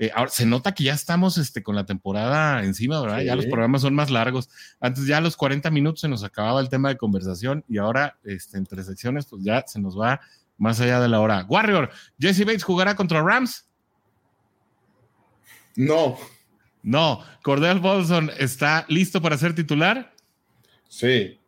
eh, 0.01 0.09
ahora 0.15 0.31
se 0.31 0.47
nota 0.47 0.71
que 0.71 0.83
ya 0.83 0.95
estamos 0.95 1.37
este, 1.37 1.61
con 1.61 1.75
la 1.75 1.85
temporada 1.85 2.63
encima, 2.63 2.99
¿verdad? 2.99 3.21
Ya 3.21 3.35
los 3.35 3.45
programas 3.45 3.83
son 3.83 3.93
más 3.93 4.09
largos. 4.09 4.49
Antes 4.79 5.05
ya 5.05 5.17
a 5.17 5.21
los 5.21 5.37
40 5.37 5.69
minutos 5.69 6.01
se 6.01 6.07
nos 6.07 6.23
acababa 6.23 6.59
el 6.59 6.69
tema 6.69 6.89
de 6.89 6.97
conversación 6.97 7.63
y 7.69 7.77
ahora 7.77 8.17
este, 8.23 8.57
entre 8.57 8.83
secciones 8.83 9.27
pues 9.27 9.43
ya 9.43 9.63
se 9.67 9.79
nos 9.79 9.95
va 9.95 10.19
más 10.57 10.81
allá 10.81 10.99
de 10.99 11.07
la 11.07 11.19
hora. 11.19 11.45
Warrior, 11.47 11.91
Jesse 12.19 12.45
Bates 12.45 12.63
jugará 12.63 12.95
contra 12.95 13.21
Rams. 13.21 13.67
No. 15.75 16.17
No. 16.81 17.23
Cordell 17.43 17.77
Bolson 17.77 18.31
está 18.39 18.85
listo 18.87 19.21
para 19.21 19.37
ser 19.37 19.53
titular. 19.53 20.15
Sí. 20.89 21.39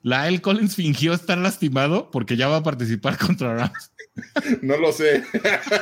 La 0.00 0.26
El 0.28 0.40
Collins 0.40 0.74
fingió 0.74 1.12
estar 1.12 1.36
lastimado 1.36 2.10
porque 2.10 2.38
ya 2.38 2.48
va 2.48 2.56
a 2.56 2.62
participar 2.62 3.18
contra 3.26 3.54
Rams. 3.54 3.92
No 4.62 4.76
lo 4.76 4.92
sé. 4.92 5.24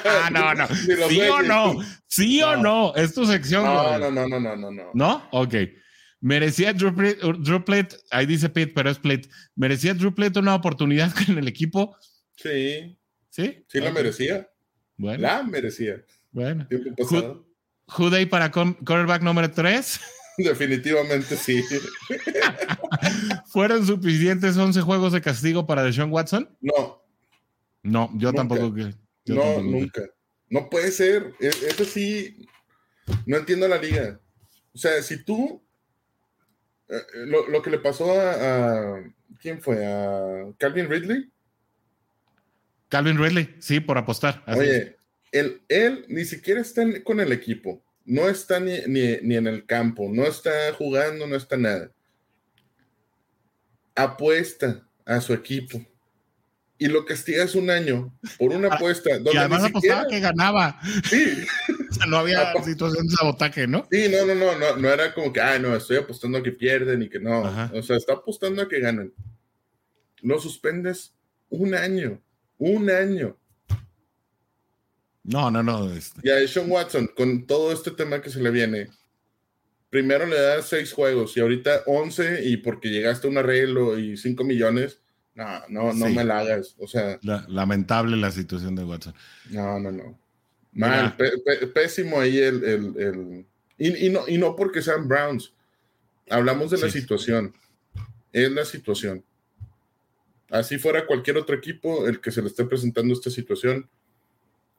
Ah, 0.04 0.30
no, 0.32 0.54
no. 0.54 0.66
¿Sí 1.08 1.20
o 1.20 1.42
no? 1.42 1.74
¿Sí 2.06 2.42
o 2.42 2.56
no? 2.56 2.94
Es 2.94 3.14
tu 3.14 3.26
sección. 3.26 3.64
No, 3.64 3.98
no, 3.98 4.10
no, 4.10 4.28
no, 4.28 4.40
no, 4.40 4.56
no, 4.56 4.70
no. 4.70 4.90
¿No? 4.94 5.28
Ok. 5.32 5.54
Merecía 6.20 6.72
Drew 6.72 7.64
Plate, 7.64 7.96
ahí 8.10 8.26
dice 8.26 8.48
Pete, 8.48 8.72
pero 8.74 8.90
es 8.90 8.98
Plate. 8.98 9.28
¿Merecía 9.56 9.92
Drew 9.92 10.14
Plate 10.14 10.38
una 10.38 10.54
oportunidad 10.54 11.12
con 11.26 11.36
el 11.36 11.48
equipo? 11.48 11.96
Sí. 12.36 12.96
¿Sí? 13.28 13.64
Sí, 13.66 13.80
la 13.80 13.90
merecía. 13.90 14.48
Bueno. 14.96 15.22
La 15.22 15.42
merecía. 15.42 16.04
Bueno. 16.30 16.68
Juday 17.86 18.26
para 18.26 18.50
quarterback 18.50 19.22
número 19.22 19.50
3. 19.50 20.00
Definitivamente 20.38 21.36
sí. 21.36 21.62
¿Fueron 23.46 23.86
suficientes 23.86 24.56
11 24.56 24.80
juegos 24.80 25.12
de 25.12 25.20
castigo 25.20 25.66
para 25.66 25.82
Deshaun 25.82 26.10
Watson? 26.10 26.48
No. 26.60 27.01
No, 27.82 28.10
yo 28.14 28.32
tampoco. 28.32 28.74
Que, 28.74 28.94
no, 29.26 29.62
nunca. 29.62 30.02
No 30.48 30.68
puede 30.68 30.90
ser. 30.90 31.34
E, 31.40 31.48
eso 31.48 31.84
sí, 31.84 32.46
no 33.26 33.38
entiendo 33.38 33.68
la 33.68 33.78
liga. 33.78 34.20
O 34.74 34.78
sea, 34.78 35.02
si 35.02 35.24
tú. 35.24 35.62
Eh, 36.88 37.00
lo, 37.26 37.62
que 37.62 37.70
le 37.70 37.78
pasó 37.78 38.12
a, 38.20 39.02
¿Quién 39.40 39.62
fue? 39.62 39.86
¿A 39.86 40.52
Calvin 40.58 40.90
Ridley? 40.90 41.30
Calvin 42.88 43.18
Ridley, 43.18 43.56
sí, 43.60 43.80
por 43.80 43.96
apostar. 43.96 44.44
Oye, 44.46 44.96
él, 45.30 45.62
él 45.68 46.04
ni 46.08 46.26
siquiera 46.26 46.60
está 46.60 46.82
con 47.02 47.20
el 47.20 47.32
equipo 47.32 47.82
no 48.04 48.28
está 48.28 48.60
ni, 48.60 48.74
en 48.74 49.46
el 49.46 49.66
campo, 49.66 50.08
no 50.10 50.24
está 50.24 50.72
jugando, 50.74 51.26
no 51.26 51.36
está 51.36 51.56
nada. 51.56 51.92
Apuesta 53.94 54.86
a 55.04 55.20
su 55.20 55.32
equipo 55.32 55.84
y 56.82 56.86
lo 56.86 57.04
castigas 57.04 57.54
un 57.54 57.70
año 57.70 58.12
por 58.38 58.50
una 58.50 58.66
apuesta. 58.66 59.10
y 59.10 59.36
además 59.36 59.62
apostaba 59.62 60.04
que 60.08 60.18
ganaba. 60.18 60.80
Sí. 61.08 61.32
o 61.90 61.94
sea, 61.94 62.06
no 62.06 62.16
había 62.16 62.52
situación 62.64 63.06
de 63.06 63.14
sabotaje, 63.14 63.68
¿no? 63.68 63.86
Sí, 63.88 64.08
no, 64.10 64.26
no, 64.26 64.34
no, 64.34 64.58
no, 64.58 64.76
no 64.76 64.88
era 64.88 65.14
como 65.14 65.32
que, 65.32 65.40
ah, 65.40 65.60
no, 65.60 65.76
estoy 65.76 65.98
apostando 65.98 66.38
a 66.38 66.42
que 66.42 66.50
pierden 66.50 67.02
y 67.02 67.08
que 67.08 67.20
no. 67.20 67.42
O 67.72 67.82
sea, 67.82 67.96
está 67.96 68.14
apostando 68.14 68.62
a 68.62 68.68
que 68.68 68.80
ganen. 68.80 69.14
Lo 70.22 70.40
suspendes 70.40 71.14
un 71.50 71.72
año, 71.76 72.20
un 72.58 72.90
año. 72.90 73.38
No, 75.22 75.52
no, 75.52 75.62
no. 75.62 75.88
Este. 75.92 76.20
Y 76.24 76.30
a 76.30 76.48
Sean 76.48 76.68
Watson, 76.68 77.12
con 77.16 77.46
todo 77.46 77.70
este 77.70 77.92
tema 77.92 78.20
que 78.20 78.30
se 78.30 78.42
le 78.42 78.50
viene, 78.50 78.88
primero 79.88 80.26
le 80.26 80.40
das 80.40 80.68
seis 80.68 80.92
juegos 80.92 81.36
y 81.36 81.40
ahorita 81.40 81.84
once 81.86 82.40
y 82.44 82.56
porque 82.56 82.88
llegaste 82.88 83.28
a 83.28 83.30
un 83.30 83.38
arreglo 83.38 83.96
y 84.00 84.16
cinco 84.16 84.42
millones, 84.42 85.01
no, 85.34 85.62
no, 85.68 85.92
no 85.92 86.08
me 86.08 86.24
la 86.24 86.40
hagas. 86.40 86.76
O 86.78 86.86
sea. 86.86 87.18
lamentable 87.22 88.16
la 88.16 88.30
situación 88.30 88.74
de 88.74 88.84
Watson. 88.84 89.14
No, 89.50 89.78
no, 89.78 89.90
no. 89.90 90.18
Mal, 90.72 91.16
pésimo 91.74 92.20
ahí 92.20 92.38
el. 92.38 92.64
el, 92.64 93.46
y, 93.78 94.10
no, 94.10 94.28
y 94.28 94.38
no 94.38 94.54
porque 94.56 94.82
sean 94.82 95.08
Browns. 95.08 95.52
Hablamos 96.30 96.70
de 96.70 96.78
la 96.78 96.90
situación. 96.90 97.54
Es 98.32 98.50
la 98.50 98.64
situación. 98.64 99.24
Así 100.50 100.78
fuera 100.78 101.06
cualquier 101.06 101.38
otro 101.38 101.56
equipo 101.56 102.06
el 102.06 102.20
que 102.20 102.30
se 102.30 102.42
le 102.42 102.48
esté 102.48 102.64
presentando 102.64 103.14
esta 103.14 103.30
situación, 103.30 103.88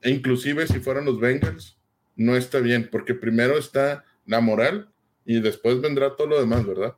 e 0.01 0.11
inclusive 0.11 0.67
si 0.67 0.79
fueran 0.79 1.05
los 1.05 1.19
Bengals, 1.19 1.77
no 2.15 2.35
está 2.35 2.59
bien, 2.59 2.89
porque 2.91 3.15
primero 3.15 3.57
está 3.57 4.05
la 4.27 4.39
moral 4.39 4.89
y 5.25 5.41
después 5.41 5.81
vendrá 5.81 6.15
todo 6.15 6.27
lo 6.27 6.39
demás, 6.39 6.65
¿verdad? 6.65 6.95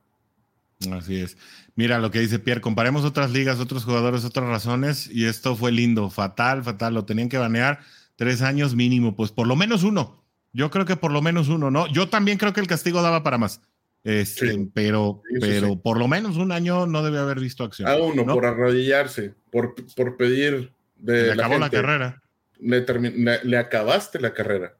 Así 0.91 1.17
es. 1.17 1.37
Mira 1.75 1.99
lo 1.99 2.11
que 2.11 2.19
dice 2.19 2.39
Pierre, 2.39 2.61
comparemos 2.61 3.05
otras 3.05 3.31
ligas, 3.31 3.59
otros 3.59 3.83
jugadores, 3.85 4.25
otras 4.25 4.47
razones, 4.47 5.09
y 5.11 5.25
esto 5.25 5.55
fue 5.55 5.71
lindo, 5.71 6.09
fatal, 6.09 6.63
fatal, 6.63 6.93
lo 6.93 7.05
tenían 7.05 7.29
que 7.29 7.37
banear 7.37 7.79
tres 8.15 8.41
años 8.41 8.75
mínimo, 8.75 9.15
pues 9.15 9.31
por 9.31 9.47
lo 9.47 9.55
menos 9.55 9.83
uno. 9.83 10.23
Yo 10.53 10.71
creo 10.71 10.85
que 10.85 10.95
por 10.95 11.11
lo 11.11 11.21
menos 11.21 11.49
uno, 11.49 11.69
¿no? 11.69 11.87
Yo 11.87 12.07
también 12.07 12.37
creo 12.37 12.53
que 12.53 12.61
el 12.61 12.67
castigo 12.67 13.01
daba 13.01 13.23
para 13.23 13.37
más. 13.37 13.61
Este, 14.03 14.69
pero, 14.73 15.21
pero 15.41 15.81
por 15.81 15.97
lo 15.97 16.07
menos 16.07 16.37
un 16.37 16.51
año 16.51 16.85
no 16.85 17.03
debe 17.03 17.17
haber 17.17 17.39
visto 17.39 17.63
acción. 17.63 17.89
A 17.89 17.97
uno, 17.97 18.25
por 18.25 18.45
arrodillarse, 18.45 19.33
por, 19.51 19.73
por 19.95 20.15
pedir 20.15 20.71
de. 20.95 21.31
acabó 21.31 21.57
la 21.57 21.71
carrera 21.71 22.21
le, 22.59 23.57
acabaste 23.57 24.19
la 24.19 24.33
carrera. 24.33 24.75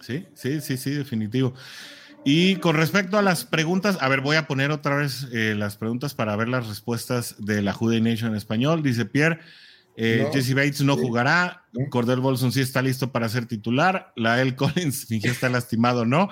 Sí, 0.00 0.26
sí, 0.34 0.60
sí, 0.60 0.76
sí, 0.76 0.90
definitivo. 0.90 1.54
Y 2.24 2.56
con 2.56 2.76
respecto 2.76 3.16
a 3.18 3.22
las 3.22 3.44
preguntas, 3.44 3.96
a 4.00 4.08
ver, 4.08 4.20
voy 4.20 4.36
a 4.36 4.46
poner 4.46 4.70
otra 4.70 4.96
vez 4.96 5.28
eh, 5.32 5.54
las 5.56 5.76
preguntas 5.76 6.14
para 6.14 6.36
ver 6.36 6.48
las 6.48 6.66
respuestas 6.66 7.36
de 7.38 7.62
la 7.62 7.72
Jude 7.72 8.00
Nation 8.00 8.30
en 8.30 8.36
español. 8.36 8.82
Dice 8.82 9.06
Pierre, 9.06 9.38
eh, 9.96 10.28
Jesse 10.32 10.54
Bates 10.54 10.82
no 10.82 10.96
jugará, 10.96 11.64
Cordell 11.90 12.20
Bolson 12.20 12.52
sí 12.52 12.60
está 12.60 12.82
listo 12.82 13.10
para 13.10 13.28
ser 13.28 13.46
titular, 13.46 14.12
la 14.14 14.40
El 14.40 14.54
Collins 14.56 15.06
fingió 15.06 15.32
está 15.32 15.48
lastimado, 15.48 16.04
¿no? 16.04 16.28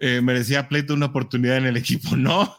Eh, 0.00 0.20
merecía 0.20 0.68
pleito 0.68 0.94
una 0.94 1.06
oportunidad 1.06 1.58
en 1.58 1.66
el 1.66 1.76
equipo, 1.76 2.16
¿no? 2.16 2.56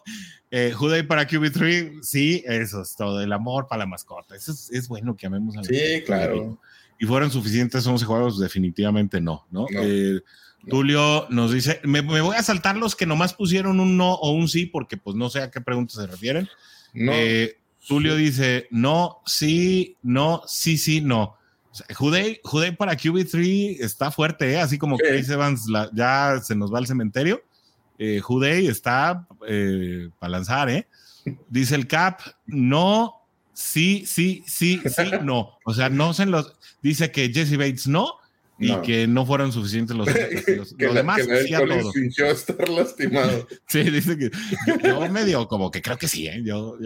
Eh, 0.52 0.72
Juday 0.74 1.04
para 1.04 1.28
QB3, 1.28 2.02
sí, 2.02 2.42
eso 2.48 2.82
es 2.82 2.96
todo. 2.96 3.22
El 3.22 3.34
amor 3.34 3.68
para 3.68 3.80
la 3.80 3.86
mascota. 3.86 4.36
Eso 4.36 4.54
es, 4.72 4.88
bueno 4.88 5.18
que 5.18 5.28
amemos 5.28 5.58
a 5.58 5.64
Sí, 5.64 6.02
claro. 6.06 6.62
Y 6.98 7.06
fueron 7.06 7.30
suficientes 7.30 7.86
11 7.86 8.06
juegos, 8.06 8.40
definitivamente 8.40 9.20
no, 9.20 9.46
¿no? 9.52 9.68
Eh, 9.74 10.22
Tulio 10.70 11.28
nos 11.30 11.52
dice, 11.52 11.80
me, 11.84 12.02
voy 12.02 12.36
a 12.36 12.44
saltar 12.44 12.78
los 12.78 12.96
que 12.96 13.06
nomás 13.06 13.34
pusieron 13.34 13.80
un 13.80 13.98
no 13.98 14.14
o 14.14 14.32
un 14.32 14.48
sí, 14.48 14.66
porque 14.66 14.98
pues 14.98 15.16
no 15.16 15.30
sé 15.30 15.42
a 15.42 15.52
qué 15.52 15.62
preguntas 15.62 15.98
se 15.98 16.08
refieren. 16.08 16.50
No. 16.94 17.12
Eh, 17.14 17.58
Tulio 17.88 18.16
dice, 18.16 18.68
no, 18.72 19.22
sí, 19.26 19.98
no, 20.02 20.42
sí, 20.48 20.78
sí, 20.78 21.02
no. 21.02 21.38
Juday, 21.94 22.40
para 22.78 22.98
QB3 22.98 23.78
está 23.82 24.10
fuerte, 24.10 24.54
¿eh? 24.54 24.60
así 24.60 24.78
como 24.78 24.98
que 24.98 25.10
Chris 25.10 25.30
Evans 25.30 25.68
ya 25.94 26.40
se 26.42 26.56
nos 26.56 26.74
va 26.74 26.78
al 26.78 26.88
cementerio 26.88 27.44
eh, 27.98 28.22
está 28.68 29.28
eh, 29.48 30.10
para 30.20 30.32
lanzar, 30.32 30.70
¿eh? 30.70 30.88
Dice 31.50 31.76
el 31.76 31.88
Cap, 31.88 32.20
no, 32.46 33.16
sí, 33.54 34.06
sí, 34.06 34.44
sí, 34.46 34.82
sí, 34.86 35.12
no. 35.24 35.58
O 35.66 35.74
sea, 35.74 35.90
no 35.90 36.14
se 36.14 36.26
los. 36.26 36.54
Dice 36.82 37.12
que 37.12 37.32
Jesse 37.32 37.58
Bates 37.58 37.88
no 37.88 38.16
y 38.58 38.76
que 38.82 39.08
no 39.08 39.26
fueron 39.26 39.52
suficientes 39.52 39.96
los, 39.96 40.08
que 40.78 40.88
demás. 40.88 41.22
Que 41.26 42.30
estar 42.30 42.70
lastimado. 42.70 43.48
sí, 43.68 43.84
dice 43.84 44.18
que 44.18 44.32
yo, 44.84 45.10
medio 45.10 45.48
como 45.48 45.72
que 45.72 45.82
creo 45.82 45.98
que 45.98 46.08
sí, 46.08 46.28
¿eh? 46.28 46.42
Yo, 46.44 46.78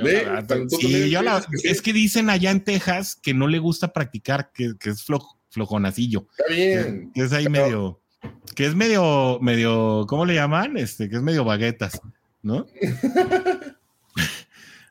es 1.63 1.82
que 1.82 1.93
dicen 1.93 2.30
allá 2.30 2.51
en 2.51 2.63
Texas 2.63 3.17
que 3.22 3.34
no 3.34 3.47
le 3.47 3.59
gusta 3.59 3.93
practicar, 3.93 4.51
que, 4.53 4.74
que 4.80 4.89
es 4.91 5.05
flojonacillo. 5.49 6.28
Está 6.38 6.53
bien. 6.53 7.11
Que, 7.13 7.24
es 7.24 7.34
ahí 7.34 7.47
medio 7.49 8.01
que 8.55 8.65
es 8.65 8.76
medio, 8.76 9.39
medio, 9.41 10.05
¿cómo 10.07 10.26
le 10.26 10.36
llaman? 10.36 10.76
Este, 10.78 11.09
que 11.09 11.15
es 11.15 11.22
medio 11.22 11.45
baguetas, 11.45 12.01
¿no? 12.41 12.65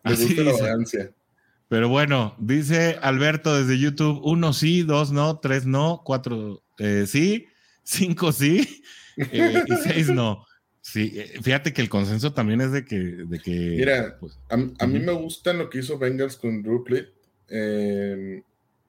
Así 0.03 0.35
dice. 0.35 1.13
Pero 1.69 1.89
bueno, 1.91 2.35
dice 2.39 2.99
Alberto 3.03 3.55
desde 3.55 3.79
YouTube, 3.79 4.21
uno 4.25 4.55
sí, 4.55 4.83
dos 4.83 5.13
no, 5.13 5.39
tres 5.39 5.67
no, 5.67 6.01
cuatro 6.03 6.63
eh, 6.79 7.07
sí, 7.07 7.47
cinco 7.83 8.33
sí 8.33 8.83
eh, 9.17 9.65
y 9.67 9.75
seis 9.77 10.09
no. 10.09 10.45
Sí, 10.81 11.13
eh, 11.17 11.39
fíjate 11.43 11.73
que 11.73 11.83
el 11.83 11.91
consenso 11.91 12.33
también 12.33 12.61
es 12.63 12.73
de 12.73 12.85
que... 12.85 12.97
De 12.97 13.39
que 13.41 13.51
Mira, 13.51 14.17
pues, 14.19 14.39
a, 14.49 14.87
mí 14.87 14.99
me 15.01 15.13
gusta 15.13 15.53
lo 15.53 15.69
que 15.69 15.81
hizo 15.81 15.99
Bengals 15.99 16.37
con 16.37 16.63
Drew 16.63 16.85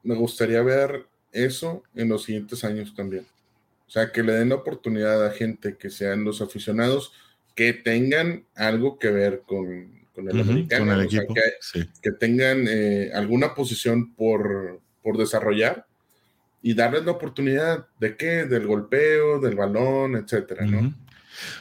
me 0.02 0.16
gustaría 0.16 0.62
ver 0.62 1.08
eso 1.32 1.84
en 1.96 2.10
los 2.10 2.24
siguientes 2.24 2.64
años 2.64 2.96
también. 2.96 3.26
O 3.88 3.92
sea, 3.92 4.12
que 4.12 4.24
le 4.24 4.34
den 4.34 4.50
la 4.50 4.56
oportunidad 4.56 5.26
a 5.26 5.32
gente 5.32 5.76
que 5.76 5.90
sean 5.90 6.24
los 6.24 6.42
aficionados 6.42 7.12
que 7.56 7.74
tengan 7.74 8.46
algo 8.56 9.00
que 9.00 9.10
ver 9.10 9.42
con, 9.46 10.00
el 10.16 10.40
americano, 10.40 11.08
que, 12.02 12.12
tengan 12.14 12.66
eh, 12.70 13.12
alguna 13.14 13.56
posición 13.56 14.14
por, 14.14 14.80
por 15.02 15.18
desarrollar 15.18 15.86
y 16.62 16.74
darles 16.74 17.06
la 17.06 17.12
oportunidad 17.12 17.88
de 18.00 18.18
qué, 18.18 18.46
del 18.46 18.68
golpeo, 18.68 19.40
del 19.40 19.56
balón, 19.56 20.16
etcétera, 20.16 20.66
¿no? 20.66 20.94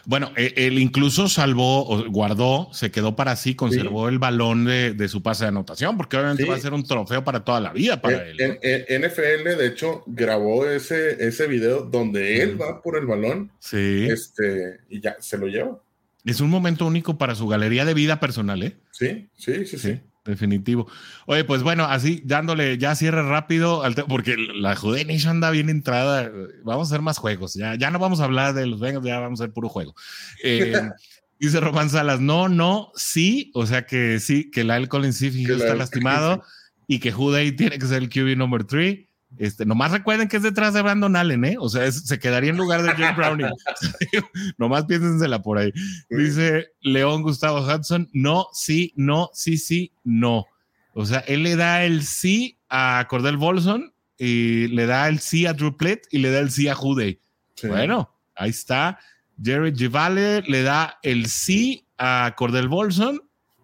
Bueno, 0.05 0.33
e, 0.37 0.55
él 0.57 0.79
incluso 0.79 1.29
salvó, 1.29 2.05
guardó, 2.09 2.69
se 2.73 2.91
quedó 2.91 3.15
para 3.15 3.37
sí, 3.37 3.55
conservó 3.55 4.09
el 4.09 4.19
balón 4.19 4.65
de, 4.65 5.09
su 5.09 5.23
pase 5.23 5.45
de 5.45 5.49
anotación, 5.49 5.97
porque 5.97 6.17
obviamente 6.17 6.45
va 6.45 6.57
a 6.57 6.61
ser 6.61 6.73
un 6.73 6.85
trofeo 6.85 7.23
para 7.23 7.45
toda 7.45 7.61
la 7.61 7.73
vida 7.73 8.01
para 8.01 8.29
él. 8.29 8.41
En, 8.41 9.03
NFL, 9.03 9.57
de 9.57 9.67
hecho, 9.67 10.03
grabó 10.07 10.67
ese, 10.67 11.25
ese 11.25 11.47
video 11.47 11.83
donde 11.83 12.43
él 12.43 12.61
va 12.61 12.83
por 12.83 12.99
el 12.99 13.07
balón. 13.07 13.53
Sí. 13.61 14.09
Este, 14.11 14.81
y 14.89 15.01
ya 15.01 15.17
se 15.21 15.39
lo 15.39 15.47
lleva. 15.47 15.81
Es 16.25 16.41
un 16.41 16.51
momento 16.51 16.85
único 16.85 17.17
para 17.17 17.35
su 17.35 17.47
galería 17.47 17.85
de 17.85 17.95
vida 17.95 18.21
personal, 18.21 18.63
¿eh? 18.63 18.77
sí, 18.91 19.29
sí, 19.37 19.65
sí. 19.65 19.79
sí 19.79 20.01
definitivo. 20.29 20.87
Oye, 21.27 21.45
pues 21.45 21.63
bueno, 21.63 21.85
así 21.85 22.23
dándole 22.25 22.79
ya 22.79 22.95
cierre 22.95 23.23
rápido, 23.23 23.83
porque 24.09 24.37
la 24.37 24.77
Jude 24.77 25.07
anda 25.27 25.51
bien 25.51 25.69
entrada. 25.69 26.31
Vamos 26.63 26.89
a 26.89 26.95
hacer 26.95 27.03
más 27.03 27.19
juegos. 27.19 27.55
Ya, 27.55 27.75
ya 27.75 27.91
no 27.91 27.99
vamos 27.99 28.21
a 28.21 28.25
hablar 28.25 28.55
de 28.55 28.67
los 28.67 28.81
Bengals, 28.81 29.07
ya 29.07 29.19
vamos 29.19 29.41
a 29.41 29.45
hacer 29.45 29.53
puro 29.53 29.69
juego. 29.69 29.95
Eh, 30.43 30.73
Dice 31.41 31.61
Román 31.61 31.89
Salas, 31.89 32.19
no, 32.19 32.49
no, 32.49 32.91
sí, 32.97 33.53
o 33.55 33.65
sea 33.65 33.87
que 33.87 34.19
sí, 34.19 34.51
que 34.51 34.65
Lyle 34.65 34.89
Collins 34.89 35.19
sí 35.19 35.47
está 35.49 35.77
lastimado 35.77 36.43
y 36.89 36.99
que 36.99 37.13
Juday 37.13 37.53
tiene 37.53 37.79
que 37.79 37.87
ser 37.87 38.03
el 38.03 38.09
QB 38.09 38.37
number 38.37 38.65
3. 38.65 39.08
Este, 39.37 39.67
nomás 39.67 39.93
recuerden 39.93 40.29
que 40.29 40.39
es 40.39 40.43
detrás 40.43 40.75
de 40.75 40.83
Brandon 40.83 41.15
Allen, 41.15 41.45
¿eh? 41.45 41.57
O 41.59 41.69
sea, 41.69 41.91
se 41.93 42.19
quedaría 42.19 42.51
en 42.51 42.57
lugar 42.57 42.83
de 42.83 42.89
Jake 42.89 43.15
Browning. 43.15 43.47
nomás 44.59 44.87
piénsensela 44.87 45.43
por 45.43 45.59
ahí. 45.59 45.73
Dice 46.09 46.69
León 46.81 47.23
Gustavo 47.23 47.61
Hudson, 47.61 48.09
no, 48.13 48.47
sí, 48.53 48.93
no, 48.97 49.31
sí, 49.35 49.59
sí, 49.59 49.93
no. 50.03 50.47
O 50.95 51.05
sea, 51.05 51.21
él 51.21 51.43
le 51.43 51.57
da 51.57 51.85
el 51.85 52.03
sí 52.03 52.59
a 52.71 53.07
Cordell 53.09 53.37
Bolson 53.37 53.93
y 54.17 54.67
le 54.69 54.87
da 54.87 55.09
el 55.09 55.21
sí 55.21 55.47
a 55.47 55.53
Drew 55.53 55.77
Plitt 55.77 56.07
y 56.11 56.19
le 56.19 56.31
da 56.31 56.41
el 56.41 56.51
sí 56.51 56.67
a 56.69 56.75
Juday. 56.75 57.21
Bueno, 57.63 58.13
ahí 58.35 58.51
está. 58.51 58.99
Jerry 59.43 59.73
Givale 59.75 60.43
le 60.43 60.63
da 60.63 60.99
el 61.03 61.27
sí 61.27 61.87
a 61.99 62.35
Cordell 62.37 62.69
Bolson, 62.69 63.23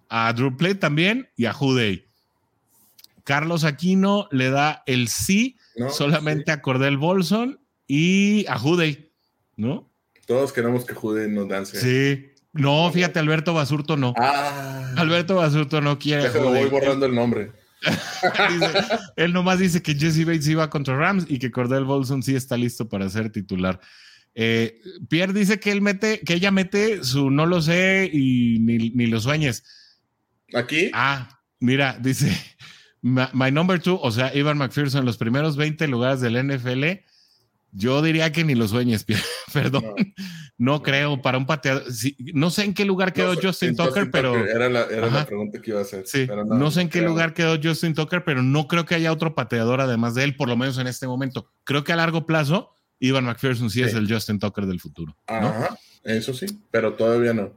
a 0.08 0.32
Drew 0.32 0.56
Plitt 0.56 0.78
también 0.78 1.28
y 1.36 1.46
a 1.46 1.52
Juday. 1.52 2.06
Carlos 3.24 3.64
Aquino 3.64 4.28
le 4.30 4.50
da 4.50 4.82
el 4.86 5.08
sí 5.08 5.56
solamente 5.90 6.52
a 6.52 6.60
Cordell 6.62 6.98
Bolson 6.98 7.58
y 7.88 8.46
a 8.46 8.58
Juday, 8.58 9.10
¿no? 9.56 9.90
Todos 10.26 10.52
queremos 10.52 10.84
que 10.84 10.94
Juday 10.94 11.30
nos 11.30 11.48
dance. 11.48 11.80
Sí. 11.80 12.30
No, 12.52 12.90
fíjate, 12.92 13.18
Alberto 13.18 13.52
Basurto 13.52 13.96
no. 13.96 14.14
Ah. 14.16 14.94
Alberto 14.96 15.36
Basurto 15.36 15.80
no 15.80 15.98
quiere. 15.98 16.24
Déjalo, 16.24 16.50
voy 16.50 16.68
borrando 16.68 17.06
el 17.06 17.14
nombre. 17.14 17.50
él 19.16 19.32
nomás 19.32 19.58
dice 19.58 19.82
que 19.82 19.94
Jesse 19.94 20.24
Bates 20.24 20.48
iba 20.48 20.70
contra 20.70 20.96
Rams 20.96 21.26
y 21.28 21.38
que 21.38 21.50
Cordell 21.50 21.84
Bolson 21.84 22.22
sí 22.22 22.34
está 22.34 22.56
listo 22.56 22.88
para 22.88 23.08
ser 23.10 23.30
titular. 23.30 23.80
Eh, 24.34 24.80
Pierre 25.08 25.32
dice 25.32 25.60
que 25.60 25.72
él 25.72 25.82
mete, 25.82 26.20
que 26.20 26.34
ella 26.34 26.50
mete 26.50 27.04
su 27.04 27.30
no 27.30 27.46
lo 27.46 27.60
sé 27.60 28.08
y 28.12 28.58
ni, 28.60 28.90
ni 28.90 29.06
lo 29.06 29.20
sueñes. 29.20 29.64
¿Aquí? 30.54 30.90
Ah, 30.92 31.40
mira, 31.58 31.98
dice 32.00 32.30
my, 33.04 33.50
number 33.52 33.80
two, 33.80 33.98
o 34.02 34.10
sea, 34.10 34.34
Ivan 34.34 34.56
McPherson, 34.56 35.04
los 35.04 35.18
primeros 35.18 35.56
20 35.56 35.86
lugares 35.88 36.20
del 36.20 36.42
NFL, 36.42 37.04
yo 37.72 38.00
diría 38.00 38.32
que 38.32 38.44
ni 38.44 38.54
lo 38.54 38.66
sueñes. 38.66 39.04
Perdón. 39.52 39.94
No, 40.56 40.82
creo, 40.82 41.20
para 41.20 41.36
un 41.36 41.46
pateador. 41.46 41.82
no 42.32 42.48
sé 42.50 42.64
en 42.64 42.74
qué 42.74 42.84
lugar 42.84 43.12
quedó 43.12 43.34
Justin 43.34 43.76
Tucker, 43.76 44.10
pero. 44.10 44.34
Era, 44.46 44.70
la, 44.70 44.84
era 44.84 45.10
la, 45.10 45.26
pregunta 45.26 45.60
que 45.60 45.72
iba 45.72 45.80
a 45.80 45.82
hacer. 45.82 46.06
Sí, 46.06 46.26
no, 46.46 46.70
sé 46.70 46.82
en 46.82 46.88
qué 46.88 47.02
lugar 47.02 47.34
quedó 47.34 47.58
Justin 47.62 47.94
Tucker, 47.94 48.24
pero 48.24 48.42
no 48.42 48.68
creo 48.68 48.86
que 48.86 48.94
haya 48.94 49.12
otro 49.12 49.34
pateador 49.34 49.80
además 49.80 50.14
de 50.14 50.24
él, 50.24 50.36
por 50.36 50.48
lo 50.48 50.56
menos 50.56 50.78
en 50.78 50.86
este 50.86 51.06
momento. 51.06 51.50
Creo 51.64 51.84
que 51.84 51.92
a 51.92 51.96
largo 51.96 52.24
plazo, 52.24 52.74
Ivan 53.00 53.24
McPherson 53.24 53.68
sí, 53.68 53.82
es 53.82 53.94
el 53.94 54.10
Justin 54.10 54.38
Tucker 54.38 54.64
del 54.64 54.80
futuro. 54.80 55.16
Ajá, 55.26 55.76
eso 56.04 56.32
sí, 56.32 56.46
pero 56.70 56.94
todavía 56.94 57.34
no. 57.34 57.52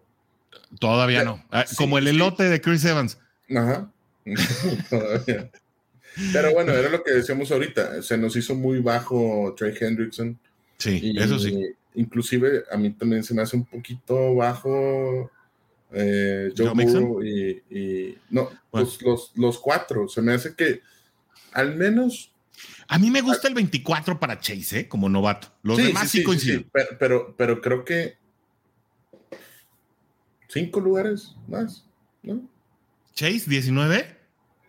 Todavía 0.80 1.24
no. 1.24 1.42
Ah, 1.52 1.66
como 1.78 2.00
el 2.00 2.08
elote 2.08 2.50
de 2.50 2.60
Chris 2.60 2.84
Evans. 2.84 3.20
Ajá. 3.56 3.92
todavía. 4.90 5.50
Pero 6.34 6.54
bueno, 6.54 6.74
era 6.74 6.90
lo 6.90 7.04
que 7.04 7.14
decíamos 7.14 7.52
ahorita. 7.52 8.02
Se 8.02 8.18
nos 8.18 8.36
hizo 8.36 8.56
muy 8.56 8.80
bajo 8.80 9.54
Trey 9.58 9.74
Hendrickson. 9.80 10.40
Sí, 10.78 11.16
eso 11.18 11.40
sí 11.40 11.76
inclusive 11.98 12.64
a 12.72 12.78
mí 12.78 12.92
también 12.92 13.24
se 13.24 13.34
me 13.34 13.42
hace 13.42 13.56
un 13.56 13.66
poquito 13.66 14.36
bajo 14.36 15.32
eh, 15.92 16.54
Joe, 16.56 16.70
Burrow 16.70 17.24
y, 17.24 18.18
no, 18.30 18.50
pues 18.70 19.02
los, 19.02 19.32
los, 19.36 19.58
cuatro. 19.58 20.08
Se 20.08 20.22
me 20.22 20.34
hace 20.34 20.56
que 20.56 20.82
al 21.52 21.76
menos. 21.76 22.32
A 22.88 23.00
mí 23.00 23.10
me 23.10 23.22
gusta 23.22 23.48
el 23.48 23.56
24 23.56 24.20
para 24.20 24.40
Chase, 24.40 24.82
¿eh? 24.82 24.88
como 24.88 25.10
novato. 25.10 25.50
Los 25.64 25.78
demás 25.78 26.10
sí, 26.10 26.24
coinciden. 26.24 26.70
pero, 27.00 27.36
pero, 27.36 27.62
creo 27.62 27.84
que 27.84 28.18
cinco 30.48 30.80
lugares 30.80 31.36
más, 31.48 31.86
¿no? 32.22 32.48
Chase, 33.14 33.44
19. 33.48 34.17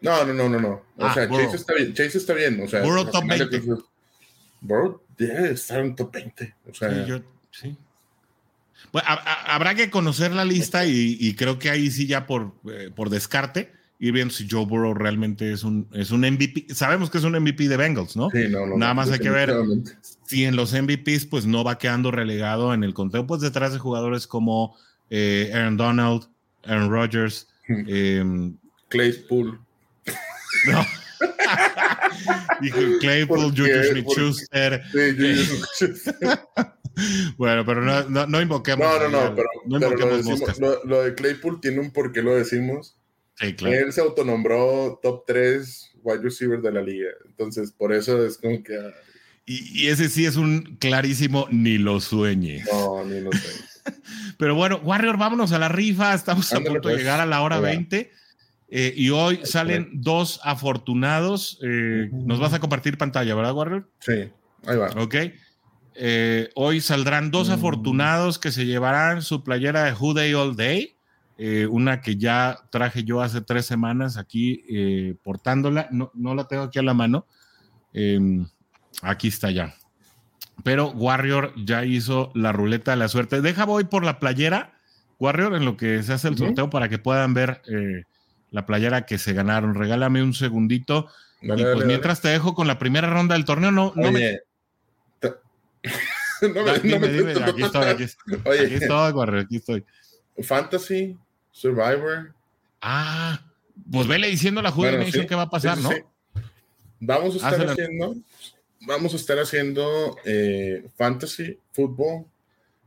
No, 0.00 0.24
no, 0.24 0.32
no, 0.32 0.48
no, 0.48 0.60
no. 0.60 0.68
O 0.96 1.04
ah, 1.04 1.14
sea, 1.14 1.28
Chase 1.28 1.56
está 1.56 1.74
bien. 1.74 1.94
Chase 1.94 2.18
está 2.18 2.34
bien. 2.34 2.60
O 2.62 2.68
sea, 2.68 2.82
Burrow 2.82 3.10
top 3.10 3.24
20. 3.26 3.62
Burrow 4.60 5.02
debe 5.16 5.52
estar 5.52 5.80
en 5.80 5.96
top 5.96 6.12
20. 6.12 6.54
O 6.70 6.74
sea, 6.74 7.22
sí, 7.50 7.76
Bueno, 8.92 9.08
habrá 9.46 9.74
que 9.74 9.90
conocer 9.90 10.32
la 10.32 10.44
lista 10.44 10.86
y, 10.86 11.34
creo 11.36 11.58
que 11.58 11.70
ahí 11.70 11.90
sí 11.90 12.06
ya 12.06 12.26
por, 12.26 12.52
eh, 12.70 12.90
por 12.94 13.10
descarte 13.10 13.72
ir 14.00 14.12
viendo 14.12 14.32
si 14.32 14.46
Joe 14.48 14.64
Burrow 14.64 14.94
realmente 14.94 15.52
es 15.52 15.64
un, 15.64 15.88
es 15.92 16.10
un 16.10 16.20
MVP. 16.20 16.72
Sabemos 16.72 17.10
que 17.10 17.18
es 17.18 17.24
un 17.24 17.32
MVP 17.32 17.68
de 17.68 17.76
Bengals, 17.76 18.16
¿no? 18.16 18.30
Sí, 18.30 18.46
no, 18.48 18.66
no 18.66 18.76
Nada 18.76 18.94
más 18.94 19.10
hay 19.10 19.18
que 19.18 19.30
ver 19.30 19.52
si 20.24 20.44
en 20.44 20.56
los 20.56 20.72
MVPs 20.72 21.26
pues 21.26 21.46
no 21.46 21.64
va 21.64 21.78
quedando 21.78 22.10
relegado 22.10 22.72
en 22.74 22.84
el 22.84 22.94
conteo, 22.94 23.26
pues 23.26 23.40
detrás 23.40 23.72
de 23.72 23.78
jugadores 23.78 24.26
como 24.26 24.76
eh, 25.10 25.50
Aaron 25.52 25.76
Donald, 25.76 26.28
Aaron 26.64 26.90
Rodgers, 26.90 27.48
eh, 27.68 28.52
Claypool. 28.88 29.60
No. 30.66 30.84
Dijo 32.60 32.78
Claypool, 33.00 33.50
Juju 33.50 33.84
Smith-Schuster. 33.90 34.82
bueno, 37.36 37.64
pero 37.64 37.82
no, 37.82 38.26
no, 38.26 38.40
invoquemos. 38.40 38.86
No, 38.86 39.08
no, 39.08 39.30
no, 39.30 39.34
pero, 39.34 39.48
lo, 40.84 41.02
de 41.02 41.14
Claypool 41.14 41.60
tiene 41.60 41.80
un 41.80 41.90
por 41.90 42.12
qué 42.12 42.22
lo 42.22 42.34
decimos. 42.34 42.96
Él 43.40 43.92
se 43.92 44.00
autonombró 44.00 44.98
top 45.02 45.24
3 45.26 45.88
wide 46.02 46.22
receiver 46.22 46.60
de 46.60 46.72
la 46.72 46.82
liga. 46.82 47.10
Entonces, 47.26 47.72
por 47.72 47.92
eso 47.92 48.24
es 48.24 48.38
como 48.38 48.62
que. 48.62 48.76
Ah, 48.76 48.92
y, 49.46 49.86
ese 49.86 50.08
sí 50.08 50.26
es 50.26 50.36
un 50.36 50.76
clarísimo 50.78 51.46
ni 51.50 51.78
lo 51.78 52.00
sueñe. 52.00 52.64
No, 52.70 53.04
ni 53.04 53.20
lo 53.20 53.30
sueñe. 53.32 53.68
pero 54.38 54.54
bueno, 54.54 54.80
Warrior, 54.82 55.16
vámonos 55.16 55.52
a 55.52 55.58
la 55.58 55.68
rifa. 55.68 56.14
Estamos 56.14 56.52
a 56.52 56.56
punto 56.56 56.74
de 56.74 56.80
pues. 56.80 56.98
llegar 56.98 57.20
a 57.20 57.26
la 57.26 57.42
hora 57.42 57.60
20. 57.60 58.10
Eh, 58.70 58.92
y 58.94 59.10
hoy 59.10 59.40
salen 59.44 59.88
dos 59.94 60.40
afortunados. 60.44 61.58
Eh, 61.62 62.10
nos 62.12 62.38
vas 62.38 62.52
a 62.52 62.60
compartir 62.60 62.98
pantalla, 62.98 63.34
¿verdad, 63.34 63.54
Warrior? 63.54 63.90
Sí, 64.00 64.30
ahí 64.66 64.76
va. 64.76 64.90
Ok. 64.98 65.14
Eh, 65.94 66.50
hoy 66.54 66.80
saldrán 66.80 67.30
dos 67.30 67.48
mm. 67.48 67.52
afortunados 67.52 68.38
que 68.38 68.52
se 68.52 68.66
llevarán 68.66 69.22
su 69.22 69.42
playera 69.42 69.84
de 69.84 69.92
Who 69.92 70.14
Day 70.14 70.34
All 70.34 70.54
Day. 70.54 70.94
una 71.70 72.00
que 72.00 72.16
ya 72.16 72.58
traje 72.70 73.04
yo 73.04 73.22
hace 73.22 73.40
tres 73.40 73.64
semanas 73.64 74.16
aquí 74.16 75.16
portándola. 75.22 75.88
No, 75.90 76.10
no, 76.14 76.34
la 76.34 76.44
tengo 76.44 76.64
aquí 76.64 76.78
a 76.78 76.82
la 76.82 76.94
mano. 76.94 77.26
Em, 77.94 78.46
aquí 79.02 79.28
está 79.28 79.50
ya. 79.50 79.74
Pero 80.62 80.90
Warrior 80.90 81.54
ya 81.56 81.84
hizo 81.84 82.32
la 82.34 82.52
ruleta 82.52 82.90
de 82.90 82.98
la 82.98 83.08
suerte. 83.08 83.40
Deja 83.40 83.64
voy 83.64 83.84
por 83.84 84.04
la 84.04 84.18
playera, 84.18 84.74
Warrior, 85.18 85.54
en 85.54 85.64
lo 85.64 85.76
que 85.76 86.02
se 86.02 86.12
hace 86.12 86.28
el 86.28 86.36
sorteo 86.36 86.68
para 86.68 86.88
que 86.88 86.98
puedan 86.98 87.34
ver 87.34 87.62
la 88.50 88.66
playera 88.66 89.06
que 89.06 89.18
se 89.18 89.32
ganaron. 89.32 89.74
Regálame 89.74 90.22
un 90.22 90.34
segundito. 90.34 91.08
y 91.40 91.48
pues 91.48 91.84
mientras 91.84 92.20
te 92.20 92.28
dejo 92.28 92.54
con 92.54 92.66
la 92.66 92.78
primera 92.78 93.08
ronda 93.08 93.34
del 93.34 93.44
torneo, 93.44 93.70
no, 93.70 93.92
no 93.94 94.12
me. 94.12 94.40
no 96.42 96.64
me, 96.64 96.78
dime, 96.78 97.08
dime, 97.08 97.32
aquí 97.44 97.62
estoy, 97.62 97.84
aquí, 97.86 98.04
Oye. 98.44 98.66
aquí 98.66 98.74
estoy, 98.74 99.38
aquí 99.40 99.56
estoy. 99.56 99.84
Fantasy, 100.42 101.16
Survivor. 101.50 102.32
Ah, 102.80 103.40
pues 103.90 104.06
vele 104.06 104.28
diciendo 104.28 104.60
a 104.60 104.62
la 104.62 104.70
Jude 104.70 104.98
Nation 104.98 105.26
qué 105.26 105.34
va 105.34 105.42
a 105.42 105.50
pasar, 105.50 105.78
¿no? 105.78 105.90
Vamos 107.00 107.42
a 107.42 107.50
estar 107.50 107.70
haciendo, 107.70 108.16
vamos 108.80 109.12
a 109.12 109.16
estar 109.16 109.38
haciendo 109.38 110.16
eh, 110.24 110.84
Fantasy, 110.96 111.58
Fútbol 111.72 112.24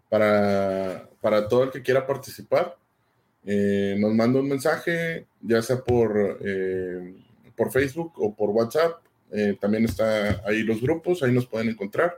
para, 0.10 1.10
para 1.22 1.48
todo 1.48 1.64
el 1.64 1.72
que 1.72 1.82
quiera 1.82 2.06
participar. 2.06 2.78
Eh, 3.46 3.96
nos 3.98 4.14
manda 4.14 4.40
un 4.40 4.48
mensaje, 4.48 5.26
ya 5.42 5.62
sea 5.62 5.84
por, 5.84 6.40
eh, 6.42 7.16
por 7.56 7.72
Facebook 7.72 8.14
o 8.18 8.36
por 8.36 8.50
WhatsApp. 8.50 9.02
Eh, 9.32 9.58
también 9.60 9.86
está 9.86 10.42
ahí 10.46 10.64
los 10.64 10.82
grupos, 10.82 11.24
ahí 11.24 11.32
nos 11.32 11.48
pueden 11.48 11.70
encontrar. 11.70 12.18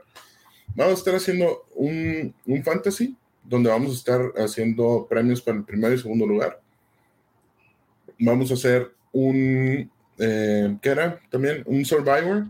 Vamos 0.74 0.94
a 0.94 0.98
estar 0.98 1.14
haciendo 1.14 1.64
un, 1.74 2.34
un 2.46 2.62
fantasy 2.62 3.16
donde 3.42 3.70
vamos 3.70 3.92
a 3.92 3.94
estar 3.94 4.32
haciendo 4.36 5.06
premios 5.08 5.40
para 5.40 5.58
el 5.58 5.64
primer 5.64 5.92
y 5.92 5.98
segundo 5.98 6.26
lugar. 6.26 6.60
Vamos 8.18 8.50
a 8.50 8.54
hacer 8.54 8.90
un, 9.12 9.90
¿qué 10.16 10.78
era? 10.82 11.20
También 11.30 11.62
un 11.66 11.84
Survivor, 11.84 12.46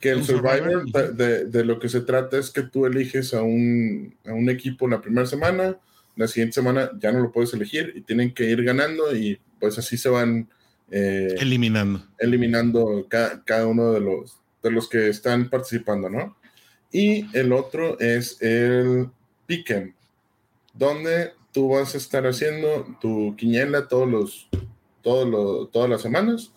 que 0.00 0.10
el 0.10 0.24
Survivor, 0.24 0.84
de, 1.14 1.46
de, 1.46 1.64
lo 1.64 1.78
que 1.78 1.88
se 1.88 2.02
trata 2.02 2.38
es 2.38 2.50
que 2.50 2.62
tú 2.62 2.86
eliges 2.86 3.32
a 3.34 3.42
un, 3.42 4.14
a 4.26 4.34
un 4.34 4.48
equipo 4.50 4.86
la 4.86 5.00
primera 5.00 5.26
semana, 5.26 5.78
la 6.16 6.26
siguiente 6.26 6.54
semana 6.54 6.90
ya 6.98 7.12
no 7.12 7.20
lo 7.20 7.30
puedes 7.30 7.52
elegir 7.54 7.92
y 7.94 8.00
tienen 8.00 8.32
que 8.32 8.44
ir 8.44 8.64
ganando 8.64 9.14
y 9.14 9.38
pues 9.60 9.78
así 9.78 9.96
se 9.96 10.08
van 10.08 10.48
eh, 10.90 11.34
eliminando, 11.38 12.04
eliminando 12.18 13.06
cada, 13.08 13.66
uno 13.66 13.92
de 13.92 14.00
los, 14.00 14.38
de 14.62 14.70
los 14.70 14.88
que 14.88 15.08
están 15.08 15.50
participando, 15.50 16.08
¿no? 16.08 16.36
Y 16.92 17.26
el 17.36 17.52
otro 17.52 17.98
es 17.98 18.40
el 18.40 19.08
Pick'em, 19.46 19.94
donde 20.72 21.32
tú 21.52 21.70
vas 21.70 21.94
a 21.94 21.98
estar 21.98 22.26
haciendo 22.26 22.96
tu 23.00 23.34
quiniela 23.36 23.88
todos 23.88 24.08
los, 24.08 24.48
todos 25.02 25.70
todas 25.70 25.90
las 25.90 26.02
semanas, 26.02 26.52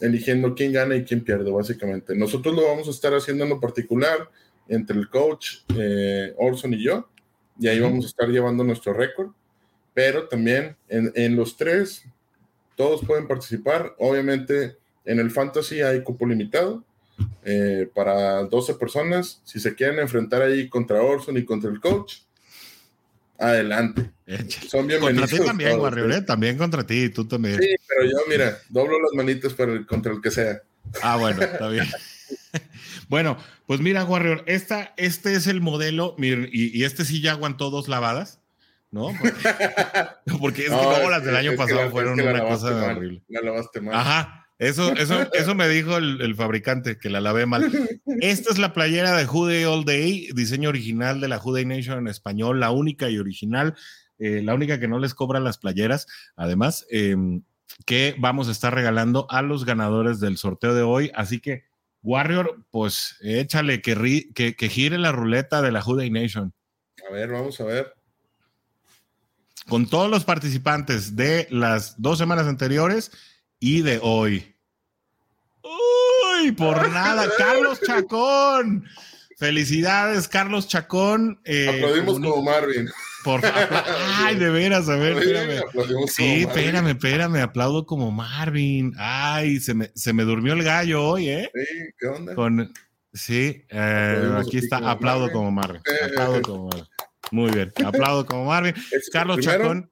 eligiendo 0.00 0.54
quién 0.54 0.72
gana 0.72 0.96
y 0.96 1.04
quién 1.04 1.24
pierde, 1.24 1.50
básicamente. 1.50 2.14
Nosotros 2.14 2.54
lo 2.54 2.66
vamos 2.66 2.88
a 2.88 2.90
estar 2.90 3.12
haciendo 3.14 3.44
en 3.44 3.50
lo 3.50 3.60
particular 3.60 4.30
entre 4.68 4.98
el 4.98 5.08
coach 5.08 5.58
eh, 5.76 6.34
Orson 6.36 6.74
y 6.74 6.84
yo 6.84 7.08
y 7.62 7.68
ahí 7.68 7.78
vamos 7.78 8.04
a 8.04 8.08
estar 8.08 8.28
llevando 8.28 8.64
nuestro 8.64 8.92
récord. 8.92 9.30
pero 9.94 10.26
también 10.26 10.76
en, 10.88 11.12
en 11.14 11.36
los 11.36 11.56
tres, 11.56 12.04
todos 12.76 13.04
pueden 13.04 13.28
participar. 13.28 13.94
Obviamente, 13.98 14.76
en 15.04 15.20
el 15.20 15.30
fantasy 15.30 15.80
hay 15.80 16.02
cupo 16.02 16.26
limitado. 16.26 16.82
Eh, 17.44 17.88
para 17.94 18.42
12 18.44 18.74
personas, 18.74 19.40
si 19.44 19.60
se 19.60 19.76
quieren 19.76 20.00
enfrentar 20.00 20.42
ahí 20.42 20.68
contra 20.68 21.02
Orson 21.02 21.36
y 21.36 21.44
contra 21.44 21.70
el 21.70 21.78
coach, 21.78 22.16
adelante. 23.38 24.10
Son 24.68 24.88
bienvenidos. 24.88 25.30
Contra 25.30 25.38
ti 25.38 25.46
también, 25.46 25.78
Warrior, 25.78 26.12
¿eh? 26.12 26.22
también 26.22 26.58
contra 26.58 26.84
ti, 26.84 27.10
tú 27.10 27.28
también. 27.28 27.60
Sí, 27.60 27.76
pero 27.86 28.10
yo, 28.10 28.16
mira, 28.28 28.58
doblo 28.70 29.00
las 29.00 29.12
manitas 29.14 29.52
para 29.52 29.72
el, 29.72 29.86
contra 29.86 30.12
el 30.12 30.20
que 30.20 30.32
sea. 30.32 30.62
Ah, 31.00 31.16
bueno, 31.16 31.42
está 31.42 31.68
bien. 31.68 31.86
bueno, 33.12 33.36
pues 33.66 33.80
mira, 33.80 34.06
Warrior, 34.06 34.42
esta, 34.46 34.94
este 34.96 35.34
es 35.34 35.46
el 35.46 35.60
modelo, 35.60 36.16
y, 36.16 36.78
y, 36.78 36.84
este 36.84 37.04
sí 37.04 37.20
ya 37.20 37.32
aguantó 37.32 37.68
dos 37.68 37.86
lavadas, 37.86 38.40
¿no? 38.90 39.08
Porque, 40.40 40.62
es 40.62 40.70
que 40.70 40.74
luego 40.74 41.10
las 41.10 41.22
del 41.22 41.36
año 41.36 41.54
pasado 41.54 41.90
fueron 41.90 42.18
una 42.18 42.42
cosa 42.42 42.70
horrible. 42.70 43.22
La 43.28 43.42
lavaste 43.42 43.82
mal. 43.82 43.96
Ajá. 43.96 44.46
Eso, 44.58 44.94
eso, 44.94 45.30
eso 45.34 45.54
me 45.54 45.68
dijo 45.68 45.98
el, 45.98 46.34
fabricante, 46.36 46.96
que 46.96 47.10
la 47.10 47.20
lavé 47.20 47.44
mal. 47.44 47.70
Esta 48.22 48.50
es 48.50 48.58
la 48.58 48.72
playera 48.72 49.14
de 49.14 49.26
Jude 49.26 49.66
All 49.66 49.84
Day, 49.84 50.30
diseño 50.34 50.70
original 50.70 51.20
de 51.20 51.28
la 51.28 51.36
Jude 51.36 51.66
Nation 51.66 51.98
en 51.98 52.08
español, 52.08 52.60
la 52.60 52.70
única 52.70 53.10
y 53.10 53.18
original, 53.18 53.74
eh, 54.20 54.40
la 54.42 54.54
única 54.54 54.80
que 54.80 54.88
no 54.88 54.98
les 54.98 55.12
cobra 55.12 55.38
las 55.38 55.58
playeras, 55.58 56.06
además, 56.34 56.86
em, 56.90 57.42
que 57.84 58.14
vamos 58.18 58.48
a 58.48 58.52
estar 58.52 58.74
regalando 58.74 59.26
a 59.28 59.42
los 59.42 59.66
ganadores 59.66 60.18
del 60.18 60.38
sorteo 60.38 60.72
de 60.74 60.82
hoy. 60.82 61.10
Así 61.14 61.40
que, 61.40 61.70
Warrior, 62.02 62.64
pues 62.70 63.16
échale 63.20 63.80
que, 63.80 64.30
que, 64.34 64.56
que 64.56 64.68
gire 64.68 64.98
la 64.98 65.12
ruleta 65.12 65.62
de 65.62 65.72
la 65.72 65.80
Jude 65.80 66.10
Nation. 66.10 66.52
A 67.08 67.12
ver, 67.12 67.30
vamos 67.30 67.60
a 67.60 67.64
ver. 67.64 67.94
Con 69.68 69.88
todos 69.88 70.10
los 70.10 70.24
participantes 70.24 71.14
de 71.14 71.46
las 71.50 72.00
dos 72.00 72.18
semanas 72.18 72.46
anteriores 72.46 73.12
y 73.60 73.82
de 73.82 74.00
hoy. 74.02 74.56
Uy, 75.62 76.52
por 76.52 76.90
nada, 76.90 77.28
Carlos 77.38 77.80
Chacón. 77.80 78.84
Felicidades, 79.36 80.26
Carlos 80.28 80.66
Chacón. 80.68 81.40
Eh, 81.44 81.68
Aplaudimos 81.68 82.18
como 82.18 82.42
Marvin. 82.42 82.88
Por 83.24 83.40
favor. 83.40 83.84
Ay, 84.18 84.36
de 84.36 84.50
veras, 84.50 84.88
a 84.88 84.96
ver, 84.96 85.18
espérame. 85.18 85.62
Sí, 86.08 86.42
espérame, 86.42 86.88
espérame, 86.88 87.36
aplaudo 87.42 87.86
como 87.86 88.10
Marvin. 88.10 88.92
Ay, 88.98 89.60
se 89.60 89.74
me, 89.74 89.90
se 89.94 90.12
me 90.12 90.24
durmió 90.24 90.52
el 90.52 90.62
gallo 90.62 91.04
hoy, 91.04 91.28
¿eh? 91.28 91.50
Sí, 91.54 91.76
¿qué 91.98 92.06
onda? 92.06 92.34
Con, 92.34 92.72
sí, 93.12 93.64
eh, 93.68 94.32
aquí 94.38 94.58
está, 94.58 94.78
aplaudo 94.90 95.30
como 95.30 95.50
Marvin. 95.50 95.82
Aplaudo 96.10 96.42
como 96.42 96.64
Marvin. 96.68 96.86
Muy 97.30 97.50
bien, 97.50 97.72
aplaudo 97.84 98.26
como 98.26 98.46
Marvin. 98.46 98.74
Carlos 99.12 99.40
Chacón. 99.40 99.90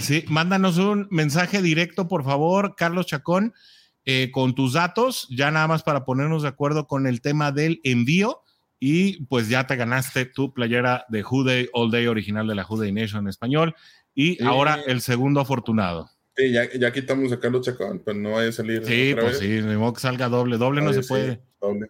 Sí, 0.00 0.24
mándanos 0.28 0.76
un 0.76 1.08
mensaje 1.10 1.62
directo, 1.62 2.08
por 2.08 2.24
favor, 2.24 2.74
Carlos 2.76 3.06
Chacón. 3.06 3.54
Eh, 4.10 4.30
con 4.32 4.54
tus 4.54 4.72
datos, 4.72 5.26
ya 5.30 5.50
nada 5.50 5.66
más 5.66 5.82
para 5.82 6.06
ponernos 6.06 6.42
de 6.42 6.48
acuerdo 6.48 6.86
con 6.86 7.06
el 7.06 7.20
tema 7.20 7.52
del 7.52 7.78
envío. 7.84 8.42
Y 8.80 9.24
pues 9.24 9.48
ya 9.48 9.66
te 9.66 9.76
ganaste 9.76 10.24
tu 10.24 10.52
playera 10.52 11.04
de 11.08 11.22
Jude 11.22 11.68
All 11.72 11.90
Day 11.90 12.06
original 12.06 12.46
de 12.46 12.54
la 12.54 12.64
Jude 12.64 12.92
Nation 12.92 13.24
en 13.24 13.28
español. 13.28 13.74
Y 14.14 14.42
ahora 14.44 14.80
el 14.86 15.00
segundo 15.00 15.40
afortunado. 15.40 16.10
Sí, 16.36 16.52
ya, 16.52 16.92
quitamos 16.92 17.32
a 17.32 17.40
Carlos 17.40 17.66
Chacón, 17.66 18.00
pues 18.04 18.16
no 18.16 18.32
vaya 18.32 18.50
a 18.50 18.52
salir. 18.52 18.84
Sí, 18.84 19.14
pues 19.18 19.38
sí, 19.38 19.60
ni 19.60 19.76
modo 19.76 19.94
que 19.94 20.00
salga 20.00 20.28
doble. 20.28 20.56
Doble 20.56 20.80
no 20.80 20.92
se 20.92 21.02
puede. 21.02 21.40
Doble. 21.60 21.88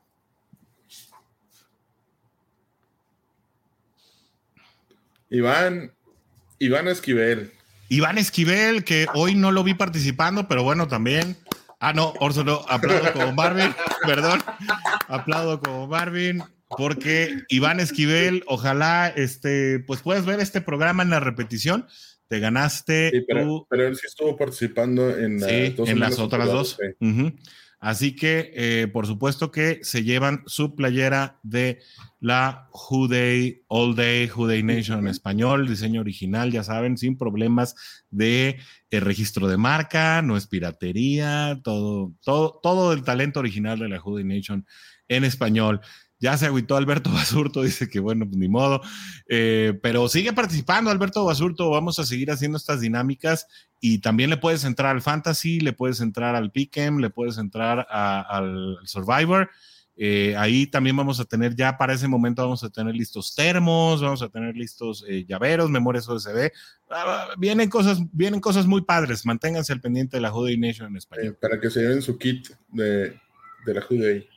Iván, 5.30 5.92
Iván 6.58 6.88
Esquivel. 6.88 7.52
Iván 7.90 8.16
Esquivel, 8.16 8.84
que 8.84 9.06
hoy 9.14 9.34
no 9.34 9.52
lo 9.52 9.62
vi 9.62 9.74
participando, 9.74 10.48
pero 10.48 10.62
bueno, 10.62 10.88
también 10.88 11.36
Ah, 11.80 11.92
no, 11.92 12.12
Orso 12.18 12.42
no, 12.42 12.64
aplaudo 12.68 13.12
como 13.12 13.32
Marvin, 13.32 13.72
perdón, 14.04 14.42
aplaudo 15.06 15.60
como 15.60 15.86
Marvin, 15.86 16.42
porque 16.68 17.44
Iván 17.48 17.80
Esquivel, 17.80 18.44
ojalá, 18.46 19.08
este, 19.08 19.80
pues 19.80 20.02
puedes 20.02 20.26
ver 20.26 20.40
este 20.40 20.60
programa 20.60 21.02
en 21.02 21.10
la 21.10 21.20
repetición, 21.20 21.86
te 22.28 22.40
ganaste. 22.40 23.10
Sí, 23.10 23.24
pero, 23.26 23.66
él 23.70 23.96
sí 23.96 24.06
estuvo 24.06 24.36
participando 24.36 25.16
en, 25.16 25.42
en 25.42 26.00
las 26.00 26.18
otras 26.18 26.46
dos. 26.46 26.78
Así 27.80 28.16
que, 28.16 28.50
eh, 28.54 28.88
por 28.88 29.06
supuesto 29.06 29.52
que 29.52 29.78
se 29.82 30.02
llevan 30.02 30.42
su 30.46 30.74
playera 30.74 31.38
de 31.44 31.78
la 32.18 32.68
Day 33.08 33.62
All 33.68 33.94
Day 33.94 34.28
Day 34.36 34.62
Nation 34.64 34.98
en 34.98 35.06
español, 35.06 35.68
diseño 35.68 36.00
original, 36.00 36.50
ya 36.50 36.64
saben, 36.64 36.98
sin 36.98 37.16
problemas 37.16 37.76
de 38.10 38.58
eh, 38.90 39.00
registro 39.00 39.46
de 39.46 39.58
marca, 39.58 40.22
no 40.22 40.36
es 40.36 40.48
piratería, 40.48 41.60
todo, 41.62 42.12
todo, 42.24 42.58
todo 42.60 42.92
el 42.92 43.04
talento 43.04 43.38
original 43.38 43.78
de 43.78 43.88
la 43.88 44.02
Day 44.04 44.24
Nation 44.24 44.66
en 45.06 45.22
español. 45.22 45.80
Ya 46.20 46.36
se 46.36 46.46
agüitó 46.46 46.76
Alberto 46.76 47.10
Basurto, 47.12 47.62
dice 47.62 47.88
que 47.88 48.00
bueno, 48.00 48.26
pues 48.26 48.36
ni 48.36 48.48
modo. 48.48 48.80
Eh, 49.28 49.78
pero 49.82 50.08
sigue 50.08 50.32
participando 50.32 50.90
Alberto 50.90 51.24
Basurto, 51.24 51.70
vamos 51.70 51.98
a 51.98 52.04
seguir 52.04 52.30
haciendo 52.30 52.58
estas 52.58 52.80
dinámicas 52.80 53.46
y 53.80 53.98
también 53.98 54.30
le 54.30 54.36
puedes 54.36 54.64
entrar 54.64 54.94
al 54.94 55.02
Fantasy, 55.02 55.60
le 55.60 55.72
puedes 55.72 56.00
entrar 56.00 56.34
al 56.34 56.50
Pick'em, 56.50 56.98
le 56.98 57.10
puedes 57.10 57.38
entrar 57.38 57.86
al 57.88 58.76
Survivor. 58.84 59.50
Eh, 60.00 60.36
ahí 60.36 60.68
también 60.68 60.96
vamos 60.96 61.18
a 61.18 61.24
tener, 61.24 61.56
ya 61.56 61.76
para 61.76 61.92
ese 61.92 62.06
momento 62.06 62.42
vamos 62.42 62.62
a 62.62 62.70
tener 62.70 62.94
listos 62.94 63.34
termos, 63.34 64.00
vamos 64.00 64.22
a 64.22 64.28
tener 64.28 64.54
listos 64.54 65.04
eh, 65.08 65.24
llaveros, 65.26 65.70
memorias 65.70 66.08
USB. 66.08 66.52
Ah, 66.88 67.30
vienen 67.36 67.68
cosas, 67.68 67.98
vienen 68.12 68.40
cosas 68.40 68.66
muy 68.66 68.82
padres. 68.82 69.26
Manténganse 69.26 69.72
al 69.72 69.80
pendiente 69.80 70.16
de 70.16 70.20
la 70.20 70.30
Juday 70.30 70.56
Nation 70.56 70.86
en 70.88 70.96
español. 70.96 71.36
para 71.40 71.60
que 71.60 71.68
se 71.68 71.80
lleven 71.80 72.00
su 72.00 72.16
kit 72.16 72.48
de, 72.68 73.18
de 73.66 73.74
la 73.74 73.82
Juday 73.82 74.28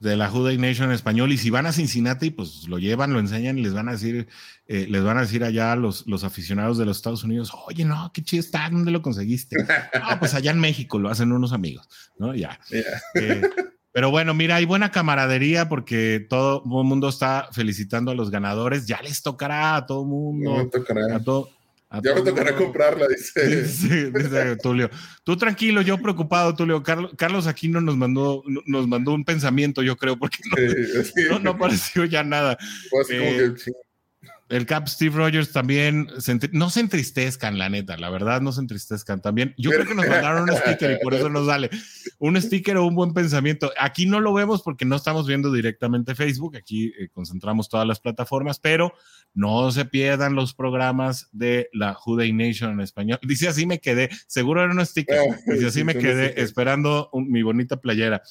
de 0.00 0.16
la 0.16 0.28
Juday 0.28 0.58
Nation 0.58 0.88
en 0.88 0.94
español. 0.94 1.32
Y 1.32 1.38
si 1.38 1.50
van 1.50 1.66
a 1.66 1.72
Cincinnati, 1.72 2.30
pues 2.30 2.68
lo 2.68 2.78
llevan, 2.78 3.12
lo 3.12 3.20
enseñan 3.20 3.58
y 3.58 3.62
les 3.62 3.74
van 3.74 3.88
a 3.88 3.92
decir, 3.92 4.28
eh, 4.66 4.86
les 4.88 5.02
van 5.02 5.18
a 5.18 5.22
decir 5.22 5.44
allá 5.44 5.74
los, 5.76 6.06
los 6.06 6.24
aficionados 6.24 6.78
de 6.78 6.84
los 6.84 6.98
Estados 6.98 7.24
Unidos, 7.24 7.52
oye, 7.66 7.84
no, 7.84 8.10
qué 8.12 8.22
chido 8.22 8.40
está, 8.40 8.68
¿dónde 8.70 8.90
lo 8.90 9.02
conseguiste? 9.02 9.56
ah, 10.02 10.18
pues 10.18 10.34
allá 10.34 10.50
en 10.50 10.60
México 10.60 10.98
lo 10.98 11.10
hacen 11.10 11.32
unos 11.32 11.52
amigos, 11.52 11.88
¿no? 12.18 12.34
Ya. 12.34 12.60
Eh, 13.14 13.42
pero 13.92 14.10
bueno, 14.10 14.34
mira, 14.34 14.56
hay 14.56 14.64
buena 14.64 14.90
camaradería 14.90 15.68
porque 15.68 16.24
todo 16.28 16.62
el 16.64 16.84
mundo 16.84 17.08
está 17.08 17.48
felicitando 17.52 18.10
a 18.12 18.14
los 18.14 18.30
ganadores. 18.30 18.86
Ya 18.86 19.00
les 19.02 19.22
tocará 19.22 19.74
a 19.74 19.86
todo 19.86 20.02
el 20.02 20.08
mundo. 20.08 20.70
A 21.12 21.20
todo, 21.20 21.50
ya 21.90 22.14
me 22.14 22.22
tocará 22.22 22.54
comprarla, 22.54 23.06
dice. 23.08 23.62
dice 24.12 24.56
Tulio. 24.56 24.90
Tú 25.24 25.36
tranquilo, 25.36 25.80
yo 25.82 25.98
preocupado, 25.98 26.54
Tulio. 26.54 26.82
Carlos, 26.82 27.12
Carlos 27.16 27.46
Aquino 27.46 27.80
nos 27.80 27.96
mandó, 27.96 28.42
nos 28.66 28.86
mandó 28.86 29.12
un 29.12 29.24
pensamiento, 29.24 29.82
yo 29.82 29.96
creo, 29.96 30.18
porque 30.18 30.38
no, 31.30 31.38
no, 31.38 31.50
apareció 31.50 32.04
ya 32.04 32.22
nada. 32.22 32.58
Pues 32.90 33.08
eh, 33.10 33.54
el 34.48 34.66
Cap 34.66 34.88
Steve 34.88 35.14
Rogers 35.14 35.52
también, 35.52 36.08
no 36.52 36.70
se 36.70 36.80
entristezcan, 36.80 37.58
la 37.58 37.68
neta, 37.68 37.96
la 37.96 38.10
verdad, 38.10 38.40
no 38.40 38.52
se 38.52 38.60
entristezcan 38.60 39.20
también. 39.20 39.54
Yo 39.58 39.70
creo 39.70 39.86
que 39.86 39.94
nos 39.94 40.08
mandaron 40.08 40.48
un 40.48 40.56
sticker 40.56 40.92
y 40.92 41.04
por 41.04 41.14
eso 41.14 41.28
nos 41.28 41.46
sale 41.46 41.70
un 42.18 42.40
sticker 42.40 42.76
o 42.78 42.86
un 42.86 42.94
buen 42.94 43.12
pensamiento. 43.12 43.70
Aquí 43.78 44.06
no 44.06 44.20
lo 44.20 44.32
vemos 44.32 44.62
porque 44.62 44.84
no 44.84 44.96
estamos 44.96 45.26
viendo 45.26 45.52
directamente 45.52 46.14
Facebook, 46.14 46.56
aquí 46.56 46.92
eh, 46.98 47.08
concentramos 47.12 47.68
todas 47.68 47.86
las 47.86 48.00
plataformas, 48.00 48.58
pero 48.58 48.94
no 49.34 49.70
se 49.70 49.84
pierdan 49.84 50.34
los 50.34 50.54
programas 50.54 51.28
de 51.32 51.68
la 51.72 51.94
Juday 51.94 52.32
Nation 52.32 52.72
en 52.72 52.80
español. 52.80 53.18
Dice 53.22 53.48
así 53.48 53.66
me 53.66 53.80
quedé, 53.80 54.08
seguro 54.26 54.62
era 54.64 54.72
un 54.72 54.84
sticker, 54.84 55.18
ah, 55.18 55.36
dice 55.46 55.66
así 55.66 55.84
me 55.84 55.94
quedé 55.94 56.40
esperando 56.40 57.10
mi 57.12 57.42
bonita 57.42 57.80
playera. 57.80 58.22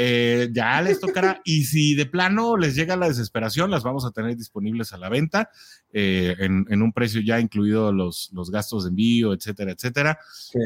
Eh, 0.00 0.50
ya 0.52 0.80
les 0.80 1.00
tocará. 1.00 1.40
y 1.44 1.64
si 1.64 1.96
de 1.96 2.06
plano 2.06 2.56
les 2.56 2.76
llega 2.76 2.94
la 2.94 3.08
desesperación, 3.08 3.68
las 3.68 3.82
vamos 3.82 4.04
a 4.04 4.12
tener 4.12 4.36
disponibles 4.36 4.92
a 4.92 4.96
la 4.96 5.08
venta 5.08 5.50
eh, 5.92 6.34
en, 6.38 6.82
un 6.82 6.92
precio 6.92 7.20
ya 7.20 7.40
incluido 7.40 7.92
los, 7.92 8.30
los 8.32 8.50
gastos 8.50 8.84
de 8.84 8.90
envío, 8.90 9.32
etcétera, 9.32 9.72
etcétera. 9.72 10.18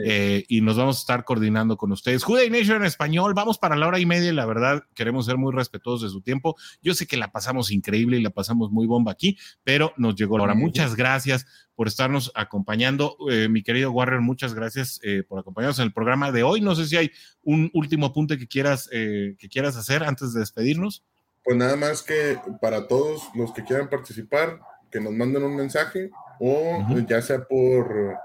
Eh, 0.05 0.44
y 0.49 0.61
nos 0.61 0.77
vamos 0.77 0.97
a 0.97 1.01
estar 1.01 1.24
coordinando 1.24 1.77
con 1.77 1.93
ustedes. 1.93 2.24
Juday 2.24 2.51
Nation 2.51 2.78
en 2.78 2.85
español, 2.85 3.35
vamos 3.35 3.59
para 3.59 3.77
la 3.77 3.86
hora 3.86 3.99
y 3.99 4.07
media. 4.07 4.32
La 4.32 4.47
verdad, 4.47 4.82
queremos 4.94 5.27
ser 5.27 5.39
muy 5.39 5.53
respetuosos 5.53 6.03
de 6.03 6.12
su 6.12 6.23
tiempo. 6.23 6.57
Yo 6.82 6.94
sé 6.94 7.07
que 7.07 7.16
la 7.16 7.31
pasamos 7.31 7.70
increíble 7.70 8.19
y 8.19 8.23
la 8.23 8.31
pasamos 8.31 8.70
muy 8.70 8.86
bomba 8.86 9.12
aquí, 9.12 9.39
pero 9.65 9.93
nos 9.97 10.16
llegó 10.16 10.39
la 10.39 10.44
hora. 10.44 10.55
Muchas 10.55 10.97
gracias 10.97 11.47
por 11.74 11.89
estarnos 11.89 12.31
acompañando. 12.35 13.16
Eh, 13.31 13.49
mi 13.49 13.62
querido 13.62 13.90
Warrior, 13.90 14.20
muchas 14.20 14.55
gracias 14.55 15.01
eh, 15.03 15.24
por 15.27 15.39
acompañarnos 15.39 15.78
en 15.78 15.86
el 15.86 15.93
programa 15.93 16.32
de 16.32 16.43
hoy. 16.43 16.61
No 16.61 16.74
sé 16.74 16.86
si 16.86 16.97
hay 16.97 17.11
un 17.43 17.70
último 17.74 18.07
apunte 18.07 18.39
que 18.39 18.47
quieras, 18.47 18.89
eh, 18.93 19.35
que 19.39 19.49
quieras 19.49 19.77
hacer 19.77 20.05
antes 20.05 20.32
de 20.32 20.40
despedirnos. 20.40 21.05
Pues 21.44 21.57
nada 21.57 21.77
más 21.77 22.03
que 22.03 22.39
para 22.61 22.86
todos 22.86 23.23
los 23.35 23.53
que 23.53 23.65
quieran 23.65 23.89
participar, 23.89 24.61
que 24.93 25.01
nos 25.01 25.12
manden 25.12 25.43
un 25.43 25.56
mensaje 25.56 26.10
o 26.39 26.98
ya 27.09 27.23
sea 27.23 27.43
por, 27.44 28.16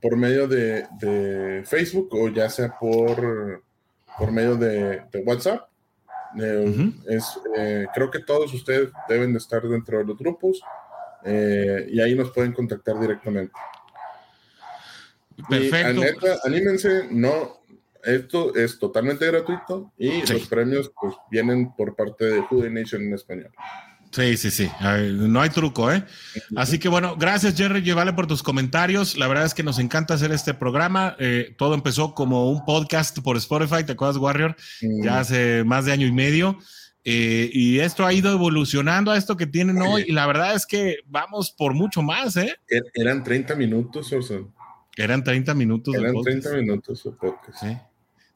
por 0.00 0.16
medio 0.16 0.46
de, 0.46 1.62
Facebook 1.66 2.08
o 2.12 2.28
ya 2.28 2.48
sea 2.48 2.78
por, 2.78 3.62
por 4.16 4.32
medio 4.32 4.56
de, 4.56 5.02
WhatsApp. 5.26 5.68
es, 7.08 7.24
creo 7.92 8.10
que 8.10 8.20
todos 8.20 8.54
ustedes 8.54 8.90
deben 9.08 9.32
de 9.32 9.38
estar 9.38 9.62
dentro 9.62 9.98
de 9.98 10.04
los 10.04 10.16
grupos 10.16 10.62
Eh, 11.22 11.86
y 11.90 12.00
ahí 12.00 12.14
nos 12.14 12.30
pueden 12.30 12.52
contactar 12.52 12.98
directamente. 12.98 13.52
Perfecto. 15.48 16.00
anímense, 16.44 17.08
no, 17.10 17.60
esto 18.04 18.54
es 18.54 18.78
totalmente 18.78 19.26
gratuito 19.26 19.92
y 19.98 20.26
los 20.26 20.48
premios 20.48 20.90
pues 20.98 21.14
vienen 21.30 21.74
por 21.74 21.94
parte 21.94 22.24
de 22.24 22.40
Jude 22.40 22.70
Nation 22.70 23.02
en 23.02 23.14
español. 23.14 23.52
Sí, 24.12 24.36
sí, 24.36 24.50
sí. 24.50 24.68
No 25.12 25.40
hay 25.40 25.50
truco, 25.50 25.92
¿eh? 25.92 26.04
Así 26.56 26.78
que 26.78 26.88
bueno, 26.88 27.16
gracias 27.16 27.56
Jerry 27.56 27.92
Vale 27.92 28.12
por 28.12 28.26
tus 28.26 28.42
comentarios. 28.42 29.16
La 29.16 29.28
verdad 29.28 29.44
es 29.44 29.54
que 29.54 29.62
nos 29.62 29.78
encanta 29.78 30.14
hacer 30.14 30.32
este 30.32 30.52
programa. 30.52 31.14
Eh, 31.20 31.54
todo 31.56 31.74
empezó 31.74 32.14
como 32.14 32.50
un 32.50 32.64
podcast 32.64 33.18
por 33.20 33.36
Spotify, 33.36 33.84
¿te 33.84 33.92
acuerdas, 33.92 34.16
Warrior? 34.16 34.56
Ya 34.80 35.20
hace 35.20 35.62
más 35.64 35.84
de 35.84 35.92
año 35.92 36.06
y 36.06 36.12
medio. 36.12 36.58
Eh, 37.04 37.50
y 37.52 37.78
esto 37.78 38.04
ha 38.04 38.12
ido 38.12 38.32
evolucionando 38.32 39.12
a 39.12 39.16
esto 39.16 39.36
que 39.36 39.46
tienen 39.46 39.80
hoy. 39.80 40.04
Y 40.08 40.12
la 40.12 40.26
verdad 40.26 40.54
es 40.54 40.66
que 40.66 40.98
vamos 41.06 41.52
por 41.52 41.74
mucho 41.74 42.02
más, 42.02 42.36
¿eh? 42.36 42.54
Er, 42.68 42.82
eran 42.94 43.22
30 43.22 43.54
minutos, 43.54 44.12
Orson. 44.12 44.52
Eran 44.96 45.22
30 45.22 45.54
minutos. 45.54 45.94
Eran 45.94 46.20
30 46.20 46.50
minutos 46.56 47.04
de 47.04 47.12
podcast. 47.12 47.58
Sí. 47.60 47.76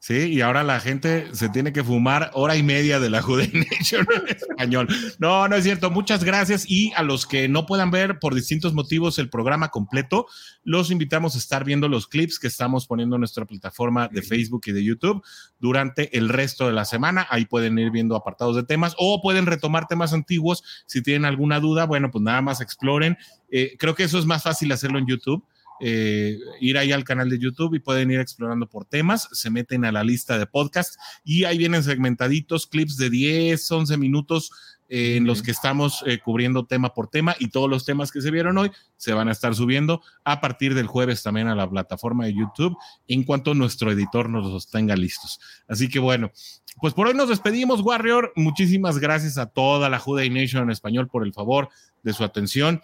Sí, 0.05 0.33
y 0.33 0.41
ahora 0.41 0.63
la 0.63 0.79
gente 0.79 1.33
se 1.33 1.49
tiene 1.49 1.73
que 1.73 1.83
fumar 1.83 2.29
hora 2.35 2.55
y 2.55 2.61
media 2.61 2.99
de 2.99 3.09
la 3.09 3.23
Jude 3.23 3.49
Nation 3.51 4.05
en 4.15 4.35
español. 4.35 4.87
No, 5.17 5.47
no 5.47 5.55
es 5.55 5.63
cierto. 5.63 5.89
Muchas 5.89 6.23
gracias. 6.23 6.69
Y 6.69 6.93
a 6.93 7.01
los 7.01 7.25
que 7.25 7.49
no 7.49 7.65
puedan 7.65 7.89
ver 7.89 8.19
por 8.19 8.35
distintos 8.35 8.75
motivos 8.75 9.17
el 9.17 9.31
programa 9.31 9.69
completo, 9.69 10.27
los 10.63 10.91
invitamos 10.91 11.33
a 11.33 11.39
estar 11.39 11.63
viendo 11.63 11.87
los 11.87 12.05
clips 12.05 12.37
que 12.37 12.45
estamos 12.45 12.85
poniendo 12.85 13.15
en 13.15 13.21
nuestra 13.21 13.45
plataforma 13.45 14.07
de 14.07 14.21
Facebook 14.21 14.61
y 14.67 14.73
de 14.73 14.83
YouTube 14.83 15.23
durante 15.57 16.15
el 16.15 16.29
resto 16.29 16.67
de 16.67 16.73
la 16.73 16.85
semana. 16.85 17.25
Ahí 17.31 17.45
pueden 17.45 17.79
ir 17.79 17.89
viendo 17.89 18.15
apartados 18.15 18.55
de 18.55 18.61
temas 18.61 18.93
o 18.99 19.23
pueden 19.23 19.47
retomar 19.47 19.87
temas 19.87 20.13
antiguos. 20.13 20.63
Si 20.85 21.01
tienen 21.01 21.25
alguna 21.25 21.59
duda, 21.59 21.87
bueno, 21.87 22.11
pues 22.11 22.21
nada 22.23 22.43
más 22.43 22.61
exploren. 22.61 23.17
Eh, 23.49 23.75
creo 23.79 23.95
que 23.95 24.03
eso 24.03 24.19
es 24.19 24.27
más 24.27 24.43
fácil 24.43 24.71
hacerlo 24.71 24.99
en 24.99 25.07
YouTube 25.07 25.43
eh, 25.79 26.37
ir 26.59 26.77
ahí 26.77 26.91
al 26.91 27.03
canal 27.03 27.29
de 27.29 27.39
YouTube 27.39 27.75
y 27.75 27.79
pueden 27.79 28.11
ir 28.11 28.19
explorando 28.19 28.67
por 28.67 28.85
temas, 28.85 29.27
se 29.31 29.49
meten 29.49 29.85
a 29.85 29.91
la 29.91 30.03
lista 30.03 30.37
de 30.37 30.45
podcast 30.45 30.95
y 31.23 31.43
ahí 31.43 31.57
vienen 31.57 31.83
segmentaditos, 31.83 32.67
clips 32.67 32.97
de 32.97 33.09
10, 33.09 33.71
11 33.71 33.97
minutos 33.97 34.51
eh, 34.87 35.15
en 35.17 35.25
los 35.25 35.41
que 35.41 35.49
estamos 35.49 36.03
eh, 36.05 36.19
cubriendo 36.23 36.65
tema 36.67 36.93
por 36.93 37.07
tema 37.07 37.35
y 37.39 37.49
todos 37.49 37.67
los 37.67 37.85
temas 37.85 38.11
que 38.11 38.21
se 38.21 38.29
vieron 38.29 38.57
hoy 38.59 38.71
se 38.97 39.13
van 39.13 39.27
a 39.27 39.31
estar 39.31 39.55
subiendo 39.55 40.03
a 40.23 40.39
partir 40.41 40.75
del 40.75 40.85
jueves 40.85 41.23
también 41.23 41.47
a 41.47 41.55
la 41.55 41.67
plataforma 41.67 42.25
de 42.25 42.35
YouTube 42.35 42.77
en 43.07 43.23
cuanto 43.23 43.55
nuestro 43.55 43.91
editor 43.91 44.29
nos 44.29 44.45
los 44.45 44.69
tenga 44.69 44.95
listos. 44.95 45.39
Así 45.67 45.89
que 45.89 45.97
bueno, 45.97 46.31
pues 46.79 46.93
por 46.93 47.07
hoy 47.07 47.15
nos 47.15 47.29
despedimos, 47.29 47.81
Warrior. 47.81 48.31
Muchísimas 48.35 48.99
gracias 48.99 49.37
a 49.37 49.47
toda 49.47 49.89
la 49.89 49.97
Juday 49.97 50.29
Nation 50.29 50.63
en 50.63 50.71
español 50.71 51.07
por 51.07 51.25
el 51.25 51.33
favor 51.33 51.69
de 52.03 52.13
su 52.13 52.23
atención. 52.23 52.81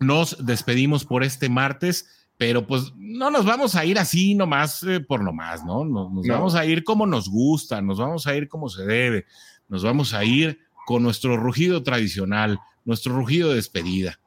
Nos 0.00 0.44
despedimos 0.44 1.04
por 1.04 1.22
este 1.22 1.48
martes 1.48 2.17
pero 2.38 2.66
pues 2.66 2.92
no 2.96 3.30
nos 3.30 3.44
vamos 3.44 3.74
a 3.74 3.84
ir 3.84 3.98
así 3.98 4.34
nomás 4.34 4.84
eh, 4.84 5.00
por 5.00 5.22
nomás, 5.22 5.64
¿no? 5.64 5.84
Nos, 5.84 6.10
nos 6.12 6.26
vamos 6.26 6.54
a 6.54 6.64
ir 6.64 6.84
como 6.84 7.04
nos 7.04 7.28
gusta, 7.28 7.82
nos 7.82 7.98
vamos 7.98 8.26
a 8.28 8.34
ir 8.36 8.48
como 8.48 8.68
se 8.68 8.84
debe, 8.86 9.26
nos 9.68 9.82
vamos 9.82 10.14
a 10.14 10.24
ir 10.24 10.60
con 10.86 11.02
nuestro 11.02 11.36
rugido 11.36 11.82
tradicional, 11.82 12.60
nuestro 12.84 13.14
rugido 13.14 13.50
de 13.50 13.56
despedida. 13.56 14.20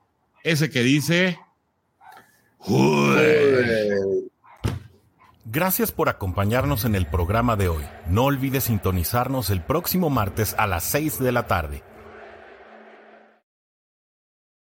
Ese 0.44 0.70
que 0.70 0.84
dice... 0.84 1.40
Gracias 5.46 5.92
por 5.92 6.08
acompañarnos 6.08 6.86
en 6.86 6.94
el 6.94 7.08
programa 7.08 7.56
de 7.56 7.70
hoy. 7.70 7.84
No 8.08 8.26
olvides 8.26 8.66
sintonizarnos 8.66 9.50
el 9.50 9.62
próximo 9.62 10.10
martes 10.10 10.54
a 10.58 10.68
las 10.68 10.84
6 10.84 11.20
de 11.20 11.32
la 11.32 11.48
tarde 11.48 11.84